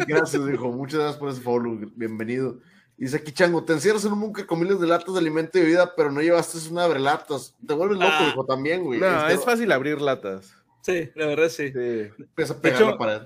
Gracias, 0.07 0.41
hijo. 0.53 0.71
Muchas 0.71 0.99
gracias 0.99 1.19
por 1.19 1.29
ese 1.29 1.41
follow. 1.41 1.77
Bienvenido. 1.93 2.59
Dice 2.95 3.17
aquí, 3.17 3.33
Chango, 3.33 3.65
te 3.65 3.73
encierras 3.73 4.05
en 4.05 4.13
un 4.13 4.21
búnker 4.21 4.45
con 4.45 4.59
miles 4.59 4.79
de 4.79 4.87
latas 4.87 5.13
de 5.13 5.19
alimento 5.19 5.57
y 5.57 5.61
bebida, 5.63 5.93
pero 5.93 6.09
no 6.09 6.21
llevaste 6.21 6.57
una 6.69 6.85
abre 6.85 6.99
latas. 6.99 7.53
Te 7.67 7.73
vuelves 7.73 7.99
loco, 7.99 8.13
ah. 8.17 8.29
hijo, 8.31 8.45
también, 8.45 8.85
güey. 8.85 9.01
No, 9.01 9.21
este, 9.23 9.33
es 9.33 9.43
fácil 9.43 9.73
abrir 9.73 9.99
latas. 9.99 10.55
Sí, 10.83 11.09
la 11.15 11.25
verdad 11.25 11.49
sí. 11.49 11.73
sí. 11.73 12.11
Empieza 12.17 12.53
a 12.53 12.61
pegar 12.61 12.81
la 12.81 12.97
pared. 12.97 13.21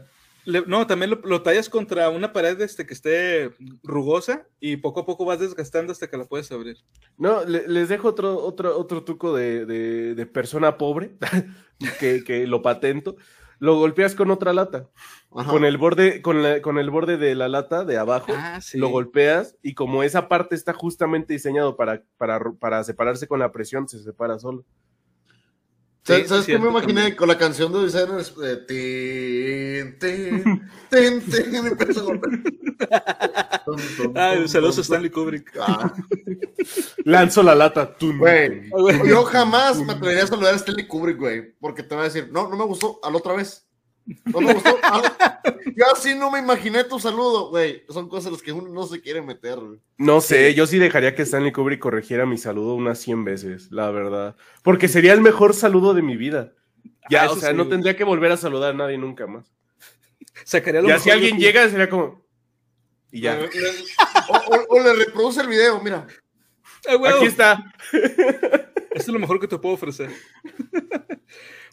no, 0.65 0.87
también 0.87 1.19
lo, 1.23 1.41
tallas 1.43 1.69
contra 1.69 2.09
una 2.09 2.33
pared 2.33 2.59
este, 2.61 2.87
que 2.87 2.95
esté 2.95 3.51
rugosa 3.83 4.47
y 4.59 4.77
poco 4.77 5.01
a 5.01 5.05
poco 5.05 5.25
vas 5.25 5.41
desgastando 5.41 5.91
hasta 5.91 6.09
que 6.09 6.17
la 6.17 6.25
puedes 6.25 6.51
abrir. 6.51 6.77
No, 7.17 7.45
les 7.45 7.87
dejo 7.87 8.07
otro, 8.07 8.43
otro, 8.43 8.75
otro 8.79 9.03
truco 9.03 9.35
de, 9.35 9.67
de, 9.67 10.25
persona 10.25 10.79
pobre 10.79 11.11
que, 11.99 12.23
que 12.23 12.47
lo 12.47 12.63
patento 12.63 13.15
lo 13.59 13.77
golpeas 13.77 14.15
con 14.15 14.31
otra 14.31 14.53
lata. 14.53 14.89
Con 15.29 15.63
el 15.63 15.77
borde, 15.77 16.21
con, 16.23 16.37
con, 16.61 16.79
el 16.79 16.89
borde 16.89 17.17
de 17.17 17.35
la 17.35 17.47
lata 17.47 17.85
de 17.85 17.97
abajo, 17.97 18.31
ah, 18.35 18.59
lo 18.73 18.89
golpeas 18.89 19.55
y 19.61 19.75
como 19.75 20.01
esa 20.01 20.27
parte 20.27 20.55
está 20.55 20.73
justamente 20.73 21.33
diseñado 21.33 21.75
para, 21.75 22.01
para, 22.17 22.39
para 22.59 22.83
separarse 22.83 23.27
con 23.27 23.39
la 23.39 23.51
presión, 23.51 23.87
se 23.87 23.99
separa 23.99 24.39
solo. 24.39 24.65
¿Sabes 26.03 26.45
qué 26.45 26.57
me 26.57 26.69
imaginé 26.69 27.15
con 27.15 27.27
la 27.27 27.37
canción 27.37 27.71
de 27.71 27.81
designers? 27.81 28.33
tin, 28.67 29.99
tin, 29.99 31.21
tin, 31.21 31.55
empezó 31.55 31.99
a 32.01 32.03
golpear. 32.03 32.41
Ah, 34.15 34.35
celoso 34.47 34.81
Stanley 34.81 35.11
Kubrick. 35.11 35.55
Ah. 35.59 35.93
Lanzo 37.03 37.43
la 37.43 37.53
lata. 37.53 37.95
Güey, 37.99 38.69
yo 39.07 39.23
jamás 39.23 39.77
me 39.77 39.93
atrevería 39.93 40.23
a 40.23 40.27
saludar 40.27 40.53
a 40.53 40.57
Stanley 40.57 40.87
Kubrick, 40.87 41.17
güey, 41.17 41.53
porque 41.59 41.83
te 41.83 41.95
va 41.95 42.01
a 42.01 42.05
decir, 42.05 42.29
no, 42.31 42.49
no 42.49 42.57
me 42.57 42.65
gustó, 42.65 42.99
a 43.03 43.11
la 43.11 43.17
otra 43.17 43.35
vez. 43.35 43.68
No 44.25 44.41
me 44.41 44.53
gustó. 44.53 44.77
Yo 45.75 45.85
así 45.93 46.15
no 46.15 46.31
me 46.31 46.39
imaginé 46.39 46.83
tu 46.83 46.99
saludo, 46.99 47.49
güey. 47.49 47.83
Son 47.89 48.09
cosas 48.09 48.31
las 48.31 48.41
que 48.41 48.51
uno 48.51 48.69
no 48.69 48.85
se 48.85 49.01
quiere 49.01 49.21
meter, 49.21 49.59
No 49.97 50.21
sé, 50.21 50.53
yo 50.53 50.65
sí 50.67 50.77
dejaría 50.77 51.15
que 51.15 51.23
Stanley 51.23 51.51
Kubrick 51.51 51.79
corrigiera 51.79 52.25
mi 52.25 52.37
saludo 52.37 52.75
unas 52.75 52.99
100 52.99 53.23
veces, 53.23 53.71
la 53.71 53.89
verdad. 53.91 54.35
Porque 54.63 54.87
sería 54.87 55.13
el 55.13 55.21
mejor 55.21 55.53
saludo 55.53 55.93
de 55.93 56.01
mi 56.01 56.17
vida. 56.17 56.53
Ya, 57.09 57.23
ah, 57.23 57.31
o 57.31 57.35
sea, 57.35 57.53
no 57.53 57.67
tendría 57.67 57.95
que 57.95 58.03
volver 58.03 58.31
a 58.31 58.37
saludar 58.37 58.71
a 58.71 58.77
nadie 58.77 58.97
nunca 58.97 59.25
más. 59.27 59.51
Sacaría 60.43 60.81
lo 60.81 60.87
ya 60.87 60.99
si 60.99 61.09
alguien 61.09 61.37
llega, 61.37 61.67
sería 61.69 61.89
como. 61.89 62.25
Y 63.11 63.21
ya. 63.21 63.39
O, 64.69 64.79
le 64.79 64.93
reproduce 64.93 65.41
el 65.41 65.47
video, 65.47 65.81
mira. 65.81 66.05
Aquí 66.87 67.25
está. 67.25 67.73
Esto 67.91 68.89
es 68.93 69.07
lo 69.07 69.19
mejor 69.19 69.39
que 69.39 69.47
te 69.47 69.57
puedo 69.57 69.75
ofrecer. 69.75 70.09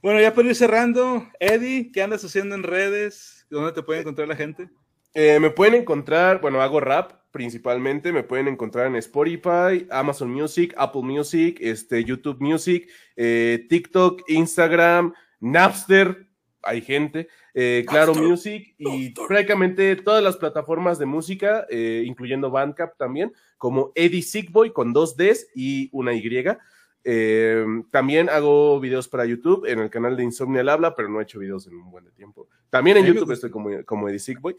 Bueno, 0.02 0.20
ya 0.20 0.35
para 0.35 0.48
ir 0.48 0.55
cerrando, 0.55 1.27
Eddie, 1.40 1.90
¿qué 1.93 2.02
andas 2.02 2.24
haciendo 2.24 2.55
en 2.55 2.62
redes? 2.62 3.47
¿Dónde 3.51 3.73
te 3.73 3.82
puede 3.82 4.01
encontrar 4.01 4.28
la 4.28 4.36
gente? 4.36 4.68
Eh, 5.14 5.39
me 5.40 5.51
pueden 5.51 5.74
encontrar, 5.74 6.40
bueno, 6.40 6.60
hago 6.60 6.81
rap 6.81 7.12
principalmente, 7.31 8.12
me 8.12 8.23
pueden 8.23 8.48
encontrar 8.48 8.86
en 8.86 8.97
Spotify, 8.97 9.86
Amazon 9.90 10.31
Music, 10.31 10.74
Apple 10.77 11.02
Music, 11.02 11.59
este, 11.60 12.05
YouTube 12.05 12.40
Music, 12.40 12.89
eh, 13.14 13.66
TikTok, 13.68 14.23
Instagram, 14.28 15.12
Napster, 15.40 16.27
hay 16.62 16.82
gente, 16.82 17.28
eh, 17.55 17.85
Claro 17.89 18.14
Music 18.14 18.74
y 18.78 19.10
prácticamente 19.10 19.97
todas 19.97 20.23
las 20.23 20.36
plataformas 20.36 20.98
de 20.98 21.06
música, 21.06 21.66
eh, 21.70 22.02
incluyendo 22.06 22.51
Bandcamp 22.51 22.93
también, 22.98 23.32
como 23.56 23.93
Eddie 23.94 24.23
Sickboy 24.23 24.73
con 24.73 24.93
dos 24.93 25.16
Ds 25.16 25.48
y 25.55 25.89
una 25.93 26.12
Y. 26.12 26.44
Eh, 27.09 27.65
también 27.93 28.28
hago 28.28 28.81
videos 28.81 29.07
para 29.07 29.24
YouTube 29.24 29.65
en 29.66 29.78
el 29.78 29.91
canal 29.91 30.16
de 30.16 30.24
Insomnia 30.24 30.62
al 30.62 30.69
Habla, 30.69 30.97
pero 30.97 31.09
no 31.09 31.20
he 31.20 31.23
hecho 31.23 31.39
videos 31.39 31.66
en 31.69 31.77
un 31.77 31.91
buen 31.91 32.11
tiempo. 32.12 32.49
También 32.69 32.97
en 32.97 33.07
YouTube 33.07 33.31
estoy 33.31 33.51
como, 33.51 33.70
como 33.85 34.09
Eddie 34.09 34.19
Sickboy. 34.19 34.57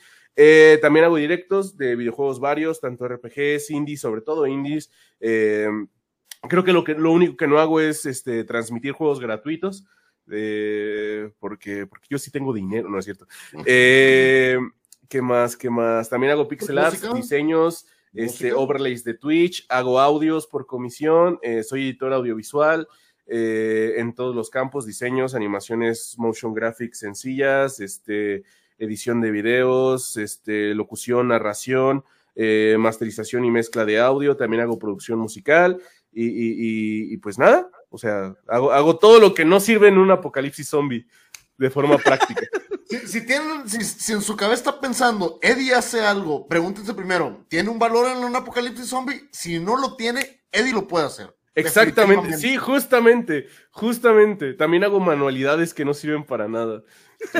también 0.81 1.05
hago 1.05 1.17
directos 1.17 1.75
de 1.75 1.95
videojuegos 1.95 2.39
varios, 2.39 2.79
tanto 2.79 3.07
RPGs, 3.07 3.69
indies, 3.71 3.99
sobre 3.99 4.21
todo 4.21 4.47
indies. 4.47 4.89
creo 5.19 6.63
que 6.63 6.71
lo, 6.71 6.83
que 6.83 6.93
lo 6.93 7.11
único 7.11 7.35
que 7.35 7.47
no 7.47 7.59
hago 7.59 7.81
es 7.81 8.05
este, 8.05 8.45
transmitir 8.45 8.93
juegos 8.93 9.19
gratuitos. 9.19 9.83
Eh, 10.29 11.31
porque, 11.39 11.87
porque 11.87 12.07
yo 12.09 12.17
sí 12.17 12.31
tengo 12.31 12.53
dinero, 12.53 12.89
no 12.89 12.99
es 12.99 13.05
cierto. 13.05 13.27
Eh, 13.65 14.57
¿Qué 15.07 15.21
más? 15.21 15.55
¿Qué 15.55 15.69
más? 15.69 16.09
También 16.09 16.33
hago 16.33 16.47
pixel 16.47 16.77
art, 16.77 17.01
diseños, 17.15 17.85
este, 18.13 18.53
overlays 18.53 19.03
de 19.03 19.13
Twitch, 19.13 19.65
hago 19.69 19.99
audios 19.99 20.47
por 20.47 20.65
comisión, 20.65 21.39
eh, 21.41 21.63
soy 21.63 21.83
editor 21.83 22.13
audiovisual 22.13 22.87
eh, 23.25 23.95
en 23.97 24.13
todos 24.13 24.35
los 24.35 24.49
campos, 24.49 24.85
diseños, 24.85 25.35
animaciones, 25.35 26.15
motion 26.17 26.53
graphics 26.53 26.99
sencillas, 26.99 27.79
este, 27.79 28.43
edición 28.77 29.21
de 29.21 29.31
videos, 29.31 30.17
este, 30.17 30.73
locución, 30.73 31.27
narración, 31.27 32.03
eh, 32.35 32.75
masterización 32.79 33.45
y 33.45 33.51
mezcla 33.51 33.85
de 33.85 33.99
audio, 33.99 34.37
también 34.37 34.61
hago 34.61 34.79
producción 34.79 35.19
musical 35.19 35.81
y, 36.11 36.25
y, 36.25 37.13
y 37.13 37.17
pues 37.17 37.37
nada, 37.37 37.69
o 37.89 37.97
sea, 37.97 38.35
hago, 38.47 38.71
hago 38.71 38.97
todo 38.97 39.19
lo 39.19 39.33
que 39.33 39.45
no 39.45 39.59
sirve 39.59 39.87
en 39.87 39.97
un 39.97 40.11
apocalipsis 40.11 40.69
zombie 40.69 41.05
de 41.57 41.69
forma 41.69 41.97
práctica. 41.97 42.41
Si, 42.89 43.25
tienen, 43.25 43.67
si, 43.69 44.13
en 44.13 44.21
su 44.21 44.37
cabeza 44.37 44.55
está 44.55 44.79
pensando, 44.79 45.39
Eddie 45.41 45.75
hace 45.75 46.05
algo, 46.05 46.47
pregúntense 46.47 46.93
primero, 46.93 47.45
¿tiene 47.49 47.69
un 47.69 47.79
valor 47.79 48.09
en 48.09 48.23
un 48.23 48.35
apocalipsis 48.35 48.87
zombie? 48.87 49.27
Si 49.31 49.59
no 49.59 49.75
lo 49.75 49.95
tiene, 49.97 50.45
Eddie 50.51 50.73
lo 50.73 50.87
puede 50.87 51.05
hacer. 51.05 51.36
Exactamente, 51.57 52.37
sí, 52.37 52.55
justamente, 52.55 53.47
justamente. 53.71 54.53
También 54.53 54.83
hago 54.83 54.99
manualidades 54.99 55.73
que 55.73 55.85
no 55.85 55.93
sirven 55.93 56.23
para 56.23 56.47
nada. 56.47 56.83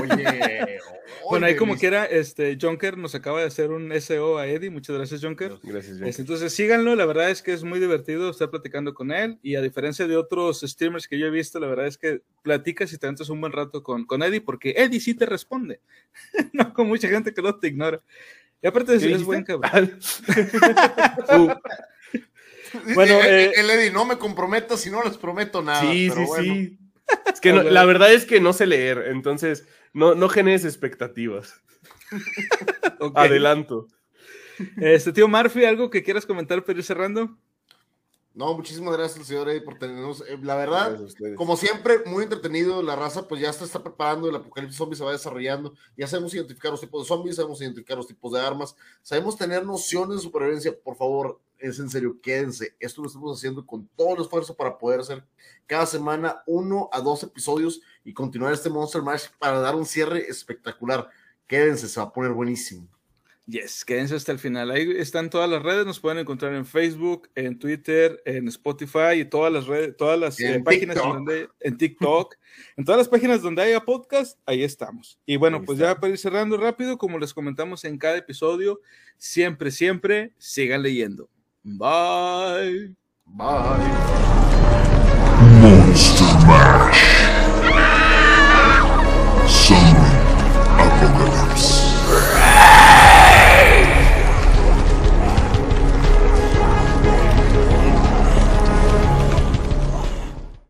Oye, 0.01 0.79
bueno, 1.29 1.45
ahí 1.45 1.55
como 1.55 1.77
quiera, 1.77 2.05
este, 2.05 2.57
Jonker 2.59 2.97
nos 2.97 3.13
acaba 3.13 3.41
de 3.41 3.45
hacer 3.45 3.69
un 3.69 3.91
SEO 4.01 4.39
a 4.39 4.47
Eddie. 4.47 4.71
Muchas 4.71 4.95
gracias, 4.95 5.21
Jonker. 5.21 5.59
Gracias, 5.61 5.93
Jonker. 5.93 6.09
Este, 6.09 6.21
entonces 6.23 6.51
síganlo, 6.51 6.95
la 6.95 7.05
verdad 7.05 7.29
es 7.29 7.43
que 7.43 7.53
es 7.53 7.63
muy 7.63 7.79
divertido 7.79 8.29
estar 8.29 8.49
platicando 8.49 8.95
con 8.95 9.11
él. 9.11 9.37
Y 9.43 9.55
a 9.55 9.61
diferencia 9.61 10.07
de 10.07 10.17
otros 10.17 10.61
streamers 10.61 11.07
que 11.07 11.19
yo 11.19 11.27
he 11.27 11.31
visto, 11.31 11.59
la 11.59 11.67
verdad 11.67 11.85
es 11.85 11.97
que 11.97 12.21
platicas 12.41 12.91
y 12.93 12.97
te 12.97 13.07
entras 13.07 13.29
un 13.29 13.39
buen 13.39 13.53
rato 13.53 13.83
con, 13.83 14.05
con 14.05 14.23
Eddie, 14.23 14.41
porque 14.41 14.73
Eddie 14.77 14.99
sí 14.99 15.13
te 15.13 15.27
responde. 15.27 15.79
no 16.53 16.73
con 16.73 16.87
mucha 16.87 17.07
gente 17.07 17.33
que 17.33 17.41
no 17.41 17.55
te 17.55 17.67
ignora. 17.67 18.01
Y 18.63 18.67
aparte 18.67 18.93
de 18.93 18.97
eso, 18.97 19.07
es 19.09 19.23
buen 19.23 19.43
cabrón. 19.43 19.99
uh. 21.29 21.53
Bueno, 22.93 23.15
eh, 23.23 23.51
el, 23.55 23.69
Eddie, 23.69 23.91
no 23.91 24.05
me 24.05 24.17
comprometo 24.17 24.77
si 24.77 24.89
no 24.89 25.03
les 25.03 25.17
prometo 25.17 25.61
nada. 25.61 25.81
Sí, 25.81 26.09
sí, 26.09 26.25
sí. 26.39 26.79
Es 27.31 27.41
que 27.41 27.53
la 27.53 27.85
verdad 27.85 28.13
es 28.13 28.25
que 28.25 28.39
no 28.39 28.53
sé 28.53 28.65
leer, 28.65 29.05
entonces 29.07 29.65
no, 29.93 30.15
no 30.15 30.29
generes 30.29 30.65
expectativas. 30.65 31.61
Adelanto. 33.15 33.87
Este 34.77 35.13
tío 35.13 35.27
Murphy, 35.27 35.65
¿algo 35.65 35.89
que 35.89 36.03
quieras 36.03 36.25
comentar 36.25 36.63
para 36.63 36.79
ir 36.79 36.83
cerrando? 36.83 37.37
No, 38.37 38.53
muchísimas 38.53 38.95
gracias, 38.95 39.25
señor 39.25 39.49
Eddie, 39.49 39.61
por 39.61 39.79
tenernos. 39.79 40.21
Eh, 40.21 40.37
la 40.43 40.55
verdad, 40.55 40.99
como 41.35 41.57
siempre, 41.57 42.03
muy 42.05 42.23
entretenido. 42.23 42.83
La 42.83 42.95
raza, 42.95 43.27
pues 43.27 43.41
ya 43.41 43.51
se 43.51 43.65
está 43.65 43.81
preparando. 43.81 44.29
El 44.29 44.35
apocalipsis 44.35 44.77
zombie 44.77 44.95
se 44.95 45.03
va 45.03 45.11
desarrollando. 45.11 45.73
Ya 45.97 46.05
sabemos 46.05 46.35
identificar 46.35 46.69
los 46.69 46.79
tipos 46.79 47.01
de 47.01 47.07
zombies, 47.07 47.37
sabemos 47.37 47.59
identificar 47.61 47.97
los 47.97 48.05
tipos 48.05 48.31
de 48.31 48.39
armas, 48.39 48.75
sabemos 49.01 49.37
tener 49.37 49.65
nociones 49.65 50.17
de 50.17 50.21
supervivencia. 50.21 50.71
Por 50.79 50.95
favor, 50.95 51.39
es 51.59 51.79
en 51.79 51.89
serio, 51.89 52.19
quédense. 52.21 52.75
Esto 52.79 53.01
lo 53.01 53.07
estamos 53.07 53.37
haciendo 53.37 53.65
con 53.65 53.87
todo 53.95 54.15
el 54.15 54.21
esfuerzo 54.21 54.55
para 54.55 54.77
poder 54.77 55.01
hacer 55.01 55.23
cada 55.65 55.85
semana 55.85 56.43
uno 56.45 56.89
a 56.91 57.01
dos 57.01 57.23
episodios 57.23 57.81
y 58.03 58.13
continuar 58.13 58.53
este 58.53 58.69
Monster 58.69 59.01
Mash 59.01 59.27
para 59.39 59.59
dar 59.59 59.75
un 59.75 59.85
cierre 59.85 60.27
espectacular. 60.27 61.09
Quédense, 61.47 61.87
se 61.87 61.99
va 61.99 62.07
a 62.07 62.13
poner 62.13 62.31
buenísimo. 62.31 62.87
Yes, 63.47 63.85
quédense 63.85 64.13
hasta 64.13 64.33
el 64.33 64.39
final. 64.39 64.69
Ahí 64.71 64.91
están 64.97 65.29
todas 65.29 65.49
las 65.49 65.63
redes, 65.63 65.85
nos 65.85 66.01
pueden 66.01 66.17
encontrar 66.17 66.53
en 66.53 66.65
Facebook, 66.65 67.29
en 67.33 67.57
Twitter, 67.57 68.21
en 68.25 68.49
Spotify 68.49 69.21
y 69.21 69.25
todas 69.25 69.53
las 69.53 69.67
redes, 69.67 69.95
todas 69.95 70.19
las 70.19 70.37
eh, 70.41 70.61
páginas 70.65 70.97
donde 70.97 71.47
en 71.61 71.77
TikTok, 71.77 72.35
en 72.75 72.83
todas 72.83 72.99
las 72.99 73.07
páginas 73.07 73.41
donde 73.41 73.61
haya 73.61 73.79
podcast, 73.79 74.37
ahí 74.45 74.63
estamos. 74.63 75.17
Y 75.25 75.37
bueno, 75.37 75.63
pues 75.63 75.79
ya 75.79 75.97
para 75.97 76.11
ir 76.11 76.17
cerrando 76.17 76.57
rápido, 76.57 76.97
como 76.97 77.17
les 77.19 77.33
comentamos 77.33 77.85
en 77.85 77.97
cada 77.97 78.17
episodio, 78.17 78.81
siempre, 79.15 79.71
siempre 79.71 80.33
sigan 80.37 80.83
leyendo. 80.83 81.29
Bye. 81.75 82.87
Bye. 83.27 83.87
Monster 85.61 86.23
Mash. 86.47 87.27